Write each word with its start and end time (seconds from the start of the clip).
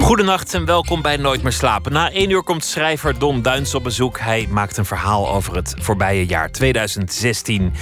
Goedenacht 0.00 0.54
en 0.54 0.64
welkom 0.64 1.02
bij 1.02 1.16
Nooit 1.16 1.42
meer 1.42 1.52
slapen. 1.52 1.92
Na 1.92 2.10
één 2.10 2.30
uur 2.30 2.42
komt 2.42 2.64
schrijver 2.64 3.18
Don 3.18 3.42
Duins 3.42 3.74
op 3.74 3.82
bezoek. 3.82 4.18
Hij 4.18 4.46
maakt 4.50 4.76
een 4.76 4.84
verhaal 4.84 5.28
over 5.28 5.56
het 5.56 5.74
voorbije 5.78 6.26
jaar 6.26 6.50
2016. 6.50 7.72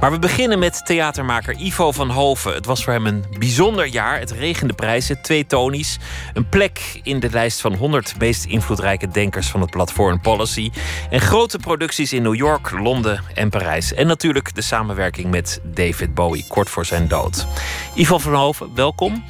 Maar 0.00 0.10
we 0.10 0.18
beginnen 0.18 0.58
met 0.58 0.86
theatermaker 0.86 1.56
Ivo 1.56 1.92
van 1.92 2.10
Hoven. 2.10 2.54
Het 2.54 2.66
was 2.66 2.84
voor 2.84 2.92
hem 2.92 3.06
een 3.06 3.24
bijzonder 3.38 3.86
jaar. 3.86 4.18
Het 4.18 4.30
regende 4.30 4.74
prijzen, 4.74 5.22
twee 5.22 5.46
Tonys, 5.46 5.98
een 6.34 6.48
plek 6.48 7.00
in 7.02 7.20
de 7.20 7.30
lijst 7.30 7.60
van 7.60 7.74
100 7.74 8.14
meest 8.18 8.44
invloedrijke 8.44 9.08
denkers 9.08 9.48
van 9.48 9.60
het 9.60 9.70
platform 9.70 10.20
Policy. 10.20 10.70
En 11.10 11.20
grote 11.20 11.58
producties 11.58 12.12
in 12.12 12.22
New 12.22 12.34
York, 12.34 12.70
Londen 12.70 13.22
en 13.34 13.50
Parijs. 13.50 13.94
En 13.94 14.06
natuurlijk 14.06 14.54
de 14.54 14.62
samenwerking 14.62 15.30
met 15.30 15.60
David 15.64 16.14
Bowie 16.14 16.44
kort 16.48 16.70
voor 16.70 16.86
zijn 16.86 17.08
dood. 17.08 17.46
Ivo 17.94 18.18
van 18.18 18.34
Hoven, 18.34 18.74
welkom. 18.74 19.24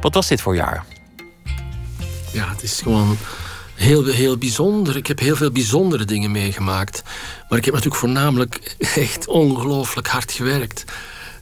Wat 0.00 0.14
was 0.14 0.28
dit 0.28 0.40
voor 0.40 0.54
jaar? 0.54 0.84
Ja, 2.32 2.48
het 2.48 2.62
is 2.62 2.80
gewoon 2.80 3.16
heel, 3.74 4.04
heel 4.04 4.36
bijzonder. 4.36 4.96
Ik 4.96 5.06
heb 5.06 5.18
heel 5.18 5.36
veel 5.36 5.50
bijzondere 5.50 6.04
dingen 6.04 6.30
meegemaakt. 6.30 7.02
Maar 7.48 7.58
ik 7.58 7.64
heb 7.64 7.74
natuurlijk 7.74 8.00
voornamelijk 8.00 8.76
echt 8.94 9.26
ongelooflijk 9.26 10.08
hard 10.08 10.32
gewerkt. 10.32 10.84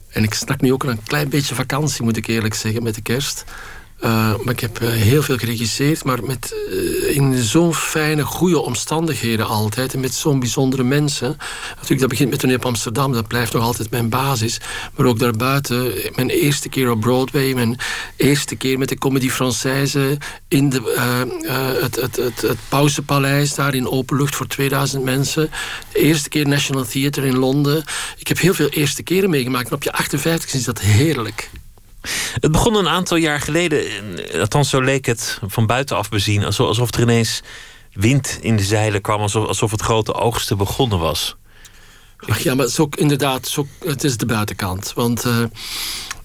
En 0.09 0.23
ik 0.23 0.33
snak 0.33 0.61
nu 0.61 0.73
ook 0.73 0.83
een 0.83 1.03
klein 1.03 1.29
beetje 1.29 1.55
vakantie, 1.55 2.03
moet 2.03 2.17
ik 2.17 2.27
eerlijk 2.27 2.53
zeggen, 2.53 2.83
met 2.83 2.95
de 2.95 3.01
kerst. 3.01 3.43
Uh, 4.03 4.35
maar 4.43 4.53
ik 4.53 4.59
heb 4.59 4.81
uh, 4.81 4.89
heel 4.89 5.21
veel 5.21 5.37
geregisseerd, 5.37 6.03
maar 6.03 6.23
met, 6.23 6.55
uh, 6.69 7.15
in 7.15 7.37
zo'n 7.37 7.73
fijne, 7.73 8.23
goede 8.23 8.59
omstandigheden 8.59 9.47
altijd. 9.47 9.93
En 9.93 9.99
met 9.99 10.13
zo'n 10.13 10.39
bijzondere 10.39 10.83
mensen. 10.83 11.37
Natuurlijk, 11.69 11.99
dat 11.99 12.09
begint 12.09 12.29
met 12.29 12.39
Toneel 12.39 12.55
op 12.55 12.65
Amsterdam, 12.65 13.13
dat 13.13 13.27
blijft 13.27 13.53
nog 13.53 13.63
altijd 13.63 13.91
mijn 13.91 14.09
basis. 14.09 14.59
Maar 14.95 15.05
ook 15.05 15.19
daarbuiten, 15.19 15.93
mijn 16.15 16.29
eerste 16.29 16.69
keer 16.69 16.91
op 16.91 16.99
Broadway, 16.99 17.53
mijn 17.53 17.77
eerste 18.15 18.55
keer 18.55 18.77
met 18.77 18.89
de 18.89 18.97
Comédie 18.97 19.31
Française 19.31 20.17
in 20.47 20.69
de, 20.69 20.81
het, 21.81 21.95
het, 21.95 22.15
het, 22.15 22.41
het 22.41 22.57
Pausepaleis, 22.69 23.55
daar 23.55 23.75
in 23.75 23.89
open 23.89 24.17
lucht 24.17 24.35
voor 24.35 24.47
2000 24.47 25.03
mensen. 25.03 25.49
De 25.91 25.99
eerste 25.99 26.29
keer 26.29 26.47
National 26.47 26.85
Theatre 26.85 27.27
in 27.27 27.37
Londen. 27.37 27.83
Ik 28.17 28.27
heb 28.27 28.39
heel 28.39 28.53
veel 28.53 28.69
eerste 28.69 29.03
keren 29.03 29.29
meegemaakt. 29.29 29.67
En 29.67 29.73
op 29.73 29.83
je 29.83 29.91
58 29.91 30.53
is 30.53 30.63
dat 30.63 30.79
heerlijk. 30.79 31.49
Het 32.39 32.51
begon 32.51 32.75
een 32.75 32.87
aantal 32.87 33.17
jaar 33.17 33.41
geleden, 33.41 33.85
althans 34.39 34.69
zo 34.69 34.81
leek 34.81 35.05
het 35.05 35.39
van 35.47 35.65
buitenaf 35.65 36.09
bezien, 36.09 36.45
alsof 36.45 36.93
er 36.95 37.01
ineens 37.01 37.41
wind 37.93 38.37
in 38.41 38.55
de 38.55 38.63
zeilen 38.63 39.01
kwam, 39.01 39.21
alsof, 39.21 39.71
het 39.71 39.81
grote 39.81 40.13
oogsten 40.13 40.57
begonnen 40.57 40.99
was. 40.99 41.35
Ach 42.17 42.39
ja, 42.39 42.55
maar 42.55 42.67
zo, 42.67 42.89
inderdaad, 42.95 43.47
zo, 43.47 43.67
het 43.85 44.03
is 44.03 44.17
de 44.17 44.25
buitenkant. 44.25 44.93
Want 44.95 45.25
uh, 45.25 45.43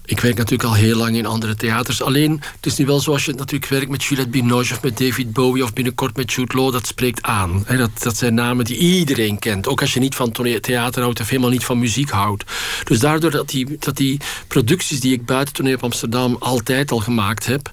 ik 0.05 0.19
werk 0.19 0.37
natuurlijk 0.37 0.69
al 0.69 0.75
heel 0.75 0.97
lang 0.97 1.15
in 1.15 1.25
andere 1.25 1.55
theaters. 1.55 2.01
Alleen, 2.01 2.41
het 2.55 2.65
is 2.65 2.77
nu 2.77 2.85
wel 2.85 2.99
zoals 2.99 3.25
je 3.25 3.33
natuurlijk 3.33 3.71
werkt 3.71 3.89
met 3.89 4.03
Juliette 4.03 4.31
Binoche 4.31 4.73
of 4.73 4.81
met 4.81 4.97
David 4.97 5.33
Bowie 5.33 5.63
of 5.63 5.73
binnenkort 5.73 6.17
met 6.17 6.33
Jude 6.33 6.57
Law. 6.57 6.71
Dat 6.71 6.87
spreekt 6.87 7.21
aan. 7.21 7.65
dat, 7.67 7.89
dat 7.99 8.17
zijn 8.17 8.33
namen 8.33 8.65
die 8.65 8.77
iedereen 8.77 9.39
kent. 9.39 9.67
Ook 9.67 9.81
als 9.81 9.93
je 9.93 9.99
niet 9.99 10.15
van 10.15 10.31
theater 10.31 11.01
houdt 11.01 11.19
of 11.19 11.29
helemaal 11.29 11.49
niet 11.49 11.65
van 11.65 11.79
muziek 11.79 12.09
houdt. 12.09 12.43
Dus 12.83 12.99
daardoor 12.99 13.31
dat 13.31 13.49
die, 13.49 13.77
dat 13.79 13.97
die 13.97 14.19
producties 14.47 14.99
die 14.99 15.13
ik 15.13 15.25
buiten 15.25 15.53
toneel 15.53 15.75
op 15.75 15.83
Amsterdam 15.83 16.35
altijd 16.39 16.91
al 16.91 16.99
gemaakt 16.99 17.45
heb, 17.45 17.71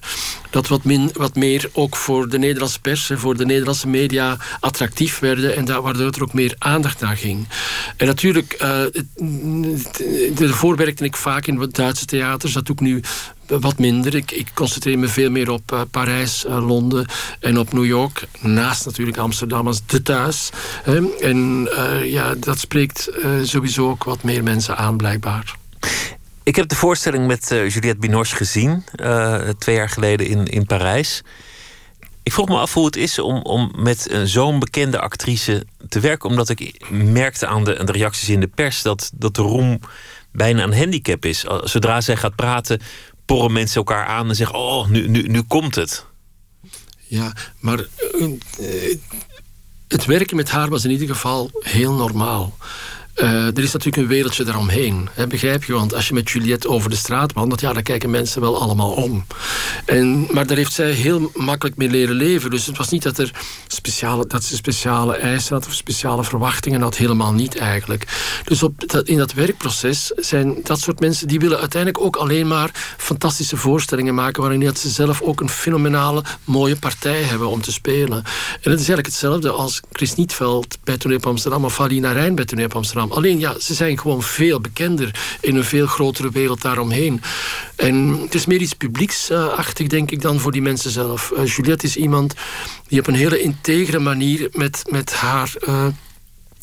dat 0.53 0.67
wat, 0.67 0.81
wat 1.13 1.35
meer 1.35 1.69
ook 1.73 1.95
voor 1.95 2.29
de 2.29 2.37
Nederlandse 2.37 2.79
pers 2.79 3.09
en 3.09 3.19
voor 3.19 3.37
de 3.37 3.45
Nederlandse 3.45 3.87
media 3.87 4.37
attractief 4.59 5.19
werden. 5.19 5.55
En 5.55 5.65
daar, 5.65 5.81
waardoor 5.81 6.11
er 6.11 6.23
ook 6.23 6.33
meer 6.33 6.55
aandacht 6.57 6.99
naar 6.99 7.17
ging. 7.17 7.47
En 7.97 8.05
natuurlijk, 8.07 8.57
uh, 8.61 8.81
daarvoor 10.35 10.75
werkte 10.75 11.03
ik 11.03 11.15
vaak 11.15 11.47
in 11.47 11.55
Duitse 11.55 11.75
theater 11.75 12.05
theaters. 12.05 12.53
Dat 12.53 12.65
doe 12.65 12.75
ik 12.75 12.81
nu 12.81 13.01
wat 13.47 13.79
minder. 13.79 14.15
Ik, 14.15 14.31
ik 14.31 14.47
concentreer 14.53 14.99
me 14.99 15.07
veel 15.07 15.29
meer 15.29 15.49
op 15.49 15.71
uh, 15.71 15.81
Parijs, 15.91 16.45
uh, 16.45 16.67
Londen 16.67 17.05
en 17.39 17.59
op 17.59 17.73
New 17.73 17.85
York. 17.85 18.27
Naast 18.39 18.85
natuurlijk 18.85 19.17
Amsterdam 19.17 19.67
als 19.67 19.81
de 19.85 20.01
thuis. 20.01 20.49
En 21.21 21.69
ja, 22.03 22.35
dat 22.35 22.59
spreekt 22.59 23.09
sowieso 23.43 23.89
ook 23.89 24.03
wat 24.03 24.23
meer 24.23 24.43
mensen 24.43 24.77
aan, 24.77 24.97
blijkbaar. 24.97 25.55
Ik 26.43 26.55
heb 26.55 26.67
de 26.67 26.75
voorstelling 26.75 27.27
met 27.27 27.47
Juliette 27.49 27.97
Binoche 27.97 28.35
gezien, 28.35 28.83
twee 29.57 29.75
jaar 29.75 29.89
geleden 29.89 30.27
in, 30.27 30.45
in 30.45 30.65
Parijs. 30.65 31.21
Ik 32.23 32.33
vroeg 32.33 32.47
me 32.47 32.57
af 32.57 32.73
hoe 32.73 32.85
het 32.85 32.95
is 32.95 33.19
om, 33.19 33.41
om 33.41 33.71
met 33.75 34.21
zo'n 34.23 34.59
bekende 34.59 34.99
actrice 34.99 35.65
te 35.89 35.99
werken. 35.99 36.29
Omdat 36.29 36.49
ik 36.49 36.89
merkte 36.91 37.47
aan 37.47 37.63
de, 37.63 37.83
de 37.83 37.91
reacties 37.91 38.29
in 38.29 38.39
de 38.39 38.47
pers 38.47 38.81
dat, 38.81 39.11
dat 39.15 39.35
de 39.35 39.41
roem 39.41 39.79
bijna 40.31 40.63
een 40.63 40.77
handicap 40.77 41.25
is. 41.25 41.45
Zodra 41.63 42.01
zij 42.01 42.15
gaat 42.15 42.35
praten, 42.35 42.81
porren 43.25 43.51
mensen 43.51 43.75
elkaar 43.75 44.05
aan 44.05 44.29
en 44.29 44.35
zeggen: 44.35 44.55
Oh, 44.55 44.87
nu, 44.87 45.07
nu, 45.07 45.27
nu 45.27 45.41
komt 45.41 45.75
het. 45.75 46.05
Ja, 47.07 47.33
maar 47.59 47.85
het 49.87 50.05
werken 50.05 50.35
met 50.35 50.49
haar 50.49 50.69
was 50.69 50.83
in 50.83 50.91
ieder 50.91 51.07
geval 51.07 51.49
heel 51.59 51.93
normaal. 51.93 52.57
Uh, 53.15 53.45
er 53.45 53.59
is 53.59 53.71
natuurlijk 53.71 54.03
een 54.03 54.07
wereldje 54.07 54.43
daaromheen. 54.43 55.09
Hè, 55.11 55.27
begrijp 55.27 55.63
je? 55.63 55.73
Want 55.73 55.93
als 55.93 56.07
je 56.07 56.13
met 56.13 56.29
Juliette 56.29 56.69
over 56.69 56.89
de 56.89 56.95
straat 56.95 57.33
wandelt, 57.33 57.61
ja, 57.61 57.73
dan 57.73 57.83
kijken 57.83 58.09
mensen 58.09 58.41
wel 58.41 58.61
allemaal 58.61 58.91
om. 58.91 59.25
En, 59.85 60.27
maar 60.31 60.47
daar 60.47 60.57
heeft 60.57 60.73
zij 60.73 60.91
heel 60.91 61.31
makkelijk 61.35 61.77
mee 61.77 61.89
leren 61.89 62.15
leven. 62.15 62.49
Dus 62.49 62.65
het 62.65 62.77
was 62.77 62.89
niet 62.89 63.03
dat, 63.03 63.17
er 63.17 63.31
speciale, 63.67 64.27
dat 64.27 64.43
ze 64.43 64.55
speciale 64.55 65.15
eisen 65.15 65.55
had 65.55 65.65
of 65.67 65.73
speciale 65.73 66.23
verwachtingen 66.23 66.81
had. 66.81 66.97
Helemaal 66.97 67.33
niet 67.33 67.57
eigenlijk. 67.57 68.07
Dus 68.43 68.63
op 68.63 68.83
in 69.03 69.17
dat 69.17 69.33
werkproces 69.33 70.11
zijn 70.15 70.57
dat 70.63 70.79
soort 70.79 70.99
mensen 70.99 71.27
die 71.27 71.39
willen 71.39 71.59
uiteindelijk 71.59 72.03
ook 72.03 72.15
alleen 72.15 72.47
maar 72.47 72.71
fantastische 72.97 73.57
voorstellingen 73.57 74.15
maken. 74.15 74.41
waarin 74.41 74.75
ze 74.75 74.89
zelf 74.89 75.21
ook 75.21 75.41
een 75.41 75.49
fenomenale, 75.49 76.23
mooie 76.43 76.75
partij 76.75 77.21
hebben 77.21 77.47
om 77.47 77.61
te 77.61 77.71
spelen. 77.71 78.17
En 78.61 78.71
het 78.71 78.79
is 78.79 78.87
eigenlijk 78.87 79.05
hetzelfde 79.05 79.49
als 79.49 79.79
Chris 79.91 80.15
Nietveld 80.15 80.77
bij 80.83 80.97
Toneel 80.97 81.19
Amsterdam 81.21 81.65
of 81.65 81.73
Valina 81.73 82.11
Rijn 82.11 82.35
bij 82.35 82.45
Toneel 82.45 82.69
op 83.02 83.02
Alleen 83.11 83.39
ja, 83.39 83.59
ze 83.59 83.73
zijn 83.73 83.99
gewoon 83.99 84.23
veel 84.23 84.61
bekender 84.61 85.37
in 85.41 85.55
een 85.55 85.63
veel 85.63 85.87
grotere 85.87 86.31
wereld 86.31 86.61
daaromheen. 86.61 87.21
En 87.75 88.19
het 88.21 88.33
is 88.33 88.45
meer 88.45 88.61
iets 88.61 88.73
publieksachtig, 88.73 89.87
denk 89.87 90.11
ik, 90.11 90.21
dan 90.21 90.39
voor 90.39 90.51
die 90.51 90.61
mensen 90.61 90.91
zelf. 90.91 91.31
Uh, 91.37 91.45
Juliette 91.45 91.85
is 91.85 91.95
iemand 91.95 92.33
die 92.87 92.99
op 92.99 93.07
een 93.07 93.13
hele 93.13 93.41
integere 93.41 93.99
manier 93.99 94.49
met, 94.51 94.83
met 94.89 95.13
haar. 95.13 95.53
Uh, 95.67 95.85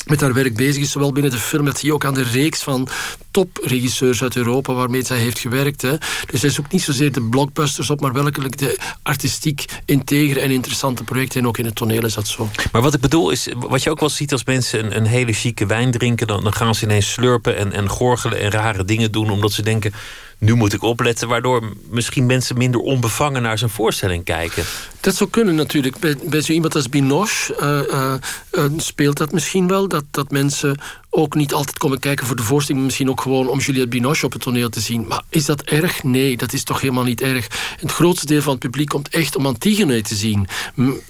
met 0.06 0.20
haar 0.20 0.32
werk 0.32 0.56
bezig 0.56 0.82
is, 0.82 0.90
zowel 0.90 1.12
binnen 1.12 1.32
de 1.32 1.38
film, 1.38 1.64
dat 1.64 1.80
je 1.80 1.94
ook 1.94 2.04
aan 2.04 2.14
de 2.14 2.22
reeks 2.22 2.62
van 2.62 2.88
topregisseurs 3.30 4.22
uit 4.22 4.36
Europa 4.36 4.72
waarmee 4.72 5.04
zij 5.04 5.18
heeft 5.18 5.38
gewerkt. 5.38 5.82
Hè. 5.82 5.96
Dus 6.30 6.40
zij 6.40 6.50
zoekt 6.50 6.72
niet 6.72 6.82
zozeer 6.82 7.12
de 7.12 7.22
blockbusters 7.22 7.90
op, 7.90 8.00
maar 8.00 8.12
welke 8.12 8.48
de 8.48 8.78
artistiek 9.02 9.64
integere 9.84 10.40
en 10.40 10.50
interessante 10.50 11.04
projecten. 11.04 11.40
En 11.40 11.46
ook 11.46 11.58
in 11.58 11.64
het 11.64 11.74
toneel 11.74 12.04
is 12.04 12.14
dat 12.14 12.28
zo. 12.28 12.48
Maar 12.72 12.82
wat 12.82 12.94
ik 12.94 13.00
bedoel 13.00 13.30
is, 13.30 13.48
wat 13.56 13.82
je 13.82 13.90
ook 13.90 14.00
wel 14.00 14.08
ziet 14.08 14.32
als 14.32 14.44
mensen 14.44 14.84
een, 14.84 14.96
een 14.96 15.06
hele 15.06 15.32
chique 15.32 15.66
wijn 15.66 15.90
drinken, 15.90 16.26
dan, 16.26 16.42
dan 16.42 16.52
gaan 16.52 16.74
ze 16.74 16.84
ineens 16.84 17.12
slurpen 17.12 17.56
en, 17.56 17.72
en 17.72 17.88
gorgelen 17.88 18.40
en 18.40 18.50
rare 18.50 18.84
dingen 18.84 19.12
doen, 19.12 19.30
omdat 19.30 19.52
ze 19.52 19.62
denken 19.62 19.92
nu 20.40 20.54
moet 20.54 20.72
ik 20.72 20.82
opletten, 20.82 21.28
waardoor 21.28 21.62
misschien 21.90 22.26
mensen 22.26 22.58
minder 22.58 22.80
onbevangen 22.80 23.42
naar 23.42 23.58
zijn 23.58 23.70
voorstelling 23.70 24.24
kijken. 24.24 24.64
Dat 25.00 25.14
zou 25.14 25.30
kunnen 25.30 25.54
natuurlijk. 25.54 25.98
Bij, 25.98 26.16
bij 26.24 26.40
zo 26.40 26.52
iemand 26.52 26.74
als 26.74 26.88
Binoche 26.88 27.56
uh, 27.60 28.64
uh, 28.64 28.70
speelt 28.76 29.16
dat 29.16 29.32
misschien 29.32 29.66
wel. 29.68 29.88
Dat, 29.88 30.04
dat 30.10 30.30
mensen 30.30 30.80
ook 31.10 31.34
niet 31.34 31.52
altijd 31.52 31.78
komen 31.78 31.98
kijken 31.98 32.26
voor 32.26 32.36
de 32.36 32.42
voorstelling. 32.42 32.84
Misschien 32.84 33.10
ook 33.10 33.20
gewoon 33.20 33.48
om 33.48 33.58
Juliette 33.58 33.88
Binoche 33.88 34.26
op 34.26 34.32
het 34.32 34.42
toneel 34.42 34.68
te 34.68 34.80
zien. 34.80 35.06
Maar 35.06 35.22
is 35.28 35.44
dat 35.44 35.62
erg? 35.62 36.02
Nee, 36.02 36.36
dat 36.36 36.52
is 36.52 36.64
toch 36.64 36.80
helemaal 36.80 37.04
niet 37.04 37.20
erg. 37.20 37.46
Het 37.80 37.92
grootste 37.92 38.26
deel 38.26 38.42
van 38.42 38.52
het 38.52 38.60
publiek 38.60 38.88
komt 38.88 39.08
echt 39.08 39.36
om 39.36 39.47
Antigone 39.47 40.02
te 40.02 40.14
zien. 40.14 40.47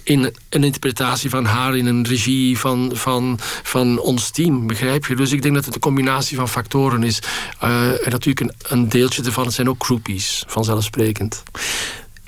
In 0.03 0.33
een 0.49 0.63
interpretatie 0.63 1.29
van 1.29 1.45
haar, 1.45 1.77
in 1.77 1.85
een 1.85 2.07
regie 2.07 2.57
van, 2.57 2.91
van, 2.93 3.39
van 3.63 3.99
ons 3.99 4.29
team. 4.29 4.67
Begrijp 4.67 5.05
je? 5.05 5.15
Dus 5.15 5.31
ik 5.31 5.41
denk 5.41 5.55
dat 5.55 5.65
het 5.65 5.75
een 5.75 5.81
combinatie 5.81 6.37
van 6.37 6.49
factoren 6.49 7.03
is. 7.03 7.19
Uh, 7.63 8.05
en 8.05 8.11
natuurlijk 8.11 8.39
een, 8.39 8.53
een 8.77 8.89
deeltje 8.89 9.23
ervan 9.23 9.51
zijn 9.51 9.69
ook 9.69 9.83
groupies, 9.83 10.43
vanzelfsprekend. 10.47 11.43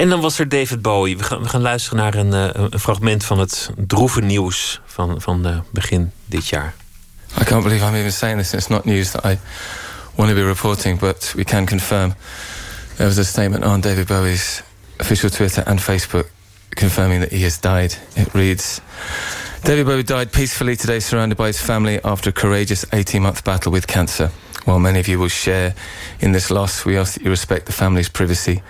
En 0.03 0.09
dan 0.09 0.21
was 0.21 0.39
er 0.39 0.49
David 0.49 0.81
Bowie. 0.81 1.17
We 1.17 1.23
gaan, 1.23 1.61
luisteren 1.61 1.97
naar 1.97 2.15
een, 2.15 2.33
uh, 2.33 2.63
een 2.69 2.79
fragment 2.79 3.25
van 3.25 3.39
het 3.39 3.69
droeve 3.77 4.21
nieuws 4.21 4.81
van, 4.85 5.21
van 5.21 5.47
uh, 5.47 5.57
begin 5.71 6.11
dit 6.25 6.47
jaar. 6.47 6.73
I 7.41 7.43
can't 7.43 7.63
believe 7.63 7.85
I'm 7.85 7.95
even 7.95 8.11
saying 8.11 8.39
this. 8.39 8.53
It's 8.53 8.67
not 8.67 8.85
news 8.85 9.11
that 9.11 9.25
I 9.25 9.37
want 10.15 10.29
to 10.29 10.35
be 10.35 10.45
reporting, 10.45 10.99
but 10.99 11.33
we 11.35 11.43
can 11.43 11.65
confirm 11.65 12.13
there 12.95 13.07
was 13.07 13.17
a 13.17 13.23
statement 13.23 13.63
on 13.63 13.81
David 13.81 14.07
Bowie's 14.07 14.63
official 14.97 15.29
Twitter 15.29 15.67
and 15.67 15.81
Facebook 15.81 16.29
confirming 16.69 17.21
that 17.21 17.31
he 17.31 17.43
has 17.43 17.59
died. 17.59 17.97
It 18.15 18.33
reads 18.33 18.81
David 19.61 19.85
Bowie 19.85 20.03
died 20.03 20.31
peacefully 20.31 20.75
today, 20.75 20.99
surrounded 20.99 21.37
by 21.37 21.45
his 21.47 21.61
family 21.61 21.99
after 22.03 22.29
a 22.29 22.33
courageous 22.33 22.85
18 22.91 23.21
month 23.21 23.43
battle 23.43 23.71
with 23.71 23.85
cancer. 23.85 24.29
While 24.65 24.79
many 24.79 24.99
of 24.99 25.07
you 25.07 25.19
will 25.19 25.31
share 25.31 25.73
in 26.19 26.31
this 26.33 26.49
loss, 26.49 26.85
we 26.85 26.97
ask 26.97 27.13
that 27.13 27.23
you 27.23 27.29
respect 27.29 27.65
the 27.65 27.73
family's 27.73 28.09
privacy 28.09 28.61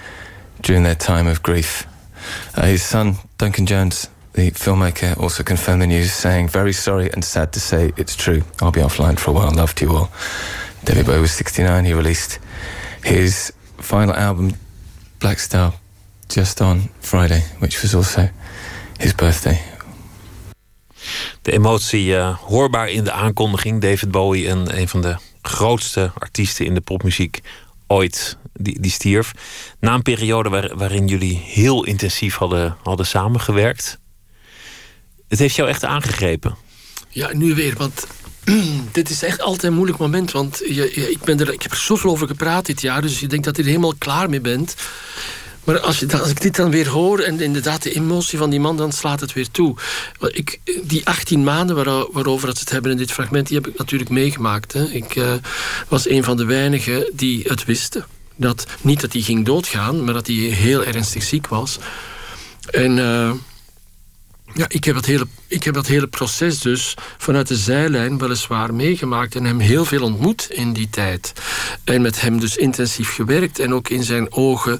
during 0.64 0.84
their 0.84 0.96
time 0.96 1.28
of 1.28 1.44
grief. 1.44 1.86
Uh, 2.56 2.66
his 2.66 2.82
son, 2.82 3.16
Duncan 3.38 3.66
Jones, 3.66 4.10
the 4.34 4.52
filmmaker, 4.52 5.20
also 5.20 5.44
confirmed 5.44 5.82
the 5.82 5.88
news, 5.88 6.12
saying, 6.12 6.48
Very 6.48 6.74
sorry 6.74 7.12
and 7.14 7.24
sad 7.24 7.52
to 7.54 7.60
say 7.60 7.92
it's 7.98 8.16
true. 8.16 8.42
I'll 8.62 8.72
be 8.72 8.82
offline 8.82 9.20
for 9.20 9.32
a 9.32 9.34
while. 9.34 9.52
Love 9.52 9.76
to 9.76 9.86
you 9.86 9.96
all. 9.96 10.10
David 10.84 11.06
Bowie 11.06 11.20
was 11.20 11.32
69. 11.32 11.86
He 11.86 11.94
released 11.94 12.40
his 13.04 13.54
final 13.78 14.16
album, 14.16 14.54
Black 15.20 15.40
Star, 15.40 15.74
just 16.30 16.62
on 16.62 16.90
Friday, 17.00 17.44
which 17.60 17.82
was 17.82 17.94
also 17.94 18.30
his 19.00 19.14
birthday. 19.14 19.62
De 21.42 21.52
emotie 21.52 22.08
uh, 22.08 22.38
hoorbaar 22.38 22.90
in 22.90 23.04
de 23.04 23.12
aankondiging. 23.12 23.82
David 23.82 24.12
Bowie, 24.12 24.48
een, 24.48 24.80
een 24.80 24.88
van 24.88 25.02
de 25.02 25.16
grootste 25.42 26.12
artiesten 26.18 26.66
in 26.66 26.74
de 26.74 26.82
popmuziek 26.82 27.42
die, 28.54 28.80
die 28.80 28.92
stierf. 28.92 29.32
Na 29.80 29.94
een 29.94 30.02
periode 30.02 30.50
waar, 30.50 30.78
waarin 30.78 31.08
jullie 31.08 31.36
heel 31.36 31.84
intensief 31.84 32.36
hadden, 32.36 32.78
hadden 32.84 33.06
samengewerkt. 33.06 34.00
Het 35.28 35.40
heeft 35.40 35.56
jou 35.56 35.70
echt 35.70 35.84
aangegrepen. 35.84 36.56
Ja, 37.10 37.34
nu 37.34 37.56
weer, 37.56 37.74
want 37.78 38.08
dit 38.92 39.10
is 39.10 39.24
echt 39.24 39.42
altijd 39.42 39.64
een 39.64 39.74
moeilijk 39.74 40.00
moment. 40.00 40.32
Want 40.32 40.58
je, 40.68 40.94
ik, 41.12 41.24
ben 41.24 41.40
er, 41.40 41.54
ik 41.54 41.62
heb 41.62 41.72
er 41.72 41.78
zoveel 41.78 42.10
over 42.12 42.28
gepraat 42.28 42.66
dit 42.66 42.82
jaar, 42.82 43.02
dus 43.02 43.20
je 43.20 43.28
denkt 43.28 43.46
dat 43.46 43.56
je 43.56 43.62
er 43.62 43.68
helemaal 43.68 43.96
klaar 43.98 44.30
mee 44.30 44.42
bent. 44.42 44.76
Maar 45.64 45.80
als, 45.80 46.00
je, 46.00 46.20
als 46.20 46.30
ik 46.30 46.42
dit 46.42 46.56
dan 46.56 46.72
weer 46.72 46.88
hoor 46.88 47.20
en 47.20 47.40
inderdaad 47.40 47.84
de 47.84 47.94
emotie 47.94 48.38
van 48.38 48.50
die 48.50 48.60
man, 48.60 48.78
dan 48.78 48.92
slaat 48.92 49.20
het 49.20 49.34
weer 49.34 49.52
toe. 49.52 49.76
Ik, 50.20 50.60
die 50.84 51.06
18 51.06 51.44
maanden 51.44 51.76
waar, 51.76 52.12
waarover 52.12 52.48
we 52.48 52.60
het 52.60 52.70
hebben 52.70 52.92
in 52.92 52.98
dit 52.98 53.12
fragment, 53.12 53.48
die 53.48 53.58
heb 53.58 53.68
ik 53.68 53.78
natuurlijk 53.78 54.10
meegemaakt. 54.10 54.74
Hè. 54.74 54.84
Ik 54.84 55.16
uh, 55.16 55.34
was 55.88 56.10
een 56.10 56.24
van 56.24 56.38
de 56.38 56.46
weinigen 56.46 57.12
die 57.14 57.44
het 57.48 57.66
wisten. 57.66 58.06
Dat, 58.36 58.66
niet 58.82 59.02
dat 59.02 59.14
hij 59.14 59.22
ging 59.22 59.46
doodgaan, 59.46 60.04
maar 60.04 60.14
dat 60.14 60.28
hij 60.28 60.36
heel 60.36 60.84
ernstig 60.84 61.24
ziek 61.24 61.48
was. 61.48 61.78
En 62.72 62.98
uh, 62.98 63.32
ja, 64.54 64.66
ik 64.68 64.84
heb, 64.84 65.06
hele, 65.06 65.28
ik 65.48 65.64
heb 65.64 65.74
dat 65.74 65.88
hele 65.88 66.08
proces 66.08 66.60
dus 66.60 66.94
vanuit 67.18 67.48
de 67.48 67.56
zijlijn 67.56 68.18
weliswaar 68.18 68.74
meegemaakt 68.74 69.36
en 69.36 69.44
hem 69.44 69.60
heel 69.60 69.86
veel 69.86 70.04
ontmoet 70.04 70.48
in 70.50 70.74
die 70.74 70.90
tijd. 70.90 71.34
En 71.84 72.02
met 72.02 72.22
hem 72.22 72.40
dus 72.40 72.58
intensief 72.58 73.14
gewerkt 73.14 73.60
en 73.60 73.74
ook 73.74 73.90
in 73.90 74.04
zijn 74.04 74.32
ogen 74.32 74.80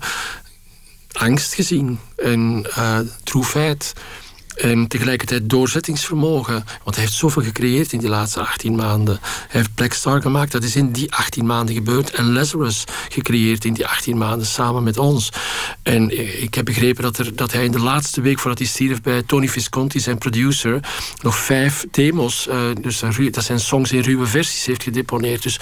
angst 1.14 1.54
gezien 1.54 2.00
en 2.16 2.66
uh, 2.78 3.00
droefheid. 3.24 3.94
En 4.56 4.88
tegelijkertijd 4.88 5.50
doorzettingsvermogen. 5.50 6.66
Want 6.84 6.96
hij 6.96 7.06
heeft 7.06 7.18
zoveel 7.18 7.42
gecreëerd 7.42 7.92
in 7.92 8.00
die 8.00 8.10
laatste 8.10 8.40
18 8.40 8.76
maanden. 8.76 9.20
Hij 9.22 9.48
heeft 9.50 9.74
Black 9.76 9.94
Star 9.94 10.22
gemaakt, 10.22 10.52
dat 10.52 10.64
is 10.64 10.76
in 10.76 10.92
die 10.92 11.14
18 11.14 11.46
maanden 11.46 11.76
gebeurd. 11.76 12.12
En 12.12 12.34
Lazarus 12.34 12.84
gecreëerd 13.10 13.66
in 13.66 13.74
die 13.74 13.88
18 13.88 14.18
maanden 14.18 14.48
samen 14.48 14.84
met 14.84 14.98
ons. 14.98 15.30
En 15.84 16.20
ik 16.42 16.54
heb 16.54 16.66
begrepen 16.66 17.04
dat, 17.04 17.18
er, 17.18 17.36
dat 17.36 17.52
hij 17.52 17.66
in 17.66 17.72
de 17.72 17.80
laatste 17.80 18.22
week 18.22 18.40
voordat 18.40 18.60
hij 18.60 18.68
stierf 18.68 19.02
bij 19.02 19.24
Tony 19.24 19.48
Visconti, 19.48 20.00
zijn 20.00 20.18
producer, 20.18 20.80
nog 21.22 21.36
vijf 21.36 21.86
demos, 21.92 22.48
uh, 22.48 22.56
dus 22.82 23.00
dat 23.32 23.44
zijn 23.44 23.60
songs 23.60 23.92
in 23.92 24.02
ruwe 24.02 24.26
versies, 24.26 24.66
heeft 24.66 24.84
gedeponeerd. 24.84 25.44
Dus 25.44 25.60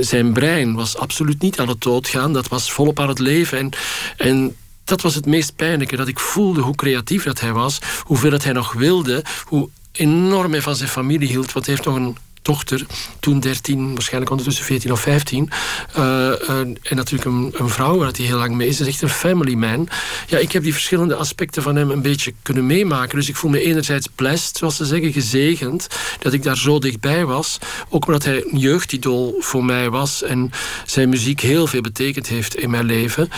zijn 0.00 0.32
brein 0.32 0.74
was 0.74 0.96
absoluut 0.96 1.42
niet 1.42 1.60
aan 1.60 1.68
het 1.68 1.80
doodgaan. 1.80 2.32
Dat 2.32 2.48
was 2.48 2.72
volop 2.72 3.00
aan 3.00 3.08
het 3.08 3.18
leven. 3.18 3.58
En, 3.58 3.70
en 4.16 4.56
dat 4.84 5.00
was 5.00 5.14
het 5.14 5.26
meest 5.26 5.56
pijnlijke. 5.56 5.96
Dat 5.96 6.08
ik 6.08 6.18
voelde 6.18 6.60
hoe 6.60 6.74
creatief 6.74 7.24
dat 7.24 7.40
hij 7.40 7.52
was. 7.52 7.78
Hoeveel 8.02 8.30
dat 8.30 8.44
hij 8.44 8.52
nog 8.52 8.72
wilde. 8.72 9.24
Hoe 9.44 9.68
enorm 9.92 10.52
hij 10.52 10.62
van 10.62 10.76
zijn 10.76 10.88
familie 10.88 11.28
hield. 11.28 11.52
Want 11.52 11.66
hij 11.66 11.74
heeft 11.74 11.86
nog 11.86 11.96
een 11.96 12.16
dochter, 12.42 12.86
toen 13.20 13.40
13, 13.40 13.92
waarschijnlijk 13.92 14.30
ondertussen 14.30 14.64
14 14.64 14.92
of 14.92 15.00
15. 15.00 15.50
Uh, 15.98 16.04
uh, 16.04 16.58
en 16.58 16.76
natuurlijk 16.90 17.24
een, 17.24 17.54
een, 17.56 17.68
vrouw 17.68 17.98
waar 17.98 18.10
hij 18.12 18.24
heel 18.24 18.38
lang 18.38 18.54
mee 18.54 18.68
is. 18.68 18.78
Hij 18.78 18.86
is 18.88 18.92
echt 18.92 19.02
een 19.02 19.08
family 19.08 19.54
man. 19.54 19.88
Ja, 20.26 20.38
ik 20.38 20.52
heb 20.52 20.62
die 20.62 20.72
verschillende 20.72 21.14
aspecten 21.14 21.62
van 21.62 21.76
hem 21.76 21.90
een 21.90 22.02
beetje 22.02 22.34
kunnen 22.42 22.66
meemaken. 22.66 23.18
Dus 23.18 23.28
ik 23.28 23.36
voel 23.36 23.50
me 23.50 23.60
enerzijds 23.60 24.08
blessed, 24.14 24.56
zoals 24.56 24.76
ze 24.76 24.84
zeggen, 24.84 25.12
gezegend. 25.12 25.86
Dat 26.18 26.32
ik 26.32 26.42
daar 26.42 26.56
zo 26.56 26.78
dichtbij 26.78 27.24
was. 27.24 27.58
Ook 27.88 28.06
omdat 28.06 28.24
hij 28.24 28.44
een 28.50 28.58
jeugdidool 28.58 29.36
voor 29.38 29.64
mij 29.64 29.90
was. 29.90 30.22
En 30.22 30.50
zijn 30.86 31.08
muziek 31.08 31.40
heel 31.40 31.66
veel 31.66 31.80
betekend 31.80 32.26
heeft 32.26 32.56
in 32.56 32.70
mijn 32.70 32.84
leven. 32.86 33.30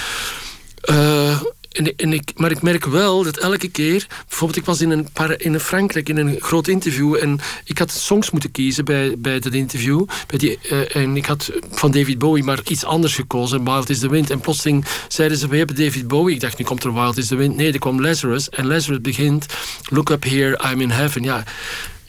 Uh, 0.90 1.40
en, 1.74 1.96
en, 1.96 2.12
ik, 2.12 2.32
maar 2.36 2.50
ik 2.50 2.62
merk 2.62 2.84
wel 2.84 3.22
dat 3.22 3.36
elke 3.36 3.68
keer... 3.68 4.06
Bijvoorbeeld, 4.28 4.58
ik 4.58 4.64
was 4.64 4.80
in, 4.80 4.90
een, 4.90 5.08
in 5.36 5.60
Frankrijk 5.60 6.08
in 6.08 6.16
een 6.16 6.36
groot 6.40 6.68
interview... 6.68 7.14
en 7.14 7.40
ik 7.64 7.78
had 7.78 7.90
songs 7.90 8.30
moeten 8.30 8.50
kiezen 8.50 8.84
bij, 8.84 9.14
bij 9.18 9.38
dat 9.38 9.52
interview. 9.52 10.04
Bij 10.26 10.38
die, 10.38 10.58
uh, 10.70 10.96
en 10.96 11.16
ik 11.16 11.26
had 11.26 11.50
van 11.70 11.90
David 11.90 12.18
Bowie 12.18 12.44
maar 12.44 12.60
iets 12.64 12.84
anders 12.84 13.14
gekozen. 13.14 13.64
Wild 13.64 13.90
is 13.90 13.98
the 13.98 14.08
Wind. 14.08 14.30
En 14.30 14.40
plotseling 14.40 14.84
zeiden 15.08 15.38
ze, 15.38 15.48
we 15.48 15.56
hebben 15.56 15.76
David 15.76 16.08
Bowie. 16.08 16.34
Ik 16.34 16.40
dacht, 16.40 16.58
nu 16.58 16.64
komt 16.64 16.84
er 16.84 16.94
Wild 16.94 17.16
is 17.16 17.26
the 17.26 17.36
Wind. 17.36 17.56
Nee, 17.56 17.72
er 17.72 17.78
kwam 17.78 18.00
Lazarus. 18.00 18.48
En 18.48 18.66
Lazarus 18.66 19.00
begint... 19.00 19.46
Look 19.88 20.10
up 20.10 20.24
here, 20.24 20.70
I'm 20.70 20.80
in 20.80 20.90
heaven. 20.90 21.22
Ja, 21.22 21.44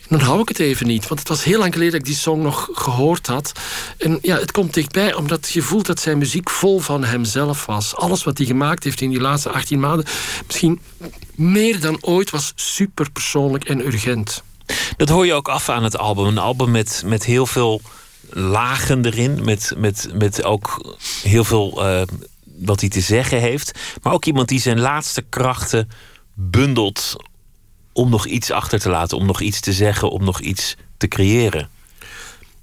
dan 0.10 0.20
hou 0.20 0.42
ik 0.42 0.48
het 0.48 0.60
even 0.60 0.88
niet. 0.88 1.08
Want 1.08 1.20
het 1.20 1.30
was 1.30 1.44
heel 1.44 1.60
lang 1.60 1.74
geleden 1.74 1.92
dat 1.92 2.02
ik 2.02 2.08
die 2.14 2.22
song 2.22 2.42
nog 2.42 2.70
gehoord 2.74 3.28
had. 3.28 3.52
En 3.98 4.20
ja, 4.22 4.38
het 4.38 4.52
komt 4.52 4.74
dichtbij, 4.74 5.14
omdat 5.14 5.52
je 5.52 5.62
voelt 5.62 5.86
dat 5.86 6.00
zijn 6.00 6.18
muziek 6.18 6.50
vol 6.50 6.80
van 6.80 7.04
hemzelf 7.04 7.66
was. 7.66 7.96
Alles 7.96 8.24
wat 8.24 8.38
hij 8.38 8.48
gemaakt 8.48 8.84
heeft 8.84 9.02
in 9.02 9.10
die 9.10 9.20
laatste 9.20 9.50
18 9.50 9.80
maanden, 9.80 10.06
misschien 10.46 10.82
meer 11.36 11.80
dan 11.80 11.98
ooit, 12.02 12.30
was 12.30 12.54
super 12.56 13.12
persoonlijk 13.12 13.64
en 13.64 13.86
urgent. 13.86 14.44
Dat 14.98 15.10
hoor 15.10 15.26
je 15.26 15.34
ook 15.34 15.48
af 15.48 15.70
aan 15.70 15.84
het 15.84 15.98
album. 15.98 16.26
Een 16.26 16.38
album 16.38 16.72
met, 16.72 17.04
met 17.06 17.26
heel 17.26 17.46
veel 17.46 17.82
lagen 18.30 19.06
erin. 19.06 19.44
Met, 19.44 19.74
met, 19.78 20.10
met 20.14 20.44
ook 20.44 20.96
heel 21.24 21.44
veel 21.44 21.86
uh, 21.86 22.02
wat 22.44 22.80
hij 22.80 22.90
te 22.90 23.02
zeggen 23.02 23.40
heeft. 23.40 23.80
Maar 24.02 24.14
ook 24.14 24.26
iemand 24.26 24.48
die 24.48 24.60
zijn 24.60 24.80
laatste 24.80 25.22
krachten 25.30 25.90
bundelt 26.34 27.16
om 27.96 28.10
nog 28.10 28.26
iets 28.26 28.52
achter 28.52 28.80
te 28.80 28.90
laten, 28.90 29.18
om 29.18 29.26
nog 29.26 29.42
iets 29.42 29.60
te 29.60 29.74
zeggen, 29.74 30.10
om 30.10 30.24
nog 30.24 30.42
iets 30.42 30.76
te 30.98 31.08
creëren. 31.08 31.70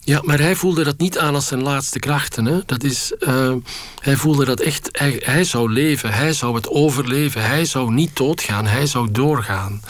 Ja, 0.05 0.20
maar 0.25 0.40
hij 0.40 0.55
voelde 0.55 0.84
dat 0.84 0.99
niet 0.99 1.19
aan 1.19 1.34
als 1.34 1.46
zijn 1.46 1.62
laatste 1.62 1.99
krachten. 1.99 2.44
Hè? 2.44 2.58
Dat 2.67 2.82
is, 2.84 3.12
uh, 3.19 3.55
hij 3.99 4.17
voelde 4.17 4.44
dat 4.44 4.61
echt, 4.61 4.88
hij, 5.23 5.44
zou 5.44 5.73
leven, 5.73 6.12
hij 6.12 6.32
zou 6.32 6.55
het 6.55 6.69
overleven, 6.69 7.44
hij 7.44 7.64
zou 7.64 7.93
niet 7.93 8.17
doodgaan, 8.17 8.67
hij 8.67 8.87
zou 8.87 9.11
doorgaan. 9.11 9.82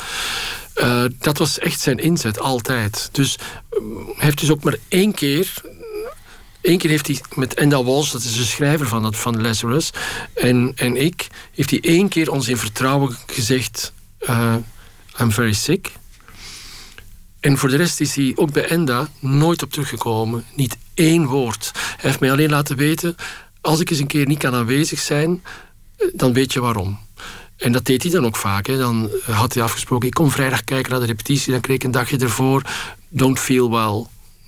Uh, 0.77 1.05
dat 1.19 1.39
was 1.39 1.59
echt 1.59 1.81
zijn 1.81 1.99
inzet, 1.99 2.39
altijd. 2.39 3.09
Dus 3.13 3.37
hij 3.71 4.25
heeft 4.25 4.41
dus 4.41 4.51
ook 4.51 4.63
maar 4.63 4.77
één 4.89 5.15
keer 5.15 5.63
Eén 6.63 6.79
keer 6.79 6.91
heeft 6.91 7.07
hij 7.07 7.21
met 7.35 7.55
Enda 7.55 7.85
Walsh, 7.85 8.13
dat 8.13 8.23
is 8.23 8.37
de 8.37 8.45
schrijver 8.45 8.87
van, 8.89 9.03
dat, 9.03 9.17
van 9.17 9.41
Lazarus, 9.41 9.91
en, 10.35 10.73
en 10.77 10.97
ik, 10.97 11.27
heeft 11.55 11.71
hij 11.71 11.81
één 11.81 12.09
keer 12.09 12.31
ons 12.31 12.49
in 12.49 12.57
vertrouwen 12.57 13.17
gezegd: 13.27 13.93
I'm 15.21 15.33
very 15.33 15.53
sick. 15.53 15.93
En 17.41 17.59
voor 17.59 17.69
de 17.69 17.77
rest 17.77 18.01
is 18.01 18.15
hij 18.15 18.33
ook 18.35 18.53
bij 18.53 18.69
Enda 18.69 19.09
nooit 19.19 19.63
op 19.63 19.71
teruggekomen. 19.71 20.45
Niet 20.55 20.77
één 20.95 21.27
woord. 21.27 21.71
Hij 21.75 21.97
heeft 22.11 22.21
mij 22.21 22.33
alleen 22.33 22.51
laten 22.51 22.77
weten... 22.77 23.15
als 23.61 23.81
ik 23.81 23.91
eens 23.91 23.99
een 23.99 24.07
keer 24.07 24.27
niet 24.27 24.39
kan 24.39 24.55
aanwezig 24.55 24.99
zijn... 24.99 25.43
Eh, 25.97 26.07
dan 26.15 26.33
weet 26.33 26.53
je 26.53 26.61
waarom. 26.61 26.99
En 27.57 27.73
dat 27.73 27.85
deed 27.85 28.03
hij 28.03 28.13
dan 28.13 28.27
ook 28.27 28.37
vaak. 28.37 28.67
Hè. 28.67 28.79
Dan 28.79 29.11
had 29.31 29.55
hij 29.55 29.63
afgesproken... 29.63 30.09
ik 30.09 30.15
kom 30.15 30.31
vrijdag 30.31 30.65
kijken 30.65 30.91
naar 30.91 31.01
de 31.01 31.07
repetitie... 31.07 31.53
dan 31.53 31.61
kreeg 31.61 31.77
ik 31.77 31.85
een 31.85 31.91
dagje 31.91 32.19
ervoor... 32.19 32.63
don't 33.09 33.39
feel 33.39 33.71
well. 33.71 34.07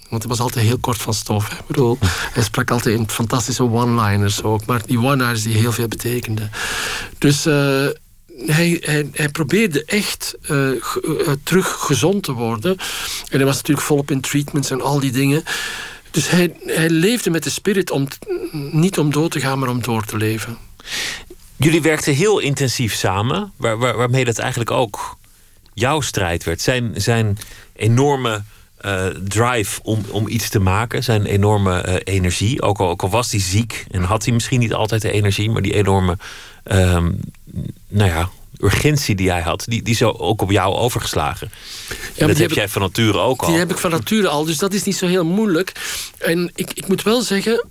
Want 0.08 0.22
hij 0.22 0.28
was 0.28 0.40
altijd 0.40 0.66
heel 0.66 0.78
kort 0.78 0.98
van 0.98 1.14
stof. 1.14 1.52
Ik 1.52 1.66
bedoel, 1.66 1.98
hij 2.32 2.42
sprak 2.42 2.70
altijd 2.70 2.98
in 2.98 3.08
fantastische 3.08 3.62
one-liners 3.62 4.42
ook. 4.42 4.66
Maar 4.66 4.82
die 4.86 4.98
one-liners 4.98 5.42
die 5.42 5.56
heel 5.56 5.72
veel 5.72 5.88
betekenden. 5.88 6.50
Dus... 7.18 7.46
Uh, 7.46 7.86
hij, 8.36 8.82
hij, 9.12 9.28
probeerde 9.28 9.84
echt 9.84 10.34
uh, 10.50 10.70
terug 11.42 11.70
gezond 11.80 12.22
te 12.22 12.32
worden. 12.32 12.76
En 13.28 13.36
hij 13.36 13.44
was 13.44 13.56
natuurlijk 13.56 13.86
volop 13.86 14.10
in 14.10 14.20
treatments 14.20 14.70
en 14.70 14.80
al 14.80 15.00
die 15.00 15.12
dingen. 15.12 15.42
Dus 16.10 16.30
hij, 16.30 16.56
hij 16.64 16.90
leefde 16.90 17.30
met 17.30 17.42
de 17.42 17.50
spirit 17.50 17.90
om 17.90 18.08
niet 18.72 18.98
om 18.98 19.12
dood 19.12 19.30
te 19.30 19.40
gaan, 19.40 19.58
maar 19.58 19.68
om 19.68 19.82
door 19.82 20.04
te 20.04 20.16
leven. 20.16 20.58
Jullie 21.56 21.82
werkten 21.82 22.14
heel 22.14 22.38
intensief 22.38 22.94
samen, 22.94 23.52
waar, 23.56 23.78
waar, 23.78 23.96
waarmee 23.96 24.24
dat 24.24 24.38
eigenlijk 24.38 24.70
ook 24.70 25.16
jouw 25.74 26.00
strijd 26.00 26.44
werd. 26.44 26.60
Zijn, 26.62 26.92
zijn 26.96 27.38
enorme 27.72 28.42
uh, 28.84 29.06
drive 29.06 29.80
om, 29.82 30.04
om 30.10 30.28
iets 30.28 30.48
te 30.48 30.60
maken, 30.60 31.02
zijn 31.02 31.24
enorme 31.24 32.02
energie. 32.04 32.62
Ook 32.62 32.78
al, 32.78 32.88
ook 32.88 33.02
al 33.02 33.10
was 33.10 33.30
hij 33.30 33.40
ziek 33.40 33.84
en 33.90 34.02
had 34.02 34.24
hij 34.24 34.34
misschien 34.34 34.60
niet 34.60 34.74
altijd 34.74 35.02
de 35.02 35.12
energie, 35.12 35.50
maar 35.50 35.62
die 35.62 35.74
enorme 35.74 36.18
um, 36.64 37.20
nou 37.88 38.10
ja, 38.10 38.30
urgentie 38.58 39.14
die 39.14 39.30
hij 39.30 39.40
had, 39.40 39.64
die, 39.68 39.82
die 39.82 39.94
is 39.94 40.02
ook 40.02 40.42
op 40.42 40.50
jou 40.50 40.74
overgeslagen. 40.74 41.50
Ja, 42.14 42.26
dat 42.26 42.36
heb 42.36 42.50
jij 42.50 42.68
van 42.68 42.82
nature 42.82 43.18
ook 43.18 43.42
al. 43.42 43.48
Die 43.48 43.58
heb 43.58 43.70
ik 43.70 43.78
van 43.78 43.90
nature 43.90 44.28
al, 44.28 44.44
dus 44.44 44.58
dat 44.58 44.72
is 44.72 44.82
niet 44.82 44.96
zo 44.96 45.06
heel 45.06 45.24
moeilijk. 45.24 45.72
En 46.18 46.50
ik, 46.54 46.72
ik 46.74 46.88
moet 46.88 47.02
wel 47.02 47.22
zeggen, 47.22 47.66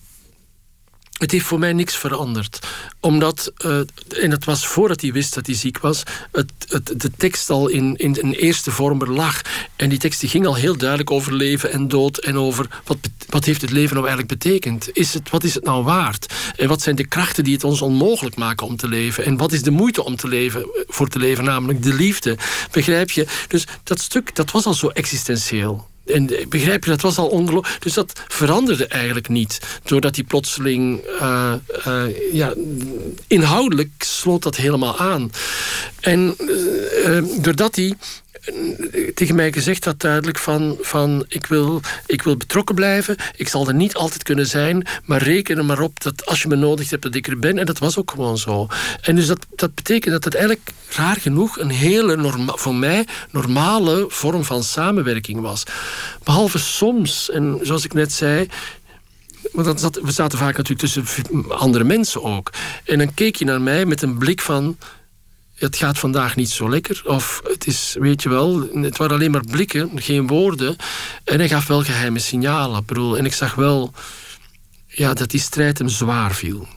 het 1.24 1.32
heeft 1.32 1.46
voor 1.46 1.60
mij 1.60 1.74
niks 1.74 1.96
veranderd. 1.96 2.60
Omdat, 3.00 3.52
uh, 3.66 3.78
en 4.24 4.32
het 4.32 4.46
was 4.46 4.68
voordat 4.68 5.02
hij 5.02 5.12
wist 5.12 5.34
dat 5.34 5.46
hij 5.46 5.56
ziek 5.56 5.78
was, 5.78 6.04
het, 6.32 6.52
het, 6.68 6.94
de 7.02 7.12
tekst 7.18 7.50
al 7.50 7.68
in, 7.68 7.96
in 7.96 8.18
een 8.22 8.34
eerste 8.34 8.72
vorm 8.72 9.02
er 9.02 9.12
lag. 9.12 9.42
En 9.76 9.90
die 9.90 9.98
tekst 9.98 10.20
die 10.20 10.30
ging 10.30 10.46
al 10.46 10.56
heel 10.56 10.78
duidelijk 10.78 11.12
over 11.12 11.34
leven 11.34 11.72
en 11.72 11.88
dood 11.88 12.18
en 12.18 12.38
over 12.38 12.82
wat, 12.86 12.98
wat 13.30 13.46
heeft 13.46 13.62
het 13.62 13.72
leven 13.72 13.96
nou 13.96 14.08
eigenlijk 14.08 14.40
betekend? 14.40 14.90
Is 14.94 15.14
het, 15.14 15.30
wat 15.30 15.44
is 15.44 15.54
het 15.54 15.64
nou 15.64 15.84
waard? 15.84 16.34
En 16.56 16.68
wat 16.68 16.82
zijn 16.82 16.96
de 16.96 17.08
krachten 17.08 17.44
die 17.44 17.54
het 17.54 17.64
ons 17.64 17.82
onmogelijk 17.82 18.36
maken 18.36 18.68
om 18.68 18.76
te 18.76 18.88
leven? 18.88 19.26
En 19.26 19.38
wat 19.38 19.52
is 19.52 19.64
de 19.64 19.72
moeite 19.72 20.04
om 20.04 20.16
te 20.16 20.28
leven, 20.28 20.66
voor 20.88 21.08
te 21.08 21.20
leven, 21.20 21.44
namelijk 21.44 21.84
de 21.84 21.94
liefde? 21.94 22.38
Begrijp 22.72 23.12
je? 23.12 23.28
Dus 23.48 23.68
dat 23.84 24.00
stuk 24.00 24.36
dat 24.36 24.52
was 24.52 24.66
al 24.66 24.74
zo 24.74 24.88
existentieel. 24.88 25.92
En 26.06 26.30
begrijp 26.50 26.84
je, 26.84 26.90
dat 26.90 27.02
was 27.02 27.18
al 27.18 27.28
ongelooflijk. 27.28 27.82
Dus 27.82 27.94
dat 27.94 28.22
veranderde 28.28 28.88
eigenlijk 28.88 29.30
niet. 29.30 29.60
Doordat 29.84 30.16
hij 30.16 30.24
plotseling. 30.24 31.06
Uh, 31.06 31.54
uh, 31.88 32.34
ja, 32.34 32.54
inhoudelijk 33.28 33.90
sloot 33.98 34.44
dat 34.44 34.56
helemaal 34.56 34.98
aan. 34.98 35.32
En 36.00 36.36
uh, 37.06 37.24
doordat 37.42 37.76
hij 37.76 37.94
tegen 39.14 39.36
mij 39.36 39.52
gezegd 39.52 39.86
had 39.86 40.00
duidelijk 40.00 40.38
van, 40.38 40.78
van 40.82 41.26
ik, 41.28 41.46
wil, 41.46 41.82
ik 42.06 42.22
wil 42.22 42.38
betrokken 42.38 42.76
blijven. 42.76 43.16
Ik 43.36 43.48
zal 43.48 43.68
er 43.68 43.74
niet 43.74 43.96
altijd 43.96 44.24
kunnen 44.24 44.48
zijn, 44.48 44.88
maar 45.06 45.22
reken 45.22 45.58
er 45.58 45.66
maar 45.66 45.80
op 45.80 46.02
dat 46.02 46.26
als 46.26 46.42
je 46.42 46.48
me 46.48 46.56
nodig 46.56 46.90
hebt 46.90 47.04
dat 47.04 47.16
ik 47.16 47.28
er 47.28 47.40
ben. 47.40 47.58
En 47.58 47.66
dat 47.66 47.78
was 47.78 47.98
ook 47.98 48.12
gewoon 48.12 48.38
zo. 48.38 48.68
En 49.02 49.16
dus 49.16 49.28
dat, 49.28 49.46
dat 49.56 49.76
betekent 49.76 50.14
dat 50.14 50.24
het 50.24 50.36
eigenlijk 50.36 50.70
raar 50.90 51.16
genoeg 51.16 51.60
een 51.60 51.70
hele 51.70 52.16
norma 52.16 52.54
voor 52.56 52.76
mij 52.76 53.08
normale 53.32 54.06
vorm 54.08 54.44
van 54.44 54.64
samenwerking 54.64 55.42
was. 55.42 55.64
Behalve 56.24 56.60
soms, 56.60 57.30
en 57.30 57.60
zoals 57.62 57.86
ik 57.86 57.94
net 57.94 58.14
zei, 58.14 58.48
want 59.52 59.82
we 60.02 60.12
zaten 60.12 60.38
vaak 60.38 60.58
natuurlijk 60.58 60.80
tussen 60.80 61.06
andere 61.50 61.84
mensen 61.84 62.24
ook. 62.24 62.50
En 62.86 62.98
dan 62.98 63.14
keek 63.14 63.36
je 63.36 63.46
naar 63.46 63.62
mij 63.62 63.86
met 63.86 64.02
een 64.02 64.18
blik 64.18 64.42
van 64.42 64.78
het 65.64 65.76
gaat 65.76 66.00
vandaag 66.00 66.36
niet 66.36 66.50
zo 66.50 66.70
lekker. 66.70 67.02
Of 67.06 67.42
het 67.44 67.68
is, 67.68 67.96
weet 68.00 68.22
je 68.22 68.30
wel, 68.30 68.70
het 68.74 68.98
waren 68.98 69.16
alleen 69.16 69.32
maar 69.32 69.46
blikken, 69.52 69.90
geen 69.96 70.28
woorden. 70.28 70.76
En 71.24 71.38
hij 71.40 71.50
gaf 71.50 71.68
wel 71.68 71.84
geheime 71.84 72.20
signalen. 72.20 72.86
En 73.18 73.26
ik 73.26 73.34
zag 73.34 73.56
wel 73.56 73.94
ja, 74.88 75.14
dat 75.14 75.30
die 75.30 75.40
strijd 75.40 75.78
hem 75.78 75.88
zwaar 75.88 76.34
viel. 76.34 76.68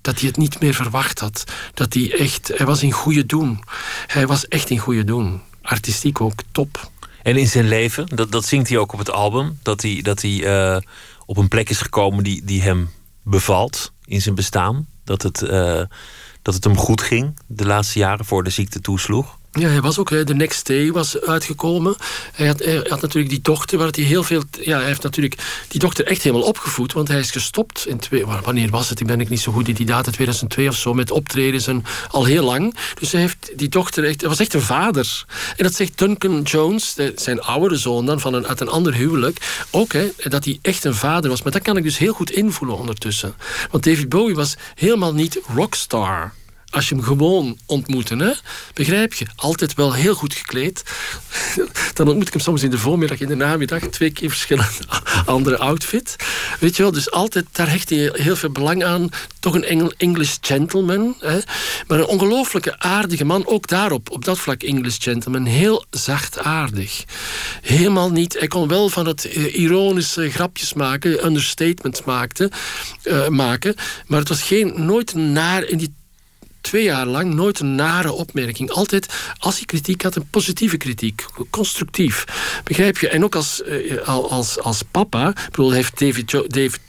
Dat 0.00 0.18
hij 0.18 0.28
het 0.28 0.36
niet 0.36 0.60
meer 0.60 0.74
verwacht 0.74 1.18
had. 1.18 1.44
Dat 1.74 1.94
hij 1.94 2.18
echt, 2.18 2.52
hij 2.54 2.66
was 2.66 2.82
in 2.82 2.92
goede 2.92 3.26
doen. 3.26 3.60
Hij 4.06 4.26
was 4.26 4.48
echt 4.48 4.70
in 4.70 4.78
goede 4.78 5.04
doen. 5.04 5.40
Artistiek 5.62 6.20
ook 6.20 6.40
top. 6.52 6.90
En 7.22 7.36
in 7.36 7.48
zijn 7.48 7.68
leven, 7.68 8.06
dat, 8.06 8.32
dat 8.32 8.44
zingt 8.44 8.68
hij 8.68 8.78
ook 8.78 8.92
op 8.92 8.98
het 8.98 9.10
album, 9.10 9.58
dat 9.62 9.82
hij, 9.82 10.00
dat 10.02 10.22
hij 10.22 10.30
uh, 10.30 10.78
op 11.26 11.36
een 11.36 11.48
plek 11.48 11.70
is 11.70 11.80
gekomen 11.80 12.24
die, 12.24 12.44
die 12.44 12.62
hem 12.62 12.90
bevalt 13.22 13.92
in 14.04 14.22
zijn 14.22 14.34
bestaan. 14.34 14.86
Dat 15.04 15.22
het. 15.22 15.42
Uh, 15.42 15.82
dat 16.46 16.54
het 16.54 16.64
hem 16.64 16.76
goed 16.76 17.00
ging 17.00 17.38
de 17.46 17.66
laatste 17.66 17.98
jaren 17.98 18.24
voor 18.24 18.42
de 18.44 18.50
ziekte 18.50 18.80
toesloeg? 18.80 19.38
Ja, 19.58 19.68
hij 19.68 19.80
was 19.80 19.98
ook, 19.98 20.26
de 20.26 20.34
Next 20.34 20.66
Day 20.66 20.92
was 20.92 21.20
uitgekomen. 21.20 21.96
Hij 22.32 22.46
had, 22.46 22.64
had 22.64 23.00
natuurlijk 23.00 23.28
die 23.28 23.40
dochter, 23.40 23.78
waar 23.78 23.88
hij 23.90 24.04
heel 24.04 24.22
veel. 24.22 24.42
Ja, 24.60 24.76
hij 24.76 24.86
heeft 24.86 25.02
natuurlijk 25.02 25.64
die 25.68 25.80
dochter 25.80 26.06
echt 26.06 26.22
helemaal 26.22 26.46
opgevoed, 26.46 26.92
want 26.92 27.08
hij 27.08 27.18
is 27.18 27.30
gestopt 27.30 27.86
in 27.86 27.98
twee. 27.98 28.26
Wanneer 28.26 28.70
was 28.70 28.88
het? 28.88 29.00
Ik 29.00 29.06
ben 29.06 29.20
ik 29.20 29.28
niet 29.28 29.40
zo 29.40 29.52
goed 29.52 29.68
in 29.68 29.74
die 29.74 29.86
data, 29.86 30.10
2002 30.10 30.68
of 30.68 30.76
zo, 30.76 30.94
met 30.94 31.10
optredens 31.10 31.66
en 31.66 31.84
al 32.10 32.24
heel 32.24 32.44
lang. 32.44 32.76
Dus 32.98 33.12
hij 33.12 33.20
heeft 33.20 33.52
die 33.56 33.68
dochter 33.68 34.04
echt. 34.04 34.20
Hij 34.20 34.28
was 34.28 34.38
echt 34.38 34.54
een 34.54 34.62
vader. 34.62 35.24
En 35.56 35.64
dat 35.64 35.74
zegt 35.74 35.98
Duncan 35.98 36.42
Jones, 36.42 36.96
zijn 37.14 37.40
oudere 37.40 37.76
zoon 37.76 38.06
dan, 38.06 38.20
van 38.20 38.34
een, 38.34 38.46
uit 38.46 38.60
een 38.60 38.68
ander 38.68 38.94
huwelijk, 38.94 39.66
ook, 39.70 39.92
hè, 39.92 40.12
dat 40.28 40.44
hij 40.44 40.58
echt 40.62 40.84
een 40.84 40.94
vader 40.94 41.30
was. 41.30 41.42
Maar 41.42 41.52
dat 41.52 41.62
kan 41.62 41.76
ik 41.76 41.82
dus 41.82 41.98
heel 41.98 42.12
goed 42.12 42.30
invoelen 42.30 42.78
ondertussen. 42.78 43.34
Want 43.70 43.84
David 43.84 44.08
Bowie 44.08 44.34
was 44.34 44.56
helemaal 44.74 45.14
niet 45.14 45.40
rockstar 45.54 46.32
als 46.70 46.88
je 46.88 46.94
hem 46.94 47.04
gewoon 47.04 47.58
ontmoette, 47.66 48.16
hè, 48.16 48.32
begrijp 48.74 49.14
je, 49.14 49.26
altijd 49.36 49.74
wel 49.74 49.94
heel 49.94 50.14
goed 50.14 50.34
gekleed. 50.34 50.82
Dan 51.94 52.08
ontmoet 52.08 52.26
ik 52.26 52.32
hem 52.32 52.42
soms 52.42 52.62
in 52.62 52.70
de 52.70 52.78
voormiddag, 52.78 53.20
in 53.20 53.28
de 53.28 53.34
namiddag, 53.34 53.82
twee 53.82 54.10
keer 54.10 54.28
verschillende 54.28 54.70
andere 55.26 55.58
outfit. 55.58 56.16
Weet 56.60 56.76
je 56.76 56.82
wel, 56.82 56.92
dus 56.92 57.10
altijd, 57.10 57.46
daar 57.52 57.70
hecht 57.70 57.90
hij 57.90 58.10
heel 58.12 58.36
veel 58.36 58.50
belang 58.50 58.84
aan. 58.84 59.08
Toch 59.40 59.54
een 59.54 59.92
English 59.96 60.36
gentleman, 60.40 61.16
hè, 61.20 61.38
maar 61.86 61.98
een 61.98 62.06
ongelooflijke 62.06 62.78
aardige 62.78 63.24
man. 63.24 63.46
Ook 63.46 63.66
daarop, 63.66 64.10
op 64.10 64.24
dat 64.24 64.38
vlak 64.38 64.62
English 64.62 64.96
gentleman, 65.00 65.44
heel 65.44 65.84
zachtaardig. 65.90 67.04
Helemaal 67.62 68.10
niet, 68.10 68.38
hij 68.38 68.48
kon 68.48 68.68
wel 68.68 68.88
van 68.88 69.06
het 69.06 69.24
eh, 69.24 69.54
ironische 69.54 70.30
grapjes 70.30 70.72
maken, 70.72 71.26
understatements 71.26 72.04
maakte, 72.04 72.50
uh, 73.04 73.28
maken, 73.28 73.74
maar 74.06 74.18
het 74.18 74.28
was 74.28 74.42
geen, 74.42 74.72
nooit 74.76 75.14
naar 75.14 75.64
in 75.64 75.78
die 75.78 75.94
twee 76.66 76.84
jaar 76.84 77.06
lang 77.06 77.34
nooit 77.34 77.58
een 77.58 77.74
nare 77.74 78.12
opmerking. 78.12 78.70
Altijd, 78.70 79.14
als 79.38 79.56
hij 79.56 79.64
kritiek 79.64 80.02
had, 80.02 80.16
een 80.16 80.30
positieve 80.30 80.76
kritiek. 80.76 81.24
Constructief. 81.50 82.24
Begrijp 82.64 82.98
je? 82.98 83.08
En 83.08 83.24
ook 83.24 83.34
als, 83.34 83.62
uh, 83.66 84.08
als, 84.08 84.60
als 84.60 84.82
papa. 84.90 85.28
Ik 85.28 85.50
bedoel, 85.50 85.70
heeft 85.70 85.98
David 86.48 86.80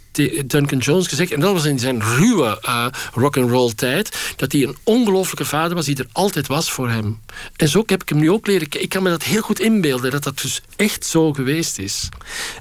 Duncan 0.46 0.78
Jones 0.78 1.08
gezegd, 1.08 1.32
en 1.32 1.40
dat 1.40 1.54
was 1.54 1.66
in 1.66 1.80
zijn 1.80 2.02
ruwe 2.02 2.60
uh, 2.66 2.86
rock 3.14 3.38
and 3.38 3.50
roll 3.50 3.74
tijd, 3.74 4.34
dat 4.36 4.52
hij 4.52 4.64
een 4.64 4.78
ongelofelijke 4.84 5.46
vader 5.46 5.76
was 5.76 5.86
die 5.86 5.98
er 5.98 6.08
altijd 6.12 6.48
was 6.48 6.72
voor 6.72 6.90
hem. 6.90 7.20
En 7.56 7.70
zo 7.70 7.84
heb 7.86 8.02
ik 8.02 8.10
hem 8.10 8.20
nu 8.20 8.32
ook 8.32 8.48
leren. 8.48 8.68
Ik 8.70 8.90
kan 8.90 9.04
me 9.04 9.10
dat 9.10 9.24
heel 9.24 9.42
goed 9.42 9.60
inbeelden, 9.60 10.12
dat 10.12 10.24
dat 10.24 10.42
dus 10.42 10.62
echt 10.76 11.06
zo 11.06 11.34
geweest 11.34 11.80
is. 11.80 12.10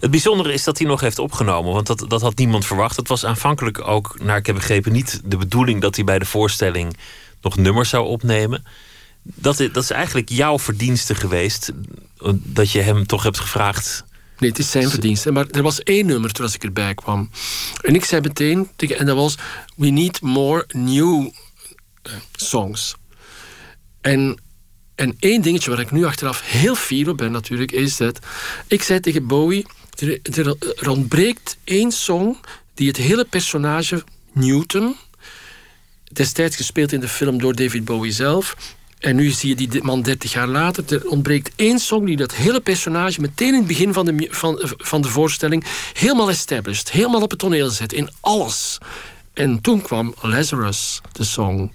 Het 0.00 0.10
bijzondere 0.10 0.52
is 0.52 0.64
dat 0.64 0.78
hij 0.78 0.86
nog 0.86 1.00
heeft 1.00 1.18
opgenomen, 1.18 1.72
want 1.72 1.86
dat, 1.86 2.04
dat 2.08 2.20
had 2.20 2.38
niemand 2.38 2.66
verwacht. 2.66 2.96
Het 2.96 3.08
was 3.08 3.24
aanvankelijk 3.24 3.88
ook, 3.88 4.16
naar 4.20 4.36
ik 4.36 4.46
heb 4.46 4.54
begrepen, 4.54 4.92
niet 4.92 5.20
de 5.24 5.36
bedoeling 5.36 5.80
dat 5.80 5.96
hij 5.96 6.04
bij 6.04 6.18
de 6.18 6.24
voorstelling 6.24 6.96
nog 7.40 7.56
nummers 7.56 7.88
zou 7.88 8.06
opnemen. 8.06 8.64
Dat 9.22 9.60
is, 9.60 9.72
dat 9.72 9.82
is 9.82 9.90
eigenlijk 9.90 10.28
jouw 10.28 10.58
verdienste 10.58 11.14
geweest, 11.14 11.72
dat 12.34 12.70
je 12.70 12.80
hem 12.80 13.06
toch 13.06 13.22
hebt 13.22 13.38
gevraagd 13.38 14.04
Nee, 14.38 14.50
het 14.50 14.58
is 14.58 14.70
zijn 14.70 14.90
verdienste. 14.90 15.32
Maar 15.32 15.46
er 15.50 15.62
was 15.62 15.82
één 15.82 16.06
nummer 16.06 16.32
toen 16.32 16.46
ik 16.46 16.64
erbij 16.64 16.94
kwam. 16.94 17.30
En 17.80 17.94
ik 17.94 18.04
zei 18.04 18.20
meteen, 18.20 18.68
en 18.76 19.06
dat 19.06 19.16
was... 19.16 19.34
We 19.76 19.88
need 19.88 20.20
more 20.20 20.64
new 20.72 21.30
eh, 22.02 22.12
songs. 22.32 22.94
En, 24.00 24.40
en 24.94 25.16
één 25.18 25.42
dingetje 25.42 25.70
waar 25.70 25.80
ik 25.80 25.90
nu 25.90 26.04
achteraf 26.04 26.42
heel 26.50 26.74
fier 26.74 27.08
op 27.08 27.16
ben 27.16 27.32
natuurlijk... 27.32 27.72
is 27.72 27.96
dat 27.96 28.18
ik 28.66 28.82
zei 28.82 29.00
tegen 29.00 29.26
Bowie... 29.26 29.66
Er, 29.98 30.56
er 30.76 30.90
ontbreekt 30.90 31.56
één 31.64 31.92
song 31.92 32.36
die 32.74 32.88
het 32.88 32.96
hele 32.96 33.24
personage 33.24 34.04
Newton... 34.32 34.96
destijds 36.12 36.56
gespeeld 36.56 36.92
in 36.92 37.00
de 37.00 37.08
film 37.08 37.38
door 37.38 37.54
David 37.54 37.84
Bowie 37.84 38.12
zelf 38.12 38.56
en 39.06 39.16
nu 39.16 39.30
zie 39.30 39.48
je 39.48 39.68
die 39.68 39.82
man 39.82 40.02
30 40.02 40.32
jaar 40.32 40.46
later. 40.46 40.84
Er 40.88 41.08
ontbreekt 41.08 41.52
één 41.56 41.78
song 41.78 42.06
die 42.06 42.16
dat 42.16 42.34
hele 42.34 42.60
personage 42.60 43.20
meteen 43.20 43.48
in 43.48 43.54
het 43.54 43.66
begin 43.66 43.92
van 43.92 44.04
de, 44.04 44.26
van, 44.30 44.60
van 44.76 45.02
de 45.02 45.08
voorstelling 45.08 45.64
helemaal 45.92 46.30
established, 46.30 46.90
helemaal 46.90 47.22
op 47.22 47.30
het 47.30 47.38
toneel 47.38 47.70
zet, 47.70 47.92
in 47.92 48.08
alles. 48.20 48.78
En 49.32 49.60
toen 49.60 49.82
kwam 49.82 50.14
Lazarus, 50.20 51.00
de 51.12 51.24
song, 51.24 51.72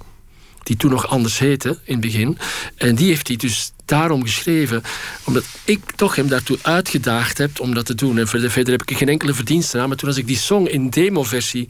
die 0.63 0.75
toen 0.75 0.91
nog 0.91 1.07
anders 1.07 1.39
heette 1.39 1.69
in 1.69 1.93
het 1.93 2.01
begin. 2.01 2.38
En 2.75 2.95
die 2.95 3.07
heeft 3.07 3.27
hij 3.27 3.38
dus 3.38 3.71
daarom 3.85 4.23
geschreven, 4.23 4.83
omdat 5.23 5.43
ik 5.63 5.91
toch 5.95 6.15
hem 6.15 6.27
daartoe 6.27 6.57
uitgedaagd 6.61 7.38
heb 7.38 7.59
om 7.59 7.73
dat 7.73 7.85
te 7.85 7.95
doen. 7.95 8.17
En 8.17 8.27
verder 8.27 8.71
heb 8.71 8.81
ik 8.81 8.97
geen 8.97 9.09
enkele 9.09 9.33
verdienste 9.33 9.79
aan. 9.79 9.88
Maar 9.88 9.97
toen 9.97 10.09
als 10.09 10.17
ik 10.17 10.27
die 10.27 10.38
song 10.38 10.67
in 10.67 10.89
demo-versie 10.89 11.67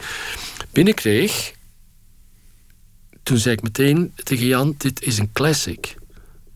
binnenkreeg 0.71 1.53
toen 3.23 3.37
zei 3.37 3.55
ik 3.55 3.61
meteen 3.61 4.13
tegen 4.23 4.45
Jan, 4.45 4.75
dit 4.77 5.01
is 5.01 5.17
een 5.17 5.29
classic. 5.33 5.95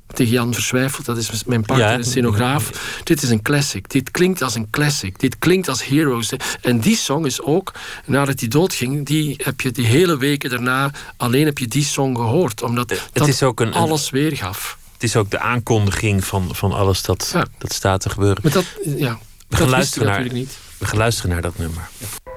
Tegen 0.07 0.33
Jan 0.33 0.53
Verswijfeld, 0.53 1.05
dat 1.05 1.17
is 1.17 1.43
mijn 1.43 1.61
partner, 1.61 1.97
ja. 1.97 2.03
scenograaf. 2.03 2.99
Dit 3.03 3.23
is 3.23 3.29
een 3.29 3.41
classic. 3.41 3.89
Dit 3.89 4.11
klinkt 4.11 4.41
als 4.41 4.55
een 4.55 4.69
classic. 4.69 5.19
Dit 5.19 5.39
klinkt 5.39 5.67
als 5.69 5.85
Heroes. 5.85 6.33
En 6.61 6.79
die 6.79 6.95
song 6.95 7.25
is 7.25 7.41
ook, 7.41 7.73
nadat 8.05 8.39
hij 8.39 8.47
doodging, 8.47 9.05
die 9.05 9.35
heb 9.43 9.61
je 9.61 9.71
die 9.71 9.85
hele 9.85 10.17
weken 10.17 10.49
daarna, 10.49 10.91
alleen 11.17 11.45
heb 11.45 11.57
je 11.57 11.67
die 11.67 11.83
song 11.83 12.15
gehoord. 12.15 12.61
Omdat 12.61 12.89
het 12.89 13.09
dat 13.13 13.27
is 13.27 13.43
ook 13.43 13.59
een, 13.59 13.73
alles 13.73 14.09
weergaf. 14.09 14.77
Het 14.93 15.03
is 15.03 15.15
ook 15.15 15.31
de 15.31 15.39
aankondiging 15.39 16.25
van, 16.25 16.55
van 16.55 16.71
alles 16.71 17.01
dat, 17.01 17.35
dat 17.57 17.73
staat 17.73 18.01
te 18.01 18.09
gebeuren. 18.09 18.39
Maar 18.43 18.51
dat, 18.51 18.65
ja, 18.97 19.19
we 19.47 19.55
gaan 19.55 19.69
luisteren 19.69 20.07
naar, 20.07 20.33
niet. 20.33 20.57
We 20.77 20.85
gaan 20.85 20.97
luisteren 20.97 21.31
naar 21.31 21.41
dat 21.41 21.57
nummer. 21.57 21.89
Ja. 21.97 22.34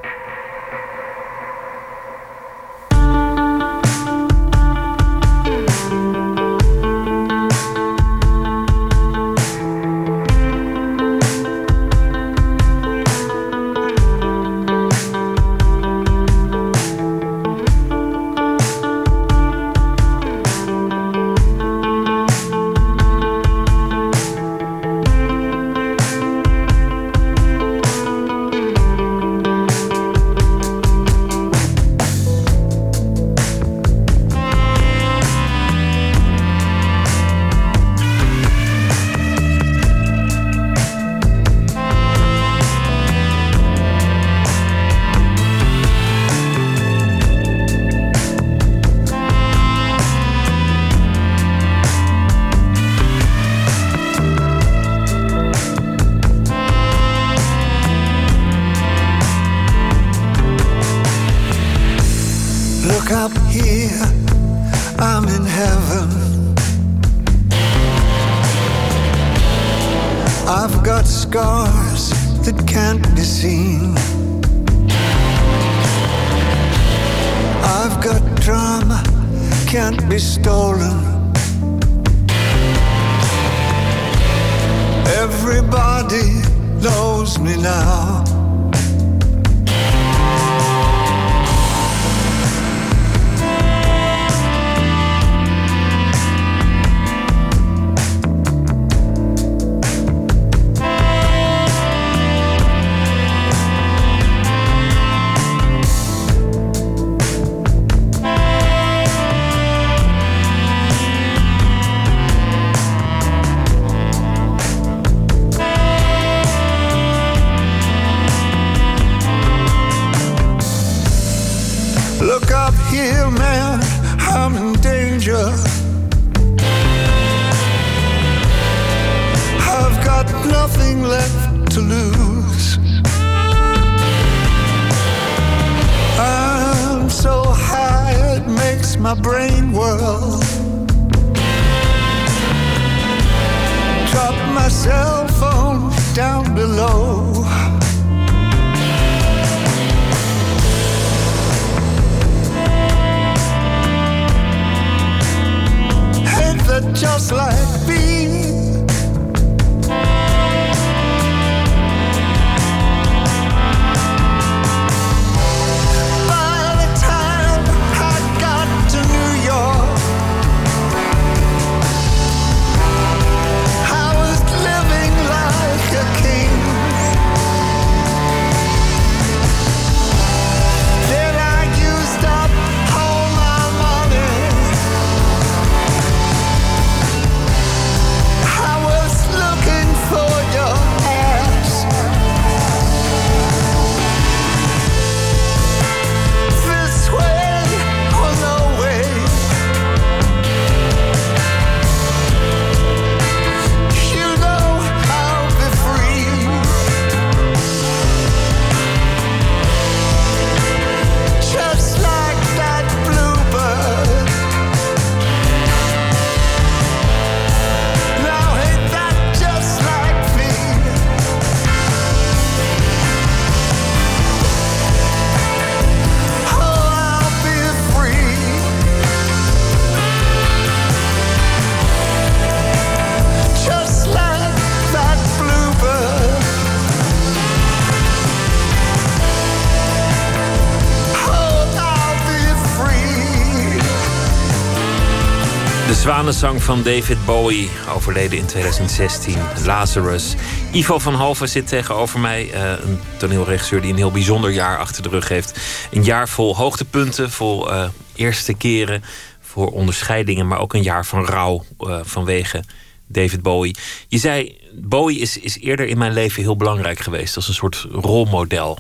De 246.18 246.24
zwanenzang 246.24 246.62
van 246.62 246.83
David 246.83 247.24
Bowie, 247.24 247.68
overleden 247.94 248.38
in 248.38 248.46
2016. 248.46 249.37
Lazarus. 249.64 250.35
Ivo 250.72 250.98
van 250.98 251.14
Halven 251.14 251.48
zit 251.48 251.66
tegenover 251.66 252.20
mij. 252.20 252.52
eh, 252.52 252.70
een 252.70 253.00
toneelregisseur 253.16 253.81
die 253.81 253.90
een 253.90 253.96
heel 253.96 254.11
bijzonder 254.11 254.50
jaar 254.50 254.78
achter 254.78 255.02
de 255.02 255.09
rug 255.09 255.28
heeft. 255.28 255.59
Een 255.90 256.04
jaar 256.04 256.28
vol 256.28 256.57
hoogtepunten, 256.57 257.31
vol 257.31 257.72
eh, 257.72 257.88
eerste 258.14 258.54
keren, 258.54 259.04
voor 259.40 259.70
onderscheidingen, 259.70 260.46
maar 260.46 260.59
ook 260.59 260.74
een 260.74 260.83
jaar 260.83 261.07
van 261.07 261.24
rouw 261.24 261.64
eh, 261.78 262.00
vanwege 262.02 262.64
David 263.07 263.42
Bowie. 263.42 263.76
Je 264.09 264.18
zei, 264.18 264.59
Bowie 264.74 265.18
is, 265.18 265.38
is 265.38 265.59
eerder 265.59 265.87
in 265.87 265.98
mijn 265.98 266.12
leven 266.12 266.42
heel 266.42 266.57
belangrijk 266.57 266.98
geweest 266.98 267.37
als 267.37 267.48
een 267.48 267.54
soort 267.54 267.87
rolmodel. 267.92 268.78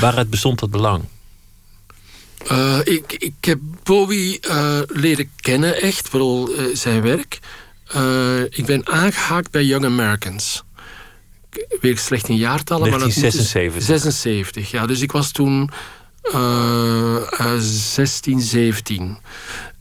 Waaruit 0.00 0.30
bestond 0.30 0.58
dat 0.58 0.70
belang? 0.70 1.04
Ik, 2.84 3.12
ik 3.12 3.34
heb 3.40 3.58
Bowie 3.90 4.40
eh, 4.40 4.80
leren 4.86 5.30
kennen, 5.40 5.80
echt, 5.80 6.08
vooral 6.08 6.54
eh, 6.54 6.64
zijn 6.72 7.02
werk. 7.02 7.38
Eh, 7.86 8.42
ik 8.42 8.66
ben 8.66 8.86
aangehaakt 8.86 9.50
bij 9.50 9.64
Young 9.64 9.84
Americans. 9.84 10.64
Ik 11.50 11.78
weet 11.80 11.98
slecht 11.98 12.28
in 12.28 12.36
jaartallen, 12.36 12.90
maar 12.90 12.98
dat 12.98 13.08
moet 13.14 13.14
dus- 13.14 13.52
1976. 13.52 14.12
76, 14.12 14.70
ja. 14.70 14.86
Dus 14.86 15.00
ik 15.00 15.12
was 15.12 15.30
toen 15.30 15.70
eh, 16.22 17.16
eh, 17.38 17.58
16, 17.60 18.40
17. 18.40 19.18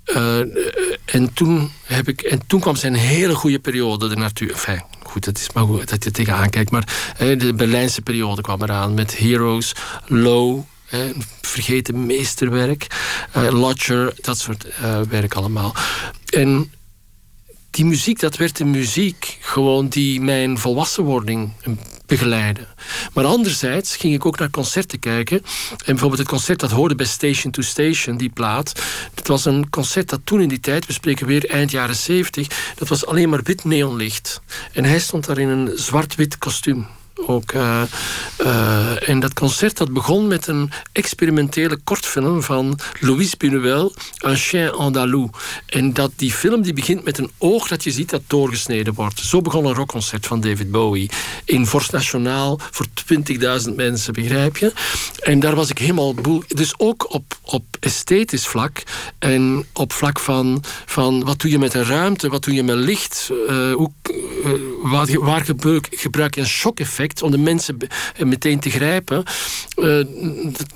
Eh, 0.04 0.40
en, 1.06 1.34
toen 1.34 1.72
heb 1.84 2.08
ik, 2.08 2.22
en 2.22 2.48
toen 2.48 2.60
kwam 2.60 2.76
zijn 2.76 2.94
hele 2.94 3.36
goede 3.36 3.60
periode 3.60 4.10
er 4.10 4.18
naartoe. 4.18 4.52
Enfin, 4.52 4.84
goed, 5.04 5.26
het 5.26 5.38
is 5.38 5.52
maar 5.54 5.66
goed 5.66 5.90
dat 5.90 6.04
je 6.04 6.12
tegenaan 6.12 6.50
kijkt. 6.50 6.72
Maar 6.72 7.16
de 7.18 7.54
Berlijnse 7.54 8.02
periode 8.02 8.42
kwam 8.42 8.62
eraan 8.62 8.94
met 8.94 9.18
Heroes, 9.18 9.74
Low, 10.08 10.64
vergeten 11.42 12.06
meesterwerk, 12.06 12.88
eh, 13.32 13.60
Lodger, 13.60 14.14
dat 14.22 14.38
soort 14.38 14.66
eh, 14.66 15.02
werk 15.02 15.34
allemaal. 15.34 15.76
En 16.26 16.72
die 17.70 17.86
muziek, 17.86 18.20
dat 18.20 18.38
werd 18.38 18.58
de 18.58 18.66
muziek 18.66 19.38
gewoon 19.42 19.88
die 19.88 20.22
mijn 20.22 20.58
volwassenwording 20.58 21.52
begeleidde. 22.06 22.68
Maar 23.14 23.26
anderzijds 23.26 23.96
ging 23.96 24.14
ik 24.14 24.26
ook 24.26 24.40
naar 24.40 24.50
concerten 24.50 25.00
kijken. 25.00 25.38
En 25.38 25.80
bijvoorbeeld 25.86 26.22
het 26.22 26.30
concert 26.30 26.60
dat 26.60 26.72
hoorde 26.72 26.96
bij 26.96 27.06
Station 27.06 27.52
to 27.52 27.62
Station, 27.62 28.18
die 28.18 28.30
plaat. 28.30 28.82
Dat 29.14 29.28
was 29.28 29.46
een 29.46 29.70
concert 29.70 30.10
dat 30.10 30.20
toen 30.24 30.42
in 30.42 30.48
die 30.48 30.60
tijd, 30.60 30.86
we 30.86 30.94
spreken 30.94 31.28
weer 31.28 31.50
eind 31.50 31.72
jaren 31.72 31.96
70, 31.96 32.74
dat 32.76 32.88
was 32.88 33.06
alleen 33.06 33.30
maar 33.30 33.44
wit 33.44 33.64
neonlicht. 33.64 34.42
En 34.74 34.84
hij 34.84 35.00
stond 35.00 35.26
daar 35.26 35.38
in 35.38 35.50
een 35.50 35.72
zwart-wit 35.76 36.38
kostuum. 36.38 36.88
Ook, 37.28 37.52
eh, 37.52 39.10
en 39.10 39.20
dat 39.20 39.34
concert 39.34 39.78
dat 39.78 39.94
begon 39.94 40.28
met 40.28 40.48
een 40.48 40.72
experimentele 40.92 41.78
kortfilm 41.84 42.44
van 42.44 42.80
Louis 43.00 43.34
Buñuel, 43.38 43.94
Un 44.26 44.36
chien 44.36 44.72
andalou. 44.72 45.30
En 45.66 45.94
dat, 45.94 46.12
die 46.16 46.32
film 46.32 46.62
die 46.62 46.74
begint 46.74 47.04
met 47.04 47.18
een 47.18 47.32
oog 47.38 47.68
dat 47.68 47.84
je 47.84 47.92
ziet 47.92 48.10
dat 48.10 48.22
doorgesneden 48.28 48.94
wordt. 48.94 49.20
Zo 49.20 49.42
begon 49.42 49.66
een 49.66 49.74
rockconcert 49.74 50.28
van 50.28 50.42
David 50.42 50.72
Bowie. 50.72 51.10
In 51.46 51.66
Vorst 51.66 51.92
Nationaal 51.92 52.60
voor 52.72 52.86
20.000 52.94 53.76
mensen, 53.76 54.14
begrijp 54.14 54.58
je? 54.58 54.74
En 55.20 55.40
daar 55.40 55.56
was 55.56 55.70
ik 55.70 55.78
helemaal 55.78 56.14
boel. 56.14 56.44
Dus 56.48 56.74
ook 56.78 57.14
op, 57.14 57.38
op 57.44 57.64
esthetisch 57.80 58.48
vlak 58.48 58.84
en 59.20 59.66
op 59.74 59.94
vlak 59.94 60.20
van, 60.20 60.64
van 60.86 61.24
wat 61.24 61.40
doe 61.42 61.52
je 61.52 61.60
met 61.60 61.74
een 61.74 61.86
ruimte, 61.86 62.30
wat 62.30 62.44
doe 62.44 62.54
je 62.54 62.64
met 62.64 62.76
licht, 62.76 63.30
eh, 63.48 63.74
hoe, 63.74 63.92
waar, 64.82 65.20
waar 65.20 65.46
gebruik, 65.46 65.88
gebruik 65.92 66.36
je 66.36 66.42
een 66.42 66.48
shock-effect 66.48 67.09
om 67.22 67.32
de 67.32 67.38
mensen 67.38 67.78
meteen 68.18 68.60
te 68.60 68.70
grijpen. 68.70 69.24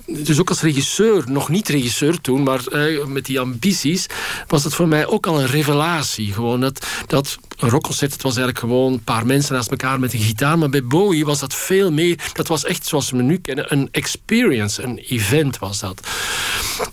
dus 0.06 0.40
ook 0.40 0.50
als 0.50 0.62
regisseur, 0.62 1.24
nog 1.28 1.50
niet 1.50 1.70
regisseur 1.70 2.22
toen, 2.22 2.44
maar 2.44 2.62
met 3.08 3.26
die 3.26 3.40
ambities, 3.40 4.08
was 4.48 4.64
het 4.64 4.74
voor 4.74 4.88
mij 4.88 5.08
ook 5.08 5.28
al 5.28 5.40
een 5.40 5.48
revelatie. 5.48 6.34
Gewoon 6.34 6.60
dat, 6.60 6.86
dat 7.08 7.38
een 7.58 7.70
rockconcert, 7.70 8.12
het 8.12 8.22
was 8.22 8.38
eigenlijk 8.38 8.60
gewoon 8.60 8.94
een 8.94 9.04
paar 9.04 9.26
mensen 9.26 9.56
naast 9.56 9.72
elkaar 9.72 10.00
met 10.00 10.14
een 10.14 10.20
gitaar. 10.20 10.58
Maar 10.58 10.70
bij 10.70 10.84
Bowie 10.84 11.26
was 11.26 11.40
dat 11.40 11.54
veel 11.54 11.92
meer. 11.92 12.32
Dat 12.34 12.48
was 12.48 12.66
echt 12.66 12.86
zoals 12.86 13.10
we 13.10 13.22
nu 13.22 13.38
kennen, 13.38 13.72
een 13.74 13.88
experience, 13.92 14.84
een 14.84 14.98
event 14.98 15.60
was 15.60 15.80
dat. 15.80 16.08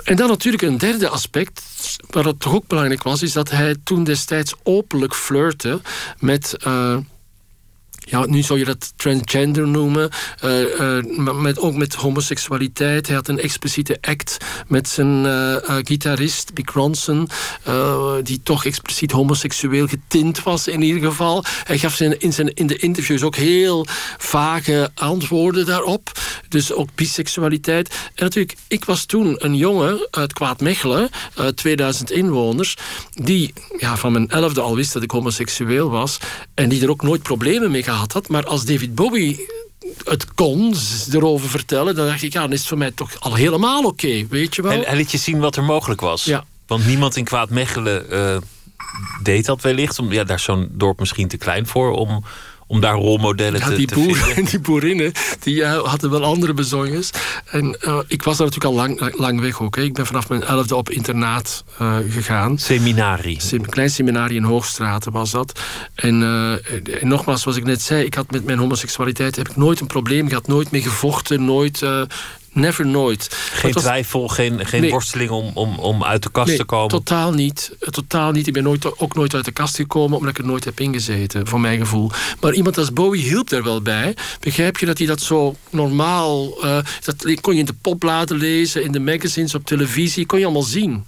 En 0.04 0.16
dan 0.16 0.28
natuurlijk 0.28 0.62
een 0.62 0.78
derde 0.78 1.08
aspect, 1.08 1.62
waar 2.10 2.24
het 2.24 2.40
toch 2.40 2.54
ook 2.54 2.66
belangrijk 2.66 3.02
was, 3.02 3.22
is 3.22 3.32
dat 3.32 3.50
hij 3.50 3.76
toen 3.84 4.04
destijds 4.04 4.54
openlijk 4.62 5.14
flirte 5.14 5.80
met. 6.18 6.56
Ja, 8.00 8.26
nu 8.26 8.42
zou 8.42 8.58
je 8.58 8.64
dat 8.64 8.92
transgender 8.96 9.68
noemen, 9.68 10.10
uh, 10.44 10.60
uh, 10.60 11.32
met, 11.32 11.58
ook 11.58 11.74
met 11.74 11.94
homoseksualiteit. 11.94 13.06
Hij 13.06 13.16
had 13.16 13.28
een 13.28 13.40
expliciete 13.40 13.98
act 14.00 14.36
met 14.66 14.88
zijn 14.88 15.24
uh, 15.24 15.56
gitarist, 15.82 16.54
Big 16.54 16.72
Ronson, 16.72 17.28
die 18.22 18.40
toch 18.42 18.64
expliciet 18.64 19.10
homoseksueel 19.10 19.86
getint 19.86 20.42
was 20.42 20.68
in 20.68 20.82
ieder 20.82 21.10
geval. 21.10 21.44
Hij 21.64 21.78
gaf 21.78 21.94
zijn, 21.94 22.20
in, 22.20 22.32
zijn, 22.32 22.54
in 22.54 22.66
de 22.66 22.76
interviews 22.76 23.22
ook 23.22 23.36
heel 23.36 23.86
vage 24.18 24.90
antwoorden 24.94 25.66
daarop. 25.66 26.12
Dus 26.48 26.72
ook 26.72 26.88
biseksualiteit. 26.94 27.88
En 27.88 28.24
natuurlijk, 28.24 28.58
ik 28.68 28.84
was 28.84 29.04
toen 29.04 29.34
een 29.38 29.56
jongen 29.56 30.08
uit 30.10 30.32
Kwaadmechelen, 30.32 31.10
2000 31.54 32.10
inwoners, 32.10 32.76
die 33.12 33.52
ja, 33.78 33.96
van 33.96 34.12
mijn 34.12 34.28
elfde 34.28 34.60
al 34.60 34.76
wist 34.76 34.92
dat 34.92 35.02
ik 35.02 35.10
homoseksueel 35.10 35.90
was 35.90 36.18
en 36.54 36.68
die 36.68 36.82
er 36.82 36.90
ook 36.90 37.02
nooit 37.02 37.22
problemen 37.22 37.70
mee 37.70 37.82
gehad 37.92 38.12
had. 38.12 38.28
Maar 38.28 38.44
als 38.44 38.64
David 38.64 38.94
Bowie 38.94 39.48
het 40.04 40.34
kon 40.34 40.74
erover 41.12 41.48
vertellen, 41.48 41.94
dan 41.94 42.06
dacht 42.06 42.22
ik, 42.22 42.32
ja, 42.32 42.40
dan 42.40 42.52
is 42.52 42.58
het 42.58 42.68
voor 42.68 42.78
mij 42.78 42.90
toch 42.90 43.20
al 43.20 43.34
helemaal 43.34 43.84
oké, 43.84 44.26
weet 44.28 44.54
je 44.54 44.62
wel. 44.62 44.72
En 44.72 44.82
hij 44.82 44.96
liet 44.96 45.10
je 45.10 45.18
zien 45.18 45.38
wat 45.38 45.56
er 45.56 45.64
mogelijk 45.64 46.00
was. 46.00 46.24
Ja. 46.24 46.44
Want 46.66 46.86
niemand 46.86 47.16
in 47.16 47.24
Kwaadmechelen 47.24 48.06
uh, 48.12 48.36
deed 49.22 49.46
dat 49.46 49.62
wellicht. 49.62 49.98
Om, 49.98 50.12
ja, 50.12 50.24
daar 50.24 50.36
is 50.36 50.42
zo'n 50.42 50.68
dorp 50.72 50.98
misschien 50.98 51.28
te 51.28 51.36
klein 51.36 51.66
voor 51.66 51.92
om 51.92 52.24
om 52.70 52.80
daar 52.80 52.94
rolmodellen 52.94 53.60
te, 53.60 53.74
die 53.74 53.86
te 53.86 53.94
boer, 53.94 54.16
vinden. 54.16 54.36
En 54.36 54.44
die 54.50 54.58
boerinnen, 54.58 55.12
die 55.40 55.54
uh, 55.54 55.78
hadden 55.78 56.10
wel 56.10 56.24
andere 56.24 56.54
bezonjes. 56.54 57.10
En 57.50 57.76
uh, 57.86 57.98
ik 58.06 58.22
was 58.22 58.36
daar 58.36 58.46
natuurlijk 58.46 58.74
al 58.74 58.86
lang, 58.86 59.18
lang 59.18 59.40
weg 59.40 59.62
ook. 59.62 59.76
Hè. 59.76 59.82
Ik 59.82 59.94
ben 59.94 60.06
vanaf 60.06 60.28
mijn 60.28 60.42
elfde 60.42 60.76
op 60.76 60.90
internaat 60.90 61.64
uh, 61.80 61.96
gegaan. 62.08 62.58
Seminarie. 62.58 63.40
Een 63.50 63.68
klein 63.68 63.90
seminarie 63.90 64.36
in 64.36 64.42
Hoogstraten 64.42 65.12
was 65.12 65.30
dat. 65.30 65.60
En, 65.94 66.22
en, 67.00 67.08
nogmaals, 67.08 67.42
zoals 67.42 67.56
ik 67.56 67.64
net 67.64 67.82
zei, 67.82 68.04
ik 68.04 68.14
had 68.14 68.30
met 68.30 68.44
mijn 68.44 68.58
homoseksualiteit 68.58 69.36
heb 69.36 69.48
ik 69.48 69.56
nooit 69.56 69.80
een 69.80 69.86
probleem 69.86 70.28
gehad. 70.28 70.46
Nooit 70.46 70.70
mee 70.70 70.82
gevochten, 70.82 71.44
nooit 71.44 71.82
Never 72.52 72.86
nooit. 72.86 73.28
Geen 73.52 73.72
twijfel, 73.72 74.28
geen, 74.28 74.66
geen 74.66 74.90
worsteling 74.90 75.30
om, 75.30 75.50
om, 75.54 75.78
om 75.78 76.04
uit 76.04 76.22
de 76.22 76.30
kast 76.30 76.48
nee, 76.48 76.56
te 76.56 76.64
komen? 76.64 76.88
totaal 76.88 77.32
niet. 77.32 77.76
Totaal 77.90 78.32
niet. 78.32 78.46
Ik 78.46 78.52
ben 78.52 78.62
nooit, 78.62 78.98
ook 78.98 79.14
nooit 79.14 79.34
uit 79.34 79.44
de 79.44 79.52
kast 79.52 79.76
gekomen... 79.76 80.18
omdat 80.18 80.30
ik 80.30 80.38
er 80.38 80.46
nooit 80.48 80.64
heb 80.64 80.80
ingezeten, 80.80 81.46
voor 81.46 81.60
mijn 81.60 81.78
gevoel. 81.78 82.10
Maar 82.40 82.52
iemand 82.52 82.78
als 82.78 82.92
Bowie 82.92 83.22
hielp 83.22 83.48
daar 83.48 83.62
wel 83.62 83.82
bij. 83.82 84.16
Begrijp 84.40 84.78
je 84.78 84.86
dat 84.86 84.98
hij 84.98 85.06
dat 85.06 85.20
zo 85.20 85.54
normaal... 85.70 86.64
Uh, 86.64 86.78
dat 87.04 87.40
kon 87.40 87.54
je 87.54 87.60
in 87.60 87.66
de 87.66 87.74
popbladen 87.82 88.36
lezen, 88.36 88.82
in 88.82 88.92
de 88.92 89.00
magazines, 89.00 89.54
op 89.54 89.64
televisie. 89.64 90.26
Kon 90.26 90.38
je 90.38 90.44
allemaal 90.44 90.62
zien. 90.62 91.04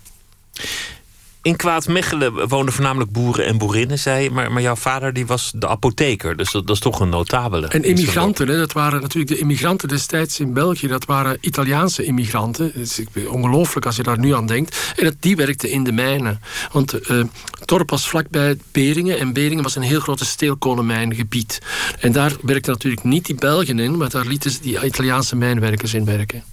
In 1.42 1.56
Kwaadmechelen 1.56 2.48
woonden 2.48 2.74
voornamelijk 2.74 3.10
boeren 3.10 3.46
en 3.46 3.58
boerinnen, 3.58 3.98
zei 3.98 4.22
je. 4.22 4.30
Maar, 4.30 4.52
maar 4.52 4.62
jouw 4.62 4.76
vader 4.76 5.12
die 5.12 5.26
was 5.26 5.52
de 5.54 5.68
apotheker, 5.68 6.36
dus 6.36 6.50
dat, 6.50 6.66
dat 6.66 6.76
is 6.76 6.82
toch 6.82 7.00
een 7.00 7.08
notabele. 7.08 7.66
En 7.66 7.84
immigranten, 7.84 8.48
hè, 8.48 8.56
dat 8.56 8.72
waren 8.72 9.00
natuurlijk 9.00 9.32
de 9.32 9.38
immigranten 9.38 9.88
destijds 9.88 10.40
in 10.40 10.52
België. 10.52 10.86
Dat 10.86 11.04
waren 11.04 11.36
Italiaanse 11.40 12.04
immigranten. 12.04 12.70
Het 12.74 12.76
is 12.76 13.26
ongelooflijk 13.26 13.86
als 13.86 13.96
je 13.96 14.02
daar 14.02 14.18
nu 14.18 14.34
aan 14.34 14.46
denkt. 14.46 14.92
En 14.96 15.04
dat, 15.04 15.14
die 15.20 15.36
werkten 15.36 15.70
in 15.70 15.84
de 15.84 15.92
mijnen. 15.92 16.40
Want 16.72 17.10
uh, 17.10 17.24
het 17.58 17.68
dorp 17.68 17.90
was 17.90 18.08
vlakbij 18.08 18.56
Beringen. 18.72 19.18
En 19.18 19.32
Beringen 19.32 19.62
was 19.62 19.76
een 19.76 19.82
heel 19.82 20.00
grote 20.00 20.24
steelkolenmijngebied. 20.24 21.58
En 21.98 22.12
daar 22.12 22.32
werkten 22.42 22.72
natuurlijk 22.72 23.04
niet 23.04 23.26
die 23.26 23.34
Belgen 23.34 23.78
in, 23.78 23.96
maar 23.96 24.10
daar 24.10 24.26
lieten 24.26 24.50
ze 24.50 24.60
die 24.60 24.84
Italiaanse 24.84 25.36
mijnwerkers 25.36 25.94
in 25.94 26.04
werken. 26.04 26.51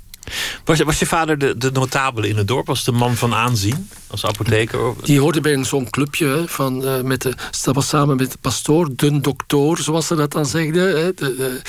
Was, 0.63 0.99
je 0.99 1.05
vader 1.05 1.37
de, 1.37 1.57
de 1.57 1.71
notabele 1.71 2.27
in 2.27 2.37
het 2.37 2.47
dorp? 2.47 2.67
Was 2.67 2.83
de 2.83 2.91
man 2.91 3.15
van 3.15 3.33
aanzien 3.33 3.89
als 4.07 4.25
apotheker? 4.25 4.93
Die 5.03 5.19
hoorde 5.19 5.41
bij 5.41 5.63
zo'n 5.63 5.89
clubje 5.89 6.43
van, 6.45 6.83
uh, 6.83 7.01
met 7.01 7.21
de, 7.21 7.33
was 7.63 7.87
samen 7.87 8.17
met 8.17 8.31
de 8.31 8.37
pastoor, 8.41 8.89
de 8.95 9.19
dokter, 9.19 9.77
zoals 9.77 10.07
ze 10.07 10.15
dat 10.15 10.31
dan 10.31 10.45
zegden, 10.45 11.01
hè, 11.01 11.13
de, 11.13 11.61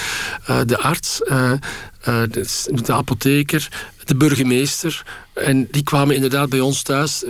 de, 0.46 0.64
de 0.64 0.79
arts, 0.79 1.18
de, 2.05 2.46
de 2.85 2.92
apotheker, 2.92 3.68
de 4.11 4.16
burgemeester. 4.16 5.03
En 5.35 5.68
die 5.70 5.83
kwamen 5.83 6.14
inderdaad 6.14 6.49
bij 6.49 6.61
ons 6.61 6.83
thuis. 6.83 7.25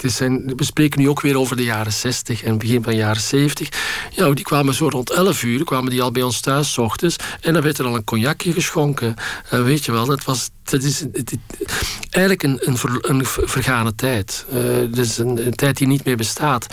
Het 0.00 0.12
zijn, 0.12 0.52
we 0.56 0.64
spreken 0.64 1.00
nu 1.00 1.08
ook 1.08 1.20
weer 1.20 1.38
over 1.38 1.56
de 1.56 1.64
jaren 1.64 1.92
60 1.92 2.42
en 2.42 2.58
begin 2.58 2.82
van 2.82 2.92
de 2.92 2.98
jaren 2.98 3.22
70. 3.22 3.68
Ja, 4.10 4.30
die 4.30 4.44
kwamen 4.44 4.74
zo 4.74 4.88
rond 4.88 5.10
11 5.10 5.42
uur, 5.42 5.64
kwamen 5.64 5.90
die 5.90 6.02
al 6.02 6.10
bij 6.10 6.22
ons 6.22 6.40
thuis, 6.40 6.72
s 6.72 6.78
ochtends. 6.78 7.16
En 7.40 7.52
dan 7.52 7.62
werd 7.62 7.78
er 7.78 7.84
al 7.84 7.94
een 7.94 8.04
cognacje 8.04 8.52
geschonken. 8.52 9.14
Uh, 9.52 9.62
weet 9.62 9.84
je 9.84 9.92
wel, 9.92 10.06
dat 10.06 10.24
was 10.24 10.50
dat 10.70 10.82
is 10.82 11.00
het, 11.00 11.34
eigenlijk 12.10 12.42
een, 12.42 12.58
een, 12.60 12.76
een, 13.00 13.24
vergane 13.24 13.94
tijd. 13.94 14.46
Uh, 14.54 14.92
dus 14.92 15.18
een, 15.18 15.46
een, 15.46 15.54
tijd 15.54 15.76
die 15.76 15.86
niet 15.86 16.04
meer 16.04 16.16
bestaat. 16.16 16.66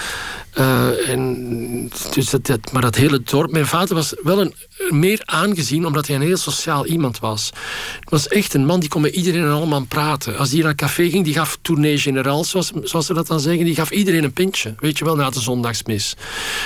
En 1.08 1.92
dus 2.14 2.30
dat, 2.30 2.46
dat, 2.46 2.72
maar 2.72 2.82
dat 2.82 2.96
hele 2.96 3.22
dorp... 3.24 3.52
Mijn 3.52 3.66
vader 3.66 3.96
was 3.96 4.14
wel 4.24 4.42
een, 4.42 4.54
meer 4.90 5.22
aangezien 5.26 5.86
omdat 5.86 6.08
hij 6.08 6.16
een 6.16 6.22
heel 6.22 6.38
sociaal 6.38 6.86
iemand 6.86 7.20
was. 7.20 7.52
Het 8.00 8.10
was 8.10 8.28
echt 8.28 8.54
een 8.54 8.66
man 8.66 8.80
die 8.80 8.90
kon 8.90 9.02
met 9.02 9.16
iedereen 9.16 9.47
en 9.48 9.54
allemaal 9.54 9.86
praten. 9.86 10.38
Als 10.38 10.50
die 10.50 10.62
naar 10.62 10.70
een 10.70 10.76
café 10.76 11.10
ging, 11.10 11.24
die 11.24 11.34
gaf 11.34 11.58
tournee 11.62 11.98
generaal, 11.98 12.44
zoals, 12.44 12.72
zoals 12.84 13.06
ze 13.06 13.14
dat 13.14 13.28
dan 13.28 13.40
zeggen. 13.40 13.66
Die 13.66 13.76
gaf 13.76 13.92
iedereen 13.92 14.24
een 14.24 14.34
pintje, 14.34 14.76
weet 14.80 14.98
je 14.98 15.06
wel, 15.06 15.16
na 15.16 15.30
de 15.30 15.42
zondagsmis. 15.42 16.16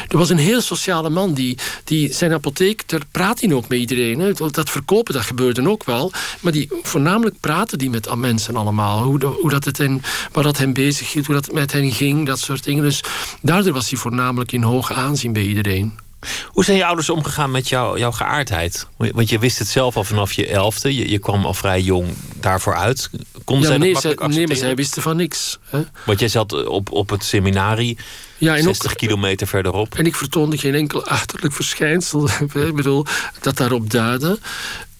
Er 0.08 0.17
was 0.17 0.30
een 0.30 0.38
heel 0.38 0.62
sociale 0.62 1.10
man. 1.10 1.34
Die, 1.34 1.58
die 1.84 2.13
zijn 2.13 2.34
apotheek, 2.34 2.89
daar 2.89 3.02
praat 3.12 3.41
hij 3.41 3.54
ook 3.54 3.67
met 3.67 3.80
iedereen. 3.80 4.36
Dat 4.52 4.70
verkopen, 4.70 5.13
dat 5.13 5.24
gebeurde 5.24 5.70
ook 5.70 5.84
wel. 5.84 6.12
Maar 6.39 6.52
die 6.52 6.70
voornamelijk 6.82 7.39
praten 7.39 7.78
die 7.78 7.89
met 7.89 8.15
mensen 8.15 8.56
allemaal. 8.56 9.04
Hoe, 9.04 9.26
hoe 9.26 9.50
dat 9.50 9.65
het 9.65 9.78
hen, 9.78 10.02
waar 10.32 10.44
dat 10.44 10.58
hem 10.58 10.74
bezig 10.74 11.13
hield, 11.13 11.26
hoe 11.26 11.36
dat 11.36 11.52
met 11.52 11.72
hen 11.72 11.91
ging, 11.91 12.26
dat 12.26 12.39
soort 12.39 12.63
dingen. 12.63 12.84
Dus 12.84 13.04
daardoor 13.41 13.74
was 13.74 13.89
hij 13.89 14.00
voornamelijk 14.00 14.52
in 14.52 14.63
hoog 14.63 14.94
aanzien 14.94 15.34
bij 15.34 15.44
iedereen. 15.44 16.10
Hoe 16.47 16.63
zijn 16.63 16.77
je 16.77 16.86
ouders 16.86 17.10
omgegaan 17.10 17.51
met 17.51 17.69
jou, 17.69 17.99
jouw 17.99 18.12
geaardheid? 18.12 18.88
Want 18.97 19.29
je 19.29 19.39
wist 19.39 19.60
het 19.60 19.67
zelf 19.67 19.95
al 19.95 20.03
vanaf 20.03 20.34
je 20.34 20.47
elfde. 20.47 20.95
Je, 20.95 21.10
je 21.10 21.19
kwam 21.19 21.45
al 21.45 21.53
vrij 21.53 21.81
jong 21.81 22.13
daarvoor 22.39 22.75
uit. 22.75 23.10
Konden 23.43 23.63
ja, 23.63 23.69
zij 23.69 23.77
nee, 23.77 23.93
dat 23.93 24.27
nee, 24.27 24.47
maar 24.47 24.55
zij 24.55 24.75
wisten 24.75 25.01
van 25.01 25.15
niks. 25.15 25.60
Hè? 25.69 25.81
Want 26.05 26.19
jij 26.19 26.27
zat 26.27 26.65
op, 26.65 26.91
op 26.91 27.10
het 27.10 27.23
seminarie, 27.23 27.97
Ja, 28.38 28.55
en 28.55 28.63
60 28.63 28.91
ook, 28.91 28.97
kilometer 28.97 29.47
verderop. 29.47 29.95
En 29.95 30.05
ik 30.05 30.15
vertoonde 30.15 30.57
geen 30.57 30.75
enkel 30.75 31.05
achterlijk 31.05 31.53
verschijnsel 31.53 32.29
ik 32.53 32.75
bedoel, 32.75 33.05
dat 33.39 33.57
daarop 33.57 33.89
duidde. 33.89 34.39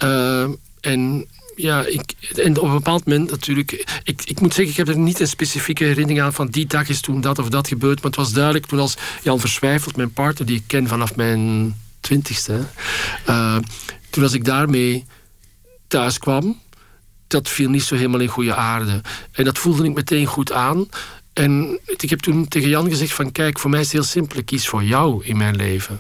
Uh, 0.04 0.48
en 0.82 1.28
ja, 1.62 1.86
ik, 1.86 2.14
en 2.36 2.58
op 2.58 2.68
een 2.68 2.74
bepaald 2.74 3.06
moment 3.06 3.32
natuurlijk... 3.32 4.00
Ik, 4.04 4.22
ik 4.26 4.40
moet 4.40 4.54
zeggen, 4.54 4.74
ik 4.74 4.78
heb 4.78 4.88
er 4.88 5.02
niet 5.02 5.20
een 5.20 5.28
specifieke 5.28 5.84
herinnering 5.84 6.22
aan... 6.22 6.34
van 6.34 6.48
die 6.48 6.66
dag 6.66 6.90
is 6.90 7.02
toen 7.02 7.22
dat 7.22 7.40
of 7.40 7.50
dat 7.50 7.68
gebeurd. 7.68 7.96
Maar 7.96 8.12
het 8.12 8.16
was 8.16 8.34
duidelijk 8.34 8.66
toen 8.66 8.80
als 8.80 8.98
Jan 9.24 9.40
Verswijfeld, 9.40 9.96
mijn 9.96 10.14
partner... 10.14 10.48
die 10.48 10.56
ik 10.56 10.64
ken 10.68 10.88
vanaf 10.88 11.16
mijn 11.16 11.76
twintigste... 12.00 12.66
Uh, 13.30 13.58
toen 14.10 14.24
als 14.24 14.34
ik 14.34 14.46
daarmee 14.46 15.06
thuis 15.88 16.18
kwam... 16.18 16.60
dat 17.28 17.50
viel 17.50 17.70
niet 17.70 17.84
zo 17.84 17.96
helemaal 17.96 18.20
in 18.20 18.28
goede 18.28 18.56
aarde. 18.56 19.02
En 19.32 19.44
dat 19.44 19.58
voelde 19.58 19.84
ik 19.84 19.94
meteen 19.94 20.26
goed 20.26 20.52
aan... 20.52 20.88
En 21.34 21.80
ik 21.86 22.10
heb 22.10 22.20
toen 22.20 22.48
tegen 22.48 22.70
Jan 22.70 22.90
gezegd 22.90 23.14
van... 23.14 23.32
kijk, 23.32 23.60
voor 23.60 23.70
mij 23.70 23.80
is 23.80 23.86
het 23.86 23.96
heel 23.96 24.04
simpel. 24.04 24.38
Ik 24.38 24.46
kies 24.46 24.68
voor 24.68 24.84
jou 24.84 25.26
in 25.26 25.38
mijn 25.38 25.56
leven. 25.56 26.00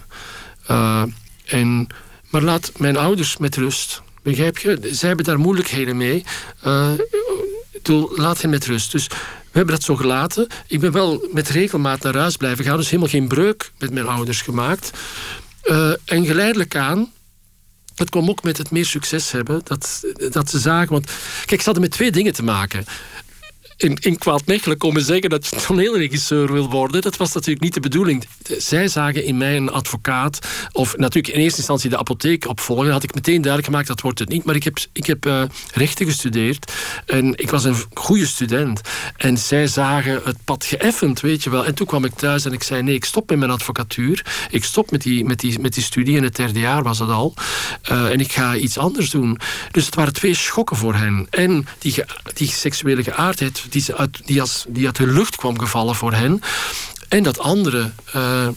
Uh, 0.71 1.03
en, 1.45 1.87
maar 2.29 2.41
laat 2.41 2.71
mijn 2.77 2.97
ouders 2.97 3.37
met 3.37 3.55
rust. 3.55 4.01
Begrijp 4.21 4.57
je? 4.57 4.79
Zij 4.91 5.07
hebben 5.07 5.25
daar 5.25 5.39
moeilijkheden 5.39 5.97
mee. 5.97 6.23
Uh, 6.65 6.91
laat 8.15 8.41
hen 8.41 8.49
met 8.49 8.65
rust. 8.65 8.91
Dus 8.91 9.07
we 9.07 9.57
hebben 9.57 9.75
dat 9.75 9.83
zo 9.83 9.95
gelaten. 9.95 10.47
Ik 10.67 10.79
ben 10.79 10.91
wel 10.91 11.27
met 11.31 11.49
regelmaat 11.49 12.03
naar 12.03 12.17
huis 12.17 12.37
blijven 12.37 12.65
gaan. 12.65 12.77
Dus 12.77 12.89
helemaal 12.89 13.09
geen 13.11 13.27
breuk 13.27 13.71
met 13.77 13.93
mijn 13.93 14.07
ouders 14.07 14.41
gemaakt. 14.41 14.91
Uh, 15.63 15.91
en 16.05 16.25
geleidelijk 16.25 16.75
aan... 16.75 17.11
Dat 17.95 18.09
kwam 18.09 18.29
ook 18.29 18.43
met 18.43 18.57
het 18.57 18.71
meer 18.71 18.85
succes 18.85 19.31
hebben. 19.31 19.61
Dat, 19.63 20.03
dat 20.31 20.49
ze 20.49 20.59
zagen... 20.59 20.91
Want 20.91 21.11
kijk, 21.45 21.59
ze 21.59 21.65
hadden 21.65 21.83
met 21.83 21.91
twee 21.91 22.11
dingen 22.11 22.33
te 22.33 22.43
maken 22.43 22.85
in, 23.81 23.97
in 24.01 24.17
kwaad 24.17 24.45
mechelen 24.45 24.77
komen 24.77 25.01
zeggen 25.01 25.29
dat 25.29 25.47
je 25.47 25.55
toneelregisseur 25.55 26.53
wil 26.53 26.69
worden. 26.69 27.01
Dat 27.01 27.17
was 27.17 27.33
natuurlijk 27.33 27.63
niet 27.63 27.73
de 27.73 27.79
bedoeling. 27.79 28.25
Zij 28.57 28.87
zagen 28.87 29.23
in 29.23 29.37
mij 29.37 29.55
een 29.57 29.71
advocaat, 29.71 30.39
of 30.71 30.97
natuurlijk 30.97 31.33
in 31.33 31.41
eerste 31.41 31.57
instantie 31.57 31.89
de 31.89 31.97
apotheek 31.97 32.47
opvolgen. 32.47 32.91
Had 32.91 33.03
ik 33.03 33.13
meteen 33.13 33.41
duidelijk 33.41 33.65
gemaakt 33.65 33.87
dat 33.87 34.01
wordt 34.01 34.19
het 34.19 34.29
niet. 34.29 34.43
Maar 34.43 34.55
ik 34.55 34.63
heb, 34.63 34.77
ik 34.93 35.05
heb 35.05 35.25
uh, 35.25 35.43
rechten 35.73 36.05
gestudeerd 36.05 36.71
en 37.05 37.37
ik 37.37 37.49
was 37.49 37.63
een 37.63 37.75
goede 37.93 38.25
student. 38.25 38.81
En 39.17 39.37
zij 39.37 39.67
zagen 39.67 40.21
het 40.23 40.37
pad 40.45 40.65
geëffend, 40.65 41.19
weet 41.19 41.43
je 41.43 41.49
wel. 41.49 41.65
En 41.65 41.73
toen 41.73 41.87
kwam 41.87 42.05
ik 42.05 42.13
thuis 42.13 42.45
en 42.45 42.53
ik 42.53 42.63
zei: 42.63 42.83
nee, 42.83 42.95
ik 42.95 43.05
stop 43.05 43.29
met 43.29 43.39
mijn 43.39 43.51
advocatuur. 43.51 44.25
Ik 44.49 44.63
stop 44.63 44.91
met 44.91 45.01
die, 45.01 45.25
met 45.25 45.39
die, 45.39 45.59
met 45.59 45.73
die 45.73 45.83
studie. 45.83 46.17
In 46.17 46.23
het 46.23 46.35
derde 46.35 46.59
jaar 46.59 46.83
was 46.83 46.99
het 46.99 47.09
al. 47.09 47.33
Uh, 47.91 48.11
en 48.11 48.19
ik 48.19 48.31
ga 48.31 48.55
iets 48.55 48.77
anders 48.77 49.09
doen. 49.09 49.39
Dus 49.71 49.85
het 49.85 49.95
waren 49.95 50.13
twee 50.13 50.33
schokken 50.33 50.77
voor 50.77 50.95
hen. 50.95 51.27
En 51.29 51.67
die, 51.79 51.95
die 52.33 52.47
seksuele 52.47 53.03
geaardheid 53.03 53.65
die, 53.71 53.95
uit, 53.95 54.21
die, 54.25 54.41
als, 54.41 54.65
die 54.67 54.85
uit 54.85 54.95
de 54.95 55.07
lucht 55.07 55.35
kwam 55.35 55.59
gevallen 55.59 55.95
voor 55.95 56.13
hen. 56.13 56.41
En 57.09 57.23
dat 57.23 57.39
andere. 57.39 57.91
Uh, 58.15 58.47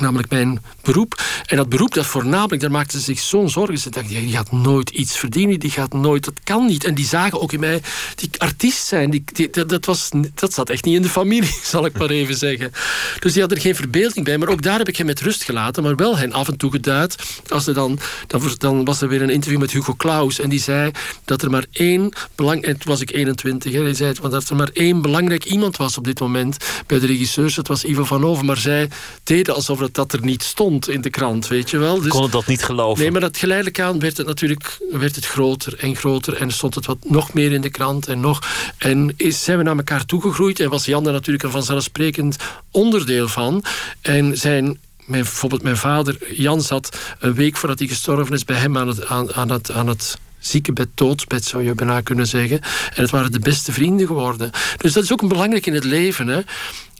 namelijk 0.00 0.30
mijn 0.30 0.62
beroep. 0.82 1.22
En 1.46 1.56
dat 1.56 1.68
beroep, 1.68 1.94
dat 1.94 2.06
voornamelijk, 2.06 2.60
daar 2.60 2.70
maakten 2.70 2.98
ze 2.98 3.04
zich 3.04 3.18
zo'n 3.18 3.50
zorgen. 3.50 3.78
Ze 3.78 3.90
dachten, 3.90 4.14
die 4.14 4.32
gaat 4.32 4.52
nooit 4.52 4.90
iets 4.90 5.16
verdienen, 5.16 5.60
die 5.60 5.70
gaat 5.70 5.92
nooit, 5.92 6.24
dat 6.24 6.34
kan 6.44 6.66
niet. 6.66 6.84
En 6.84 6.94
die 6.94 7.06
zagen 7.06 7.40
ook 7.40 7.52
in 7.52 7.60
mij, 7.60 7.82
die 8.14 8.30
artiest 8.38 8.86
zijn, 8.86 9.10
die, 9.10 9.50
dat, 9.66 9.84
was, 9.84 10.10
dat 10.34 10.52
zat 10.52 10.70
echt 10.70 10.84
niet 10.84 10.96
in 10.96 11.02
de 11.02 11.08
familie, 11.08 11.54
zal 11.72 11.86
ik 11.86 11.98
maar 11.98 12.10
even 12.10 12.36
zeggen. 12.36 12.72
Dus 13.20 13.32
die 13.32 13.40
hadden 13.40 13.58
er 13.58 13.64
geen 13.64 13.74
verbeelding 13.74 14.24
bij, 14.24 14.38
maar 14.38 14.48
ook 14.48 14.62
daar 14.62 14.78
heb 14.78 14.88
ik 14.88 14.96
hem 14.96 15.06
met 15.06 15.20
rust 15.20 15.44
gelaten, 15.44 15.82
maar 15.82 15.96
wel 15.96 16.16
hen 16.16 16.32
af 16.32 16.48
en 16.48 16.56
toe 16.56 16.70
geduid. 16.70 17.16
Als 17.48 17.66
er 17.66 17.74
dan, 17.74 17.98
dan, 18.26 18.40
dan 18.58 18.84
was 18.84 19.00
er 19.00 19.08
weer 19.08 19.22
een 19.22 19.30
interview 19.30 19.60
met 19.60 19.72
Hugo 19.72 19.94
Claus 19.94 20.38
en 20.38 20.48
die 20.48 20.60
zei 20.60 20.90
dat 21.24 21.42
er 21.42 21.50
maar 21.50 21.66
één, 21.72 22.12
belang, 22.34 22.62
en 22.62 22.78
toen 22.78 22.90
was 22.90 23.00
ik 23.00 23.12
21, 23.12 23.72
hè, 23.72 23.82
hij 23.82 23.94
zei 23.94 24.14
dat 24.20 24.48
er 24.48 24.56
maar 24.56 24.70
één 24.72 25.02
belangrijk 25.02 25.44
iemand 25.44 25.76
was 25.76 25.98
op 25.98 26.04
dit 26.04 26.20
moment 26.20 26.56
bij 26.86 26.98
de 26.98 27.06
regisseurs, 27.06 27.54
dat 27.54 27.68
was 27.68 27.84
Ivo 27.84 28.04
van 28.04 28.24
Over, 28.24 28.44
maar 28.44 28.56
zij 28.56 28.88
deden 29.22 29.54
alsof 29.54 29.80
dat, 29.92 30.10
dat 30.10 30.20
er 30.20 30.26
niet 30.26 30.42
stond 30.42 30.88
in 30.88 31.00
de 31.00 31.10
krant, 31.10 31.48
weet 31.48 31.70
je 31.70 31.78
wel. 31.78 32.00
Dus, 32.00 32.08
kon 32.08 32.22
het 32.22 32.32
dat 32.32 32.46
niet 32.46 32.64
geloven? 32.64 33.02
Nee, 33.02 33.10
maar 33.10 33.20
dat 33.20 33.36
geleidelijk 33.36 33.80
aan 33.80 33.98
werd 33.98 34.16
het 34.16 34.26
natuurlijk 34.26 34.78
werd 34.90 35.14
het 35.14 35.26
groter 35.26 35.78
en 35.78 35.96
groter. 35.96 36.36
En 36.36 36.50
stond 36.50 36.74
het 36.74 36.86
wat 36.86 36.98
nog 37.04 37.32
meer 37.32 37.52
in 37.52 37.60
de 37.60 37.70
krant 37.70 38.08
en 38.08 38.20
nog. 38.20 38.42
En 38.78 39.14
is, 39.16 39.44
zijn 39.44 39.58
we 39.58 39.64
naar 39.64 39.76
elkaar 39.76 40.04
toegegroeid. 40.04 40.60
En 40.60 40.70
was 40.70 40.84
Jan 40.84 41.06
er 41.06 41.12
natuurlijk 41.12 41.44
een 41.44 41.50
vanzelfsprekend 41.50 42.36
onderdeel 42.70 43.28
van. 43.28 43.64
En 44.00 44.38
zijn 44.38 44.66
mijn, 45.06 45.22
bijvoorbeeld 45.22 45.62
mijn 45.62 45.76
vader, 45.76 46.34
Jan, 46.34 46.62
zat 46.62 46.98
een 47.18 47.34
week 47.34 47.56
voordat 47.56 47.78
hij 47.78 47.88
gestorven 47.88 48.34
is 48.34 48.44
bij 48.44 48.56
hem 48.56 48.76
aan 48.76 48.88
het, 48.88 49.06
aan, 49.06 49.34
aan 49.34 49.50
het, 49.50 49.70
aan 49.70 49.88
het 49.88 50.18
ziekenbed, 50.38 50.88
doodsbed 50.94 51.44
zou 51.44 51.64
je 51.64 51.74
bijna 51.74 52.00
kunnen 52.00 52.26
zeggen. 52.26 52.60
En 52.94 53.02
het 53.02 53.10
waren 53.10 53.32
de 53.32 53.38
beste 53.38 53.72
vrienden 53.72 54.06
geworden. 54.06 54.50
Dus 54.76 54.92
dat 54.92 55.02
is 55.02 55.12
ook 55.12 55.28
belangrijk 55.28 55.66
in 55.66 55.74
het 55.74 55.84
leven. 55.84 56.26
Hè. 56.26 56.40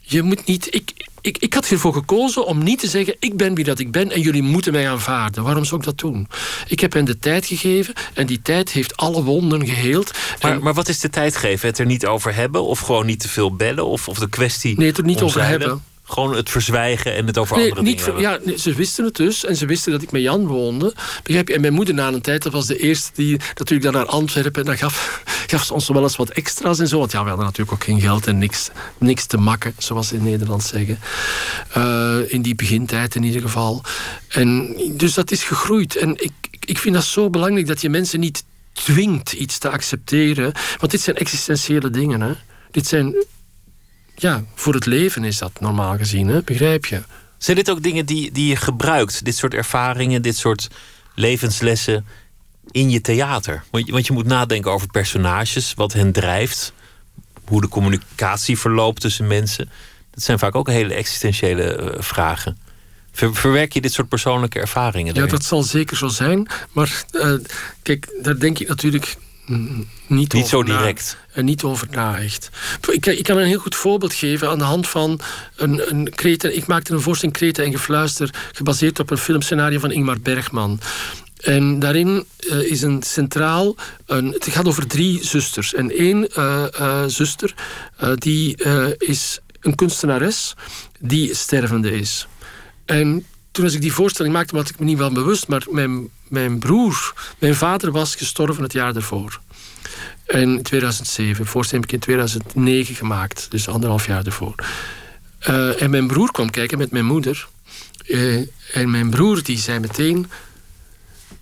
Je 0.09 0.23
moet 0.23 0.47
niet. 0.47 0.75
Ik, 0.75 0.93
ik, 1.21 1.39
ik 1.39 1.55
had 1.55 1.69
ervoor 1.69 1.93
gekozen 1.93 2.47
om 2.47 2.63
niet 2.63 2.79
te 2.79 2.89
zeggen: 2.89 3.17
ik 3.19 3.37
ben 3.37 3.55
wie 3.55 3.65
dat 3.65 3.79
ik 3.79 3.91
ben 3.91 4.11
en 4.11 4.21
jullie 4.21 4.43
moeten 4.43 4.73
mij 4.73 4.91
aanvaarden. 4.91 5.43
Waarom 5.43 5.65
zou 5.65 5.81
ik 5.81 5.87
dat 5.87 5.99
doen? 5.99 6.29
Ik 6.69 6.81
heb 6.81 6.93
hen 6.93 7.05
de 7.05 7.19
tijd 7.19 7.47
gegeven 7.47 7.95
en 8.15 8.27
die 8.27 8.43
tijd 8.43 8.71
heeft 8.71 8.97
alle 8.97 9.23
wonden 9.23 9.67
geheeld. 9.67 10.11
Maar, 10.41 10.63
maar 10.63 10.75
wat 10.75 10.89
is 10.89 11.01
de 11.01 11.11
tijd 11.11 11.37
geven? 11.37 11.69
Het 11.69 11.79
er 11.79 11.87
niet 11.87 12.07
over 12.07 12.35
hebben 12.35 12.63
of 12.63 12.79
gewoon 12.79 13.07
niet 13.07 13.21
te 13.21 13.29
veel 13.29 13.55
bellen 13.55 13.87
of, 13.87 14.09
of 14.09 14.19
de 14.19 14.29
kwestie. 14.29 14.77
Nee, 14.79 14.89
het 14.89 14.99
er 14.99 15.05
niet 15.05 15.23
over 15.23 15.45
hebben. 15.45 15.83
Gewoon 16.09 16.37
het 16.37 16.51
verzwijgen 16.51 17.15
en 17.15 17.27
het 17.27 17.39
over 17.39 17.57
andere 17.57 17.83
niet 17.83 18.05
dingen 18.05 18.21
Ja, 18.21 18.39
nee, 18.45 18.59
ze 18.59 18.75
wisten 18.75 19.05
het 19.05 19.15
dus. 19.15 19.45
En 19.45 19.57
ze 19.57 19.67
wisten 19.67 19.93
dat 19.93 20.03
ik 20.03 20.11
met 20.11 20.23
Jan 20.23 20.47
woonde. 20.47 20.95
Begrijp 21.23 21.49
je? 21.49 21.55
En 21.55 21.61
mijn 21.61 21.73
moeder 21.73 21.95
na 21.95 22.09
een 22.09 22.21
tijd, 22.21 22.43
dat 22.43 22.53
was 22.53 22.67
de 22.67 22.79
eerste 22.79 23.11
die 23.15 23.41
natuurlijk 23.55 23.83
dan 23.83 23.93
naar 23.93 24.07
Antwerpen... 24.07 24.61
en 24.61 24.67
dan 24.67 24.79
gaf, 24.79 25.23
gaf 25.47 25.65
ze 25.65 25.75
ons 25.75 25.89
wel 25.89 26.03
eens 26.03 26.17
wat 26.17 26.31
extra's 26.31 26.79
en 26.79 26.89
zo. 26.89 26.99
Want 26.99 27.13
ja, 27.13 27.23
we 27.23 27.29
hadden 27.29 27.45
natuurlijk 27.47 27.73
ook 27.73 27.85
geen 27.85 28.01
geld 28.01 28.27
en 28.27 28.39
niks, 28.39 28.71
niks 28.99 29.27
te 29.27 29.37
makken, 29.37 29.75
zoals 29.79 30.09
ze 30.09 30.15
in 30.15 30.23
Nederland 30.23 30.63
zeggen. 30.63 30.99
Uh, 31.77 32.33
in 32.33 32.43
die 32.43 32.55
begintijd 32.55 33.15
in 33.15 33.23
ieder 33.23 33.41
geval. 33.41 33.83
En 34.29 34.77
dus 34.93 35.15
dat 35.15 35.31
is 35.31 35.43
gegroeid. 35.43 35.97
En 35.97 36.11
ik, 36.23 36.33
ik 36.61 36.79
vind 36.79 36.95
dat 36.95 37.05
zo 37.05 37.31
belangrijk 37.31 37.67
dat 37.67 37.81
je 37.81 37.91
mensen 37.91 38.21
niet 38.21 38.45
dwingt 38.73 39.33
iets 39.33 39.59
te 39.59 39.71
accepteren. 39.71 40.53
Want 40.79 40.93
dit 40.93 41.01
zijn 41.01 41.17
existentiële 41.17 41.91
dingen, 41.91 42.21
hè. 42.21 42.33
Dit 42.71 42.87
zijn 42.87 43.15
ja, 44.17 44.45
voor 44.55 44.75
het 44.75 44.87
leven 44.87 45.25
is 45.25 45.39
dat 45.39 45.61
normaal 45.61 45.97
gezien, 45.97 46.29
hè? 46.29 46.43
begrijp 46.43 46.87
je? 46.87 47.03
Zijn 47.39 47.57
dit 47.57 47.71
ook 47.71 47.83
dingen 47.83 48.07
die, 48.07 48.33
die 48.33 48.49
je 48.49 48.57
gebruikt? 48.57 49.25
Dit 49.25 49.37
soort 49.37 49.55
ervaringen, 49.55 50.23
dit 50.23 50.37
soort 50.37 50.69
levenslessen 51.15 52.07
in 52.71 52.91
je 52.91 53.01
theater? 53.01 53.65
Want 53.71 53.87
je, 53.87 53.93
want 53.93 54.07
je 54.07 54.13
moet 54.13 54.27
nadenken 54.27 54.73
over 54.73 54.87
personages, 54.87 55.75
wat 55.75 55.93
hen 55.93 56.13
drijft, 56.13 56.73
hoe 57.45 57.61
de 57.61 57.69
communicatie 57.69 58.59
verloopt 58.59 59.01
tussen 59.01 59.27
mensen. 59.27 59.71
Dat 60.11 60.23
zijn 60.25 60.39
vaak 60.39 60.55
ook 60.55 60.69
hele 60.69 60.95
existentiële 60.95 61.63
eh, 61.63 62.03
vragen. 62.03 62.59
verwerk 63.13 63.73
je 63.73 63.81
dit 63.81 63.93
soort 63.93 64.09
persoonlijke 64.09 64.61
ervaringen? 64.61 65.15
Ja, 65.15 65.27
dat 65.27 65.45
zal 65.45 65.63
zeker 65.63 65.97
zo 65.97 66.09
zijn. 66.09 66.49
Maar 66.73 67.05
uh, 67.13 67.35
kijk, 67.83 68.19
daar 68.23 68.39
denk 68.39 68.59
ik 68.59 68.69
natuurlijk 68.69 69.17
niet, 70.07 70.33
niet 70.33 70.47
zo 70.47 70.63
direct. 70.63 71.17
En 71.33 71.45
niet 71.45 71.63
over 71.63 71.89
na, 71.91 72.19
echt. 72.19 72.51
Ik, 72.91 73.07
ik, 73.07 73.25
kan 73.25 73.37
een 73.37 73.47
heel 73.47 73.59
goed 73.59 73.75
voorbeeld 73.75 74.15
geven 74.15 74.49
aan 74.49 74.59
de 74.59 74.65
hand 74.65 74.89
van 74.89 75.21
een, 75.57 75.91
een 75.91 76.11
kreten. 76.15 76.57
Ik 76.57 76.67
maakte 76.67 76.93
een 76.93 77.01
voorstelling 77.01 77.37
Kreten 77.37 77.65
en 77.65 77.73
Gefluister, 77.73 78.31
gebaseerd 78.53 78.99
op 78.99 79.11
een 79.11 79.19
filmscenario 79.19 79.79
van 79.79 79.91
Ingmar 79.91 80.21
Bergman. 80.21 80.81
En 81.37 81.79
daarin 81.79 82.25
uh, 82.41 82.71
is 82.71 82.83
een 82.83 83.03
centraal. 83.03 83.77
Een, 84.07 84.33
het 84.33 84.49
gaat 84.49 84.67
over 84.67 84.87
drie 84.87 85.25
zusters. 85.25 85.75
En 85.75 85.91
één 85.91 86.29
uh, 86.39 86.65
uh, 86.81 87.05
zuster 87.07 87.55
die 88.15 88.57
is 88.99 89.41
een 89.61 89.75
kunstenares 89.75 90.55
die 91.01 91.35
stervende 91.35 91.93
is. 91.93 92.27
En 92.85 93.27
toen 93.57 93.65
als 93.65 93.75
ik 93.75 93.81
die 93.81 93.93
voorstelling 93.93 94.35
maakte, 94.35 94.55
was 94.55 94.69
ik 94.69 94.79
me 94.79 94.85
niet 94.85 94.99
wel 94.99 95.13
bewust, 95.13 95.49
maar 95.49 95.65
mijn, 95.71 96.09
mijn 96.29 96.59
broer, 96.59 97.15
mijn 97.39 97.55
vader 97.55 97.91
was 97.91 98.15
gestorven 98.15 98.63
het 98.63 98.73
jaar 98.73 98.97
ervoor. 98.97 99.41
In 100.27 100.63
2007. 100.63 101.47
Voorstelling 101.47 101.91
heb 101.91 101.95
ik 101.95 102.07
in 102.07 102.15
2009 102.15 102.95
gemaakt, 102.95 103.47
dus 103.51 103.69
anderhalf 103.69 104.07
jaar 104.07 104.27
ervoor. 104.27 104.55
Uh, 105.49 105.83
en 105.83 105.91
mijn 105.91 106.07
broer 106.07 106.33
kwam 106.33 106.51
kijken 106.51 106.79
met 106.79 106.91
mijn 106.91 107.05
moeder. 107.05 107.49
Uh, 108.07 108.47
en 108.73 108.91
mijn 108.91 109.11
broer 109.11 109.43
die 109.43 109.59
zei 109.59 109.79
meteen, 109.79 110.27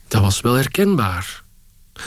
dat 0.09 0.21
was 0.21 0.41
wel 0.41 0.55
herkenbaar. 0.55 1.43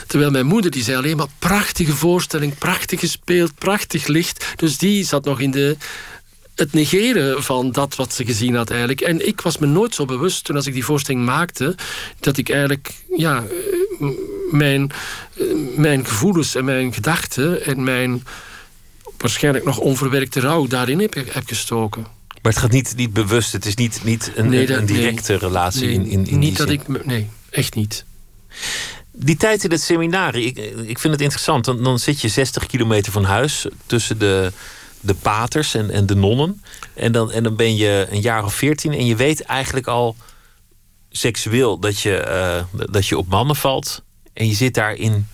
Terwijl 0.06 0.30
mijn 0.30 0.46
moeder 0.46 0.70
die 0.70 0.82
zei 0.82 0.96
alleen 0.96 1.16
maar 1.16 1.30
prachtige 1.38 1.96
voorstelling, 1.96 2.58
prachtig 2.58 3.00
gespeeld, 3.00 3.54
prachtig 3.54 4.06
licht. 4.06 4.52
Dus 4.56 4.78
die 4.78 5.04
zat 5.04 5.24
nog 5.24 5.40
in 5.40 5.50
de 5.50 5.76
het 6.58 6.72
negeren 6.72 7.42
van 7.42 7.72
dat 7.72 7.96
wat 7.96 8.14
ze 8.14 8.24
gezien 8.24 8.54
had 8.54 8.70
eigenlijk. 8.70 9.00
En 9.00 9.26
ik 9.26 9.40
was 9.40 9.58
me 9.58 9.66
nooit 9.66 9.94
zo 9.94 10.04
bewust 10.04 10.44
toen 10.44 10.56
als 10.56 10.66
ik 10.66 10.72
die 10.72 10.84
voorstelling 10.84 11.24
maakte... 11.24 11.74
dat 12.20 12.36
ik 12.36 12.48
eigenlijk 12.48 12.90
ja, 13.16 13.44
eh, 14.00 14.08
mijn, 14.50 14.90
eh, 15.34 15.44
mijn 15.76 16.06
gevoelens 16.06 16.54
en 16.54 16.64
mijn 16.64 16.92
gedachten... 16.92 17.64
en 17.64 17.84
mijn 17.84 18.24
waarschijnlijk 19.16 19.64
nog 19.64 19.78
onverwerkte 19.78 20.40
rouw 20.40 20.66
daarin 20.66 21.00
heb, 21.00 21.14
heb 21.14 21.46
gestoken. 21.46 22.06
Maar 22.42 22.52
het 22.52 22.60
gaat 22.60 22.70
niet, 22.70 22.92
niet 22.96 23.12
bewust, 23.12 23.52
het 23.52 23.66
is 23.66 23.74
niet, 23.74 24.00
niet 24.04 24.32
een, 24.34 24.48
nee, 24.48 24.72
een 24.72 24.86
directe 24.86 25.34
relatie 25.34 25.86
nee, 25.86 25.94
in, 25.94 26.06
in, 26.06 26.26
in 26.26 26.38
Niet 26.38 26.56
dat 26.56 26.70
ik... 26.70 27.04
Nee, 27.04 27.28
echt 27.50 27.74
niet. 27.74 28.04
Die 29.12 29.36
tijd 29.36 29.64
in 29.64 29.70
het 29.70 29.82
seminarie, 29.82 30.44
ik, 30.46 30.56
ik 30.86 30.98
vind 30.98 31.12
het 31.12 31.22
interessant. 31.22 31.64
Dan, 31.64 31.82
dan 31.82 31.98
zit 31.98 32.20
je 32.20 32.28
60 32.28 32.66
kilometer 32.66 33.12
van 33.12 33.24
huis 33.24 33.66
tussen 33.86 34.18
de 34.18 34.52
de 35.00 35.14
paters 35.14 35.74
en, 35.74 35.90
en 35.90 36.06
de 36.06 36.14
nonnen. 36.14 36.62
En 36.94 37.12
dan, 37.12 37.32
en 37.32 37.42
dan 37.42 37.56
ben 37.56 37.76
je 37.76 38.06
een 38.10 38.20
jaar 38.20 38.44
of 38.44 38.54
veertien 38.54 38.92
en 38.92 39.06
je 39.06 39.16
weet 39.16 39.42
eigenlijk 39.42 39.86
al 39.86 40.16
seksueel 41.10 41.78
dat 41.78 42.00
je, 42.00 42.24
uh, 42.74 42.86
dat 42.90 43.06
je 43.06 43.18
op 43.18 43.28
mannen 43.28 43.56
valt. 43.56 44.02
En 44.32 44.46
je 44.46 44.54
zit 44.54 44.74
daar 44.74 44.94
in, 44.94 45.26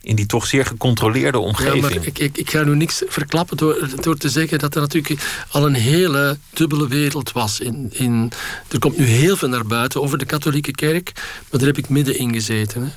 in 0.00 0.16
die 0.16 0.26
toch 0.26 0.46
zeer 0.46 0.66
gecontroleerde 0.66 1.38
omgeving. 1.38 1.74
Ja, 1.74 1.80
maar 1.80 2.06
ik, 2.06 2.18
ik, 2.18 2.38
ik 2.38 2.50
ga 2.50 2.62
nu 2.62 2.76
niks 2.76 3.02
verklappen 3.06 3.56
door, 3.56 3.88
door 4.00 4.16
te 4.16 4.28
zeggen 4.28 4.58
dat 4.58 4.74
er 4.74 4.80
natuurlijk 4.80 5.44
al 5.50 5.66
een 5.66 5.74
hele 5.74 6.38
dubbele 6.50 6.88
wereld 6.88 7.32
was. 7.32 7.60
In, 7.60 7.90
in, 7.92 8.32
er 8.68 8.78
komt 8.78 8.98
nu 8.98 9.04
heel 9.04 9.36
veel 9.36 9.48
naar 9.48 9.66
buiten 9.66 10.02
over 10.02 10.18
de 10.18 10.24
katholieke 10.24 10.72
kerk, 10.72 11.12
maar 11.50 11.60
daar 11.60 11.68
heb 11.68 11.78
ik 11.78 11.88
middenin 11.88 12.32
gezeten. 12.32 12.82
Hè 12.82 12.88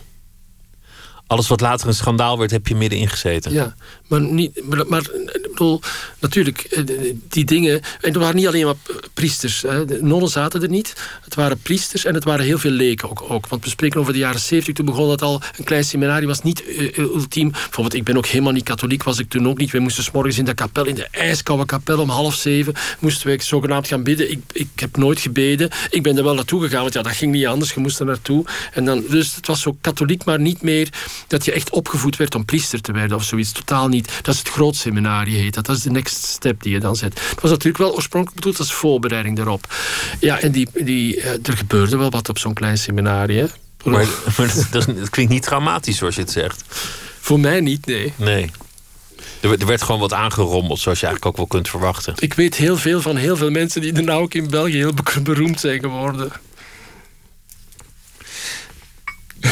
alles 1.28 1.48
wat 1.48 1.62
later 1.62 1.88
een 1.88 1.94
schandaal 1.94 2.38
werd, 2.38 2.52
heb 2.52 2.68
je 2.68 2.76
middenin 2.76 3.10
gezeten. 3.10 3.54
Ja, 3.54 3.76
maar, 4.08 4.22
niet, 4.22 4.62
maar, 4.70 4.88
maar 4.88 5.04
bedoel, 5.42 5.82
natuurlijk, 6.20 6.62
eh, 6.62 6.84
die 7.30 7.46
dingen... 7.46 7.82
En 8.02 8.14
er 8.14 8.20
waren 8.20 8.36
niet 8.36 8.48
alleen 8.48 8.66
maar 8.66 8.76
priesters. 9.14 9.62
Hè. 9.62 9.86
De 9.86 10.00
nonnen 10.02 10.30
zaten 10.30 10.62
er 10.62 10.70
niet. 10.70 10.94
Het 11.24 11.36
waren 11.36 11.58
priesters 11.58 12.06
en 12.06 12.14
het 12.14 12.24
waren 12.24 12.46
heel 12.46 12.58
veel 12.58 12.72
leken 12.72 13.10
ook. 13.10 13.26
ook. 13.30 13.48
Want 13.48 13.64
we 13.64 13.70
spreken 13.70 14.00
over 14.00 14.14
de 14.14 14.20
jaren 14.20 14.40
70. 14.40 14.74
Toen 14.74 14.86
begon 14.86 15.08
dat 15.08 15.22
al 15.22 15.42
een 15.58 15.64
klein 15.64 15.84
seminarie. 15.84 16.28
was 16.28 16.42
niet 16.42 16.64
uh, 16.68 16.98
ultiem. 16.98 17.52
Bijvoorbeeld, 17.52 17.94
ik 17.94 18.04
ben 18.04 18.18
ook 18.18 18.26
helemaal 18.26 18.54
niet 18.54 18.64
katholiek. 18.64 19.04
Was 19.04 19.20
ik 19.20 19.30
toen 19.30 19.48
ook 19.48 19.58
niet. 19.58 19.72
We 19.72 19.80
moesten 19.80 20.04
s 20.04 20.12
morgens 20.12 20.38
in 20.38 20.46
de 20.46 20.54
kapel, 20.54 20.86
in 20.86 20.96
de 20.96 21.08
ijskoude 21.12 21.66
kapel 21.66 22.00
om 22.00 22.10
half 22.10 22.36
zeven... 22.36 22.74
moesten 23.00 23.28
we 23.28 23.44
zogenaamd 23.44 23.88
gaan 23.88 24.04
bidden. 24.04 24.32
Ik, 24.32 24.40
ik 24.52 24.70
heb 24.76 24.98
nooit 24.98 25.20
gebeden. 25.20 25.70
Ik 25.90 26.04
ben 26.04 26.18
er 26.18 26.24
wel 26.24 26.36
naartoe 26.36 26.62
gegaan, 26.62 26.82
want 26.82 26.94
ja, 26.94 27.02
dat 27.02 27.12
ging 27.12 27.32
niet 27.32 27.46
anders. 27.46 27.74
Je 27.74 27.80
moest 27.80 28.00
er 28.00 28.06
naartoe. 28.06 28.46
En 28.74 28.86
dan, 28.86 29.04
dus 29.10 29.36
het 29.36 29.48
was 29.48 29.62
zo 29.62 29.78
katholiek, 29.82 30.26
maar 30.26 30.40
niet 30.40 30.62
meer 30.62 30.90
dat 31.28 31.46
je 31.46 31.52
echt 31.52 31.70
opgevoed 31.70 32.18
werd 32.18 32.36
om 32.36 32.46
priester 32.46 32.82
te 32.82 32.92
worden 32.92 33.18
of 33.18 33.24
zoiets. 33.24 33.52
Totaal 33.52 33.88
niet. 33.88 34.12
Dat 34.22 34.34
is 34.34 34.40
het 34.40 34.50
grootseminarie 34.50 35.38
heet 35.38 35.54
dat. 35.54 35.66
Dat 35.66 35.76
is 35.76 35.82
de 35.82 35.92
next 35.92 36.24
step 36.24 36.62
die 36.62 36.74
je 36.74 36.80
dan 36.80 36.96
zet. 36.96 37.20
Het 37.30 37.42
was 37.42 37.52
natuurlijk 37.52 37.78
wel 37.78 37.94
oorspronkelijk 37.94 38.40
bedoeld 38.40 38.60
als 38.60 38.74
voorbereiding 38.74 39.36
daarop. 39.36 39.74
Ja, 40.20 40.40
en 40.40 40.52
die, 40.52 40.68
die, 40.74 41.22
eh, 41.22 41.32
er 41.32 41.58
gebeurde 41.58 41.98
wel 41.98 42.10
wat 42.10 42.30
op 42.30 42.38
zo'n 42.38 42.54
klein 42.54 42.78
seminarie. 42.78 43.46
Maar, 43.84 44.08
maar 44.38 44.54
dat, 44.72 44.86
dat, 44.86 45.10
klinkt 45.10 45.32
niet 45.32 45.44
traumatisch 45.44 45.98
zoals 45.98 46.16
je 46.16 46.22
het 46.22 46.32
zegt. 46.32 46.64
Voor 47.20 47.40
mij 47.40 47.60
niet, 47.60 47.86
nee. 47.86 48.14
Nee. 48.16 48.52
Er, 49.40 49.66
werd 49.66 49.82
gewoon 49.82 50.02
wat 50.02 50.14
aangerommeld, 50.14 50.80
zoals 50.80 51.00
je 51.00 51.06
eigenlijk 51.06 51.26
ook 51.26 51.38
wel 51.38 51.60
kunt 51.60 51.70
verwachten. 51.70 52.14
Ik 52.20 52.34
weet 52.34 52.56
heel 52.56 52.78
veel 52.78 53.02
van 53.02 53.16
heel 53.16 53.38
veel 53.38 53.50
mensen 53.50 53.82
die 53.82 53.94
er 53.94 54.04
nou 54.04 54.22
ook 54.22 54.34
in 54.34 54.50
België 54.50 54.78
heel 54.78 54.94
beroemd 55.24 55.60
zijn 55.60 55.80
geworden. 55.80 56.32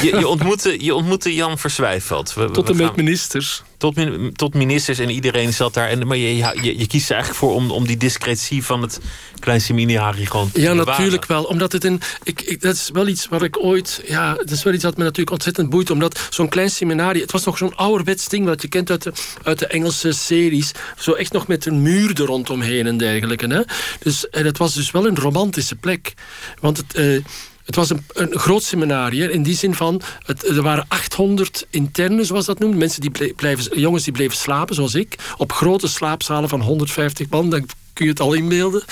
Je, 0.01 0.17
je, 0.19 0.27
ontmoette, 0.27 0.83
je 0.83 0.95
ontmoette 0.95 1.33
Jan 1.33 1.57
Verswijveld. 1.57 2.33
We, 2.33 2.51
tot 2.51 2.69
en 2.69 2.75
met 2.75 2.95
ministers. 2.95 3.63
Tot, 3.77 3.95
tot, 4.33 4.53
ministers 4.53 4.99
en 4.99 5.09
iedereen 5.09 5.53
zat 5.53 5.73
daar. 5.73 5.89
En, 5.89 6.07
maar 6.07 6.17
je, 6.17 6.35
je, 6.35 6.77
je 6.77 6.87
kiest 6.87 7.09
er 7.09 7.15
eigenlijk 7.15 7.43
voor 7.43 7.53
om, 7.53 7.71
om 7.71 7.87
die 7.87 7.97
discretie 7.97 8.63
van 8.63 8.81
het 8.81 8.99
klein 9.39 9.61
seminarie 9.61 10.25
gewoon 10.25 10.51
te 10.51 10.61
Ja, 10.61 10.73
natuurlijk 10.73 11.25
wel. 11.25 11.43
Omdat 11.43 11.71
het 11.71 11.83
een. 11.83 12.01
Ik, 12.23 12.41
ik, 12.41 12.61
dat 12.61 12.75
is 12.75 12.89
wel 12.93 13.07
iets 13.07 13.27
waar 13.27 13.43
ik 13.43 13.63
ooit. 13.63 14.01
Ja, 14.07 14.33
dat 14.33 14.51
is 14.51 14.63
wel 14.63 14.73
iets 14.73 14.83
wat 14.83 14.97
me 14.97 15.03
natuurlijk 15.03 15.31
ontzettend 15.31 15.69
boeit. 15.69 15.89
Omdat 15.89 16.27
zo'n 16.29 16.49
klein 16.49 16.69
seminarie. 16.69 17.21
Het 17.21 17.31
was 17.31 17.43
nog 17.43 17.57
zo'n 17.57 17.75
ouderwets 17.75 18.27
ding 18.27 18.45
wat 18.45 18.61
je 18.61 18.67
kent 18.67 18.89
uit 18.89 19.03
de, 19.03 19.13
uit 19.43 19.59
de 19.59 19.67
Engelse 19.67 20.11
series. 20.11 20.71
Zo 20.97 21.13
echt 21.13 21.31
nog 21.31 21.47
met 21.47 21.65
een 21.65 21.81
muur 21.81 22.21
er 22.21 22.25
rondomheen 22.25 22.87
en 22.87 22.97
dergelijke. 22.97 23.47
Hè? 23.47 23.61
Dus 23.99 24.29
en 24.29 24.45
het 24.45 24.57
was 24.57 24.73
dus 24.73 24.91
wel 24.91 25.07
een 25.07 25.17
romantische 25.17 25.75
plek. 25.75 26.13
Want 26.59 26.77
het. 26.77 26.97
Uh, 26.97 27.23
het 27.65 27.75
was 27.75 27.89
een, 27.89 28.03
een 28.13 28.39
groot 28.39 28.63
seminarie. 28.63 29.31
In 29.31 29.43
die 29.43 29.55
zin 29.55 29.73
van, 29.73 30.01
het, 30.25 30.47
er 30.47 30.61
waren 30.61 30.85
800 30.87 31.67
internen, 31.69 32.25
zoals 32.25 32.45
dat 32.45 32.59
noemt. 32.59 32.77
Mensen 32.77 33.01
die 33.01 33.33
blijven, 33.35 33.79
jongens 33.79 34.03
die 34.03 34.13
bleven 34.13 34.37
slapen, 34.37 34.75
zoals 34.75 34.95
ik. 34.95 35.15
Op 35.37 35.51
grote 35.51 35.87
slaapzalen 35.87 36.49
van 36.49 36.61
150 36.61 37.29
man 37.29 37.49
kun 37.93 38.05
je 38.05 38.11
het 38.11 38.19
al 38.19 38.33
inbeelden. 38.33 38.83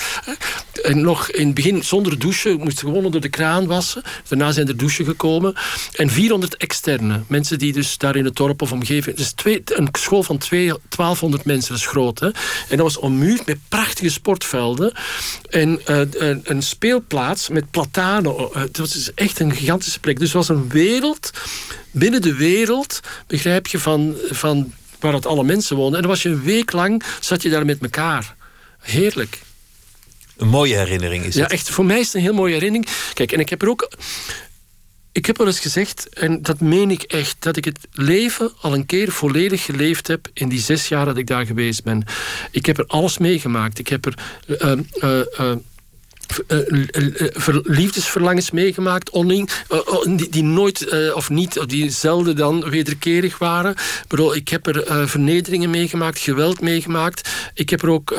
En 0.82 1.00
nog 1.00 1.30
in 1.30 1.46
het 1.46 1.54
begin 1.54 1.84
zonder 1.84 2.18
douchen, 2.18 2.58
moesten 2.58 2.86
gewoon 2.86 3.04
onder 3.04 3.20
de 3.20 3.28
kraan 3.28 3.66
wassen. 3.66 4.02
Daarna 4.28 4.52
zijn 4.52 4.68
er 4.68 4.76
douchen 4.76 5.04
gekomen. 5.04 5.54
En 5.92 6.10
400 6.10 6.56
externe, 6.56 7.22
mensen 7.26 7.58
die 7.58 7.72
dus 7.72 7.98
daar 7.98 8.16
in 8.16 8.24
het 8.24 8.36
dorp 8.36 8.62
of 8.62 8.72
omgeving... 8.72 9.16
Dus 9.16 9.32
twee, 9.32 9.62
een 9.64 9.88
school 9.92 10.22
van 10.22 10.40
1200 10.48 11.44
mensen, 11.44 11.72
dat 11.72 11.80
is 11.80 11.86
groot. 11.86 12.18
Hè? 12.18 12.26
En 12.26 12.76
dat 12.76 12.78
was 12.78 12.98
ommuurd 12.98 13.46
met 13.46 13.58
prachtige 13.68 14.10
sportvelden. 14.10 14.92
En 15.50 15.80
uh, 15.90 16.00
een, 16.42 16.62
speelplaats 16.62 17.48
met 17.48 17.70
platanen. 17.70 18.34
Uh, 18.34 18.54
het 18.54 18.78
was 18.78 18.92
dus 18.92 19.14
echt 19.14 19.40
een 19.40 19.54
gigantische 19.54 20.00
plek. 20.00 20.18
Dus 20.18 20.32
het 20.32 20.46
was 20.46 20.48
een 20.48 20.68
wereld, 20.68 21.30
binnen 21.90 22.22
de 22.22 22.34
wereld, 22.34 23.00
begrijp 23.26 23.66
je, 23.66 23.78
van... 23.78 24.14
van 24.30 24.72
waar 25.00 25.12
het 25.12 25.26
alle 25.26 25.44
mensen 25.44 25.76
woonden. 25.76 25.94
En 25.94 26.00
dan 26.00 26.10
was 26.10 26.22
je 26.22 26.28
een 26.28 26.42
week 26.42 26.72
lang, 26.72 27.02
zat 27.20 27.42
je 27.42 27.50
daar 27.50 27.64
met 27.64 27.82
elkaar. 27.82 28.34
Heerlijk. 28.82 29.38
Een 30.36 30.48
mooie 30.48 30.76
herinnering 30.76 31.24
is 31.24 31.34
het. 31.34 31.42
Ja, 31.42 31.48
echt. 31.48 31.70
Voor 31.70 31.84
mij 31.84 31.98
is 31.98 32.06
het 32.06 32.14
een 32.14 32.20
heel 32.20 32.34
mooie 32.34 32.52
herinnering. 32.52 32.90
Kijk, 33.14 33.32
en 33.32 33.40
ik 33.40 33.48
heb 33.48 33.62
er 33.62 33.68
ook... 33.68 33.90
Ik 35.12 35.26
heb 35.26 35.38
wel 35.38 35.46
eens 35.46 35.60
gezegd, 35.60 36.08
en 36.08 36.42
dat 36.42 36.60
meen 36.60 36.90
ik 36.90 37.02
echt, 37.02 37.36
dat 37.38 37.56
ik 37.56 37.64
het 37.64 37.78
leven 37.92 38.52
al 38.60 38.74
een 38.74 38.86
keer 38.86 39.12
volledig 39.12 39.64
geleefd 39.64 40.06
heb 40.06 40.28
in 40.32 40.48
die 40.48 40.60
zes 40.60 40.88
jaar 40.88 41.04
dat 41.04 41.16
ik 41.16 41.26
daar 41.26 41.46
geweest 41.46 41.84
ben. 41.84 42.04
Ik 42.50 42.66
heb 42.66 42.78
er 42.78 42.86
alles 42.86 43.18
meegemaakt. 43.18 43.78
Ik 43.78 43.88
heb 43.88 44.06
er 44.06 44.14
uh, 44.46 44.72
uh, 45.02 45.54
uh, 46.58 47.56
liefdesverlangens 47.62 48.50
meegemaakt, 48.50 49.10
onning, 49.10 49.50
die, 50.04 50.28
die, 50.28 50.42
nooit 50.42 51.12
of 51.14 51.30
niet, 51.30 51.68
die 51.68 51.90
zelden 51.90 52.36
dan 52.36 52.70
wederkerig 52.70 53.38
waren. 53.38 53.74
Ik, 54.08 54.34
ik 54.34 54.48
heb 54.48 54.66
er 54.66 55.08
vernederingen 55.08 55.70
meegemaakt, 55.70 56.18
geweld 56.18 56.60
meegemaakt. 56.60 57.30
Ik 57.54 57.70
heb 57.70 57.82
er 57.82 57.88
ook 57.88 58.14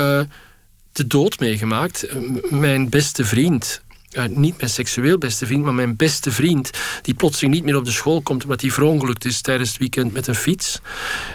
de 0.94 1.08
dood 1.08 1.40
meegemaakt. 1.40 2.08
Mijn 2.50 2.90
beste 2.90 3.26
vriend, 3.26 3.82
niet 4.30 4.58
mijn 4.58 4.70
seksueel 4.70 5.18
beste 5.18 5.46
vriend, 5.46 5.64
maar 5.64 5.74
mijn 5.74 5.96
beste 5.96 6.32
vriend, 6.32 6.70
die 7.02 7.14
plotseling 7.14 7.54
niet 7.54 7.64
meer 7.64 7.76
op 7.76 7.86
de 7.86 7.92
school 7.92 8.22
komt 8.22 8.44
omdat 8.44 8.62
hij 8.62 8.72
verongelukt 8.72 9.26
is 9.26 9.42
tijdens 9.42 9.70
het 9.70 9.80
weekend 9.80 10.14
met 10.14 10.28
een 10.28 10.36
fiets. 10.36 10.82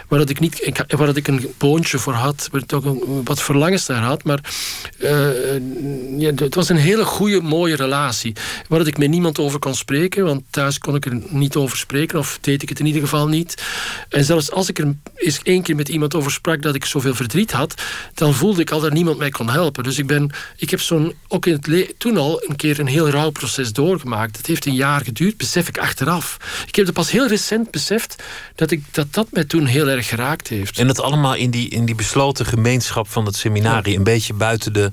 Waar 0.07 0.19
dat 0.19 0.29
ik, 0.29 0.39
niet, 0.39 0.67
ik, 0.67 0.97
dat 0.97 1.15
ik 1.15 1.27
een 1.27 1.53
boontje 1.57 1.97
voor 1.97 2.13
had, 2.13 2.49
waar 2.51 2.61
ik 2.61 2.71
een, 2.71 3.21
wat 3.23 3.41
verlangens 3.41 3.87
naar 3.87 4.03
had. 4.03 4.23
Maar 4.23 4.39
uh, 4.97 5.09
ja, 6.17 6.31
het 6.35 6.55
was 6.55 6.69
een 6.69 6.77
hele 6.77 7.05
goede, 7.05 7.41
mooie 7.41 7.75
relatie. 7.75 8.33
Waar 8.67 8.79
dat 8.79 8.87
ik 8.87 8.97
met 8.97 9.09
niemand 9.09 9.39
over 9.39 9.59
kon 9.59 9.75
spreken, 9.75 10.25
want 10.25 10.43
thuis 10.49 10.77
kon 10.77 10.95
ik 10.95 11.05
er 11.05 11.21
niet 11.29 11.55
over 11.55 11.77
spreken, 11.77 12.19
of 12.19 12.37
deed 12.41 12.61
ik 12.61 12.69
het 12.69 12.79
in 12.79 12.85
ieder 12.85 13.01
geval 13.01 13.27
niet. 13.27 13.63
En 14.09 14.23
zelfs 14.23 14.51
als 14.51 14.69
ik 14.69 14.79
er 14.79 14.95
eens 15.15 15.39
één 15.43 15.61
keer 15.61 15.75
met 15.75 15.89
iemand 15.89 16.15
over 16.15 16.31
sprak 16.31 16.61
dat 16.61 16.75
ik 16.75 16.85
zoveel 16.85 17.15
verdriet 17.15 17.51
had, 17.51 17.81
dan 18.13 18.33
voelde 18.33 18.61
ik 18.61 18.71
al 18.71 18.79
dat 18.79 18.93
niemand 18.93 19.17
mij 19.17 19.29
kon 19.29 19.49
helpen. 19.49 19.83
Dus 19.83 19.97
ik 19.97 20.07
ben, 20.07 20.29
ik 20.57 20.69
heb 20.69 20.81
zo'n, 20.81 21.13
ook 21.27 21.45
in 21.45 21.53
het 21.61 21.93
toen 21.97 22.17
al 22.17 22.43
een 22.47 22.55
keer 22.55 22.68
een 22.77 22.87
heel 22.87 23.09
rouwproces 23.09 23.73
doorgemaakt. 23.73 24.37
Het 24.37 24.47
heeft 24.47 24.65
een 24.65 24.73
jaar 24.73 25.01
geduurd, 25.01 25.37
besef 25.37 25.67
ik 25.67 25.77
achteraf. 25.77 26.37
Ik 26.67 26.75
heb 26.75 26.85
het 26.85 26.93
pas 26.95 27.11
heel 27.11 27.27
recent 27.27 27.71
beseft 27.71 28.23
dat 28.55 28.71
ik, 28.71 28.83
dat, 28.91 29.13
dat 29.13 29.27
mij 29.31 29.43
toen 29.43 29.65
heel 29.65 29.87
erg 29.89 30.07
geraakt 30.07 30.47
heeft. 30.47 30.77
En 30.77 30.87
dat 30.87 31.01
allemaal 31.01 31.35
in 31.35 31.51
die, 31.51 31.69
in 31.69 31.85
die 31.85 31.95
besloten 31.95 32.45
gemeenschap 32.45 33.07
van 33.07 33.25
het 33.25 33.35
seminarie. 33.35 33.97
Een 33.97 34.03
beetje 34.03 34.33
buiten 34.33 34.73
de, 34.73 34.91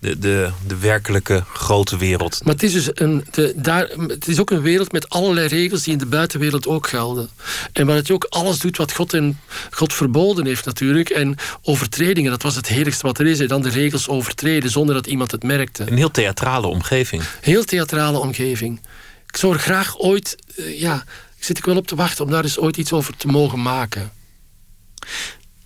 de, 0.00 0.18
de, 0.18 0.50
de 0.66 0.78
werkelijke 0.78 1.44
grote 1.52 1.96
wereld. 1.96 2.40
Maar 2.44 2.54
het 2.54 2.62
is, 2.62 2.72
dus 2.72 2.88
een, 2.92 3.24
de, 3.30 3.52
daar, 3.56 3.88
het 4.06 4.28
is 4.28 4.40
ook 4.40 4.50
een 4.50 4.60
wereld 4.60 4.92
met 4.92 5.08
allerlei 5.08 5.48
regels 5.48 5.82
die 5.82 5.92
in 5.92 5.98
de 5.98 6.06
buitenwereld 6.06 6.66
ook 6.66 6.86
gelden. 6.86 7.28
En 7.72 7.86
waar 7.86 7.96
het 7.96 8.10
ook 8.10 8.24
alles 8.24 8.58
doet 8.58 8.76
wat 8.76 8.92
God, 8.92 9.14
en, 9.14 9.40
God 9.70 9.92
verboden 9.92 10.46
heeft 10.46 10.64
natuurlijk. 10.64 11.10
En 11.10 11.36
overtredingen, 11.62 12.30
dat 12.30 12.42
was 12.42 12.54
het 12.54 12.68
heerlijkste 12.68 13.06
wat 13.06 13.18
er 13.18 13.26
is. 13.26 13.40
En 13.40 13.48
dan 13.48 13.62
de 13.62 13.68
regels 13.68 14.08
overtreden 14.08 14.70
zonder 14.70 14.94
dat 14.94 15.06
iemand 15.06 15.30
het 15.30 15.42
merkte. 15.42 15.90
Een 15.90 15.96
heel 15.96 16.10
theatrale 16.10 16.66
omgeving. 16.66 17.22
Heel 17.40 17.64
theatrale 17.64 18.18
omgeving. 18.18 18.80
Ik 19.26 19.36
zou 19.36 19.52
er 19.52 19.58
graag 19.58 19.98
ooit, 19.98 20.36
uh, 20.56 20.80
ja, 20.80 21.04
zit 21.38 21.58
ik 21.58 21.64
wel 21.64 21.76
op 21.76 21.86
te 21.86 21.94
wachten 21.94 22.24
om 22.24 22.30
daar 22.30 22.44
eens 22.44 22.58
ooit 22.58 22.76
iets 22.76 22.92
over 22.92 23.16
te 23.16 23.26
mogen 23.26 23.62
maken. 23.62 24.12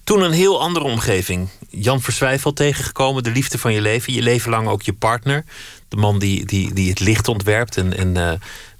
Toen 0.04 0.22
een 0.22 0.32
heel 0.32 0.60
andere 0.60 0.84
omgeving. 0.84 1.48
Jan 1.76 2.02
Verswijvel 2.02 2.52
tegengekomen, 2.52 3.22
de 3.22 3.30
liefde 3.30 3.58
van 3.58 3.72
je 3.72 3.80
leven. 3.80 4.12
Je 4.12 4.22
leven 4.22 4.50
lang 4.50 4.68
ook 4.68 4.82
je 4.82 4.92
partner. 4.92 5.44
De 5.88 5.96
man 5.96 6.18
die, 6.18 6.44
die, 6.44 6.72
die 6.72 6.88
het 6.88 7.00
licht 7.00 7.28
ontwerpt 7.28 7.76
en, 7.76 7.96
en 7.96 8.16
uh, 8.16 8.32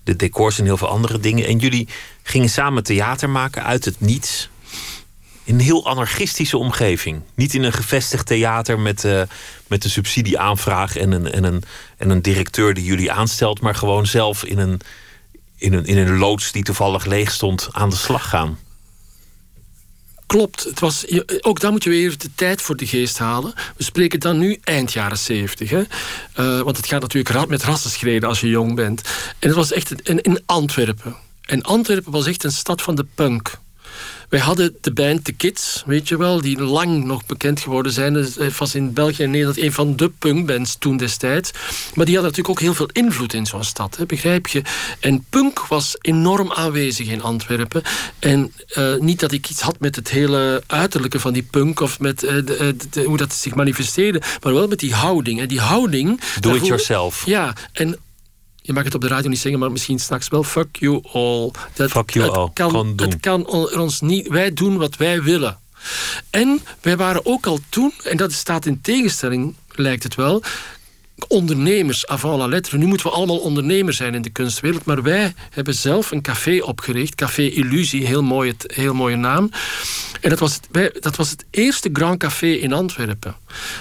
de 0.05 0.17
decors 0.17 0.59
en 0.59 0.65
heel 0.65 0.77
veel 0.77 0.89
andere 0.89 1.21
dingen. 1.21 1.47
En 1.47 1.59
jullie 1.59 1.89
gingen 2.23 2.49
samen 2.49 2.83
theater 2.83 3.31
maken 3.31 3.65
uit 3.65 3.85
het 3.85 4.01
niets. 4.01 4.49
In 5.45 5.55
een 5.55 5.61
heel 5.61 5.87
anarchistische 5.87 6.59
omgeving. 6.59 7.23
Niet 7.35 7.55
in 7.55 7.63
een 7.63 7.73
gevestigd 7.73 8.27
theater 8.27 8.79
met, 8.79 9.05
uh, 9.05 9.23
met 9.67 9.85
een 9.85 9.91
subsidieaanvraag 9.91 10.97
en 10.97 11.13
een, 11.13 11.33
en, 11.33 11.45
een, 11.45 11.63
en 11.97 12.11
een 12.11 12.23
directeur 12.23 12.75
die 12.75 12.85
jullie 12.85 13.13
aanstelt. 13.13 13.61
Maar 13.61 13.75
gewoon 13.75 14.07
zelf 14.07 14.45
in 14.45 14.59
een, 14.59 14.81
in, 15.57 15.73
een, 15.73 15.85
in 15.85 15.99
een 15.99 16.19
loods 16.19 16.53
die 16.53 16.63
toevallig 16.63 17.05
leeg 17.05 17.31
stond 17.31 17.69
aan 17.73 17.91
de 17.91 17.97
slag 17.97 18.29
gaan. 18.29 18.59
Klopt. 20.27 20.65
Het 20.65 20.81
was, 20.81 21.05
ook 21.41 21.61
daar 21.61 21.71
moet 21.71 21.85
je 21.85 21.91
weer 21.91 22.19
de 22.19 22.31
tijd 22.35 22.63
voor 22.63 22.77
de 22.77 22.87
geest 22.87 23.19
halen. 23.19 23.53
We 23.77 23.85
spreken 23.85 24.21
dan 24.21 24.39
nu 24.39 24.59
eind 24.65 24.93
jaren 24.93 25.19
zeventig. 25.19 25.71
Uh, 25.71 25.87
want 26.61 26.77
het 26.77 26.87
gaat 26.87 27.01
natuurlijk 27.01 27.49
met 27.49 27.63
rassenschreden 27.63 28.29
als 28.29 28.41
je 28.41 28.49
jong 28.49 28.75
bent. 28.75 29.01
En 29.39 29.49
het 29.49 29.57
was 29.57 29.73
echt 29.73 30.09
in, 30.09 30.21
in 30.21 30.43
Antwerpen. 30.47 31.17
En 31.41 31.63
Antwerpen 31.63 32.13
was 32.13 32.27
echt 32.27 32.45
een 32.45 32.53
stad 32.53 32.83
van 32.83 32.95
de 32.95 33.07
punk. 33.15 33.63
Wij 34.29 34.41
hadden 34.41 34.77
de 34.81 34.93
band 34.93 35.25
The 35.25 35.33
Kids, 35.33 35.83
weet 35.87 36.09
je 36.09 36.17
wel, 36.17 36.41
die 36.41 36.63
lang 36.63 37.05
nog 37.05 37.27
bekend 37.27 37.61
geworden 37.61 37.93
zijn. 37.93 38.15
Het 38.15 38.35
dus, 38.35 38.37
eh, 38.37 38.59
was 38.59 38.75
in 38.75 38.93
België 38.93 39.23
en 39.23 39.31
Nederland 39.31 39.59
een 39.59 39.73
van 39.73 39.97
de 39.97 40.09
punkbands 40.19 40.77
toen 40.79 40.97
destijds. 40.97 41.51
Maar 41.95 42.05
die 42.05 42.15
hadden 42.15 42.33
natuurlijk 42.33 42.49
ook 42.49 42.61
heel 42.61 42.75
veel 42.75 42.89
invloed 42.93 43.35
in 43.35 43.47
zo'n 43.47 43.65
stad, 43.65 43.97
hè, 43.97 44.07
begrijp 44.07 44.47
je? 44.47 44.63
En 45.01 45.25
punk 45.31 45.67
was 45.67 45.97
enorm 46.01 46.53
aanwezig 46.53 47.09
in 47.09 47.23
Antwerpen. 47.23 47.83
En 48.19 48.53
uh, 48.77 48.97
niet 48.99 49.21
dat 49.21 49.33
ik 49.33 49.49
iets 49.49 49.61
had 49.61 49.81
met 49.81 49.97
het 49.97 50.11
hele 50.11 50.63
uiterlijke 50.67 51.21
van 51.21 51.33
die 51.33 51.47
punk 51.51 51.81
of 51.81 52.01
met 52.01 52.23
uh, 52.23 52.31
de, 52.31 52.77
de, 52.91 53.03
hoe 53.03 53.17
dat 53.17 53.33
zich 53.33 53.55
manifesteerde, 53.55 54.23
maar 54.43 54.55
wel 54.55 54.69
met 54.69 54.79
die 54.79 54.95
houding. 54.95 55.41
En 55.41 55.49
die 55.49 55.61
houding. 55.61 56.21
Do 56.41 56.55
it 56.55 56.67
yourself. 56.67 57.27
Ja, 57.27 57.53
en 57.73 57.99
je 58.66 58.72
mag 58.72 58.85
het 58.85 58.94
op 58.94 59.00
de 59.00 59.09
radio 59.09 59.29
niet 59.29 59.38
zeggen, 59.38 59.61
maar 59.61 59.72
misschien 59.72 59.98
straks 59.98 60.29
wel. 60.29 60.42
Fuck 60.42 60.77
you 60.77 61.03
all. 61.12 61.50
Dat, 61.75 61.90
Fuck 61.90 62.10
you 62.10 62.31
all. 62.31 62.50
Kan, 62.52 62.92
het 62.96 63.21
kan 63.21 63.46
ons 63.46 64.00
niet. 64.00 64.29
Wij 64.29 64.52
doen 64.52 64.77
wat 64.77 64.96
wij 64.96 65.23
willen. 65.23 65.58
En 66.31 66.60
wij 66.81 66.96
waren 66.96 67.27
ook 67.27 67.46
al 67.46 67.58
toen, 67.69 67.92
en 68.04 68.17
dat 68.17 68.33
staat 68.33 68.67
in 68.67 68.81
tegenstelling, 68.81 69.54
lijkt 69.75 70.02
het 70.02 70.15
wel, 70.15 70.42
ondernemers 71.29 72.06
avant 72.06 72.38
la 72.38 72.46
lettre. 72.46 72.79
Nu 72.79 72.87
moeten 72.87 73.06
we 73.06 73.12
allemaal 73.12 73.38
ondernemers 73.38 73.96
zijn 73.96 74.15
in 74.15 74.23
de 74.23 74.31
kunstwereld, 74.31 74.85
maar 74.85 75.02
wij 75.02 75.35
hebben 75.50 75.75
zelf 75.75 76.10
een 76.10 76.23
café 76.23 76.62
opgericht, 76.62 77.15
Café 77.15 77.42
Illusie, 77.42 78.06
heel, 78.06 78.23
mooi, 78.23 78.54
heel 78.67 78.94
mooie 78.94 79.17
naam. 79.17 79.50
En 80.21 80.31
dat 80.31 80.38
was, 80.38 80.54
het, 80.54 80.69
wij, 80.71 80.92
dat 81.00 81.17
was 81.17 81.31
het 81.31 81.44
eerste 81.50 81.90
Grand 81.92 82.19
Café 82.19 82.46
in 82.46 82.73
Antwerpen. 82.73 83.37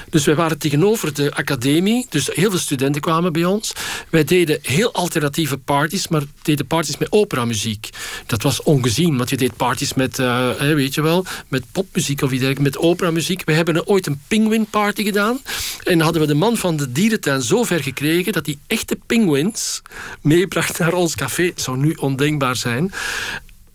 Dus 0.09 0.25
wij 0.25 0.36
waren 0.36 0.57
tegenover 0.57 1.13
de 1.13 1.34
academie, 1.34 2.05
dus 2.09 2.29
heel 2.34 2.49
veel 2.49 2.59
studenten 2.59 3.01
kwamen 3.01 3.34
bij 3.34 3.45
ons. 3.45 3.73
Wij 4.09 4.23
deden 4.23 4.59
heel 4.61 4.93
alternatieve 4.93 5.57
parties, 5.57 6.07
maar 6.07 6.23
deden 6.41 6.67
parties 6.67 6.97
met 6.97 7.11
operamuziek. 7.11 7.89
Dat 8.25 8.41
was 8.41 8.63
ongezien, 8.63 9.17
want 9.17 9.29
je 9.29 9.38
deed 9.38 9.55
parties 9.55 9.93
met, 9.93 10.19
uh, 10.19 10.49
weet 10.57 10.93
je 10.93 11.01
wel, 11.01 11.25
met 11.47 11.63
popmuziek 11.71 12.21
of 12.21 12.31
iets 12.31 12.59
met 12.59 12.77
operamuziek. 12.77 13.41
We 13.45 13.53
hebben 13.53 13.88
ooit 13.88 14.07
een 14.07 14.21
penguin 14.27 14.65
party 14.65 15.03
gedaan 15.03 15.41
en 15.84 15.99
hadden 15.99 16.21
we 16.21 16.27
de 16.27 16.34
man 16.34 16.57
van 16.57 16.77
de 16.77 16.91
dierentuin 17.24 17.41
zo 17.41 17.63
ver 17.63 17.84
gekregen 17.84 18.34
dat 18.34 18.45
hij 18.45 18.57
echte 18.67 18.97
penguins 19.05 19.82
meebracht 20.21 20.80
naar 20.80 20.93
ons 20.93 21.15
café. 21.15 21.43
Het 21.43 21.61
zou 21.61 21.78
nu 21.78 21.93
ondenkbaar 21.93 22.55
zijn. 22.55 22.91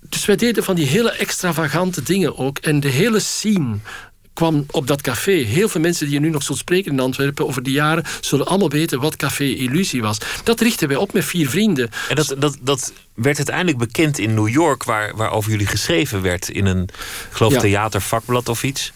Dus 0.01 0.24
wij 0.24 0.36
deden 0.36 0.64
van 0.64 0.74
die 0.74 0.86
hele 0.86 1.11
extravagante 1.11 2.03
dingen 2.03 2.38
ook. 2.38 2.59
En 2.59 2.80
de 2.80 2.88
hele 2.88 3.20
scene 3.20 3.76
kwam 4.32 4.66
op 4.70 4.86
dat 4.86 5.01
café. 5.01 5.32
Heel 5.32 5.68
veel 5.68 5.80
mensen 5.80 6.07
die 6.07 6.14
je 6.14 6.20
nu 6.20 6.30
nog 6.30 6.42
zult 6.42 6.59
spreken 6.59 6.92
in 6.92 7.01
Antwerpen 7.01 7.46
over 7.46 7.62
die 7.62 7.72
jaren... 7.72 8.05
zullen 8.20 8.46
allemaal 8.46 8.70
weten 8.70 9.01
wat 9.01 9.16
Café 9.16 9.44
Illusie 9.44 10.03
was. 10.03 10.18
Dat 10.44 10.61
richten 10.61 10.88
wij 10.88 10.96
op 10.96 11.12
met 11.12 11.24
vier 11.24 11.49
vrienden. 11.49 11.90
En 12.09 12.16
dat, 12.16 12.34
dat, 12.38 12.57
dat 12.61 12.92
werd 13.14 13.36
uiteindelijk 13.36 13.78
bekend 13.78 14.18
in 14.18 14.34
New 14.34 14.49
York... 14.49 14.84
Waar, 14.84 15.16
waar 15.16 15.30
over 15.30 15.51
jullie 15.51 15.66
geschreven 15.66 16.22
werd 16.22 16.49
in 16.49 16.66
een, 16.66 16.88
geloof 17.30 17.53
ja. 17.53 17.61
theatervakblad 17.61 18.49
of 18.49 18.62
iets 18.62 18.92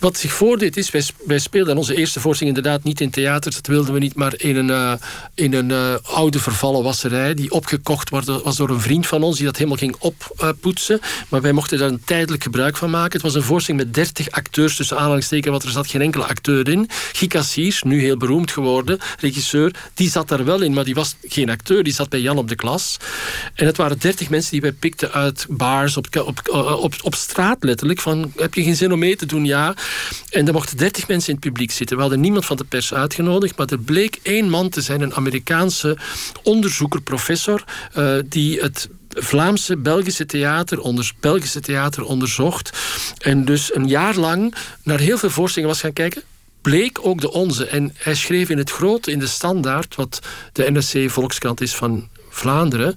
wat 0.00 0.16
zich 0.16 0.32
voordeed 0.32 0.76
is, 0.76 0.90
wij, 0.90 1.02
wij 1.26 1.38
speelden 1.38 1.76
onze 1.76 1.94
eerste 1.94 2.20
voorstelling 2.20 2.56
inderdaad 2.56 2.82
niet 2.84 3.00
in 3.00 3.10
theaters, 3.10 3.54
dat 3.54 3.66
wilden 3.66 3.92
we 3.92 3.98
niet, 3.98 4.14
maar 4.14 4.34
in 4.36 4.56
een, 4.56 4.68
uh, 4.68 4.92
in 5.34 5.52
een 5.52 5.70
uh, 5.70 5.94
oude 6.02 6.38
vervallen 6.38 6.82
wasserij 6.82 7.34
die 7.34 7.50
opgekocht 7.50 8.10
was 8.10 8.56
door 8.56 8.70
een 8.70 8.80
vriend 8.80 9.06
van 9.06 9.22
ons 9.22 9.36
die 9.36 9.46
dat 9.46 9.56
helemaal 9.56 9.78
ging 9.78 9.96
oppoetsen. 9.98 11.00
Maar 11.28 11.40
wij 11.40 11.52
mochten 11.52 11.78
daar 11.78 11.88
een 11.88 12.04
tijdelijk 12.04 12.42
gebruik 12.42 12.76
van 12.76 12.90
maken. 12.90 13.12
Het 13.12 13.22
was 13.22 13.34
een 13.34 13.42
voorstelling 13.42 13.84
met 13.84 13.94
30 13.94 14.30
acteurs 14.30 14.76
tussen 14.76 14.98
aanhalingstekens, 14.98 15.50
want 15.50 15.62
er 15.62 15.70
zat 15.70 15.86
geen 15.86 16.00
enkele 16.00 16.24
acteur 16.24 16.68
in. 16.68 16.88
Guy 17.12 17.42
Siers, 17.42 17.82
nu 17.82 18.00
heel 18.00 18.16
beroemd 18.16 18.50
geworden, 18.50 18.98
regisseur, 19.18 19.74
die 19.94 20.10
zat 20.10 20.28
daar 20.28 20.44
wel 20.44 20.60
in, 20.60 20.72
maar 20.72 20.84
die 20.84 20.94
was 20.94 21.16
geen 21.22 21.50
acteur, 21.50 21.82
die 21.82 21.92
zat 21.92 22.08
bij 22.08 22.20
Jan 22.20 22.38
op 22.38 22.48
de 22.48 22.54
klas. 22.54 22.96
En 23.54 23.66
het 23.66 23.76
waren 23.76 23.98
30 23.98 24.30
mensen 24.30 24.50
die 24.50 24.60
wij 24.60 24.72
pikten 24.72 25.12
uit 25.12 25.46
bars 25.48 25.96
op, 25.96 26.06
op, 26.16 26.40
op, 26.80 26.94
op 27.02 27.14
straat 27.14 27.64
letterlijk, 27.64 28.00
van 28.00 28.32
heb 28.36 28.54
je 28.54 28.62
geen 28.62 28.76
zin 28.76 28.92
om 28.92 28.98
mee 28.98 29.16
te 29.16 29.26
doen? 29.26 29.44
Ja, 29.44 29.61
en 30.30 30.46
er 30.46 30.52
mochten 30.52 30.76
30 30.76 31.08
mensen 31.08 31.28
in 31.28 31.34
het 31.34 31.44
publiek 31.44 31.70
zitten. 31.70 31.96
We 31.96 32.02
hadden 32.02 32.20
niemand 32.20 32.44
van 32.44 32.56
de 32.56 32.64
pers 32.64 32.94
uitgenodigd, 32.94 33.56
maar 33.56 33.66
er 33.66 33.78
bleek 33.78 34.18
één 34.22 34.48
man 34.48 34.68
te 34.68 34.80
zijn, 34.80 35.00
een 35.00 35.14
Amerikaanse 35.14 35.96
onderzoeker, 36.42 37.00
professor, 37.00 37.64
uh, 37.96 38.18
die 38.26 38.60
het 38.60 38.88
Vlaamse 39.08 39.76
Belgische 39.76 40.26
theater, 40.26 40.80
onder, 40.80 41.12
Belgische 41.20 41.60
theater 41.60 42.04
onderzocht. 42.04 42.78
En 43.18 43.44
dus 43.44 43.74
een 43.74 43.88
jaar 43.88 44.16
lang 44.16 44.54
naar 44.82 44.98
heel 44.98 45.18
veel 45.18 45.30
voorstellingen 45.30 45.74
was 45.74 45.82
gaan 45.82 45.92
kijken 45.92 46.22
bleek 46.62 46.98
ook 47.06 47.20
de 47.20 47.32
onze. 47.32 47.66
En 47.66 47.94
hij 47.96 48.14
schreef 48.14 48.48
in 48.48 48.58
het 48.58 48.70
grote, 48.70 49.10
in 49.10 49.18
de 49.18 49.26
standaard, 49.26 49.94
wat 49.94 50.20
de 50.52 50.70
NSC 50.70 51.10
Volkskrant 51.10 51.60
is 51.60 51.74
van 51.74 52.08
Vlaanderen, 52.28 52.94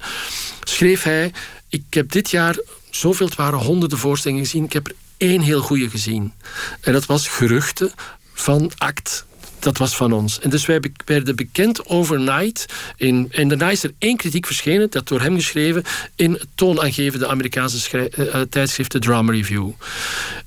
schreef 0.63 1.03
hij: 1.03 1.31
Ik 1.69 1.83
heb 1.89 2.11
dit 2.11 2.29
jaar 2.29 2.57
zoveel, 2.89 3.25
het 3.25 3.35
waren 3.35 3.59
honderden 3.59 3.97
voorstellingen 3.97 4.43
gezien. 4.43 4.63
Ik 4.63 4.73
heb 4.73 4.87
er 4.87 4.95
één 5.17 5.41
heel 5.41 5.61
goede 5.61 5.89
gezien. 5.89 6.33
En 6.81 6.93
dat 6.93 7.05
was 7.05 7.27
Geruchten 7.27 7.91
van 8.33 8.71
Act. 8.77 9.25
Dat 9.59 9.77
was 9.77 9.95
van 9.95 10.13
ons. 10.13 10.39
En 10.39 10.49
dus 10.49 10.65
wij 10.65 10.81
werden 11.05 11.35
bekend 11.35 11.85
overnight. 11.85 12.65
In, 12.97 13.27
en 13.31 13.47
daarna 13.47 13.69
is 13.69 13.83
er 13.83 13.93
één 13.97 14.17
kritiek 14.17 14.45
verschenen, 14.45 14.89
dat 14.89 15.07
door 15.07 15.21
hem 15.21 15.35
geschreven, 15.35 15.83
in 16.15 16.31
het 16.31 16.47
toonaangevende 16.55 17.27
Amerikaanse 17.27 18.11
uh, 18.17 18.41
tijdschrift 18.41 18.89
The 18.89 18.99
Drama 18.99 19.31
Review. 19.31 19.69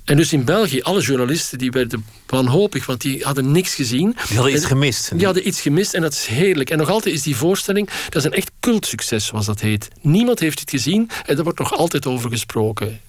En 0.04 0.16
dus 0.16 0.32
in 0.32 0.44
België, 0.44 0.80
alle 0.80 1.00
journalisten 1.00 1.58
die 1.58 1.70
werden 1.70 2.04
wanhopig, 2.26 2.86
want 2.86 3.00
die 3.00 3.24
hadden 3.24 3.52
niks 3.52 3.74
gezien. 3.74 4.16
Die 4.28 4.36
hadden 4.36 4.54
iets 4.54 4.64
gemist. 4.64 5.10
Die 5.16 5.24
hadden 5.24 5.46
iets 5.46 5.60
gemist 5.60 5.94
en 5.94 6.02
dat 6.02 6.12
is 6.12 6.26
heerlijk. 6.26 6.70
En 6.70 6.78
nog 6.78 6.90
altijd 6.90 7.14
is 7.14 7.22
die 7.22 7.36
voorstelling, 7.36 7.90
dat 8.04 8.16
is 8.16 8.24
een 8.24 8.32
echt 8.32 8.50
cultsucces, 8.60 9.26
zoals 9.26 9.46
dat 9.46 9.60
heet. 9.60 9.88
Niemand 10.00 10.40
heeft 10.40 10.60
het 10.60 10.70
gezien 10.70 11.10
en 11.26 11.36
er 11.36 11.44
wordt 11.44 11.58
nog 11.58 11.76
altijd 11.76 12.06
over 12.06 12.30
gesproken. 12.30 13.00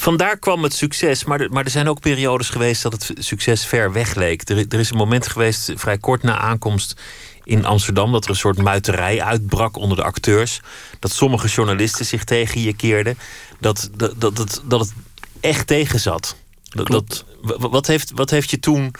Vandaar 0.00 0.38
kwam 0.38 0.62
het 0.62 0.74
succes, 0.74 1.24
maar 1.24 1.40
er, 1.40 1.50
maar 1.50 1.64
er 1.64 1.70
zijn 1.70 1.88
ook 1.88 2.00
periodes 2.00 2.48
geweest 2.48 2.82
dat 2.82 2.92
het 2.92 3.12
succes 3.18 3.66
ver 3.66 3.92
weg 3.92 4.14
leek. 4.14 4.48
Er, 4.48 4.64
er 4.68 4.78
is 4.78 4.90
een 4.90 4.96
moment 4.96 5.26
geweest, 5.26 5.72
vrij 5.74 5.98
kort 5.98 6.22
na 6.22 6.38
aankomst 6.38 7.00
in 7.44 7.64
Amsterdam, 7.64 8.12
dat 8.12 8.24
er 8.24 8.30
een 8.30 8.36
soort 8.36 8.58
muiterij 8.58 9.22
uitbrak 9.22 9.76
onder 9.76 9.96
de 9.96 10.02
acteurs. 10.02 10.60
Dat 10.98 11.12
sommige 11.12 11.48
journalisten 11.48 12.06
zich 12.06 12.24
tegen 12.24 12.60
je 12.60 12.72
keerden. 12.72 13.18
Dat, 13.60 13.90
dat, 13.96 14.20
dat, 14.20 14.36
dat, 14.36 14.62
dat 14.64 14.80
het 14.80 14.92
echt 15.40 15.66
tegen 15.66 16.00
zat. 16.00 16.36
Dat, 16.62 16.86
dat, 16.86 17.24
wat, 17.42 17.86
heeft, 17.86 18.10
wat 18.14 18.30
heeft 18.30 18.50
je 18.50 18.58
toen 18.58 18.94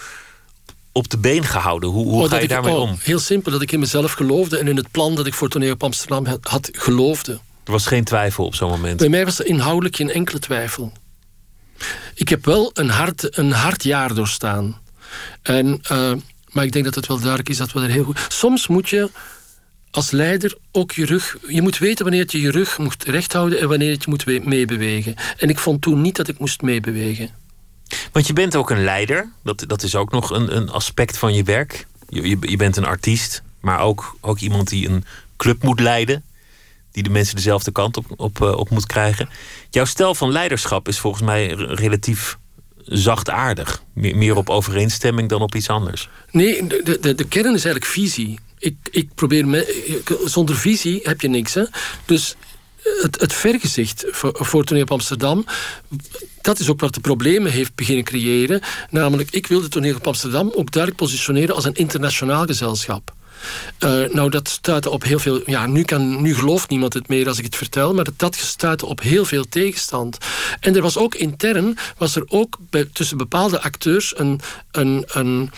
op 0.91 1.09
de 1.09 1.17
been 1.17 1.43
gehouden? 1.43 1.89
Hoe, 1.89 2.05
hoe 2.05 2.23
oh, 2.23 2.29
ga 2.29 2.37
je 2.37 2.47
daarmee 2.47 2.73
oh, 2.73 2.81
om? 2.81 2.97
Heel 2.99 3.19
simpel, 3.19 3.51
dat 3.51 3.61
ik 3.61 3.71
in 3.71 3.79
mezelf 3.79 4.11
geloofde 4.11 4.57
en 4.57 4.67
in 4.67 4.77
het 4.77 4.91
plan 4.91 5.15
dat 5.15 5.25
ik 5.25 5.33
voor 5.33 5.49
Toneel 5.49 5.73
op 5.73 5.83
Amsterdam 5.83 6.25
had, 6.25 6.39
had 6.41 6.69
geloofde. 6.71 7.39
Er 7.63 7.71
was 7.71 7.85
geen 7.85 8.03
twijfel 8.03 8.45
op 8.45 8.55
zo'n 8.55 8.69
moment? 8.69 8.97
Bij 8.97 9.09
mij 9.09 9.25
was 9.25 9.39
er 9.39 9.45
inhoudelijk 9.45 9.95
geen 9.95 10.11
enkele 10.11 10.39
twijfel. 10.39 10.91
Ik 12.13 12.29
heb 12.29 12.45
wel 12.45 12.71
een 12.73 12.89
hard, 12.89 13.37
een 13.37 13.51
hard 13.51 13.83
jaar 13.83 14.13
doorstaan. 14.13 14.81
En, 15.41 15.81
uh, 15.91 16.11
maar 16.51 16.63
ik 16.63 16.71
denk 16.71 16.85
dat 16.85 16.95
het 16.95 17.07
wel 17.07 17.17
duidelijk 17.17 17.49
is 17.49 17.57
dat 17.57 17.71
we 17.71 17.81
er 17.81 17.89
heel 17.89 18.03
goed... 18.03 18.25
Soms 18.27 18.67
moet 18.67 18.89
je 18.89 19.09
als 19.91 20.11
leider 20.11 20.57
ook 20.71 20.91
je 20.91 21.05
rug... 21.05 21.37
Je 21.47 21.61
moet 21.61 21.77
weten 21.77 22.05
wanneer 22.05 22.25
je 22.27 22.41
je 22.41 22.51
rug 22.51 22.77
moet 22.77 23.03
recht 23.03 23.33
houden... 23.33 23.59
en 23.59 23.67
wanneer 23.67 23.91
je 23.91 23.99
moet 24.05 24.45
meebewegen. 24.45 25.15
En 25.37 25.49
ik 25.49 25.59
vond 25.59 25.81
toen 25.81 26.01
niet 26.01 26.15
dat 26.15 26.27
ik 26.27 26.39
moest 26.39 26.61
meebewegen. 26.61 27.29
Want 28.11 28.27
je 28.27 28.33
bent 28.33 28.55
ook 28.55 28.69
een 28.69 28.83
leider. 28.83 29.29
Dat, 29.43 29.63
dat 29.67 29.83
is 29.83 29.95
ook 29.95 30.11
nog 30.11 30.29
een, 30.29 30.55
een 30.55 30.69
aspect 30.69 31.17
van 31.17 31.33
je 31.33 31.43
werk. 31.43 31.87
Je, 32.09 32.29
je, 32.29 32.37
je 32.39 32.57
bent 32.57 32.77
een 32.77 32.85
artiest, 32.85 33.43
maar 33.59 33.79
ook, 33.79 34.17
ook 34.21 34.39
iemand 34.39 34.69
die 34.69 34.89
een 34.89 35.03
club 35.37 35.63
moet 35.63 35.79
leiden 35.79 36.23
die 36.99 37.07
de 37.07 37.17
mensen 37.17 37.35
dezelfde 37.35 37.71
kant 37.71 37.97
op, 37.97 38.05
op, 38.15 38.41
eh, 38.41 38.57
op 38.57 38.69
moet 38.69 38.85
krijgen. 38.85 39.29
Jouw 39.69 39.85
stijl 39.85 40.15
van 40.15 40.31
leiderschap 40.31 40.87
is 40.87 40.99
volgens 40.99 41.23
mij 41.23 41.47
relatief 41.53 42.37
zachtaardig. 42.83 43.83
Meer, 43.93 44.17
meer 44.17 44.35
op 44.35 44.49
overeenstemming 44.49 45.29
dan 45.29 45.41
op 45.41 45.55
iets 45.55 45.69
anders. 45.69 46.09
Nee, 46.31 46.67
de, 46.67 46.97
de, 47.01 47.15
de 47.15 47.23
kern 47.23 47.55
is 47.55 47.65
eigenlijk 47.65 47.85
visie. 47.85 48.39
Ik, 48.57 48.75
ik 48.91 49.13
probeer 49.15 49.47
me, 49.47 50.03
zonder 50.25 50.55
visie 50.55 50.99
heb 51.03 51.21
je 51.21 51.27
niks. 51.27 51.53
Hè? 51.53 51.63
Dus 52.05 52.35
het, 52.81 53.19
het 53.21 53.33
vergezicht 53.33 54.05
voor, 54.07 54.31
voor 54.33 54.63
Toneel 54.63 54.83
op 54.83 54.91
Amsterdam, 54.91 55.45
dat 56.41 56.59
is 56.59 56.69
ook 56.69 56.79
wat 56.79 56.93
de 56.93 56.99
problemen 56.99 57.51
heeft 57.51 57.75
beginnen 57.75 58.03
creëren. 58.03 58.61
Namelijk, 58.89 59.31
ik 59.31 59.47
wilde 59.47 59.67
Toneel 59.67 59.95
op 59.95 60.07
Amsterdam 60.07 60.51
ook 60.55 60.71
duidelijk 60.71 61.03
positioneren 61.03 61.55
als 61.55 61.65
een 61.65 61.73
internationaal 61.73 62.45
gezelschap. 62.45 63.17
Uh, 63.79 64.13
nou, 64.13 64.29
dat 64.29 64.49
stuitte 64.49 64.89
op 64.89 65.03
heel 65.03 65.19
veel. 65.19 65.41
Ja, 65.45 65.67
nu, 65.67 65.83
kan, 65.83 66.21
nu 66.21 66.35
gelooft 66.35 66.69
niemand 66.69 66.93
het 66.93 67.07
meer 67.07 67.27
als 67.27 67.37
ik 67.37 67.43
het 67.45 67.55
vertel, 67.55 67.93
maar 67.93 68.03
dat, 68.03 68.13
dat 68.17 68.35
stuitte 68.35 68.85
op 68.85 69.01
heel 69.01 69.25
veel 69.25 69.45
tegenstand. 69.49 70.17
En 70.59 70.75
er 70.75 70.81
was 70.81 70.97
ook 70.97 71.15
intern, 71.15 71.77
was 71.97 72.15
er 72.15 72.23
ook 72.27 72.57
bij, 72.69 72.89
tussen 72.93 73.17
bepaalde 73.17 73.61
acteurs 73.61 74.17
een, 74.17 74.39
een, 74.71 75.03
een, 75.07 75.51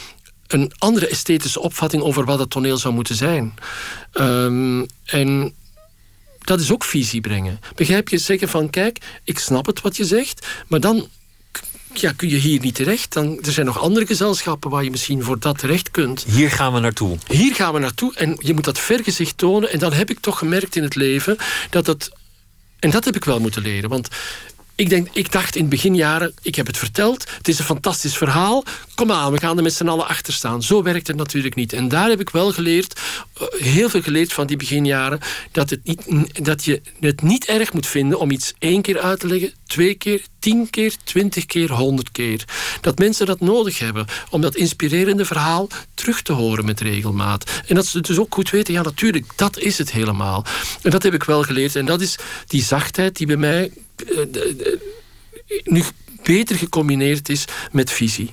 een 0.47 0.71
andere 0.77 1.07
esthetische 1.07 1.59
opvatting 1.59 2.03
over 2.03 2.25
wat 2.25 2.39
het 2.39 2.49
toneel 2.49 2.77
zou 2.77 2.93
moeten 2.93 3.15
zijn. 3.15 3.53
Um, 4.13 4.85
en 5.05 5.53
dat 6.39 6.59
is 6.59 6.71
ook 6.71 6.83
visie 6.83 7.21
brengen. 7.21 7.59
Begrijp 7.75 8.09
je? 8.09 8.17
Zeggen 8.17 8.49
van, 8.49 8.69
kijk, 8.69 8.97
ik 9.23 9.39
snap 9.39 9.65
het 9.65 9.81
wat 9.81 9.97
je 9.97 10.05
zegt, 10.05 10.47
maar 10.67 10.79
dan 10.79 11.07
ja, 11.93 12.11
kun 12.15 12.29
je 12.29 12.37
hier 12.37 12.59
niet 12.59 12.75
terecht. 12.75 13.13
Dan, 13.13 13.39
er 13.41 13.51
zijn 13.51 13.65
nog 13.65 13.79
andere 13.79 14.05
gezelschappen 14.05 14.69
waar 14.69 14.83
je 14.83 14.91
misschien 14.91 15.23
voor 15.23 15.39
dat 15.39 15.57
terecht 15.57 15.91
kunt. 15.91 16.23
Hier 16.23 16.51
gaan 16.51 16.73
we 16.73 16.79
naartoe. 16.79 17.17
Hier 17.27 17.55
gaan 17.55 17.73
we 17.73 17.79
naartoe 17.79 18.15
en 18.15 18.37
je 18.39 18.53
moet 18.53 18.63
dat 18.63 18.79
vergezicht 18.79 19.37
tonen. 19.37 19.71
En 19.71 19.79
dan 19.79 19.93
heb 19.93 20.09
ik 20.09 20.19
toch 20.19 20.37
gemerkt 20.37 20.75
in 20.75 20.83
het 20.83 20.95
leven 20.95 21.37
dat 21.69 21.85
dat... 21.85 22.11
En 22.79 22.89
dat 22.89 23.05
heb 23.05 23.15
ik 23.15 23.25
wel 23.25 23.39
moeten 23.39 23.61
leren. 23.61 23.89
Want 23.89 24.07
ik, 24.81 24.89
denk, 24.89 25.07
ik 25.11 25.31
dacht 25.31 25.55
in 25.55 25.69
beginjaren, 25.69 26.33
ik 26.41 26.55
heb 26.55 26.67
het 26.67 26.77
verteld, 26.77 27.31
het 27.37 27.47
is 27.47 27.59
een 27.59 27.65
fantastisch 27.65 28.17
verhaal. 28.17 28.63
Kom 28.95 29.11
aan, 29.11 29.31
we 29.31 29.39
gaan 29.39 29.57
er 29.57 29.63
met 29.63 29.73
z'n 29.73 29.87
allen 29.87 30.07
achter 30.07 30.33
staan. 30.33 30.63
Zo 30.63 30.83
werkt 30.83 31.07
het 31.07 31.15
natuurlijk 31.15 31.55
niet. 31.55 31.73
En 31.73 31.87
daar 31.87 32.09
heb 32.09 32.19
ik 32.19 32.29
wel 32.29 32.51
geleerd, 32.51 32.99
eh, 33.33 33.47
heel 33.57 33.89
veel 33.89 34.01
geleerd 34.01 34.33
van 34.33 34.47
die 34.47 34.57
beginjaren, 34.57 35.19
dat, 35.51 35.69
het 35.69 35.79
niet, 35.83 36.45
dat 36.45 36.65
je 36.65 36.81
het 36.99 37.21
niet 37.21 37.45
erg 37.45 37.73
moet 37.73 37.87
vinden 37.87 38.19
om 38.19 38.31
iets 38.31 38.53
één 38.59 38.81
keer 38.81 38.99
uit 38.99 39.19
te 39.19 39.27
leggen, 39.27 39.53
twee 39.65 39.93
keer, 39.93 40.21
tien 40.39 40.69
keer, 40.69 40.95
twintig 41.03 41.45
keer, 41.45 41.71
honderd 41.71 42.11
keer. 42.11 42.45
Dat 42.81 42.99
mensen 42.99 43.25
dat 43.25 43.39
nodig 43.39 43.79
hebben 43.79 44.05
om 44.29 44.41
dat 44.41 44.55
inspirerende 44.55 45.25
verhaal 45.25 45.67
terug 45.93 46.21
te 46.21 46.33
horen 46.33 46.65
met 46.65 46.79
regelmaat. 46.79 47.51
En 47.67 47.75
dat 47.75 47.85
ze 47.85 48.01
dus 48.01 48.19
ook 48.19 48.33
goed 48.33 48.49
weten, 48.49 48.73
ja 48.73 48.81
natuurlijk, 48.81 49.25
dat 49.35 49.59
is 49.59 49.77
het 49.77 49.91
helemaal. 49.91 50.45
En 50.81 50.91
dat 50.91 51.03
heb 51.03 51.13
ik 51.13 51.23
wel 51.23 51.43
geleerd. 51.43 51.75
En 51.75 51.85
dat 51.85 52.01
is 52.01 52.15
die 52.47 52.63
zachtheid 52.63 53.17
die 53.17 53.27
bij 53.27 53.37
mij 53.37 53.71
nu 55.63 55.83
beter 56.23 56.55
gecombineerd 56.55 57.29
is 57.29 57.45
met 57.71 57.91
visie. 57.91 58.31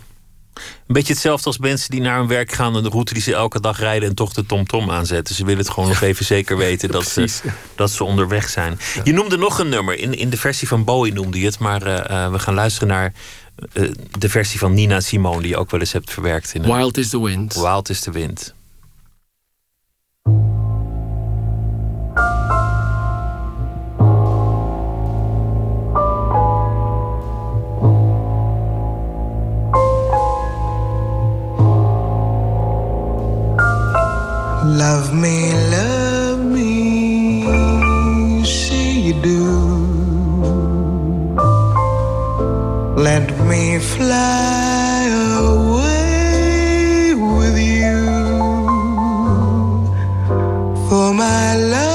Een 0.59 0.95
beetje 0.95 1.13
hetzelfde 1.13 1.47
als 1.47 1.59
mensen 1.59 1.91
die 1.91 2.01
naar 2.01 2.19
hun 2.19 2.27
werk 2.27 2.53
gaan 2.53 2.77
en 2.77 2.83
de 2.83 2.89
route 2.89 3.13
die 3.13 3.23
ze 3.23 3.35
elke 3.35 3.61
dag 3.61 3.79
rijden 3.79 4.09
en 4.09 4.15
toch 4.15 4.33
de 4.33 4.47
TomTom 4.47 4.91
aanzetten. 4.91 5.35
Ze 5.35 5.45
willen 5.45 5.59
het 5.59 5.71
gewoon 5.71 5.89
nog 5.89 6.01
even 6.01 6.25
zeker 6.25 6.57
weten 6.57 6.91
dat, 6.99 7.09
ze, 7.09 7.29
dat 7.75 7.91
ze 7.91 8.05
onderweg 8.05 8.49
zijn. 8.49 8.79
Je 9.05 9.13
noemde 9.13 9.37
nog 9.37 9.59
een 9.59 9.69
nummer. 9.69 9.99
In, 9.99 10.15
in 10.15 10.31
de 10.31 10.37
versie 10.37 10.69
van 10.69 10.85
Bowie 10.85 11.13
noemde 11.13 11.39
je 11.39 11.47
het, 11.47 11.59
maar 11.59 11.83
eh, 11.83 12.25
eh, 12.25 12.33
we 12.33 12.39
gaan 12.39 12.55
luisteren 12.55 12.89
naar 12.89 13.13
uh, 13.73 13.91
de 14.19 14.29
versie 14.29 14.59
van 14.59 14.75
Nina 14.75 15.01
Simone, 15.01 15.41
die 15.41 15.51
je 15.51 15.57
ook 15.57 15.71
wel 15.71 15.81
eens 15.81 15.93
hebt 15.93 16.13
verwerkt. 16.13 16.55
In 16.55 16.63
Wild 16.63 16.99
is 16.99 17.09
the 17.09 17.23
Wind. 17.23 17.55
Wild 17.55 17.89
is 17.89 18.01
the 18.01 18.11
Wind. 18.11 18.57
Love 34.77 35.15
me, 35.15 35.53
love 35.71 36.41
me, 36.45 37.43
you 39.01 39.15
do. 39.23 39.45
Let 42.95 43.31
me 43.47 43.79
fly 43.79 45.09
away 45.41 47.15
with 47.15 47.59
you. 47.59 48.05
For 50.89 51.15
my 51.15 51.57
love 51.57 51.88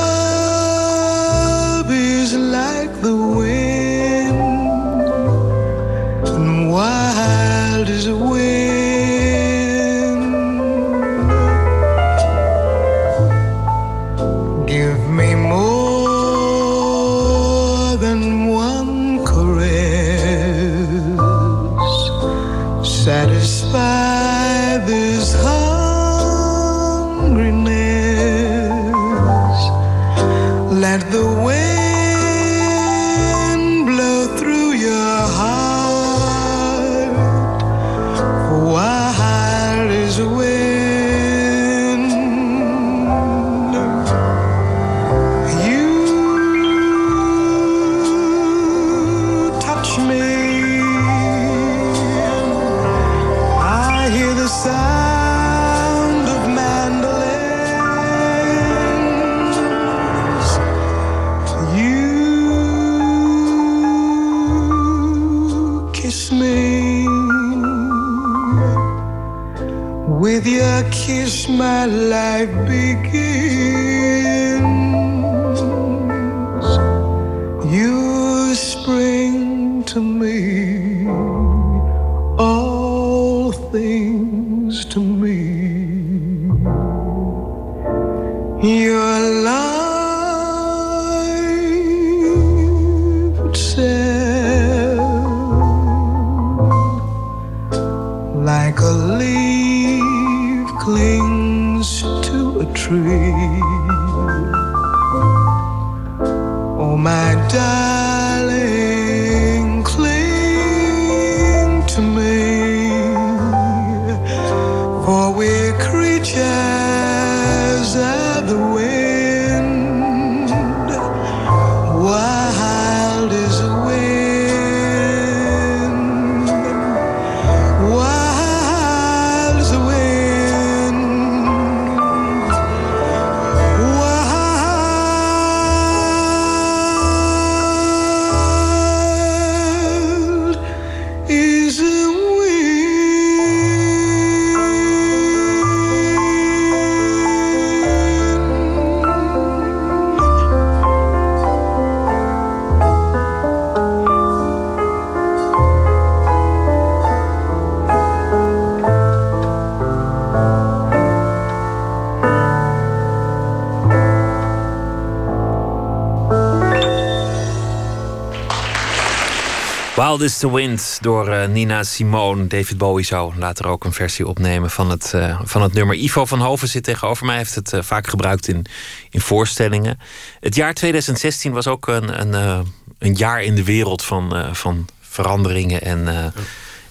Wild 170.13 170.31
is 170.31 170.37
the 170.37 170.51
Wind 170.51 170.97
door 171.01 171.27
eh, 171.27 171.47
Nina 171.47 171.83
Simone. 171.83 172.47
David 172.47 172.77
Bowie 172.77 173.05
zou 173.05 173.33
later 173.37 173.67
ook 173.67 173.83
een 173.83 173.93
versie 173.93 174.27
opnemen 174.27 174.69
van 174.69 174.89
het, 174.89 175.13
eh, 175.13 175.41
van 175.43 175.61
het 175.61 175.73
nummer. 175.73 175.95
Ivo 175.95 176.25
van 176.25 176.39
Hoven 176.39 176.67
zit 176.67 176.83
tegenover 176.83 177.25
mij. 177.25 177.37
heeft 177.37 177.55
het 177.55 177.73
eh, 177.73 177.81
vaak 177.81 178.07
gebruikt 178.07 178.47
in, 178.47 178.65
in 179.09 179.21
voorstellingen. 179.21 179.99
Het 180.39 180.55
jaar 180.55 180.73
2016 180.73 181.51
was 181.51 181.67
ook 181.67 181.87
een, 181.87 182.19
een, 182.21 182.65
een 182.99 183.13
jaar 183.13 183.43
in 183.43 183.55
de 183.55 183.63
wereld 183.63 184.03
van, 184.03 184.55
van 184.55 184.85
veranderingen 185.01 185.81
en, 185.81 186.33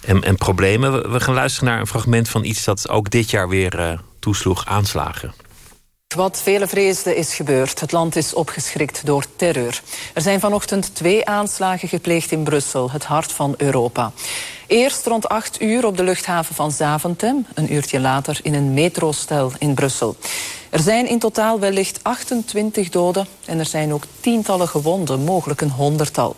en, 0.04 0.22
en 0.22 0.36
problemen. 0.36 1.12
We, 1.12 1.20
gaan 1.20 1.34
luisteren 1.34 1.68
naar 1.68 1.80
een 1.80 1.86
fragment 1.86 2.28
van 2.28 2.44
iets 2.44 2.64
dat 2.64 2.88
ook 2.88 3.10
dit 3.10 3.30
jaar 3.30 3.48
weer 3.48 4.00
toesloeg 4.18 4.66
aanslagen. 4.66 5.34
Wat 6.16 6.42
velen 6.42 6.68
vreesden 6.68 7.16
is 7.16 7.34
gebeurd. 7.34 7.80
Het 7.80 7.92
land 7.92 8.16
is 8.16 8.34
opgeschrikt 8.34 9.06
door 9.06 9.24
terreur. 9.36 9.82
Er 10.12 10.22
zijn 10.22 10.40
vanochtend 10.40 10.94
twee 10.94 11.26
aanslagen 11.26 11.88
gepleegd 11.88 12.30
in 12.32 12.42
Brussel, 12.42 12.90
het 12.90 13.04
hart 13.04 13.32
van 13.32 13.54
Europa. 13.56 14.12
Eerst 14.66 15.06
rond 15.06 15.28
8 15.28 15.60
uur 15.60 15.86
op 15.86 15.96
de 15.96 16.02
luchthaven 16.02 16.54
van 16.54 16.70
Zaventem, 16.70 17.46
een 17.54 17.72
uurtje 17.72 18.00
later 18.00 18.40
in 18.42 18.54
een 18.54 18.74
metrostel 18.74 19.52
in 19.58 19.74
Brussel. 19.74 20.16
Er 20.70 20.80
zijn 20.80 21.08
in 21.08 21.18
totaal 21.18 21.60
wellicht 21.60 22.00
28 22.02 22.88
doden 22.88 23.26
en 23.44 23.58
er 23.58 23.66
zijn 23.66 23.92
ook 23.92 24.04
tientallen 24.20 24.68
gewonden, 24.68 25.20
mogelijk 25.20 25.60
een 25.60 25.70
honderdtal. 25.70 26.36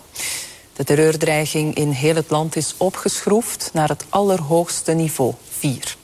De 0.72 0.84
terreurdreiging 0.84 1.74
in 1.74 1.90
heel 1.90 2.14
het 2.14 2.30
land 2.30 2.56
is 2.56 2.74
opgeschroefd 2.76 3.70
naar 3.72 3.88
het 3.88 4.04
allerhoogste 4.08 4.92
niveau, 4.92 5.34
4. 5.48 5.96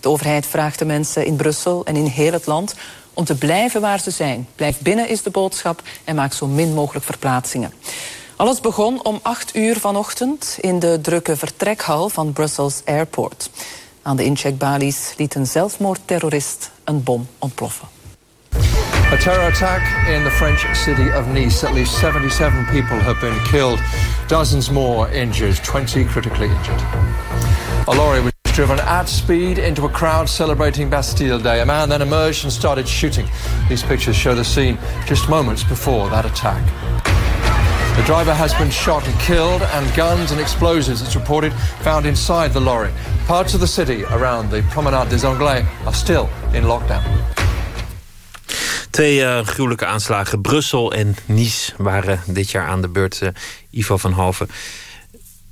De 0.00 0.08
overheid 0.08 0.46
vraagt 0.46 0.78
de 0.78 0.84
mensen 0.84 1.26
in 1.26 1.36
Brussel 1.36 1.84
en 1.84 1.96
in 1.96 2.06
heel 2.06 2.32
het 2.32 2.46
land 2.46 2.74
om 3.20 3.26
te 3.26 3.34
blijven 3.34 3.80
waar 3.80 4.00
ze 4.00 4.10
zijn. 4.10 4.48
Blijf 4.54 4.78
binnen 4.78 5.08
is 5.08 5.22
de 5.22 5.30
boodschap 5.30 5.82
en 6.04 6.14
maak 6.14 6.32
zo 6.32 6.46
min 6.46 6.74
mogelijk 6.74 7.04
verplaatsingen. 7.04 7.72
Alles 8.36 8.60
begon 8.60 9.04
om 9.04 9.18
8 9.22 9.56
uur 9.56 9.78
vanochtend 9.78 10.58
in 10.60 10.78
de 10.78 10.98
drukke 11.02 11.36
vertrekhal 11.36 12.08
van 12.08 12.32
Brussels 12.32 12.82
Airport. 12.84 13.50
Aan 14.02 14.16
de 14.16 14.24
incheckbalies 14.24 15.14
liet 15.16 15.34
een 15.34 15.46
zelfmoordterrorist 15.46 16.70
een 16.84 17.02
bom 17.02 17.28
ontploffen. 17.38 17.88
A 19.12 19.16
terror 19.16 19.50
attack 19.50 19.82
in 20.08 20.22
the 20.22 20.30
French 20.30 20.76
city 20.76 21.08
of 21.18 21.26
Nice. 21.26 21.66
At 21.66 21.74
least 21.74 21.94
77 21.94 22.66
people 22.70 22.96
have 22.96 23.20
been 23.20 23.42
killed, 23.50 23.78
dozens 24.26 24.70
more 24.70 25.12
injured, 25.12 25.64
20 25.64 26.04
critically 26.04 26.48
injured. 26.48 26.82
Driven 28.52 28.80
at 28.80 29.08
speed 29.08 29.58
into 29.58 29.84
a 29.84 29.88
crowd 29.88 30.28
celebrating 30.28 30.90
Bastille 30.90 31.38
Day. 31.38 31.60
A 31.60 31.66
man 31.66 31.88
then 31.88 32.02
emerged 32.02 32.44
and 32.44 32.52
started 32.52 32.86
shooting. 32.88 33.26
These 33.68 33.82
pictures 33.82 34.16
show 34.16 34.34
the 34.34 34.44
scene 34.44 34.78
just 35.06 35.28
moments 35.28 35.64
before 35.64 36.08
that 36.10 36.24
attack. 36.24 36.62
The 37.96 38.02
driver 38.06 38.34
has 38.34 38.54
been 38.54 38.70
shot 38.70 39.06
and 39.06 39.18
killed, 39.20 39.62
and 39.62 39.94
guns 39.94 40.30
and 40.30 40.40
explosives, 40.40 41.02
it's 41.02 41.14
reported, 41.14 41.52
found 41.82 42.06
inside 42.06 42.52
the 42.52 42.60
lorry. 42.60 42.90
Parts 43.26 43.54
of 43.54 43.60
the 43.60 43.66
city 43.66 44.04
around 44.04 44.50
the 44.50 44.62
Promenade 44.70 45.08
des 45.10 45.26
Anglais 45.26 45.64
are 45.84 45.94
still 45.94 46.28
in 46.54 46.64
lockdown. 46.64 47.02
Twee 48.90 49.20
uh, 49.20 49.46
gruwelijke 49.46 49.86
aanslagen. 49.86 50.40
Brussel 50.40 50.92
en 50.92 51.16
Nice 51.26 51.72
waren 51.76 52.20
dit 52.26 52.50
jaar 52.50 52.66
aan 52.66 52.80
de 52.80 52.88
beurt. 52.88 53.20
Uh, 53.22 53.28
Ivo 53.70 53.96
van 53.96 54.12
Hoven. 54.12 54.48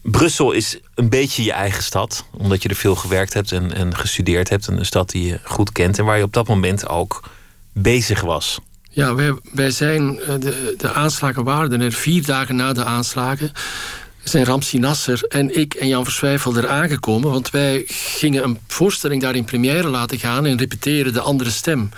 Brussel 0.03 0.53
is 0.53 0.79
een 0.95 1.09
beetje 1.09 1.43
je 1.43 1.53
eigen 1.53 1.83
stad. 1.83 2.25
Omdat 2.31 2.63
je 2.63 2.69
er 2.69 2.75
veel 2.75 2.95
gewerkt 2.95 3.35
hebt 3.35 3.53
en, 3.53 3.75
en 3.75 3.97
gestudeerd 3.97 4.49
hebt. 4.49 4.67
Een 4.67 4.87
stad 4.87 5.11
die 5.11 5.27
je 5.27 5.41
goed 5.45 5.73
kent. 5.73 5.99
En 5.99 6.05
waar 6.05 6.17
je 6.17 6.23
op 6.23 6.33
dat 6.33 6.49
moment 6.49 6.89
ook 6.89 7.29
bezig 7.73 8.21
was. 8.21 8.59
Ja, 8.91 9.15
wij, 9.15 9.39
wij 9.53 9.71
zijn, 9.71 10.21
eh, 10.21 10.35
de, 10.41 10.75
de 10.79 10.93
aanslagen 10.93 11.45
waren 11.45 11.81
er 11.81 11.93
vier 11.93 12.25
dagen 12.25 12.57
na 12.57 12.73
de 12.73 12.85
aanslagen 12.85 13.53
zijn 14.29 14.45
Ramsi 14.45 14.79
Nasser 14.79 15.24
en 15.29 15.59
ik 15.59 15.74
en 15.74 15.89
Jan 15.89 16.05
Verswijfel 16.05 16.57
er 16.57 16.68
aangekomen. 16.68 17.31
Want 17.31 17.51
wij 17.51 17.83
gingen 17.87 18.45
een 18.45 18.59
voorstelling 18.66 19.22
daar 19.22 19.37
in 19.37 19.45
première 19.45 19.89
laten 19.89 20.18
gaan 20.18 20.47
en 20.47 20.59
repeteren 20.59 21.12
de 21.12 21.20
andere 21.20 21.51
stem. 21.51 21.91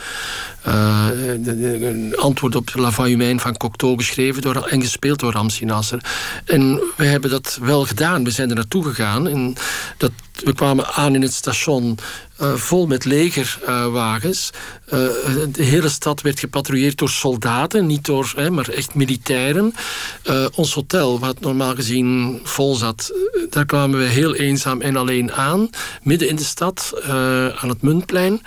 Uh, 0.67 1.07
een 1.45 2.15
antwoord 2.17 2.55
op 2.55 2.71
La 2.75 2.93
Humaine 3.05 3.41
van 3.41 3.57
Cocteau 3.57 3.97
geschreven 3.97 4.43
door, 4.43 4.67
en 4.67 4.81
gespeeld 4.81 5.21
door 5.21 5.33
Ramsi 5.33 5.65
Nasser. 5.65 6.05
En 6.45 6.81
we 6.97 7.05
hebben 7.05 7.31
dat 7.31 7.59
wel 7.63 7.85
gedaan. 7.85 8.25
We 8.25 8.31
zijn 8.31 8.49
er 8.49 8.55
naartoe 8.55 8.85
gegaan. 8.85 9.29
En 9.29 9.55
dat, 9.97 10.13
we 10.45 10.53
kwamen 10.55 10.87
aan 10.87 11.15
in 11.15 11.23
het 11.23 11.33
station 11.33 11.99
uh, 12.41 12.55
vol 12.55 12.87
met 12.87 13.05
legerwagens. 13.05 14.51
Uh, 14.85 14.91
de 15.53 15.63
hele 15.63 15.89
stad 15.89 16.21
werd 16.21 16.41
gepatrouilleerd 16.41 16.99
door 16.99 17.11
soldaten, 17.11 17.87
niet 17.87 18.05
door, 18.05 18.33
hè, 18.37 18.51
maar 18.51 18.69
echt 18.69 18.95
militairen. 18.95 19.75
Ons 20.55 20.75
hotel, 20.75 21.19
wat 21.19 21.41
normaal 21.41 21.75
gezien 21.75 22.41
vol 22.43 22.75
zat, 22.75 23.13
daar 23.51 23.67
kwamen 23.67 23.99
we 23.99 24.05
heel 24.05 24.35
eenzaam 24.35 24.81
en 24.81 24.97
alleen 24.97 25.33
aan. 25.33 25.71
Midden 26.03 26.29
in 26.29 26.37
de 26.37 26.45
stad, 26.45 26.95
aan 27.57 27.69
het 27.69 27.83
Muntplein 27.83 28.43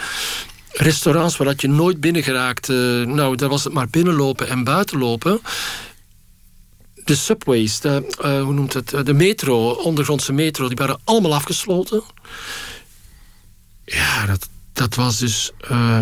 restaurants 0.73 1.37
waar 1.37 1.47
dat 1.47 1.61
je 1.61 1.67
nooit 1.67 1.99
binnen 1.99 2.23
geraakt. 2.23 2.69
Uh, 2.69 3.05
nou, 3.05 3.35
daar 3.35 3.49
was 3.49 3.63
het 3.63 3.73
maar 3.73 3.87
binnenlopen 3.89 4.47
en 4.49 4.63
buitenlopen. 4.63 5.41
De 7.05 7.15
subways, 7.15 7.79
de, 7.79 8.15
uh, 8.25 8.41
hoe 8.43 8.53
noemt 8.53 8.73
het? 8.73 8.89
De 9.05 9.13
metro, 9.13 9.69
ondergrondse 9.71 10.33
metro, 10.33 10.67
die 10.67 10.77
waren 10.77 10.99
allemaal 11.03 11.33
afgesloten. 11.33 12.03
Ja, 13.85 14.25
dat, 14.25 14.49
dat 14.73 14.95
was 14.95 15.17
dus. 15.17 15.51
Uh, 15.71 16.01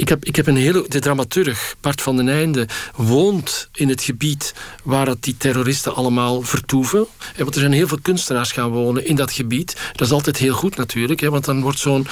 ik 0.00 0.08
heb, 0.08 0.24
ik 0.24 0.36
heb 0.36 0.46
een 0.46 0.56
hele. 0.56 0.84
De 0.88 0.98
dramaturg, 0.98 1.74
Bart 1.80 2.02
van 2.02 2.16
den 2.16 2.28
Einde, 2.28 2.68
woont 2.96 3.68
in 3.72 3.88
het 3.88 4.02
gebied 4.02 4.54
waar 4.82 5.04
dat 5.04 5.22
die 5.22 5.36
terroristen 5.36 5.94
allemaal 5.94 6.42
vertoeven. 6.42 7.06
En 7.36 7.42
want 7.42 7.54
er 7.54 7.60
zijn 7.60 7.72
heel 7.72 7.88
veel 7.88 7.98
kunstenaars 8.02 8.52
gaan 8.52 8.70
wonen 8.70 9.06
in 9.06 9.16
dat 9.16 9.32
gebied. 9.32 9.76
Dat 9.92 10.06
is 10.06 10.12
altijd 10.12 10.36
heel 10.36 10.54
goed 10.54 10.76
natuurlijk, 10.76 11.20
hè, 11.20 11.30
want 11.30 11.44
dan 11.44 11.60
wordt 11.60 11.78
zo'n 11.78 12.06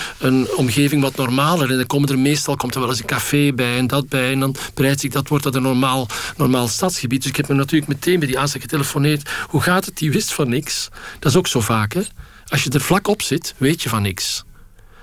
omgeving 0.56 1.02
wat 1.02 1.16
normaler. 1.16 1.70
En 1.70 1.76
dan 1.76 1.86
komen 1.86 2.08
er 2.08 2.18
meestal 2.18 2.56
komt 2.56 2.74
er 2.74 2.80
wel 2.80 2.88
eens 2.88 3.00
een 3.00 3.06
café 3.06 3.52
bij 3.52 3.76
en 3.76 3.86
dat 3.86 4.08
bij. 4.08 4.32
En 4.32 4.40
dan 4.40 4.54
breidt 4.74 5.00
zich 5.00 5.12
dat, 5.12 5.28
wordt 5.28 5.44
dat 5.44 5.54
een 5.54 5.62
normaal, 5.62 6.06
normaal 6.36 6.68
stadsgebied. 6.68 7.22
Dus 7.22 7.30
ik 7.30 7.36
heb 7.36 7.48
me 7.48 7.54
natuurlijk 7.54 7.92
meteen 7.92 8.18
bij 8.18 8.28
die 8.28 8.38
aanslag 8.38 8.62
getelefoneerd. 8.62 9.30
Hoe 9.48 9.60
gaat 9.60 9.84
het? 9.84 9.96
Die 9.96 10.12
wist 10.12 10.32
van 10.32 10.48
niks. 10.48 10.88
Dat 11.18 11.30
is 11.30 11.38
ook 11.38 11.46
zo 11.46 11.60
vaak, 11.60 11.92
hè? 11.92 12.02
Als 12.46 12.64
je 12.64 12.70
er 12.70 12.80
vlak 12.80 13.08
op 13.08 13.22
zit, 13.22 13.54
weet 13.58 13.82
je 13.82 13.88
van 13.88 14.02
niks. 14.02 14.44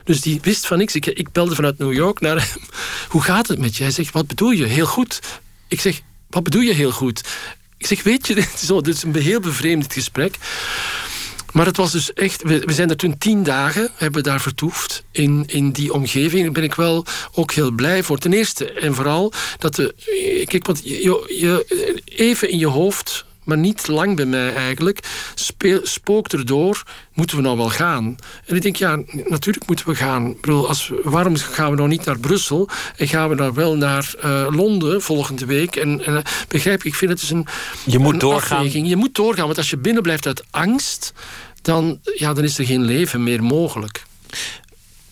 Dus 0.05 0.21
die 0.21 0.39
wist 0.41 0.67
van 0.67 0.77
niks. 0.77 0.95
Ik, 0.95 1.05
ik 1.05 1.31
belde 1.31 1.55
vanuit 1.55 1.77
New 1.77 1.93
York 1.93 2.19
naar 2.19 2.37
hem. 2.37 2.61
Hoe 3.13 3.21
gaat 3.21 3.47
het 3.47 3.59
met 3.59 3.75
je? 3.75 3.83
Hij 3.83 3.91
zegt, 3.91 4.13
wat 4.13 4.27
bedoel 4.27 4.51
je? 4.51 4.65
Heel 4.65 4.85
goed. 4.85 5.19
Ik 5.67 5.81
zeg, 5.81 6.01
wat 6.29 6.43
bedoel 6.43 6.61
je 6.61 6.73
heel 6.73 6.91
goed? 6.91 7.23
Ik 7.77 7.87
zeg, 7.87 8.03
weet 8.03 8.27
je, 8.27 8.47
zo, 8.65 8.81
dit 8.81 8.95
is 8.95 9.03
een 9.03 9.15
heel 9.15 9.39
bevreemd 9.39 9.93
gesprek. 9.93 10.35
Maar 11.55 11.65
het 11.65 11.77
was 11.77 11.91
dus 11.91 12.13
echt, 12.13 12.43
we, 12.43 12.63
zijn 12.67 12.89
er 12.89 12.95
toen 12.95 13.17
tien 13.17 13.43
dagen, 13.43 13.91
hebben 13.95 14.23
daar 14.23 14.41
vertoefd 14.41 15.03
in, 15.11 15.43
in 15.47 15.71
die 15.71 15.93
omgeving. 15.93 16.43
Daar 16.43 16.51
ben 16.51 16.63
ik 16.63 16.75
wel 16.75 17.05
ook 17.31 17.51
heel 17.51 17.71
blij 17.71 18.03
voor. 18.03 18.17
Ten 18.17 18.33
eerste 18.33 18.71
en 18.71 18.95
vooral 18.95 19.33
dat 19.57 19.75
de, 19.75 19.95
kijk, 20.45 20.65
want 20.65 20.81
je, 20.83 21.35
je, 21.39 22.01
even 22.05 22.49
in 22.49 22.57
je 22.57 22.67
hoofd 22.67 23.24
maar 23.45 23.57
niet 23.57 23.87
lang 23.87 24.15
bij 24.15 24.25
mij 24.25 24.53
eigenlijk, 24.53 24.99
speel, 25.35 25.79
spookt 25.83 26.33
erdoor, 26.33 26.83
moeten 27.13 27.37
we 27.37 27.43
nou 27.43 27.57
wel 27.57 27.69
gaan? 27.69 28.15
En 28.45 28.55
ik 28.55 28.61
denk, 28.61 28.75
ja, 28.75 28.95
natuurlijk 29.27 29.67
moeten 29.67 29.87
we 29.87 29.95
gaan. 29.95 30.29
Ik 30.29 30.41
bedoel, 30.41 30.67
als, 30.67 30.91
waarom 31.03 31.37
gaan 31.37 31.69
we 31.69 31.75
nou 31.75 31.87
niet 31.87 32.05
naar 32.05 32.19
Brussel 32.19 32.69
en 32.97 33.07
gaan 33.07 33.29
we 33.29 33.35
dan 33.35 33.53
wel 33.53 33.75
naar 33.77 34.13
uh, 34.25 34.47
Londen 34.51 35.01
volgende 35.01 35.45
week? 35.45 35.75
En, 35.75 36.05
en 36.05 36.13
uh, 36.13 36.19
begrijp 36.47 36.79
ik, 36.79 36.85
ik 36.85 36.95
vind 36.95 37.11
het 37.11 37.19
dus 37.19 37.29
een 37.29 37.47
Je 37.85 37.99
moet 37.99 38.13
een 38.13 38.19
doorgaan. 38.19 38.57
Afweging. 38.57 38.87
Je 38.87 38.95
moet 38.95 39.15
doorgaan, 39.15 39.45
want 39.45 39.57
als 39.57 39.69
je 39.69 39.77
binnen 39.77 40.03
blijft 40.03 40.27
uit 40.27 40.43
angst, 40.51 41.13
dan, 41.61 41.99
ja, 42.03 42.33
dan 42.33 42.43
is 42.43 42.57
er 42.57 42.65
geen 42.65 42.83
leven 42.83 43.23
meer 43.23 43.43
mogelijk. 43.43 44.03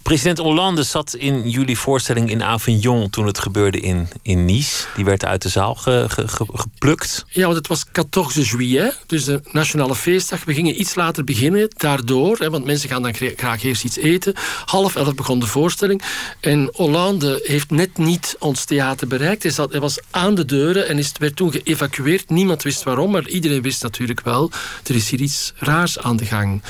President 0.04 0.38
Hollande 0.38 0.84
zat 0.84 1.14
in 1.14 1.50
jullie 1.50 1.78
voorstelling 1.78 2.30
in 2.30 2.44
Avignon 2.44 3.10
toen 3.10 3.26
het 3.26 3.40
gebeurde 3.40 3.80
in, 3.80 4.08
in 4.22 4.46
Nice. 4.46 4.86
Die 4.96 5.06
werd 5.06 5.26
uit 5.26 5.42
de 5.42 5.50
zaal 5.50 5.76
ge, 5.76 6.06
ge, 6.08 6.28
ge, 6.28 6.46
geplukt. 6.54 7.26
Ja, 7.30 7.44
want 7.44 7.56
het 7.56 7.68
was 7.68 7.86
14 7.92 8.44
juillet, 8.44 9.00
dus 9.08 9.24
de 9.24 9.42
nationale 9.52 9.96
feestdag. 9.96 10.44
We 10.44 10.54
gingen 10.54 10.80
iets 10.80 10.96
later 10.96 11.24
beginnen, 11.24 11.70
daardoor. 11.78 12.38
Hè, 12.38 12.50
want 12.50 12.66
mensen 12.66 12.90
gaan 12.90 13.02
dan 13.02 13.14
graag 13.16 13.64
eerst 13.64 13.84
iets 13.84 13.98
eten. 13.98 14.34
Half 14.66 14.96
elf 14.96 15.16
begon 15.16 15.40
de 15.40 15.46
voorstelling. 15.46 16.02
En 16.40 16.70
Hollande 16.74 17.40
heeft 17.44 17.72
net 17.72 17.98
niet 17.98 18.36
ons 18.40 18.66
theater 18.66 19.08
bereikt. 19.08 19.44
Hij, 19.44 19.80
was 19.80 20.00
aan 20.12 20.36
de 20.36 20.46
deuren 20.46 20.88
en 20.88 20.98
is, 20.98 21.12
werd 21.18 21.36
toen 21.36 21.52
geëvacueerd. 21.52 22.30
Niemand 22.30 22.64
wist 22.64 22.84
waarom, 22.84 23.12
maar 23.12 23.28
iedereen 23.28 23.62
wist 23.62 23.84
natuurlijk 23.84 24.22
wel... 24.22 24.52
er 24.88 24.96
is 24.96 25.10
hier 25.10 25.22
iets 25.22 25.54
raars 25.58 26.00
aan 26.00 26.18
de 26.18 26.26
gang. 26.26 26.62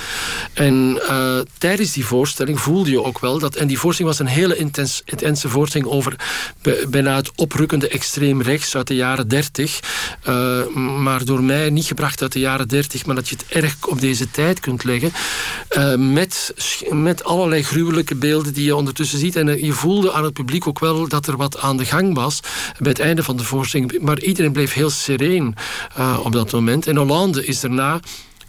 En 0.53 1.01
uh, 1.09 1.39
tijdens 1.57 1.93
die 1.93 2.05
voorstelling 2.05 2.59
voelde 2.59 2.89
je 2.89 3.03
ook 3.03 3.19
wel 3.24 3.39
dat, 3.39 3.55
en 3.55 3.67
die 3.67 3.80
voorstelling 3.80 4.17
was 4.17 4.28
een 4.28 4.34
hele 4.34 4.57
intens, 4.57 5.01
intense 5.05 5.49
voorstelling 5.49 5.88
over 5.88 6.15
bijna 6.89 7.15
het 7.15 7.32
oprukkende 7.36 7.88
extreem 7.88 8.41
rechts 8.41 8.76
uit 8.76 8.88
de 8.88 8.95
jaren 8.95 9.28
30. 9.28 9.80
Uh, 10.28 10.67
maar 10.76 11.26
door 11.26 11.43
mij 11.43 11.69
niet 11.69 11.86
gebracht 11.86 12.21
uit 12.21 12.32
de 12.32 12.39
jaren 12.39 12.67
30, 12.67 13.05
maar 13.05 13.15
dat 13.15 13.30
je 13.30 13.36
het 13.36 13.45
erg 13.47 13.76
op 13.88 14.01
deze 14.01 14.32
tijd 14.32 14.59
kunt 14.59 14.84
leggen. 14.84 15.11
Uh, 15.78 15.95
met, 15.95 16.53
met 16.89 17.24
allerlei 17.24 17.63
gruwelijke 17.63 18.15
beelden 18.15 18.53
die 18.53 18.65
je 18.65 18.76
ondertussen 18.76 19.19
ziet. 19.19 19.36
En 19.36 19.47
uh, 19.47 19.63
je 19.63 19.71
voelde 19.71 20.13
aan 20.13 20.24
het 20.24 20.34
publiek 20.34 20.67
ook 20.67 20.80
wel 20.80 21.07
dat 21.07 21.28
er 21.28 21.38
wat 21.38 21.59
aan 21.59 21.78
de 21.78 21.86
gang 21.86 22.15
was 22.15 22.39
bij 22.80 22.91
het 22.91 22.99
einde 22.99 23.24
van 23.24 23.38
de 23.38 23.43
voorstelling. 23.43 23.99
Maar 24.01 24.19
iedereen 24.19 24.51
bleef 24.51 24.74
heel 24.74 24.89
sereen 24.89 25.55
op 26.24 26.32
dat 26.32 26.51
moment. 26.51 26.88
En 26.88 26.97
Hollande 26.97 27.45
is 27.45 27.59
daarna 27.59 27.99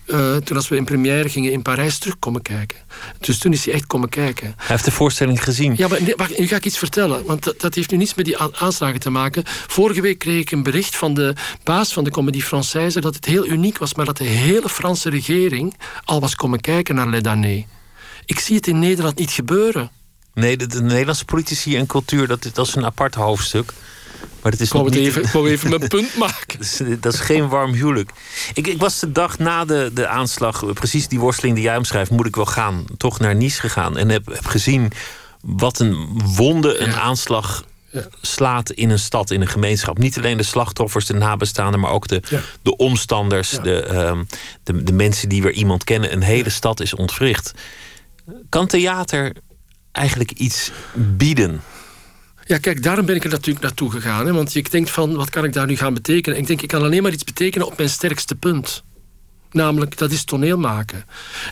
uh, 0.07 0.37
toen 0.37 0.57
als 0.57 0.69
we 0.69 0.77
in 0.77 0.85
première 0.85 1.29
gingen 1.29 1.53
in 1.53 1.63
Parijs 1.63 1.99
terug 1.99 2.19
komen 2.19 2.43
kijken. 2.43 2.79
Dus 3.19 3.39
toen 3.39 3.53
is 3.53 3.65
hij 3.65 3.75
echt 3.75 3.87
komen 3.87 4.09
kijken. 4.09 4.55
Hij 4.57 4.67
heeft 4.67 4.85
de 4.85 4.91
voorstelling 4.91 5.43
gezien. 5.43 5.75
Ja, 5.77 5.89
maar 5.89 6.01
wacht, 6.17 6.39
nu 6.39 6.47
ga 6.47 6.57
ik 6.57 6.65
iets 6.65 6.79
vertellen. 6.79 7.25
Want 7.25 7.45
dat, 7.45 7.61
dat 7.61 7.75
heeft 7.75 7.91
nu 7.91 7.97
niets 7.97 8.15
met 8.15 8.25
die 8.25 8.39
aanslagen 8.39 9.01
te 9.01 9.11
maken. 9.11 9.43
Vorige 9.47 10.01
week 10.01 10.19
kreeg 10.19 10.41
ik 10.41 10.51
een 10.51 10.63
bericht 10.63 10.97
van 10.97 11.15
de 11.15 11.35
baas 11.63 11.93
van 11.93 12.05
de 12.05 12.11
Comédie 12.11 12.45
Française... 12.45 12.99
dat 13.01 13.15
het 13.15 13.25
heel 13.25 13.47
uniek 13.47 13.79
was, 13.79 13.95
maar 13.95 14.05
dat 14.05 14.17
de 14.17 14.25
hele 14.25 14.69
Franse 14.69 15.11
regering... 15.11 15.75
al 16.05 16.21
was 16.21 16.35
komen 16.35 16.61
kijken 16.61 16.95
naar 16.95 17.09
Les 17.09 17.23
Damnés. 17.23 17.65
Ik 18.25 18.39
zie 18.39 18.57
het 18.57 18.67
in 18.67 18.79
Nederland 18.79 19.19
niet 19.19 19.31
gebeuren. 19.31 19.91
Nee, 20.35 20.57
de, 20.57 20.67
de 20.67 20.83
Nederlandse 20.83 21.25
politici 21.25 21.77
en 21.77 21.87
cultuur, 21.87 22.27
dat, 22.27 22.51
dat 22.53 22.67
is 22.67 22.75
een 22.75 22.85
apart 22.85 23.15
hoofdstuk. 23.15 23.73
Maar 24.45 24.53
het 24.53 24.61
is 24.61 24.73
ik 24.73 24.83
niet... 24.83 24.95
even, 24.95 25.23
ik 25.23 25.29
wou 25.29 25.51
even 25.51 25.69
mijn 25.69 25.89
punt 25.97 26.17
maken. 26.17 26.59
Dat 26.59 26.61
is, 26.61 26.81
dat 27.01 27.15
is 27.15 27.21
geen 27.21 27.49
warm 27.49 27.73
huwelijk. 27.73 28.11
Ik, 28.55 28.67
ik, 28.67 28.79
was 28.79 29.01
de 29.01 29.13
dag 29.13 29.39
na 29.39 29.65
de, 29.65 29.91
de 29.95 30.07
aanslag, 30.07 30.73
precies 30.73 31.09
die 31.09 31.21
worsteling 31.21 31.55
die 31.55 31.65
jij 31.65 31.77
omschrijft, 31.77 32.11
moet 32.11 32.27
ik 32.27 32.37
wel 32.37 32.47
gaan. 32.47 32.85
Toch 32.97 33.19
naar 33.19 33.35
Nice 33.35 33.61
gegaan. 33.61 33.97
En 33.97 34.09
heb, 34.09 34.27
heb 34.27 34.47
gezien 34.47 34.93
wat 35.41 35.79
een 35.79 36.23
wonde 36.37 36.79
een 36.79 36.91
ja. 36.91 37.01
aanslag 37.01 37.65
ja. 37.91 38.07
slaat 38.21 38.71
in 38.71 38.91
een 38.91 38.99
stad, 38.99 39.31
in 39.31 39.41
een 39.41 39.49
gemeenschap. 39.49 39.99
Niet 39.99 40.17
alleen 40.19 40.37
de 40.37 40.43
slachtoffers, 40.43 41.07
de 41.07 41.15
nabestaanden, 41.15 41.81
maar 41.81 41.91
ook 41.91 42.09
de, 42.09 42.23
ja. 42.29 42.41
de 42.63 42.77
omstanders, 42.77 43.51
de, 43.51 44.07
um, 44.07 44.27
de, 44.63 44.83
de, 44.83 44.93
mensen 44.93 45.29
die 45.29 45.43
weer 45.43 45.53
iemand 45.53 45.85
kennen. 45.85 46.13
Een 46.13 46.23
hele 46.23 46.51
stad 46.51 46.81
is 46.81 46.95
ontwricht. 46.95 47.55
Kan 48.49 48.67
theater 48.67 49.33
eigenlijk 49.93 50.31
iets 50.31 50.71
bieden? 50.95 51.61
Ja, 52.47 52.59
kijk, 52.59 52.83
daarom 52.83 53.07
ben 53.07 53.17
ik 53.17 53.25
er 53.25 53.31
natuurlijk 53.31 53.65
naartoe 53.65 53.91
gegaan. 53.91 54.27
Hè? 54.27 54.33
Want 54.33 54.53
je 54.53 54.63
denkt 54.63 54.91
van, 54.91 55.15
wat 55.15 55.31
kan 55.31 55.45
ik 55.45 55.53
daar 55.53 55.67
nu 55.67 55.77
gaan 55.77 55.95
betekenen? 55.95 56.37
En 56.37 56.43
ik 56.43 56.49
denk, 56.49 56.63
ik 56.63 56.69
kan 56.69 56.83
alleen 56.83 57.03
maar 57.03 57.13
iets 57.13 57.25
betekenen 57.25 57.67
op 57.67 57.77
mijn 57.77 57.89
sterkste 57.89 58.35
punt. 58.35 58.85
Namelijk, 59.55 59.99
dat 59.99 60.11
is 60.11 60.25
toneel 60.25 60.59
maken. 60.59 61.05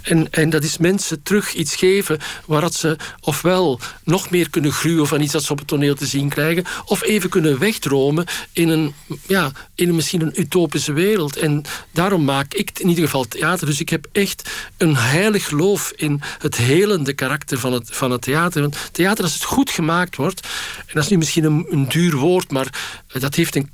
En, 0.02 0.30
en 0.30 0.50
dat 0.50 0.64
is 0.64 0.78
mensen 0.78 1.22
terug 1.22 1.52
iets 1.52 1.74
geven 1.74 2.18
waar 2.46 2.60
dat 2.60 2.74
ze 2.74 2.96
ofwel 3.20 3.80
nog 4.04 4.30
meer 4.30 4.50
kunnen 4.50 4.72
gruwen 4.72 5.06
van 5.06 5.20
iets 5.20 5.32
dat 5.32 5.42
ze 5.42 5.52
op 5.52 5.58
het 5.58 5.66
toneel 5.66 5.94
te 5.94 6.06
zien 6.06 6.28
krijgen, 6.28 6.64
of 6.84 7.02
even 7.02 7.30
kunnen 7.30 7.58
wegdromen 7.58 8.26
in 8.52 8.68
een, 8.68 8.94
ja, 9.26 9.52
in 9.74 9.88
een, 9.88 9.94
misschien 9.94 10.20
een 10.20 10.40
utopische 10.40 10.92
wereld. 10.92 11.36
En 11.36 11.62
daarom 11.90 12.24
maak 12.24 12.54
ik 12.54 12.78
in 12.78 12.88
ieder 12.88 13.04
geval 13.04 13.24
theater. 13.24 13.66
Dus 13.66 13.80
ik 13.80 13.88
heb 13.88 14.06
echt 14.12 14.50
een 14.76 14.96
heilig 14.96 15.46
geloof 15.46 15.92
in 15.96 16.20
het 16.38 16.56
helende 16.56 17.12
karakter 17.12 17.58
van 17.58 17.72
het, 17.72 17.88
van 17.90 18.10
het 18.10 18.22
theater. 18.22 18.60
Want 18.60 18.76
theater, 18.92 19.24
als 19.24 19.34
het 19.34 19.44
goed 19.44 19.70
gemaakt 19.70 20.16
wordt, 20.16 20.40
en 20.76 20.92
dat 20.92 21.02
is 21.02 21.10
nu 21.10 21.16
misschien 21.16 21.44
een, 21.44 21.66
een 21.70 21.88
duur 21.88 22.16
woord, 22.16 22.50
maar 22.50 22.68
dat 23.12 23.34
heeft 23.34 23.56
een 23.56 23.70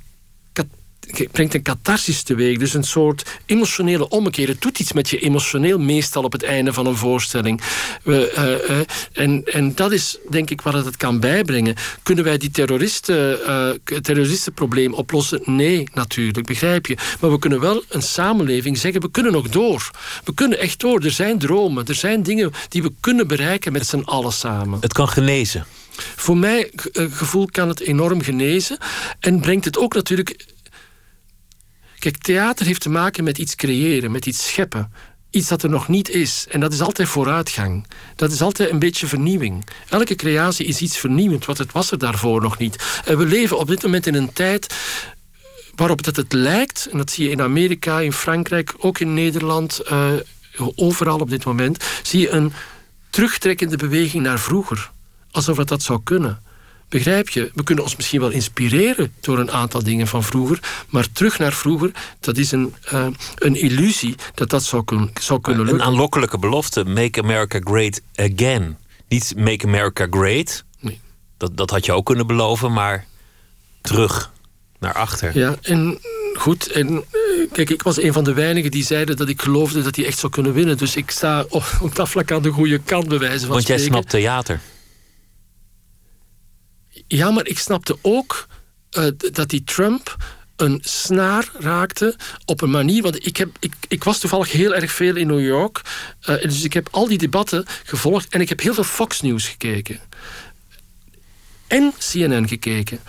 brengt 1.31 1.53
een 1.53 1.61
catharsis 1.61 2.23
teweeg. 2.23 2.57
Dus 2.57 2.73
een 2.73 2.83
soort 2.83 3.39
emotionele 3.45 4.09
ommekeer. 4.09 4.47
Het 4.47 4.61
doet 4.61 4.79
iets 4.79 4.93
met 4.93 5.09
je 5.09 5.19
emotioneel, 5.19 5.79
meestal 5.79 6.23
op 6.23 6.31
het 6.31 6.43
einde 6.43 6.73
van 6.73 6.85
een 6.85 6.95
voorstelling. 6.95 7.61
We, 8.03 8.33
uh, 8.37 8.77
uh, 8.77 8.83
en, 9.13 9.43
en 9.45 9.75
dat 9.75 9.91
is 9.91 10.17
denk 10.29 10.49
ik 10.49 10.61
wat 10.61 10.73
het 10.73 10.97
kan 10.97 11.19
bijbrengen. 11.19 11.75
Kunnen 12.03 12.23
wij 12.23 12.37
die 12.37 12.51
terroristen, 12.51 13.39
uh, 13.47 13.99
terroristenprobleem 14.01 14.93
oplossen? 14.93 15.41
Nee, 15.45 15.87
natuurlijk, 15.93 16.47
begrijp 16.47 16.85
je. 16.85 16.97
Maar 17.19 17.31
we 17.31 17.39
kunnen 17.39 17.59
wel 17.59 17.83
een 17.89 18.01
samenleving 18.01 18.77
zeggen, 18.77 19.01
we 19.01 19.11
kunnen 19.11 19.31
nog 19.31 19.49
door. 19.49 19.91
We 20.23 20.33
kunnen 20.33 20.59
echt 20.59 20.79
door. 20.79 21.03
Er 21.03 21.11
zijn 21.11 21.39
dromen, 21.39 21.85
er 21.85 21.95
zijn 21.95 22.23
dingen 22.23 22.51
die 22.69 22.81
we 22.81 22.91
kunnen 22.99 23.27
bereiken 23.27 23.71
met 23.71 23.87
z'n 23.87 24.01
allen 24.05 24.33
samen. 24.33 24.77
Het 24.81 24.93
kan 24.93 25.09
genezen. 25.09 25.65
Voor 26.15 26.37
mij 26.37 26.71
gevoel 26.93 27.47
kan 27.51 27.67
het 27.67 27.79
enorm 27.79 28.21
genezen. 28.21 28.77
En 29.19 29.39
brengt 29.39 29.65
het 29.65 29.77
ook 29.77 29.93
natuurlijk 29.93 30.45
Kijk, 31.99 32.17
theater 32.17 32.65
heeft 32.65 32.81
te 32.81 32.89
maken 32.89 33.23
met 33.23 33.37
iets 33.37 33.55
creëren, 33.55 34.11
met 34.11 34.25
iets 34.25 34.47
scheppen. 34.47 34.93
Iets 35.29 35.47
dat 35.47 35.63
er 35.63 35.69
nog 35.69 35.87
niet 35.87 36.09
is. 36.09 36.45
En 36.49 36.59
dat 36.59 36.73
is 36.73 36.81
altijd 36.81 37.07
vooruitgang. 37.07 37.87
Dat 38.15 38.31
is 38.31 38.41
altijd 38.41 38.69
een 38.69 38.79
beetje 38.79 39.07
vernieuwing. 39.07 39.65
Elke 39.89 40.15
creatie 40.15 40.65
is 40.65 40.81
iets 40.81 40.97
vernieuwend, 40.97 41.45
want 41.45 41.57
het 41.57 41.71
was 41.71 41.91
er 41.91 41.97
daarvoor 41.97 42.41
nog 42.41 42.57
niet. 42.57 43.01
En 43.05 43.17
we 43.17 43.25
leven 43.25 43.57
op 43.57 43.67
dit 43.67 43.83
moment 43.83 44.07
in 44.07 44.15
een 44.15 44.33
tijd 44.33 44.75
waarop 45.75 46.03
dat 46.03 46.15
het 46.15 46.33
lijkt, 46.33 46.87
en 46.91 46.97
dat 46.97 47.11
zie 47.11 47.23
je 47.25 47.31
in 47.31 47.41
Amerika, 47.41 47.99
in 47.99 48.13
Frankrijk, 48.13 48.73
ook 48.77 48.99
in 48.99 49.13
Nederland, 49.13 49.81
uh, 49.91 50.11
overal 50.75 51.19
op 51.19 51.29
dit 51.29 51.45
moment, 51.45 51.83
zie 52.03 52.19
je 52.19 52.29
een 52.29 52.53
terugtrekkende 53.09 53.77
beweging 53.77 54.23
naar 54.23 54.39
vroeger. 54.39 54.91
Alsof 55.31 55.57
het 55.57 55.67
dat 55.67 55.81
zou 55.81 55.99
kunnen. 56.03 56.43
Begrijp 56.89 57.29
je? 57.29 57.51
We 57.53 57.63
kunnen 57.63 57.83
ons 57.83 57.95
misschien 57.95 58.19
wel 58.19 58.29
inspireren 58.29 59.13
door 59.19 59.39
een 59.39 59.51
aantal 59.51 59.83
dingen 59.83 60.07
van 60.07 60.23
vroeger, 60.23 60.59
maar 60.89 61.11
terug 61.11 61.39
naar 61.39 61.53
vroeger, 61.53 61.91
dat 62.19 62.37
is 62.37 62.51
een, 62.51 62.73
uh, 62.93 63.07
een 63.35 63.55
illusie 63.55 64.15
dat 64.33 64.49
dat 64.49 64.63
zou, 64.63 64.83
kun, 64.83 65.11
zou 65.19 65.41
kunnen 65.41 65.65
lukken. 65.65 65.81
Een 65.81 65.87
aanlokkelijke 65.87 66.37
belofte: 66.37 66.83
Make 66.83 67.21
America 67.21 67.59
Great 67.63 68.01
Again. 68.15 68.77
Niet 69.07 69.33
Make 69.37 69.65
America 69.65 70.07
Great. 70.09 70.63
Nee. 70.79 70.99
Dat, 71.37 71.57
dat 71.57 71.69
had 71.69 71.85
je 71.85 71.91
ook 71.91 72.05
kunnen 72.05 72.27
beloven, 72.27 72.73
maar 72.73 73.05
terug 73.81 74.31
naar 74.79 74.93
achter. 74.93 75.37
Ja, 75.37 75.55
en 75.61 75.99
goed. 76.33 76.71
En 76.71 76.89
uh, 76.93 77.51
kijk, 77.51 77.69
ik 77.69 77.81
was 77.83 78.01
een 78.01 78.13
van 78.13 78.23
de 78.23 78.33
weinigen 78.33 78.71
die 78.71 78.83
zeiden 78.83 79.17
dat 79.17 79.29
ik 79.29 79.41
geloofde 79.41 79.81
dat 79.81 79.95
hij 79.95 80.05
echt 80.05 80.17
zou 80.19 80.31
kunnen 80.31 80.53
winnen. 80.53 80.77
Dus 80.77 80.95
ik 80.95 81.11
sta 81.11 81.45
op, 81.49 81.63
op 81.81 81.95
dat 81.95 82.09
vlak 82.09 82.31
aan 82.31 82.41
de 82.41 82.49
goede 82.51 82.79
kant, 82.79 83.07
bewijzen 83.07 83.39
van 83.39 83.49
Want 83.49 83.61
spreken. 83.61 83.83
jij 83.83 83.91
snapt 83.91 84.09
theater. 84.09 84.59
Ja, 87.11 87.31
maar 87.31 87.47
ik 87.47 87.59
snapte 87.59 87.97
ook 88.01 88.47
uh, 88.97 89.05
dat 89.31 89.49
die 89.49 89.63
Trump 89.63 90.17
een 90.55 90.79
snaar 90.83 91.49
raakte 91.59 92.15
op 92.45 92.61
een 92.61 92.69
manier. 92.69 93.01
Want 93.01 93.25
ik, 93.25 93.37
heb, 93.37 93.49
ik, 93.59 93.73
ik 93.87 94.03
was 94.03 94.19
toevallig 94.19 94.51
heel 94.51 94.75
erg 94.75 94.91
veel 94.91 95.15
in 95.15 95.27
New 95.27 95.45
York. 95.45 95.81
Uh, 96.29 96.41
dus 96.41 96.63
ik 96.63 96.73
heb 96.73 96.87
al 96.91 97.07
die 97.07 97.17
debatten 97.17 97.65
gevolgd 97.83 98.33
en 98.33 98.41
ik 98.41 98.49
heb 98.49 98.59
heel 98.59 98.73
veel 98.73 98.83
Fox 98.83 99.21
News 99.21 99.47
gekeken. 99.47 99.99
En 101.67 101.93
CNN 101.97 102.47
gekeken. 102.47 102.99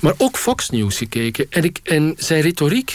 Maar 0.00 0.14
ook 0.16 0.36
Fox 0.36 0.70
News 0.70 0.96
gekeken. 0.96 1.46
En, 1.50 1.64
ik, 1.64 1.80
en 1.82 2.14
zijn 2.18 2.42
retoriek, 2.42 2.94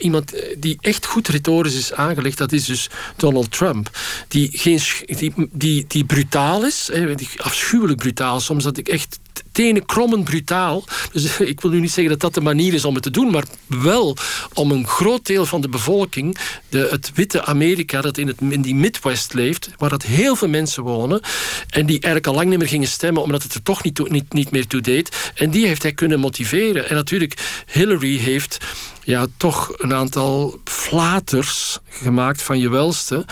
iemand 0.00 0.32
die 0.58 0.78
echt 0.80 1.06
goed 1.06 1.28
retorisch 1.28 1.74
is 1.74 1.92
aangelegd, 1.92 2.38
dat 2.38 2.52
is 2.52 2.64
dus 2.64 2.90
Donald 3.16 3.50
Trump. 3.50 3.90
Die, 4.28 4.50
geen, 4.52 4.80
die, 5.06 5.34
die, 5.52 5.84
die 5.88 6.04
brutaal 6.04 6.64
is, 6.64 6.90
afschuwelijk 7.36 7.98
brutaal. 7.98 8.40
Soms 8.40 8.64
dat 8.64 8.76
ik 8.76 8.88
echt 8.88 9.18
tenen 9.52 9.86
krommend 9.86 10.24
brutaal. 10.24 10.84
Dus 11.12 11.40
ik 11.52 11.60
wil 11.60 11.70
nu 11.70 11.80
niet 11.80 11.92
zeggen 11.92 12.12
dat 12.12 12.20
dat 12.20 12.34
de 12.34 12.40
manier 12.40 12.74
is 12.74 12.84
om 12.84 12.94
het 12.94 13.02
te 13.02 13.10
doen, 13.10 13.30
maar 13.30 13.44
wel 13.66 14.16
om 14.54 14.70
een 14.70 14.86
groot 14.86 15.26
deel 15.26 15.46
van 15.46 15.60
de 15.60 15.68
bevolking, 15.68 16.38
de, 16.68 16.88
het 16.90 17.10
witte 17.14 17.44
Amerika 17.44 18.00
dat 18.00 18.18
in, 18.18 18.26
het, 18.26 18.36
in 18.48 18.62
die 18.62 18.74
Midwest 18.74 19.34
leeft, 19.34 19.70
waar 19.76 19.90
dat 19.90 20.02
heel 20.02 20.36
veel 20.36 20.48
mensen 20.48 20.82
wonen, 20.82 21.20
en 21.68 21.86
die 21.86 22.00
eigenlijk 22.00 22.26
al 22.26 22.34
lang 22.34 22.48
niet 22.48 22.58
meer 22.58 22.68
gingen 22.68 22.88
stemmen 22.88 23.22
omdat 23.22 23.42
het 23.42 23.54
er 23.54 23.62
toch 23.62 23.82
niet, 23.82 24.10
niet, 24.10 24.32
niet 24.32 24.50
meer 24.50 24.66
toe 24.66 24.80
deed. 24.80 25.32
En 25.34 25.50
die 25.50 25.66
heeft 25.66 25.82
hij 25.82 25.92
kunnen 25.92 26.20
motiveren. 26.20 26.88
En 26.88 26.94
natuurlijk, 26.94 27.62
Hillary 27.72 28.16
heeft 28.16 28.58
ja, 29.04 29.26
toch 29.36 29.72
een 29.76 29.94
aantal 29.94 30.58
flaters 30.64 31.78
gemaakt 31.88 32.42
van 32.42 32.58
je 32.58 32.68
welste. 32.68 33.24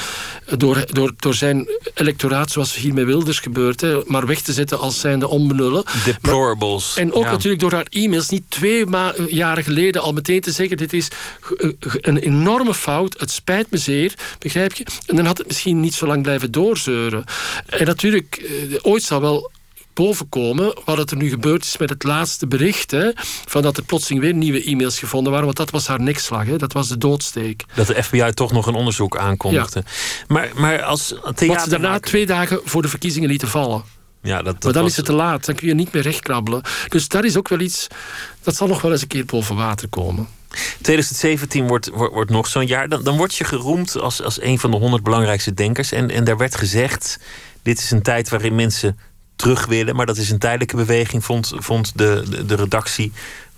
Door, 0.57 0.85
door, 0.93 1.13
door 1.17 1.35
zijn 1.35 1.69
electoraat, 1.95 2.51
zoals 2.51 2.75
hier 2.75 2.95
met 2.95 3.05
Wilders 3.05 3.39
gebeurt, 3.39 3.81
hè, 3.81 4.01
maar 4.07 4.27
weg 4.27 4.41
te 4.41 4.53
zetten 4.53 4.79
als 4.79 5.01
zijnde 5.01 5.29
onbenullen. 5.29 5.85
Deplorables. 6.05 6.95
Maar, 6.95 7.05
en 7.05 7.13
ook 7.13 7.25
ja. 7.25 7.31
natuurlijk 7.31 7.63
door 7.63 7.73
haar 7.73 7.87
e-mails 7.91 8.29
niet 8.29 8.45
twee 8.49 8.87
jaren 9.29 9.65
geleden 9.65 10.03
al 10.03 10.13
meteen 10.13 10.41
te 10.41 10.53
zeggen: 10.53 10.77
dit 10.77 10.93
is 10.93 11.09
een 12.01 12.19
enorme 12.19 12.75
fout, 12.75 13.21
het 13.21 13.31
spijt 13.31 13.71
me 13.71 13.77
zeer, 13.77 14.15
begrijp 14.39 14.73
je? 14.73 14.87
En 15.07 15.17
dan 15.17 15.27
had 15.27 15.39
het 15.39 15.47
misschien 15.47 15.81
niet 15.81 15.95
zo 15.95 16.07
lang 16.07 16.23
blijven 16.23 16.51
doorzeuren. 16.51 17.25
En 17.67 17.87
natuurlijk, 17.87 18.51
ooit 18.83 19.03
zal 19.03 19.21
wel 19.21 19.51
bovenkomen 19.95 20.81
wat 20.85 21.11
er 21.11 21.17
nu 21.17 21.29
gebeurd 21.29 21.65
is 21.65 21.77
met 21.77 21.91
het 21.91 22.03
laatste 22.03 22.47
bericht. 22.47 22.91
Hè, 22.91 23.11
van 23.47 23.63
dat 23.63 23.77
er 23.77 23.83
plotseling 23.83 24.23
weer 24.23 24.35
nieuwe 24.35 24.65
e-mails 24.65 24.99
gevonden 24.99 25.31
waren. 25.31 25.47
Want 25.47 25.59
dat 25.59 25.71
was 25.71 25.87
haar 25.87 26.01
nekslag. 26.01 26.45
Hè, 26.45 26.59
dat 26.59 26.73
was 26.73 26.89
de 26.89 26.99
doodsteek. 26.99 27.65
Dat 27.75 27.87
de 27.87 28.03
FBI 28.03 28.33
toch 28.33 28.53
nog 28.53 28.67
een 28.67 28.75
onderzoek 28.75 29.17
aankondigde. 29.17 29.83
Ja. 29.85 30.25
Maar, 30.29 30.51
maar 30.55 30.83
als. 30.83 31.15
Wat 31.23 31.39
ze 31.39 31.69
daarna 31.69 32.01
twee 32.01 32.27
dagen 32.27 32.61
voor 32.65 32.83
de 32.83 32.89
verkiezingen 32.89 33.29
lieten 33.29 33.49
vallen. 33.49 33.83
Ja, 34.23 34.37
dat, 34.37 34.45
dat 34.45 34.63
maar 34.63 34.73
dan 34.73 34.83
was... 34.83 34.91
is 34.91 34.97
het 34.97 35.07
te 35.07 35.13
laat. 35.13 35.45
Dan 35.45 35.55
kun 35.55 35.69
je 35.69 35.75
niet 35.75 35.93
meer 35.93 36.03
rechtkrabbelen. 36.03 36.63
Dus 36.89 37.09
dat 37.09 37.25
is 37.25 37.37
ook 37.37 37.49
wel 37.49 37.61
iets... 37.61 37.87
Dat 38.43 38.57
zal 38.57 38.67
nog 38.67 38.83
wel 38.83 38.93
eens 38.93 39.03
een 39.03 39.09
keer 39.09 39.25
boven 39.25 39.57
water 39.57 39.89
komen. 39.89 40.29
2017 40.81 41.67
wordt, 41.67 41.89
wordt, 41.89 42.15
wordt 42.15 42.31
nog 42.31 42.47
zo'n 42.47 42.67
jaar. 42.67 42.89
Dan, 42.89 43.03
dan 43.03 43.17
word 43.17 43.35
je 43.35 43.45
geroemd 43.45 43.97
als, 44.01 44.23
als 44.23 44.43
een 44.43 44.59
van 44.59 44.71
de 44.71 44.77
honderd 44.77 45.03
belangrijkste 45.03 45.55
denkers. 45.55 45.93
En, 45.93 46.11
en 46.11 46.25
daar 46.25 46.37
werd 46.37 46.57
gezegd... 46.57 47.19
Dit 47.63 47.79
is 47.79 47.91
een 47.91 48.03
tijd 48.03 48.29
waarin 48.29 48.55
mensen 48.55 48.99
terug 49.37 49.67
willen. 49.67 49.97
Maar 49.97 50.07
dat 50.07 50.17
is 50.17 50.31
een 50.31 50.39
tijdelijke 50.39 50.77
beweging, 50.77 51.25
vond, 51.25 51.53
vond 51.57 51.99
de, 51.99 52.45
de, 52.47 52.55
redactie 52.55 53.13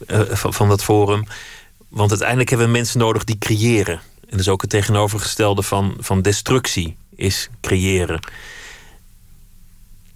uh, 0.06 0.20
van, 0.30 0.54
van 0.54 0.68
dat 0.68 0.84
forum. 0.84 1.24
Want 1.88 2.10
uiteindelijk 2.10 2.48
hebben 2.48 2.66
we 2.66 2.72
mensen 2.72 2.98
nodig 2.98 3.24
die 3.24 3.38
creëren. 3.38 4.00
En 4.28 4.36
dus 4.36 4.48
ook 4.48 4.60
het 4.60 4.70
tegenovergestelde 4.70 5.62
van, 5.62 5.96
van 5.98 6.22
destructie 6.22 6.96
is 7.16 7.48
creëren. 7.60 8.20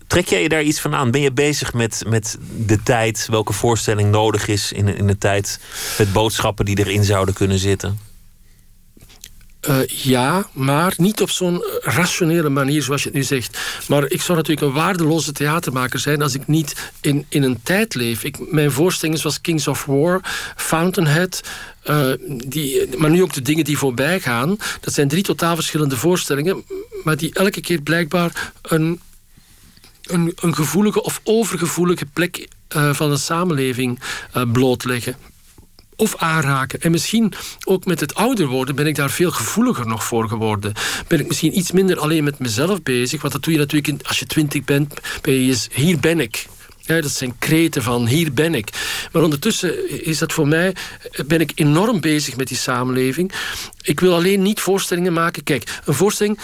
Trek 0.07 0.29
jij 0.29 0.43
je 0.43 0.49
daar 0.49 0.63
iets 0.63 0.81
van 0.81 0.95
aan? 0.95 1.11
Ben 1.11 1.21
je 1.21 1.33
bezig 1.33 1.75
met, 1.75 2.03
met 2.07 2.39
de 2.57 2.83
tijd, 2.83 3.27
welke 3.31 3.53
voorstelling 3.53 4.11
nodig 4.11 4.49
is 4.49 4.73
in, 4.73 4.97
in 4.97 5.07
de 5.07 5.19
tijd, 5.19 5.61
met 5.99 6.13
boodschappen 6.13 6.65
die 6.65 6.79
erin 6.79 7.05
zouden 7.05 7.35
kunnen 7.35 7.59
zitten? 7.59 8.08
Uh, 9.67 9.87
ja, 9.87 10.49
maar 10.53 10.95
niet 10.97 11.21
op 11.21 11.31
zo'n 11.31 11.65
rationele 11.81 12.49
manier 12.49 12.83
zoals 12.83 13.03
je 13.03 13.09
het 13.09 13.17
nu 13.17 13.25
zegt. 13.25 13.59
Maar 13.89 14.11
ik 14.11 14.23
zou 14.23 14.39
natuurlijk 14.39 14.67
een 14.67 14.73
waardeloze 14.73 15.33
theatermaker 15.33 15.99
zijn 15.99 16.23
als 16.23 16.35
ik 16.35 16.47
niet 16.47 16.91
in, 17.01 17.27
in 17.29 17.43
een 17.43 17.63
tijd 17.63 17.95
leef. 17.95 18.25
Ik, 18.25 18.53
mijn 18.53 18.71
voorstellingen 18.71 19.21
zoals 19.21 19.41
Kings 19.41 19.69
of 19.69 19.85
War, 19.85 20.21
Fountainhead, 20.57 21.41
uh, 21.91 22.13
die, 22.47 22.97
maar 22.97 23.11
nu 23.11 23.23
ook 23.23 23.33
de 23.33 23.43
dingen 23.43 23.65
die 23.65 23.79
voorbij 23.79 24.21
gaan. 24.21 24.57
Dat 24.81 24.95
zijn 24.95 25.09
drie 25.09 25.23
totaal 25.23 25.55
verschillende 25.55 25.97
voorstellingen, 25.97 26.65
maar 27.05 27.17
die 27.17 27.35
elke 27.35 27.61
keer 27.61 27.81
blijkbaar 27.81 28.53
een, 28.63 29.01
een, 30.03 30.33
een 30.41 30.55
gevoelige 30.55 31.03
of 31.03 31.21
overgevoelige 31.25 32.07
plek 32.07 32.49
uh, 32.77 32.95
van 32.95 33.11
de 33.11 33.17
samenleving 33.17 34.01
blootleggen 34.53 35.17
of 35.99 36.17
aanraken. 36.17 36.81
En 36.81 36.91
misschien 36.91 37.33
ook 37.65 37.85
met 37.85 38.01
het 38.01 38.15
ouder 38.15 38.47
worden 38.47 38.75
ben 38.75 38.87
ik 38.87 38.95
daar 38.95 39.11
veel 39.11 39.31
gevoeliger 39.31 39.87
nog 39.87 40.05
voor 40.05 40.29
geworden. 40.29 40.73
Ben 41.07 41.21
ik 41.21 41.27
misschien 41.29 41.59
iets 41.59 41.73
minder 41.73 41.99
alleen 41.99 42.25
met 42.25 42.39
mezelf 42.39 42.83
bezig. 42.83 43.21
Want 43.21 43.33
dat 43.33 43.43
doe 43.43 43.53
je 43.53 43.59
natuurlijk 43.59 44.07
als 44.07 44.19
je 44.19 44.27
twintig 44.27 44.65
bent. 44.65 44.95
Ben 45.23 45.35
je 45.35 45.57
hier 45.73 45.99
ben 45.99 46.21
ik. 46.21 46.47
Ja, 46.81 47.01
dat 47.01 47.11
zijn 47.11 47.39
kreten 47.39 47.83
van 47.83 48.07
hier 48.07 48.33
ben 48.33 48.55
ik. 48.55 48.71
Maar 49.13 49.23
ondertussen 49.23 50.05
is 50.05 50.19
dat 50.19 50.33
voor 50.33 50.49
mij, 50.49 50.75
ben 51.27 51.41
ik 51.41 51.53
enorm 51.55 52.01
bezig 52.01 52.37
met 52.37 52.49
die 52.49 52.57
samenleving. 52.57 53.33
Ik 53.83 54.01
wil 54.01 54.15
alleen 54.15 54.43
niet 54.43 54.61
voorstellingen 54.61 55.13
maken. 55.13 55.43
Kijk, 55.43 55.81
een 55.85 55.95
voorstelling. 55.95 56.39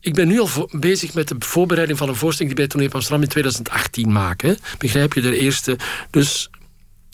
Ik 0.00 0.14
ben 0.14 0.28
nu 0.28 0.40
al 0.40 0.68
bezig 0.70 1.14
met 1.14 1.28
de 1.28 1.36
voorbereiding 1.38 1.98
van 1.98 2.08
een 2.08 2.16
voorstelling 2.16 2.54
die 2.54 2.66
bij 2.66 2.74
Toneel 2.74 2.92
Amsterdam 2.92 3.22
in 3.22 3.28
2018 3.28 4.12
maken. 4.12 4.58
Begrijp 4.78 5.12
je 5.12 5.20
de 5.20 5.38
eerste? 5.38 5.76
Dus 6.10 6.50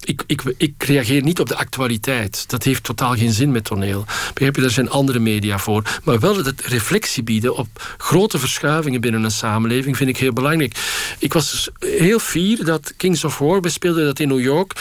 ik, 0.05 0.23
ik, 0.27 0.43
ik 0.57 0.83
reageer 0.83 1.23
niet 1.23 1.41
op 1.41 1.49
de 1.49 1.57
actualiteit. 1.57 2.51
Dat 2.51 2.63
heeft 2.63 2.83
totaal 2.83 3.15
geen 3.17 3.33
zin 3.33 3.53
met 3.53 3.65
toneel. 3.65 4.05
Begrijp 4.35 4.55
je, 4.57 4.61
daar 4.61 4.71
zijn 4.71 4.91
andere 4.91 5.19
media 5.19 5.59
voor. 5.59 6.01
Maar 6.05 6.21
wel 6.21 6.37
het 6.37 6.61
reflectie 6.61 7.23
bieden 7.23 7.57
op 7.57 7.95
grote 7.99 8.39
verschuivingen 8.39 9.01
binnen 9.01 9.25
een 9.25 9.31
samenleving 9.31 9.97
vind 9.97 10.11
ik 10.11 10.17
heel 10.17 10.33
belangrijk. 10.33 10.77
Ik 11.19 11.33
was 11.33 11.51
dus 11.51 11.69
heel 11.79 12.19
fier 12.19 12.65
dat 12.65 12.95
Kings 12.97 13.25
of 13.25 13.39
War, 13.39 13.61
we 13.61 13.69
speelden 13.69 14.05
dat 14.05 14.21
in 14.21 14.29
New 14.29 14.41
York 14.41 14.73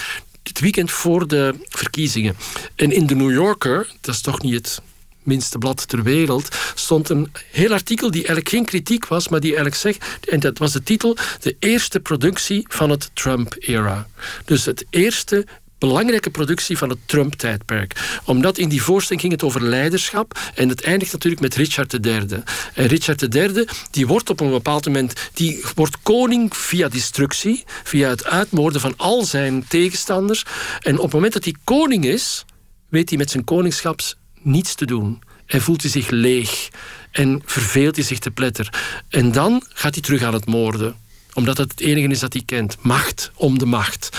het 0.43 0.59
weekend 0.59 0.91
voor 0.91 1.27
de 1.27 1.55
verkiezingen. 1.69 2.35
En 2.75 2.91
in 2.91 3.07
de 3.07 3.15
New 3.15 3.31
Yorker, 3.31 3.87
dat 4.01 4.15
is 4.15 4.21
toch 4.21 4.41
niet 4.41 4.53
het 4.53 4.81
minste 5.27 5.57
blad 5.57 5.87
ter 5.87 6.03
wereld, 6.03 6.55
stond 6.75 7.09
een 7.09 7.31
heel 7.51 7.71
artikel 7.71 8.11
die 8.11 8.19
eigenlijk 8.19 8.49
geen 8.49 8.65
kritiek 8.65 9.07
was, 9.07 9.27
maar 9.27 9.39
die 9.39 9.55
eigenlijk 9.55 9.81
zegt, 9.81 10.27
en 10.29 10.39
dat 10.39 10.57
was 10.57 10.71
de 10.71 10.83
titel, 10.83 11.17
de 11.39 11.55
eerste 11.59 11.99
productie 11.99 12.65
van 12.69 12.89
het 12.89 13.09
Trump-era. 13.13 14.07
Dus 14.45 14.65
het 14.65 14.85
eerste 14.89 15.45
belangrijke 15.77 16.29
productie 16.29 16.77
van 16.77 16.89
het 16.89 16.97
Trump-tijdperk. 17.05 18.19
Omdat 18.25 18.57
in 18.57 18.69
die 18.69 18.81
voorstelling 18.81 19.21
ging 19.21 19.33
het 19.33 19.43
over 19.43 19.63
leiderschap 19.63 20.39
en 20.55 20.69
het 20.69 20.81
eindigt 20.81 21.11
natuurlijk 21.11 21.41
met 21.41 21.55
Richard 21.55 22.05
III. 22.05 22.43
En 22.73 22.87
Richard 22.87 23.35
III 23.35 23.65
die 23.91 24.07
wordt 24.07 24.29
op 24.29 24.39
een 24.39 24.49
bepaald 24.49 24.85
moment 24.85 25.13
die 25.33 25.63
wordt 25.75 26.01
koning 26.03 26.57
via 26.57 26.87
destructie, 26.87 27.63
via 27.83 28.09
het 28.09 28.25
uitmoorden 28.25 28.81
van 28.81 28.93
al 28.97 29.23
zijn 29.23 29.65
tegenstanders. 29.67 30.45
En 30.79 30.97
op 30.97 31.03
het 31.03 31.13
moment 31.13 31.33
dat 31.33 31.43
hij 31.43 31.55
koning 31.63 32.05
is, 32.05 32.45
weet 32.89 33.09
hij 33.09 33.17
met 33.17 33.29
zijn 33.29 33.43
koningschaps 33.43 34.15
niets 34.47 34.75
te 34.75 34.85
doen. 34.85 35.21
En 35.45 35.61
voelt 35.61 35.81
hij 35.81 35.91
zich 35.91 36.09
leeg 36.09 36.69
en 37.11 37.41
verveelt 37.45 37.95
hij 37.95 38.05
zich 38.05 38.19
te 38.19 38.31
pletter. 38.31 38.73
En 39.09 39.31
dan 39.31 39.63
gaat 39.67 39.93
hij 39.93 40.03
terug 40.03 40.21
aan 40.21 40.33
het 40.33 40.45
moorden 40.45 40.95
omdat 41.37 41.57
het 41.57 41.71
het 41.71 41.79
enige 41.79 42.07
is 42.07 42.19
dat 42.19 42.33
hij 42.33 42.41
kent. 42.45 42.77
Macht 42.81 43.31
om 43.35 43.59
de 43.59 43.65
macht. 43.65 44.09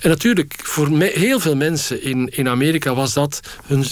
En 0.00 0.08
natuurlijk, 0.08 0.54
voor 0.62 0.88
heel 0.98 1.40
veel 1.40 1.56
mensen 1.56 2.02
in, 2.02 2.28
in 2.28 2.48
Amerika 2.48 2.94
was 2.94 3.12
dat 3.12 3.40
hun 3.64 3.84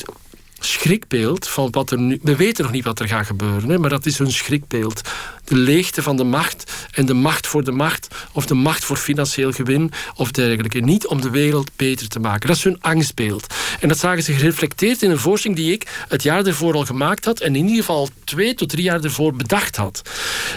schrikbeeld 0.59 1.49
van 1.49 1.71
wat 1.71 1.91
er 1.91 1.99
nu. 1.99 2.19
We 2.23 2.37
weten 2.37 2.65
nog 2.65 2.73
niet 2.73 2.85
wat 2.85 3.01
er 3.01 3.09
gaat 3.09 3.27
gebeuren, 3.27 3.69
hè, 3.69 3.79
maar 3.79 3.91
dat 3.91 4.07
is 4.07 4.19
hun 4.19 4.33
schrikbeeld 4.33 5.01
de 5.45 5.57
leegte 5.57 6.03
van 6.03 6.17
de 6.17 6.25
macht 6.25 6.73
en 6.91 7.07
de 7.07 7.15
macht 7.15 7.47
voor 7.47 7.65
de 7.65 7.73
macht 7.73 8.15
of 8.33 8.47
de 8.47 8.55
macht 8.55 8.85
voor 8.85 8.97
financieel 8.97 9.53
gewin 9.53 9.93
of 10.15 10.31
dergelijke. 10.31 10.81
Niet 10.81 11.07
om 11.07 11.21
de 11.21 11.31
wereld 11.31 11.71
beter 11.77 12.09
te 12.09 12.21
maken. 12.21 12.49
Dat 12.49 12.57
is 12.57 12.65
hun 12.65 12.81
angstbeeld. 12.81 13.55
En 13.81 13.89
dat 13.89 13.99
zagen 13.99 14.23
ze 14.23 14.33
gereflecteerd 14.33 15.03
in 15.03 15.11
een 15.11 15.19
voorstelling 15.19 15.61
die 15.61 15.73
ik 15.73 16.05
het 16.09 16.23
jaar 16.23 16.47
ervoor 16.47 16.75
al 16.75 16.85
gemaakt 16.85 17.25
had 17.25 17.41
en 17.41 17.57
in 17.57 17.65
ieder 17.65 17.85
geval 17.85 18.09
twee 18.25 18.55
tot 18.55 18.69
drie 18.69 18.83
jaar 18.83 19.05
ervoor 19.05 19.35
bedacht 19.35 19.77
had. 19.77 20.03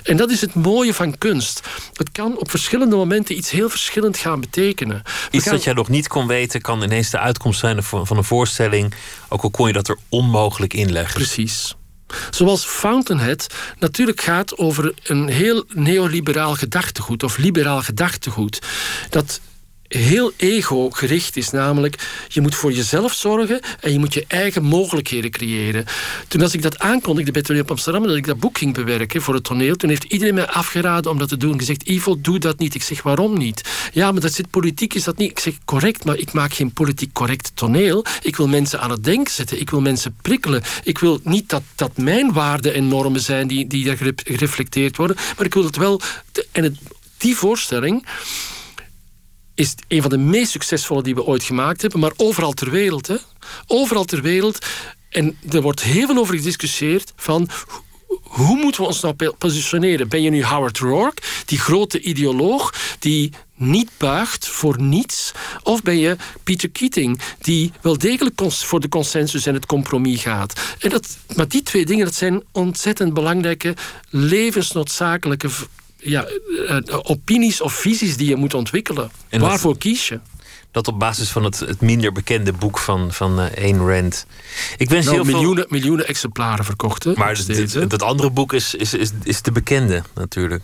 En 0.04 0.18
dat 0.18 0.32
is 0.32 0.42
het 0.42 0.54
mooie 0.54 0.94
van 0.94 1.18
kunst. 1.18 1.68
Het 1.94 2.12
kan 2.12 2.38
op 2.38 2.50
verschillende 2.50 2.96
momenten 2.96 3.38
iets 3.38 3.52
heel 3.52 3.70
verschillend 3.70 4.18
gaan 4.18 4.40
betekenen. 4.40 5.02
iets 5.32 5.46
dat 5.46 5.64
jij 5.64 5.74
nog 5.74 5.90
niet 5.90 6.08
kon 6.08 6.28
weten 6.28 6.62
kan 6.62 6.84
ineens 6.84 7.10
de 7.10 7.20
uitkomst 7.20 7.60
zijn 7.60 7.84
van 7.84 8.18
een 8.18 8.24
voorstelling, 8.24 8.94
ook 9.30 9.42
al 9.42 9.50
kon 9.50 9.68
je 9.68 9.74
dat 9.74 9.88
er 9.88 9.98
onmogelijk 10.10 10.74
inleggen. 10.74 11.14
Precies. 11.14 11.76
Zoals 12.30 12.66
Fountainhead 12.66 13.48
natuurlijk 13.80 14.22
gaat 14.22 14.58
over 14.58 14.94
een 15.04 15.28
heel 15.28 15.64
neoliberaal 15.74 16.56
gedachtegoed 16.56 17.24
of 17.24 17.38
liberaal 17.38 17.82
gedachtegoed. 17.82 18.62
Dat 19.10 19.40
heel 19.88 20.32
ego-gericht 20.36 21.38
is. 21.38 21.50
Namelijk, 21.50 22.26
je 22.28 22.42
moet 22.42 22.56
voor 22.56 22.72
jezelf 22.72 23.14
zorgen 23.14 23.60
en 23.80 23.92
je 23.92 24.00
moet 24.00 24.14
je 24.14 24.26
eigen 24.28 24.64
mogelijkheden 24.64 25.32
creëren. 25.32 25.86
Toen 26.28 26.42
als 26.42 26.54
ik 26.54 26.62
dat 26.62 26.80
aankondigde 26.80 27.32
bij 27.32 27.42
Toneel 27.42 27.62
op 27.62 27.72
Amsterdam, 27.72 28.04
dat 28.04 28.16
ik 28.16 28.26
dat 28.26 28.40
boek 28.40 28.58
ging 28.58 28.74
bewerken 28.74 29.22
voor 29.22 29.34
het 29.34 29.44
toneel, 29.44 29.76
toen 29.76 29.90
heeft 29.90 30.04
iedereen 30.04 30.34
mij 30.34 30.48
afgeraden 30.48 31.12
om 31.12 31.18
dat 31.18 31.30
te 31.30 31.38
doen. 31.38 31.60
Gezegd, 31.60 31.84
Ivo, 31.84 32.22
doe 32.22 32.40
dat 32.40 32.60
niet. 32.60 32.76
Ik 32.76 32.84
zeg, 32.84 33.02
waarom 33.02 33.38
niet? 33.38 33.70
Ja, 33.94 34.12
maar 34.12 34.22
dat 34.22 34.34
zit 34.34 34.50
politiek, 34.50 34.94
is 34.94 35.04
dat 35.04 35.18
niet? 35.18 35.30
Ik 35.30 35.40
zeg, 35.40 35.54
correct, 35.66 36.06
maar 36.06 36.18
ik 36.18 36.34
maak 36.34 36.54
geen 36.54 36.74
politiek 36.74 37.14
correct 37.14 37.52
toneel. 37.54 38.06
Ik 38.22 38.36
wil 38.36 38.48
mensen 38.48 38.80
aan 38.80 38.92
het 38.92 39.04
denken 39.04 39.34
zetten. 39.34 39.60
Ik 39.60 39.70
wil 39.70 39.82
mensen 39.82 40.16
prikkelen. 40.22 40.64
Ik 40.84 40.98
wil 40.98 41.20
niet 41.24 41.50
dat, 41.50 41.64
dat 41.76 41.98
mijn 41.98 42.34
waarden 42.34 42.74
en 42.74 42.88
normen 42.88 43.22
zijn 43.22 43.48
die, 43.48 43.68
die 43.68 43.86
daar 43.86 43.98
gereflecteerd 44.16 44.98
worden, 44.98 45.16
maar 45.38 45.46
ik 45.46 45.54
wil 45.54 45.64
het 45.64 45.76
wel... 45.76 46.02
En 46.52 46.64
het, 46.64 46.78
die 47.18 47.36
voorstelling 47.36 48.06
is 49.58 49.76
een 49.88 50.02
van 50.02 50.10
de 50.10 50.18
meest 50.18 50.52
succesvolle 50.52 51.04
die 51.04 51.16
we 51.16 51.24
ooit 51.24 51.44
gemaakt 51.44 51.82
hebben, 51.82 52.00
maar 52.00 52.12
overal 52.16 52.54
ter 52.54 52.72
wereld. 52.72 53.08
Hè? 53.08 53.16
Overal 53.68 54.06
ter 54.06 54.22
wereld. 54.22 54.66
En 55.10 55.38
er 55.50 55.62
wordt 55.62 55.84
heel 55.84 56.06
veel 56.08 56.18
over 56.18 56.36
gediscussieerd 56.36 57.14
van 57.16 57.50
hoe 58.22 58.58
moeten 58.58 58.82
we 58.82 58.88
ons 58.88 59.02
nou 59.02 59.16
positioneren? 59.38 60.08
Ben 60.08 60.22
je 60.22 60.30
nu 60.30 60.44
Howard 60.44 60.78
Rourke, 60.78 61.22
die 61.46 61.60
grote 61.60 62.02
ideoloog 62.02 62.74
die 63.00 63.34
niet 63.56 63.90
buigt 63.98 64.48
voor 64.48 64.82
niets? 64.82 65.32
Of 65.64 65.82
ben 65.82 65.98
je 65.98 66.16
Peter 66.44 66.70
Keating, 66.70 67.20
die 67.42 67.72
wel 67.82 67.98
degelijk 67.98 68.42
voor 68.52 68.80
de 68.80 68.90
consensus 68.90 69.46
en 69.46 69.54
het 69.54 69.66
compromis 69.66 70.22
gaat? 70.22 70.60
En 70.80 70.90
dat, 70.90 71.18
maar 71.36 71.48
die 71.48 71.64
twee 71.64 71.86
dingen 71.86 72.06
dat 72.06 72.16
zijn 72.16 72.44
ontzettend 72.52 73.14
belangrijke, 73.14 73.76
levensnoodzakelijke 74.10 75.50
ja, 75.98 76.26
eh, 76.26 76.78
eh, 76.78 76.84
opinies 77.04 77.62
of 77.62 77.74
visies 77.74 78.18
die 78.18 78.28
je 78.28 78.36
moet 78.36 78.54
ontwikkelen. 78.54 79.12
Waarvoor 79.30 79.78
kies 79.78 80.08
je? 80.08 80.20
Dat 80.72 80.88
op 80.88 81.00
basis 81.00 81.30
van 81.30 81.44
het, 81.44 81.60
het 81.60 81.82
minder 81.82 82.12
bekende 82.12 82.54
boek 82.54 82.78
van, 82.78 83.14
van 83.14 83.40
uh, 83.40 83.46
Ayn 83.58 83.80
Rand. 83.88 84.26
Ik 84.78 84.90
wens 84.90 85.06
nou, 85.06 85.18
heel 85.18 85.26
miljoenen, 85.26 85.66
veel... 85.68 85.78
miljoenen 85.78 86.08
exemplaren 86.08 86.66
verkocht. 86.66 87.04
Hè, 87.04 87.14
maar 87.16 87.38
het, 87.48 87.90
dat 87.90 88.02
andere 88.02 88.30
boek 88.30 88.54
is, 88.54 88.76
is, 88.76 88.94
is, 88.94 89.12
is 89.24 89.42
de 89.42 89.52
bekende 89.52 90.04
natuurlijk. 90.16 90.64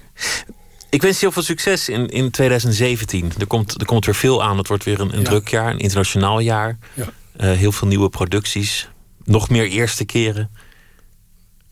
Ik 0.89 1.01
wens 1.01 1.15
je 1.15 1.21
heel 1.21 1.31
veel 1.31 1.43
succes 1.43 1.89
in, 1.89 2.07
in 2.07 2.31
2017. 2.31 3.31
Er 3.39 3.47
komt, 3.47 3.79
er 3.79 3.85
komt 3.85 4.05
weer 4.05 4.15
veel 4.15 4.43
aan. 4.43 4.57
Het 4.57 4.67
wordt 4.67 4.83
weer 4.83 4.99
een, 4.99 5.17
een 5.17 5.23
druk 5.23 5.47
jaar, 5.47 5.71
een 5.71 5.79
internationaal 5.79 6.39
jaar. 6.39 6.77
Ja. 6.93 7.07
heel 7.37 7.71
veel 7.71 7.87
nieuwe 7.87 8.09
producties. 8.09 8.89
Nog 9.23 9.49
meer 9.49 9.67
eerste 9.67 10.05
keren. 10.05 10.49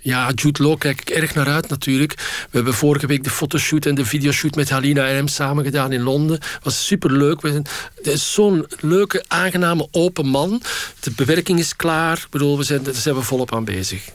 Ja, 0.03 0.31
Jude 0.35 0.63
Law 0.63 0.77
kijk 0.77 1.01
ik 1.01 1.09
erg 1.09 1.33
naar 1.33 1.47
uit 1.47 1.69
natuurlijk. 1.69 2.13
We 2.15 2.49
hebben 2.51 2.73
vorige 2.73 3.07
week 3.07 3.23
de 3.23 3.29
fotoshoot 3.29 3.85
en 3.85 3.95
de 3.95 4.05
videoshoot 4.05 4.55
met 4.55 4.69
Halina 4.69 5.07
en 5.07 5.15
hem 5.15 5.27
samen 5.27 5.63
gedaan 5.63 5.91
in 5.91 6.01
Londen. 6.01 6.39
was 6.63 6.85
superleuk. 6.85 7.41
Het 7.41 7.67
is 8.01 8.33
zo'n 8.33 8.65
leuke, 8.79 9.23
aangename, 9.27 9.87
open 9.91 10.25
man. 10.25 10.61
De 10.99 11.11
bewerking 11.11 11.59
is 11.59 11.75
klaar. 11.75 12.17
Ik 12.17 12.29
bedoel, 12.29 12.57
we 12.57 12.63
zijn, 12.63 12.83
daar 12.83 12.93
zijn 12.93 13.15
we 13.15 13.21
volop 13.21 13.55
aan 13.55 13.65
bezig. 13.65 14.09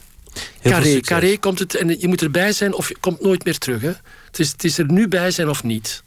Carré, 0.61 0.99
Carré 0.99 1.37
komt 1.37 1.59
het 1.59 1.75
en 1.75 1.99
je 1.99 2.07
moet 2.07 2.21
erbij 2.21 2.51
zijn 2.51 2.73
of 2.73 2.87
je 2.87 2.95
komt 2.99 3.21
nooit 3.21 3.45
meer 3.45 3.57
terug. 3.57 3.81
Hè? 3.81 3.93
Het, 4.25 4.39
is, 4.39 4.51
het 4.51 4.63
is 4.63 4.77
er 4.77 4.91
nu 4.91 5.07
bij 5.07 5.31
zijn 5.31 5.49
of 5.49 5.63
niet. 5.63 6.03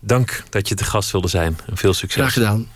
Dank 0.00 0.42
dat 0.50 0.68
je 0.68 0.74
te 0.74 0.84
gast 0.84 1.10
wilde 1.10 1.28
zijn. 1.28 1.58
En 1.66 1.76
veel 1.76 1.94
succes. 1.94 2.20
Graag 2.20 2.32
gedaan. 2.32 2.68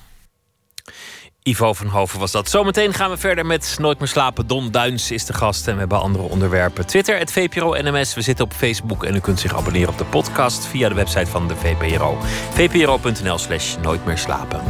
Ivo 1.42 1.72
van 1.72 1.86
Hoven 1.86 2.18
was 2.18 2.32
dat. 2.32 2.48
Zometeen 2.48 2.94
gaan 2.94 3.10
we 3.10 3.16
verder 3.16 3.46
met 3.46 3.76
Nooit 3.80 3.98
meer 3.98 4.08
slapen. 4.08 4.46
Don 4.46 4.70
Duins 4.70 5.10
is 5.10 5.24
de 5.24 5.32
gast 5.32 5.68
en 5.68 5.72
we 5.72 5.78
hebben 5.78 6.00
andere 6.00 6.24
onderwerpen. 6.24 6.86
Twitter, 6.86 7.18
het 7.18 7.32
VPRO 7.32 7.74
NMS. 7.82 8.14
We 8.14 8.22
zitten 8.22 8.44
op 8.44 8.52
Facebook 8.52 9.04
en 9.04 9.14
u 9.14 9.20
kunt 9.20 9.40
zich 9.40 9.56
abonneren 9.56 9.88
op 9.88 9.98
de 9.98 10.04
podcast 10.04 10.66
via 10.66 10.88
de 10.88 10.94
website 10.94 11.26
van 11.26 11.48
de 11.48 11.56
VPRO. 11.56 12.18
vpro.nl 12.50 13.38
slash 13.38 13.76
Nooit 13.82 14.04
meer 14.04 14.18
slapen. 14.18 14.60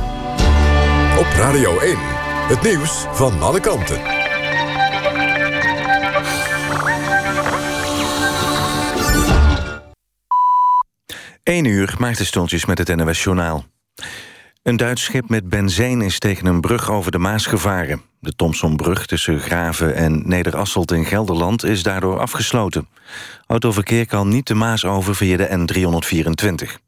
Op 1.18 1.26
Radio 1.36 1.78
1, 1.78 1.96
het 2.48 2.62
nieuws 2.62 3.04
van 3.12 3.42
alle 3.42 3.60
kanten. 3.60 4.00
1 11.42 11.64
uur 11.64 11.94
maakt 11.98 12.18
de 12.18 12.24
stondjes 12.24 12.64
met 12.64 12.78
het 12.78 12.96
NOS 12.96 13.22
Journaal. 13.22 13.64
Een 14.62 14.76
Duits 14.76 15.02
schip 15.02 15.28
met 15.28 15.48
benzine 15.48 16.04
is 16.04 16.18
tegen 16.18 16.46
een 16.46 16.60
brug 16.60 16.90
over 16.90 17.10
de 17.10 17.18
Maas 17.18 17.46
gevaren. 17.46 18.02
De 18.20 18.32
Thomsonbrug 18.36 19.06
tussen 19.06 19.40
Graven 19.40 19.94
en 19.94 20.22
Nederasselt 20.28 20.92
in 20.92 21.04
Gelderland 21.04 21.64
is 21.64 21.82
daardoor 21.82 22.18
afgesloten. 22.18 22.88
Autoverkeer 23.46 24.06
kan 24.06 24.28
niet 24.28 24.46
de 24.46 24.54
Maas 24.54 24.84
over 24.84 25.14
via 25.14 25.36
de 25.36 25.48
N324. 25.48 26.80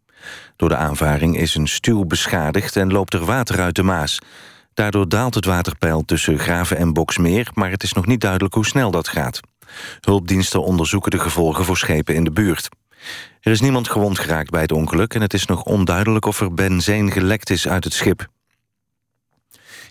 Door 0.56 0.68
de 0.68 0.76
aanvaring 0.76 1.38
is 1.38 1.54
een 1.54 1.68
stuw 1.68 2.04
beschadigd 2.04 2.76
en 2.76 2.92
loopt 2.92 3.14
er 3.14 3.24
water 3.24 3.60
uit 3.60 3.74
de 3.74 3.82
Maas. 3.82 4.18
Daardoor 4.74 5.08
daalt 5.08 5.34
het 5.34 5.44
waterpeil 5.44 6.04
tussen 6.04 6.38
Graven 6.38 6.76
en 6.76 6.92
Boksmeer... 6.92 7.50
maar 7.54 7.70
het 7.70 7.82
is 7.82 7.92
nog 7.92 8.06
niet 8.06 8.20
duidelijk 8.20 8.54
hoe 8.54 8.66
snel 8.66 8.90
dat 8.90 9.08
gaat. 9.08 9.40
Hulpdiensten 10.00 10.62
onderzoeken 10.62 11.10
de 11.10 11.18
gevolgen 11.18 11.64
voor 11.64 11.76
schepen 11.76 12.14
in 12.14 12.24
de 12.24 12.32
buurt. 12.32 12.68
Er 13.40 13.52
is 13.52 13.60
niemand 13.60 13.88
gewond 13.88 14.18
geraakt 14.18 14.50
bij 14.50 14.60
het 14.60 14.72
ongeluk... 14.72 15.14
en 15.14 15.20
het 15.20 15.34
is 15.34 15.46
nog 15.46 15.62
onduidelijk 15.62 16.26
of 16.26 16.40
er 16.40 16.54
benzine 16.54 17.10
gelekt 17.10 17.50
is 17.50 17.68
uit 17.68 17.84
het 17.84 17.92
schip. 17.92 18.28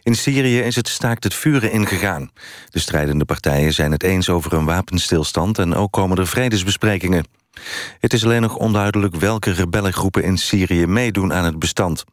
In 0.03 0.15
Syrië 0.15 0.59
is 0.59 0.75
het 0.75 0.87
staakt 0.87 1.23
het 1.23 1.33
vuren 1.33 1.71
ingegaan. 1.71 2.31
De 2.69 2.79
strijdende 2.79 3.25
partijen 3.25 3.73
zijn 3.73 3.91
het 3.91 4.03
eens 4.03 4.29
over 4.29 4.53
een 4.53 4.65
wapenstilstand... 4.65 5.59
en 5.59 5.75
ook 5.75 5.91
komen 5.91 6.17
er 6.17 6.27
vredesbesprekingen. 6.27 7.25
Het 7.99 8.13
is 8.13 8.23
alleen 8.23 8.41
nog 8.41 8.55
onduidelijk 8.55 9.15
welke 9.15 9.51
rebellengroepen 9.51 10.23
in 10.23 10.37
Syrië 10.37 10.85
meedoen 10.85 11.33
aan 11.33 11.45
het 11.45 11.59
bestand. 11.59 12.03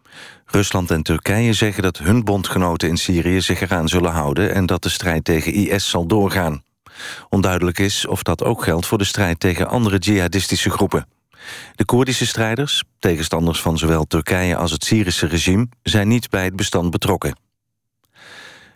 Rusland 0.46 0.90
en 0.90 1.02
Turkije 1.02 1.52
zeggen 1.52 1.82
dat 1.82 1.98
hun 1.98 2.24
bondgenoten 2.24 2.88
in 2.88 2.96
Syrië 2.96 3.40
zich 3.40 3.60
eraan 3.60 3.88
zullen 3.88 4.12
houden... 4.12 4.54
en 4.54 4.66
dat 4.66 4.82
de 4.82 4.88
strijd 4.88 5.24
tegen 5.24 5.52
IS 5.52 5.90
zal 5.90 6.06
doorgaan. 6.06 6.62
Onduidelijk 7.28 7.78
is 7.78 8.06
of 8.06 8.22
dat 8.22 8.44
ook 8.44 8.64
geldt 8.64 8.86
voor 8.86 8.98
de 8.98 9.04
strijd 9.04 9.40
tegen 9.40 9.68
andere 9.68 9.98
jihadistische 9.98 10.70
groepen. 10.70 11.06
De 11.74 11.84
Koerdische 11.84 12.26
strijders, 12.26 12.84
tegenstanders 12.98 13.60
van 13.60 13.78
zowel 13.78 14.04
Turkije 14.04 14.56
als 14.56 14.70
het 14.70 14.84
Syrische 14.84 15.26
regime... 15.26 15.68
zijn 15.82 16.08
niet 16.08 16.30
bij 16.30 16.44
het 16.44 16.56
bestand 16.56 16.90
betrokken. 16.90 17.36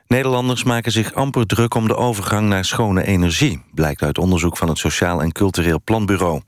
Nederlanders 0.07 0.65
maken 0.65 0.93
zich 0.93 1.15
amper 1.15 1.47
druk 1.47 1.75
om 1.75 1.87
de 1.87 1.97
overgang 1.97 2.49
naar 2.49 2.65
schone 2.65 3.07
energie... 3.07 3.63
blijkt 3.75 4.03
uit 4.03 4.19
onderzoek 4.19 4.57
van 4.57 4.69
het 4.69 4.79
Sociaal 4.79 5.23
en 5.23 5.33
Cultureel 5.33 5.81
Planbureau. 5.85 6.41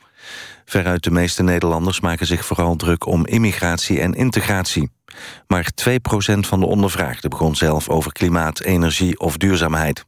Veruit 0.65 1.03
de 1.03 1.11
meeste 1.11 1.43
Nederlanders 1.43 2.01
maken 2.01 2.27
zich 2.27 2.45
vooral 2.45 2.77
druk 2.77 3.07
om 3.07 3.27
immigratie 3.27 4.01
en 4.01 4.15
integratie. 4.15 4.91
Maar 5.47 5.71
2% 5.89 5.93
van 6.39 6.61
de 6.61 6.67
ondervraagden 6.67 7.31
begon 7.31 7.57
zelf 7.57 7.89
over 7.89 8.13
klimaat, 8.13 8.61
energie 8.61 9.19
of 9.19 9.37
duurzaamheid. 9.37 10.05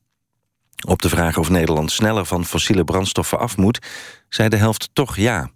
Op 0.87 1.03
de 1.03 1.09
vraag 1.09 1.37
of 1.37 1.51
Nederland 1.51 1.93
sneller 1.93 2.25
van 2.25 2.45
fossiele 2.45 2.85
brandstoffen 2.85 3.39
af 3.39 3.57
moet... 3.57 3.87
zei 4.29 4.49
de 4.49 4.57
helft 4.57 4.91
toch 4.93 5.17
ja. 5.17 5.51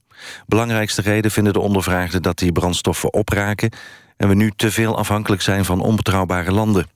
Belangrijkste 0.47 1.03
reden 1.03 1.31
vinden 1.31 1.53
de 1.53 1.61
ondervraagden 1.61 2.23
dat 2.23 2.39
die 2.39 2.53
brandstoffen 2.53 3.13
opraken... 3.13 3.73
en 4.17 4.29
we 4.29 4.35
nu 4.35 4.53
te 4.57 4.71
veel 4.71 4.97
afhankelijk 4.99 5.43
zijn 5.43 5.65
van 5.65 5.81
onbetrouwbare 5.81 6.53
landen. 6.53 6.87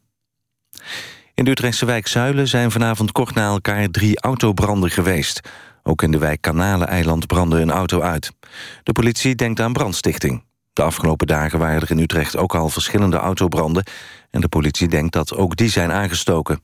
In 1.35 1.45
de 1.45 1.51
Utrechtse 1.51 1.87
wijk 1.87 2.07
Zuilen 2.07 2.49
zijn 2.49 2.71
vanavond 2.71 3.13
kort 3.13 3.35
na 3.35 3.47
elkaar 3.47 3.89
drie 3.89 4.21
autobranden 4.21 4.91
geweest. 4.91 5.41
Ook 5.83 6.03
in 6.03 6.11
de 6.11 6.19
wijk 6.19 6.41
Kanaleneiland 6.41 7.27
brandde 7.27 7.61
een 7.61 7.71
auto 7.71 8.01
uit. 8.01 8.33
De 8.83 8.93
politie 8.93 9.35
denkt 9.35 9.61
aan 9.61 9.73
brandstichting. 9.73 10.45
De 10.73 10.83
afgelopen 10.83 11.27
dagen 11.27 11.59
waren 11.59 11.83
er 11.83 11.91
in 11.91 11.99
Utrecht 11.99 12.37
ook 12.37 12.55
al 12.55 12.69
verschillende 12.69 13.17
autobranden... 13.17 13.85
en 14.31 14.41
de 14.41 14.49
politie 14.49 14.89
denkt 14.89 15.13
dat 15.13 15.35
ook 15.35 15.57
die 15.57 15.71
zijn 15.71 15.93
aangestoken. 15.93 16.61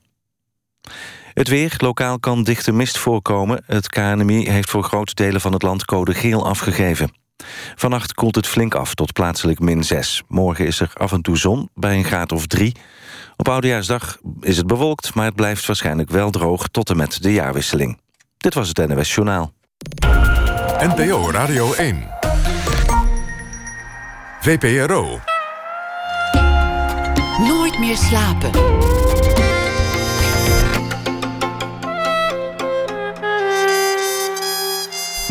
Het 1.33 1.47
weer, 1.47 1.73
lokaal 1.77 2.19
kan 2.19 2.43
dichte 2.43 2.71
mist 2.71 2.97
voorkomen. 2.97 3.63
Het 3.65 3.89
KNMI 3.89 4.49
heeft 4.49 4.69
voor 4.69 4.83
grote 4.83 5.13
delen 5.13 5.41
van 5.41 5.53
het 5.53 5.61
land 5.61 5.85
code 5.85 6.13
geel 6.13 6.47
afgegeven. 6.47 7.11
Vannacht 7.75 8.13
koelt 8.13 8.35
het 8.35 8.47
flink 8.47 8.75
af 8.75 8.93
tot 8.93 9.13
plaatselijk 9.13 9.59
min 9.59 9.83
6. 9.83 10.23
Morgen 10.27 10.65
is 10.65 10.79
er 10.79 10.91
af 10.93 11.11
en 11.11 11.21
toe 11.21 11.37
zon, 11.37 11.69
bij 11.73 11.95
een 11.95 12.03
graad 12.03 12.31
of 12.31 12.47
3. 12.47 12.75
Op 13.35 13.49
Oudejaarsdag 13.49 14.17
is 14.41 14.57
het 14.57 14.67
bewolkt, 14.67 15.13
maar 15.13 15.25
het 15.25 15.35
blijft 15.35 15.65
waarschijnlijk 15.65 16.09
wel 16.09 16.29
droog... 16.29 16.67
tot 16.67 16.89
en 16.89 16.97
met 16.97 17.23
de 17.23 17.33
jaarwisseling. 17.33 17.99
Dit 18.37 18.53
was 18.53 18.67
het 18.67 18.77
NWS 18.77 19.15
Journaal. 19.15 19.53
NPO 20.79 21.31
Radio 21.31 21.73
1. 21.73 22.07
VPRO. 24.41 25.19
Nooit 27.37 27.79
meer 27.79 27.97
slapen. 27.97 28.51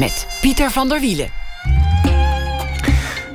Met 0.02 0.26
Pieter 0.40 0.70
van 0.70 0.88
der 0.88 1.00
Wielen. 1.00 1.28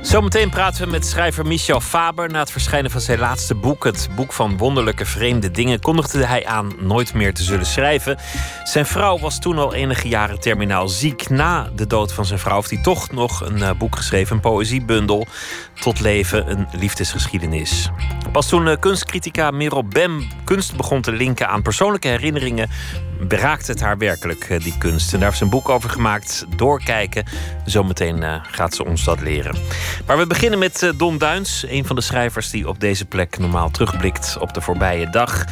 Zometeen 0.00 0.50
praten 0.50 0.84
we 0.84 0.90
met 0.90 1.06
schrijver 1.06 1.46
Michel 1.46 1.80
Faber. 1.80 2.30
Na 2.30 2.38
het 2.38 2.50
verschijnen 2.50 2.90
van 2.90 3.00
zijn 3.00 3.18
laatste 3.18 3.54
boek, 3.54 3.84
het 3.84 4.08
boek 4.16 4.32
van 4.32 4.56
wonderlijke 4.56 5.04
vreemde 5.06 5.50
dingen, 5.50 5.80
kondigde 5.80 6.24
hij 6.24 6.46
aan 6.46 6.72
nooit 6.78 7.14
meer 7.14 7.34
te 7.34 7.42
zullen 7.42 7.66
schrijven. 7.66 8.18
Zijn 8.64 8.86
vrouw 8.86 9.18
was 9.18 9.38
toen 9.38 9.58
al 9.58 9.74
enige 9.74 10.08
jaren 10.08 10.40
terminaal 10.40 10.88
ziek. 10.88 11.28
Na 11.28 11.70
de 11.74 11.86
dood 11.86 12.12
van 12.12 12.24
zijn 12.24 12.38
vrouw 12.38 12.56
heeft 12.56 12.70
hij 12.70 12.82
toch 12.82 13.10
nog 13.10 13.40
een 13.40 13.58
uh, 13.58 13.70
boek 13.78 13.96
geschreven, 13.96 14.34
een 14.34 14.42
poëziebundel. 14.42 15.26
Tot 15.80 16.00
leven, 16.00 16.50
een 16.50 16.66
liefdesgeschiedenis. 16.72 17.90
Pas 18.32 18.48
toen 18.48 18.66
uh, 18.66 18.76
kunstcritica 18.80 19.50
Merel 19.50 19.84
Bem 19.84 20.28
kunst 20.44 20.76
begon 20.76 21.00
te 21.00 21.12
linken 21.12 21.48
aan 21.48 21.62
persoonlijke 21.62 22.08
herinneringen, 22.08 22.70
beraakte 23.20 23.70
het 23.70 23.80
haar 23.80 23.98
werkelijk, 23.98 24.48
uh, 24.48 24.60
die 24.60 24.78
kunst. 24.78 25.12
En 25.12 25.18
daar 25.18 25.26
heeft 25.28 25.38
ze 25.38 25.44
een 25.44 25.50
boek 25.50 25.68
over 25.68 25.90
gemaakt, 25.90 26.44
Doorkijken. 26.56 27.24
Zometeen 27.64 28.42
gaat 28.42 28.74
ze 28.74 28.84
ons 28.84 29.04
dat 29.04 29.20
leren. 29.20 29.56
Maar 30.06 30.18
we 30.18 30.26
beginnen 30.26 30.58
met 30.58 30.82
uh, 30.82 30.90
Don 30.96 31.18
Duins, 31.18 31.64
een 31.68 31.84
van 31.84 31.96
de 31.96 32.02
schrijvers 32.02 32.50
die 32.50 32.68
op 32.68 32.80
deze 32.80 33.04
plek 33.04 33.38
normaal 33.38 33.70
terugblikt 33.70 34.38
op 34.40 34.54
de 34.54 34.60
voorbije 34.60 35.10
dag. 35.10 35.44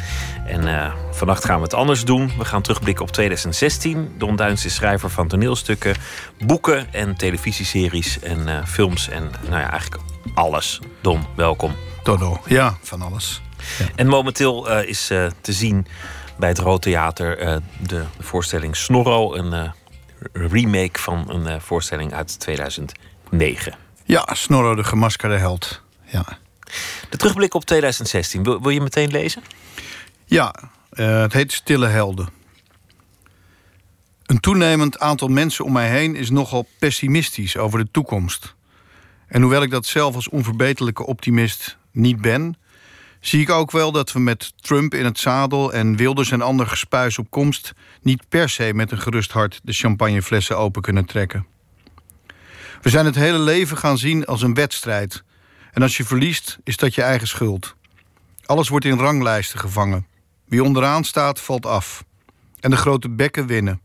En 0.45 0.67
uh, 0.67 0.93
vannacht 1.11 1.45
gaan 1.45 1.57
we 1.57 1.63
het 1.63 1.73
anders 1.73 2.05
doen. 2.05 2.31
We 2.37 2.45
gaan 2.45 2.61
terugblikken 2.61 3.05
op 3.05 3.11
2016. 3.11 4.13
Don 4.17 4.35
Duins 4.35 4.65
is 4.65 4.75
schrijver 4.75 5.09
van 5.09 5.27
toneelstukken, 5.27 5.95
boeken 6.45 6.93
en 6.93 7.15
televisieseries 7.15 8.19
en 8.19 8.47
uh, 8.47 8.65
films 8.65 9.09
en 9.09 9.31
nou 9.49 9.61
ja, 9.61 9.71
eigenlijk 9.71 10.01
alles. 10.33 10.79
Don, 11.01 11.25
welkom. 11.35 11.75
Dodo, 12.03 12.41
ja, 12.45 12.77
van 12.81 13.01
alles. 13.01 13.41
Ja. 13.79 13.85
En 13.95 14.07
momenteel 14.07 14.79
is 14.81 15.07
te 15.41 15.53
zien 15.53 15.87
bij 16.37 16.49
het 16.49 16.57
Rood 16.57 16.81
Theater 16.81 17.37
de, 17.37 17.61
de, 17.87 18.03
voorstelling 18.19 18.75
Snorro, 18.75 19.35
een 19.35 19.73
remake 20.33 20.99
van 20.99 21.29
een 21.29 21.61
voorstelling 21.61 22.13
uit 22.13 22.39
2009. 22.39 23.75
Ja, 24.03 24.27
Snorro 24.31 24.75
de 24.75 24.83
gemaskerde 24.83 25.37
held. 25.37 25.81
Ja. 26.03 26.25
De 27.09 27.17
terugblik 27.17 27.53
op 27.53 27.65
2016, 27.65 28.43
wil, 28.43 28.61
wil 28.61 28.71
je 28.71 28.81
meteen 28.81 29.11
lezen? 29.11 29.43
Ja, 30.25 30.55
uh, 30.93 31.21
het 31.21 31.33
heet 31.33 31.53
Stille 31.53 31.87
Helden. 31.87 32.29
Een 34.25 34.39
toenemend 34.39 34.99
aantal 34.99 35.27
mensen 35.27 35.65
om 35.65 35.71
mij 35.71 35.89
heen 35.89 36.15
is 36.15 36.29
nogal 36.29 36.67
pessimistisch 36.79 37.57
over 37.57 37.79
de 37.79 37.91
toekomst. 37.91 38.55
En 39.27 39.41
hoewel 39.41 39.61
ik 39.61 39.71
dat 39.71 39.85
zelf 39.85 40.15
als 40.15 40.29
onverbeterlijke 40.29 41.05
optimist 41.05 41.77
niet 41.91 42.21
ben, 42.21 42.57
zie 43.19 43.41
ik 43.41 43.49
ook 43.49 43.71
wel 43.71 43.91
dat 43.91 44.11
we 44.11 44.19
met 44.19 44.53
Trump 44.61 44.93
in 44.93 45.05
het 45.05 45.19
zadel 45.19 45.73
en 45.73 45.95
Wilders 45.95 46.31
en 46.31 46.41
ander 46.41 46.67
gespuis 46.67 47.17
op 47.17 47.29
komst 47.29 47.73
niet 48.01 48.29
per 48.29 48.49
se 48.49 48.73
met 48.73 48.91
een 48.91 48.99
gerust 49.01 49.31
hart 49.31 49.59
de 49.63 49.73
champagneflessen 49.73 50.57
open 50.57 50.81
kunnen 50.81 51.05
trekken. 51.05 51.45
We 52.81 52.89
zijn 52.89 53.05
het 53.05 53.15
hele 53.15 53.39
leven 53.39 53.77
gaan 53.77 53.97
zien 53.97 54.25
als 54.25 54.41
een 54.41 54.53
wedstrijd. 54.53 55.23
En 55.71 55.81
als 55.81 55.97
je 55.97 56.05
verliest, 56.05 56.57
is 56.63 56.77
dat 56.77 56.95
je 56.95 57.01
eigen 57.01 57.27
schuld. 57.27 57.75
Alles 58.45 58.69
wordt 58.69 58.85
in 58.85 58.99
ranglijsten 58.99 59.59
gevangen. 59.59 60.07
Wie 60.45 60.63
onderaan 60.63 61.03
staat, 61.03 61.39
valt 61.39 61.65
af. 61.65 62.03
En 62.59 62.69
de 62.69 62.77
grote 62.77 63.09
bekken 63.09 63.47
winnen. 63.47 63.81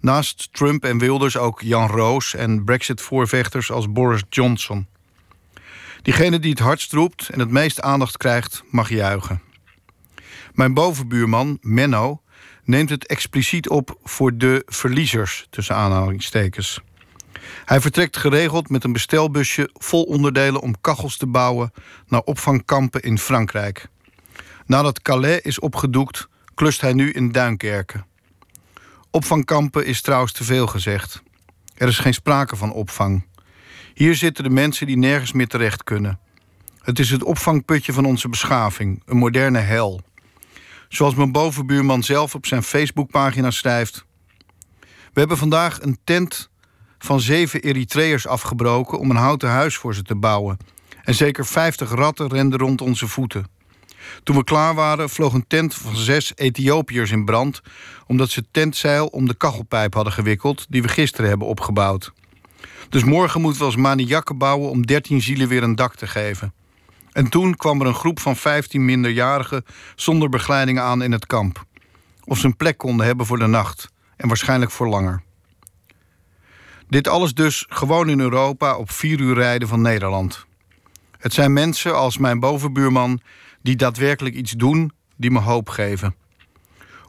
Naast 0.00 0.48
Trump 0.52 0.84
en 0.84 0.98
Wilders 0.98 1.36
ook 1.36 1.60
Jan 1.60 1.88
Roos 1.88 2.34
en 2.34 2.64
Brexit-voorvechters 2.64 3.70
als 3.70 3.92
Boris 3.92 4.22
Johnson. 4.28 4.86
Diegene 6.02 6.38
die 6.38 6.50
het 6.50 6.58
hardst 6.58 6.92
roept 6.92 7.28
en 7.28 7.38
het 7.38 7.50
meest 7.50 7.80
aandacht 7.80 8.16
krijgt, 8.16 8.62
mag 8.70 8.88
juichen. 8.88 9.42
Mijn 10.52 10.74
bovenbuurman, 10.74 11.58
Menno, 11.60 12.22
neemt 12.64 12.90
het 12.90 13.06
expliciet 13.06 13.68
op 13.68 13.98
voor 14.02 14.36
de 14.36 14.62
verliezers, 14.66 15.46
tussen 15.50 15.74
aanhalingstekens. 15.74 16.80
Hij 17.64 17.80
vertrekt 17.80 18.16
geregeld 18.16 18.68
met 18.68 18.84
een 18.84 18.92
bestelbusje 18.92 19.70
vol 19.72 20.02
onderdelen 20.02 20.60
om 20.60 20.80
kachels 20.80 21.16
te 21.16 21.26
bouwen 21.26 21.72
naar 22.06 22.20
opvangkampen 22.20 23.02
in 23.02 23.18
Frankrijk. 23.18 23.88
Nadat 24.66 25.02
Calais 25.02 25.40
is 25.40 25.58
opgedoekt, 25.58 26.28
klust 26.54 26.80
hij 26.80 26.92
nu 26.92 27.10
in 27.10 27.32
Duinkerken. 27.32 28.06
Opvangkampen 29.10 29.86
is 29.86 30.00
trouwens 30.00 30.32
te 30.32 30.44
veel 30.44 30.66
gezegd. 30.66 31.22
Er 31.74 31.88
is 31.88 31.98
geen 31.98 32.14
sprake 32.14 32.56
van 32.56 32.72
opvang. 32.72 33.24
Hier 33.94 34.14
zitten 34.14 34.44
de 34.44 34.50
mensen 34.50 34.86
die 34.86 34.96
nergens 34.96 35.32
meer 35.32 35.48
terecht 35.48 35.84
kunnen. 35.84 36.18
Het 36.82 36.98
is 36.98 37.10
het 37.10 37.22
opvangputje 37.22 37.92
van 37.92 38.04
onze 38.04 38.28
beschaving, 38.28 39.02
een 39.06 39.16
moderne 39.16 39.58
hel. 39.58 40.00
Zoals 40.88 41.14
mijn 41.14 41.32
bovenbuurman 41.32 42.02
zelf 42.02 42.34
op 42.34 42.46
zijn 42.46 42.62
Facebookpagina 42.62 43.50
schrijft. 43.50 44.04
We 45.12 45.20
hebben 45.20 45.38
vandaag 45.38 45.82
een 45.82 45.98
tent 46.04 46.50
van 46.98 47.20
zeven 47.20 47.62
Eritreërs 47.62 48.26
afgebroken 48.26 48.98
om 48.98 49.10
een 49.10 49.16
houten 49.16 49.48
huis 49.48 49.76
voor 49.76 49.94
ze 49.94 50.02
te 50.02 50.14
bouwen. 50.14 50.56
En 51.04 51.14
zeker 51.14 51.46
vijftig 51.46 51.90
ratten 51.90 52.28
renden 52.28 52.58
rond 52.58 52.80
onze 52.80 53.08
voeten. 53.08 53.46
Toen 54.22 54.36
we 54.36 54.44
klaar 54.44 54.74
waren, 54.74 55.10
vloog 55.10 55.32
een 55.32 55.46
tent 55.46 55.74
van 55.74 55.96
zes 55.96 56.32
Ethiopiërs 56.34 57.10
in 57.10 57.24
brand, 57.24 57.60
omdat 58.06 58.30
ze 58.30 58.44
tentzeil 58.50 59.06
om 59.06 59.26
de 59.26 59.34
kachelpijp 59.34 59.94
hadden 59.94 60.12
gewikkeld 60.12 60.66
die 60.68 60.82
we 60.82 60.88
gisteren 60.88 61.28
hebben 61.28 61.48
opgebouwd. 61.48 62.12
Dus 62.88 63.04
morgen 63.04 63.40
moeten 63.40 63.60
we 63.60 63.66
als 63.66 63.76
maniakken 63.76 64.38
bouwen 64.38 64.70
om 64.70 64.86
dertien 64.86 65.20
zielen 65.20 65.48
weer 65.48 65.62
een 65.62 65.74
dak 65.74 65.94
te 65.94 66.06
geven. 66.06 66.52
En 67.12 67.28
toen 67.28 67.56
kwam 67.56 67.80
er 67.80 67.86
een 67.86 67.94
groep 67.94 68.20
van 68.20 68.36
vijftien 68.36 68.84
minderjarigen 68.84 69.64
zonder 69.94 70.28
begeleiding 70.28 70.78
aan 70.78 71.02
in 71.02 71.12
het 71.12 71.26
kamp. 71.26 71.64
Of 72.24 72.38
ze 72.38 72.46
een 72.46 72.56
plek 72.56 72.78
konden 72.78 73.06
hebben 73.06 73.26
voor 73.26 73.38
de 73.38 73.46
nacht, 73.46 73.88
en 74.16 74.28
waarschijnlijk 74.28 74.70
voor 74.70 74.88
langer. 74.88 75.22
Dit 76.88 77.08
alles 77.08 77.34
dus 77.34 77.66
gewoon 77.68 78.08
in 78.08 78.20
Europa 78.20 78.76
op 78.76 78.90
vier 78.90 79.20
uur 79.20 79.34
rijden 79.34 79.68
van 79.68 79.80
Nederland. 79.80 80.46
Het 81.18 81.32
zijn 81.32 81.52
mensen 81.52 81.96
als 81.96 82.18
mijn 82.18 82.40
bovenbuurman 82.40 83.20
die 83.62 83.76
daadwerkelijk 83.76 84.34
iets 84.34 84.52
doen 84.52 84.92
die 85.16 85.30
me 85.30 85.38
hoop 85.38 85.68
geven. 85.68 86.14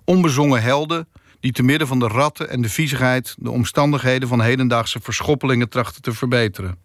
Onbezongen 0.06 0.62
helden 0.62 1.08
die 1.44 1.52
te 1.52 1.64
midden 1.64 1.88
van 1.88 2.00
de 2.00 2.08
ratten 2.08 2.50
en 2.50 2.62
de 2.62 2.70
viezigheid 2.70 3.36
de 3.38 3.52
omstandigheden 3.52 4.28
van 4.28 4.42
hedendaagse 4.42 5.00
verschoppelingen 5.02 5.70
trachten 5.70 6.02
te 6.02 6.14
verbeteren. 6.14 6.78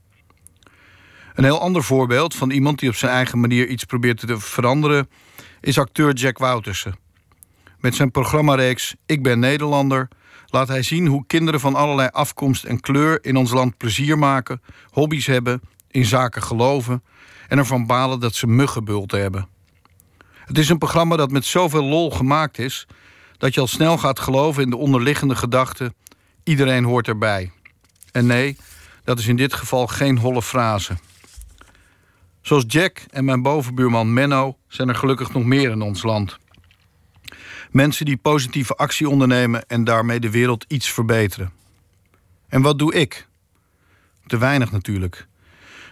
Een 1.34 1.44
heel 1.44 1.60
ander 1.60 1.82
voorbeeld 1.82 2.34
van 2.34 2.50
iemand 2.50 2.78
die 2.78 2.88
op 2.88 2.94
zijn 2.94 3.12
eigen 3.12 3.40
manier 3.40 3.66
iets 3.66 3.84
probeert 3.84 4.18
te 4.18 4.40
veranderen 4.40 5.08
is 5.60 5.78
acteur 5.78 6.12
Jack 6.12 6.38
Woutersen. 6.38 6.96
Met 7.80 7.94
zijn 7.94 8.10
programmareeks 8.10 8.94
Ik 9.06 9.22
ben 9.22 9.38
Nederlander 9.38 10.08
laat 10.46 10.68
hij 10.68 10.82
zien 10.82 11.06
hoe 11.06 11.26
kinderen 11.26 11.60
van 11.60 11.74
allerlei 11.74 12.08
afkomst 12.12 12.64
en 12.64 12.80
kleur 12.80 13.24
in 13.24 13.36
ons 13.36 13.50
land 13.50 13.76
plezier 13.76 14.18
maken, 14.18 14.62
hobby's 14.90 15.26
hebben, 15.26 15.60
in 15.90 16.04
zaken 16.04 16.42
geloven 16.42 17.02
en 17.48 17.58
ervan 17.58 17.86
balen 17.86 18.20
dat 18.20 18.34
ze 18.34 18.46
muggenbulten 18.46 19.20
hebben. 19.20 19.48
Het 20.44 20.58
is 20.58 20.68
een 20.68 20.78
programma 20.78 21.16
dat 21.16 21.30
met 21.30 21.44
zoveel 21.44 21.84
lol 21.84 22.10
gemaakt 22.10 22.58
is 22.58 22.86
dat 23.38 23.54
je 23.54 23.60
al 23.60 23.66
snel 23.66 23.98
gaat 23.98 24.20
geloven 24.20 24.62
in 24.62 24.70
de 24.70 24.76
onderliggende 24.76 25.36
gedachte: 25.36 25.94
iedereen 26.44 26.84
hoort 26.84 27.08
erbij. 27.08 27.52
En 28.12 28.26
nee, 28.26 28.56
dat 29.04 29.18
is 29.18 29.26
in 29.26 29.36
dit 29.36 29.54
geval 29.54 29.86
geen 29.86 30.18
holle 30.18 30.42
frase. 30.42 30.96
Zoals 32.40 32.64
Jack 32.66 33.04
en 33.10 33.24
mijn 33.24 33.42
bovenbuurman 33.42 34.12
Menno 34.12 34.56
zijn 34.68 34.88
er 34.88 34.94
gelukkig 34.94 35.32
nog 35.32 35.44
meer 35.44 35.70
in 35.70 35.82
ons 35.82 36.02
land. 36.02 36.38
Mensen 37.70 38.04
die 38.04 38.16
positieve 38.16 38.74
actie 38.74 39.08
ondernemen 39.08 39.66
en 39.66 39.84
daarmee 39.84 40.20
de 40.20 40.30
wereld 40.30 40.64
iets 40.68 40.90
verbeteren. 40.90 41.52
En 42.48 42.62
wat 42.62 42.78
doe 42.78 42.94
ik? 42.94 43.28
Te 44.26 44.38
weinig 44.38 44.72
natuurlijk. 44.72 45.26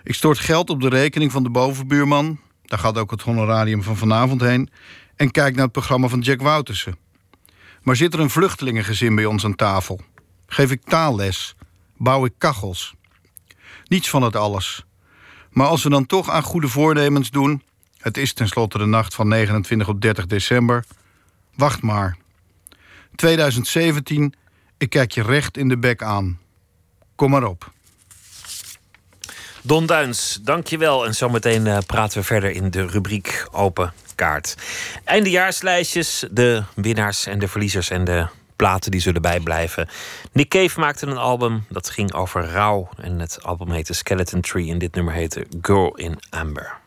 Ik 0.04 0.14
stort 0.14 0.38
geld 0.38 0.70
op 0.70 0.80
de 0.80 0.88
rekening 0.88 1.32
van 1.32 1.42
de 1.42 1.50
bovenbuurman, 1.50 2.40
daar 2.62 2.78
gaat 2.78 2.98
ook 2.98 3.10
het 3.10 3.22
honorarium 3.22 3.82
van 3.82 3.96
vanavond 3.96 4.40
heen, 4.40 4.70
en 5.16 5.30
kijk 5.30 5.54
naar 5.54 5.64
het 5.64 5.72
programma 5.72 6.08
van 6.08 6.20
Jack 6.20 6.40
Woutersen. 6.40 6.96
Maar 7.86 7.96
zit 7.96 8.14
er 8.14 8.20
een 8.20 8.30
vluchtelingengezin 8.30 9.14
bij 9.14 9.24
ons 9.24 9.44
aan 9.44 9.54
tafel? 9.54 10.00
Geef 10.46 10.70
ik 10.70 10.82
taalles? 10.84 11.54
Bouw 11.96 12.24
ik 12.24 12.32
kachels? 12.38 12.94
Niets 13.84 14.10
van 14.10 14.22
het 14.22 14.36
alles. 14.36 14.84
Maar 15.50 15.66
als 15.66 15.82
we 15.82 15.88
dan 15.90 16.06
toch 16.06 16.30
aan 16.30 16.42
goede 16.42 16.68
voornemens 16.68 17.30
doen, 17.30 17.62
het 17.98 18.16
is 18.16 18.32
tenslotte 18.32 18.78
de 18.78 18.86
nacht 18.86 19.14
van 19.14 19.28
29 19.28 19.88
op 19.88 20.00
30 20.00 20.26
december, 20.26 20.84
wacht 21.54 21.82
maar. 21.82 22.16
2017, 23.14 24.34
ik 24.78 24.90
kijk 24.90 25.12
je 25.12 25.22
recht 25.22 25.56
in 25.56 25.68
de 25.68 25.78
bek 25.78 26.02
aan. 26.02 26.38
Kom 27.14 27.30
maar 27.30 27.44
op. 27.44 27.72
Don 29.62 29.86
Duins, 29.86 30.38
dankjewel. 30.42 31.06
En 31.06 31.14
zometeen 31.14 31.66
uh, 31.66 31.78
praten 31.86 32.18
we 32.18 32.24
verder 32.24 32.50
in 32.50 32.70
de 32.70 32.86
rubriek 32.86 33.46
Open 33.50 33.92
Kaart. 34.16 34.54
Eindejaarslijstjes, 35.04 36.24
de 36.30 36.62
winnaars 36.74 37.26
en 37.26 37.38
de 37.38 37.48
verliezers 37.48 37.90
en 37.90 38.04
de 38.04 38.26
platen 38.56 38.90
die 38.90 39.00
zullen 39.00 39.22
bijblijven. 39.22 39.88
Nick 40.32 40.48
Cave 40.48 40.80
maakte 40.80 41.06
een 41.06 41.16
album 41.16 41.64
dat 41.68 41.90
ging 41.90 42.12
over 42.12 42.44
rouw. 42.44 42.88
En 43.00 43.18
het 43.20 43.38
album 43.42 43.70
heette 43.70 43.94
Skeleton 43.94 44.40
Tree 44.40 44.70
en 44.70 44.78
dit 44.78 44.94
nummer 44.94 45.14
heette 45.14 45.46
Girl 45.60 45.96
in 45.96 46.18
Amber. 46.30 46.84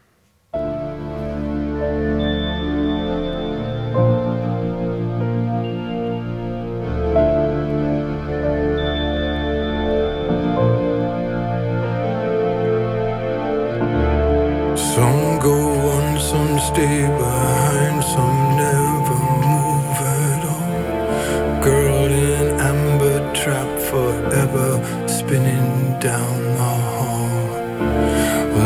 Forever 24.51 25.07
spinning 25.07 25.99
down 25.99 26.43
the 26.43 26.63
hall. 26.63 27.29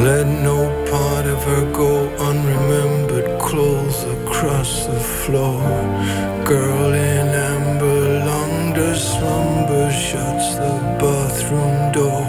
Let 0.03 0.27
no 0.27 0.59
part 0.89 1.25
of 1.25 1.43
her 1.43 1.71
go 1.71 2.09
unremembered, 2.17 3.39
clothes 3.39 4.03
across 4.03 4.85
the 4.85 4.99
floor. 4.99 5.61
Girl 6.45 6.93
in 6.93 7.27
amber, 7.29 8.25
long 8.25 8.73
the 8.73 8.95
slumber 8.95 9.91
shuts 9.91 10.55
the 10.55 10.73
bathroom 10.99 11.91
door. 11.91 12.25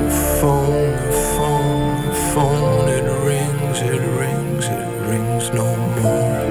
The 0.00 0.10
phone, 0.40 0.90
the 1.06 1.12
phone, 1.34 2.06
the 2.08 2.14
phone, 2.34 2.88
it 2.88 3.06
rings, 3.30 3.78
it 3.80 4.02
rings, 4.22 4.64
it 4.66 4.88
rings 5.10 5.50
no 5.52 5.68
more. 6.02 6.44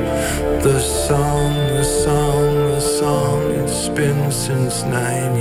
The 0.61 0.79
song, 0.79 1.53
the 1.75 1.83
song, 1.83 2.55
the 2.71 2.79
song, 2.79 3.51
it's 3.51 3.89
been 3.89 4.31
since 4.31 4.83
1984. 4.83 5.32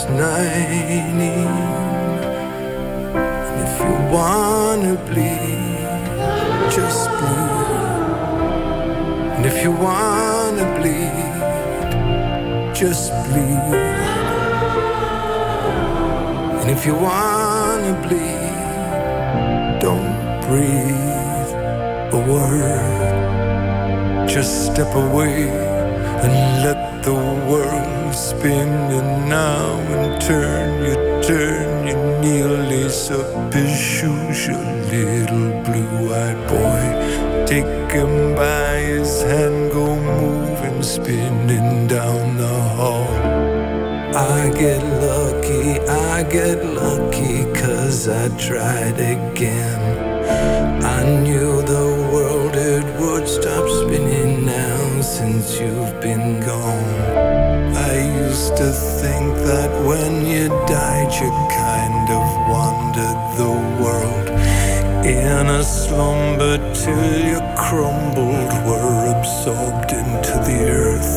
Since 0.00 0.18
90. 0.18 1.26
And 3.16 3.60
if 3.66 3.74
you 3.80 3.94
wanna 4.14 4.94
bleed, 5.08 5.78
just 6.70 7.08
bleed. 7.18 7.68
And 9.36 9.44
if 9.46 9.56
you 9.64 9.72
wanna 9.72 10.66
bleed, 10.78 11.42
just 12.74 13.12
bleed. 13.26 13.74
And 16.60 16.70
if 16.70 16.86
you 16.86 16.94
wanna 16.94 17.94
bleed, 18.06 18.54
don't 19.80 20.14
breathe 20.46 21.52
a 22.12 22.20
word. 22.32 22.98
Just 24.28 24.52
step 24.72 24.94
away 24.94 25.48
and 26.22 26.32
let 26.64 26.79
the 27.02 27.14
world 27.14 28.14
spinning 28.14 29.28
now 29.28 29.78
and 29.96 30.20
turn, 30.20 30.84
you 30.84 31.22
turn, 31.22 31.86
you 32.22 32.46
lace 32.46 33.10
up 33.10 33.52
shoes, 33.52 34.46
your 34.46 34.64
little 34.92 35.50
blue-eyed 35.64 36.40
boy. 36.48 37.46
Take 37.46 37.90
him 37.90 38.34
by 38.34 38.76
his 38.76 39.22
hand, 39.22 39.72
go 39.72 39.96
moving, 39.96 40.82
spinning 40.82 41.86
down 41.86 42.36
the 42.36 42.58
hall. 42.76 43.08
I 44.14 44.50
get 44.54 44.82
lucky, 45.00 45.80
I 45.88 46.22
get 46.24 46.64
lucky, 46.64 47.44
cause 47.60 48.08
I 48.08 48.28
tried 48.36 48.98
again. 48.98 49.80
I 50.84 51.02
knew 51.22 51.62
the 51.62 52.10
world 52.12 52.54
it 52.56 52.84
would 53.00 53.26
stop 53.26 53.66
spinning 53.68 54.09
since 55.20 55.60
you've 55.60 56.00
been 56.00 56.40
gone. 56.40 56.94
I 57.90 57.94
used 58.24 58.56
to 58.56 58.68
think 59.02 59.28
that 59.50 59.70
when 59.88 60.12
you 60.32 60.48
died, 60.66 61.12
you 61.20 61.30
kind 61.68 62.08
of 62.18 62.26
wandered 62.54 63.20
the 63.40 63.54
world 63.82 64.28
in 65.04 65.46
a 65.60 65.62
slumber 65.62 66.56
till 66.72 67.12
you 67.28 67.38
crumbled, 67.64 68.52
were 68.66 68.98
absorbed 69.14 69.92
into 69.92 70.34
the 70.48 70.60
earth. 70.84 71.14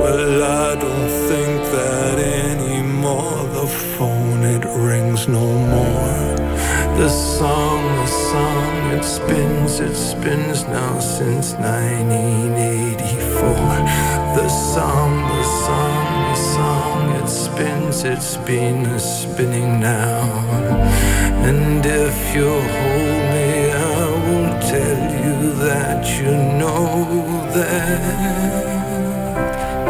Well, 0.00 0.42
I 0.62 0.74
don't 0.84 1.12
think 1.28 1.58
that 1.76 2.16
anymore. 2.48 3.38
The 3.58 3.66
phone, 3.96 4.42
it 4.56 4.64
rings 4.88 5.26
no 5.26 5.46
more. 5.74 6.18
The 7.00 7.08
song, 7.08 7.80
the 8.02 8.12
song, 8.30 8.74
it 8.96 9.04
spins, 9.04 9.80
it 9.80 9.96
spins 9.96 10.64
now 10.64 10.98
since 10.98 11.54
1984. 13.40 14.34
The 14.34 14.48
song, 14.48 15.28
the 15.28 15.42
song, 15.42 16.30
the 16.30 16.36
song, 16.54 17.10
it 17.22 17.28
spins, 17.28 18.04
it's 18.04 18.36
been 18.38 18.98
spinning 18.98 19.80
now. 19.80 20.20
And 21.44 21.84
if 21.84 22.34
you 22.34 22.48
hold 22.48 23.22
me, 23.34 23.72
I 23.72 24.10
will 24.26 24.52
tell 24.60 25.00
you 25.24 25.52
that 25.66 26.04
you 26.18 26.32
know 26.58 27.06
that. 27.54 28.66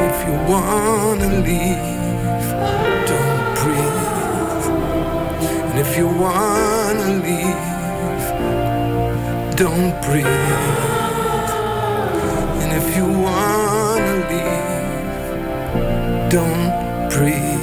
If 0.09 0.17
you 0.27 0.35
wanna 0.53 1.31
leave, 1.49 2.49
don't 3.07 3.55
breathe. 3.61 4.67
And 5.71 5.79
if 5.79 5.97
you 5.97 6.07
wanna 6.07 7.09
leave, 7.27 7.65
don't 9.57 9.95
breathe. 10.03 10.98
If 12.81 12.97
you 12.97 13.07
wanna 13.07 14.17
leave, 14.31 16.31
don't 16.31 17.11
breathe 17.11 17.58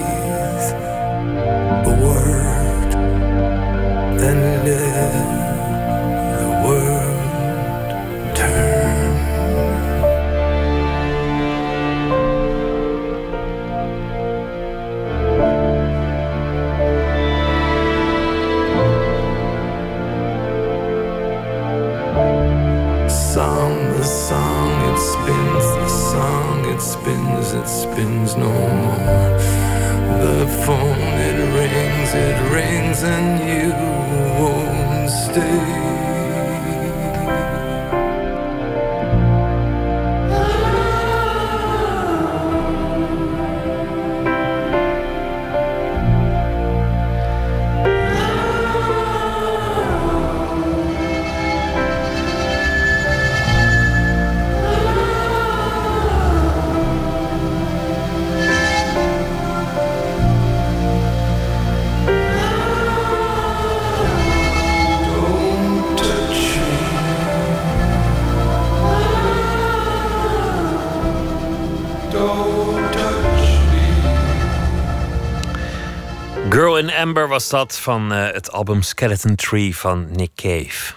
was 77.35 77.49
dat 77.49 77.79
van 77.79 78.13
uh, 78.13 78.31
het 78.31 78.51
album 78.51 78.81
Skeleton 78.81 79.35
Tree 79.35 79.75
van 79.77 80.07
Nick 80.11 80.31
Cave. 80.35 80.93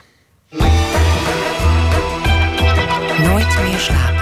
Nooit 3.23 3.59
meer 3.62 3.78
slapen. 3.78 4.18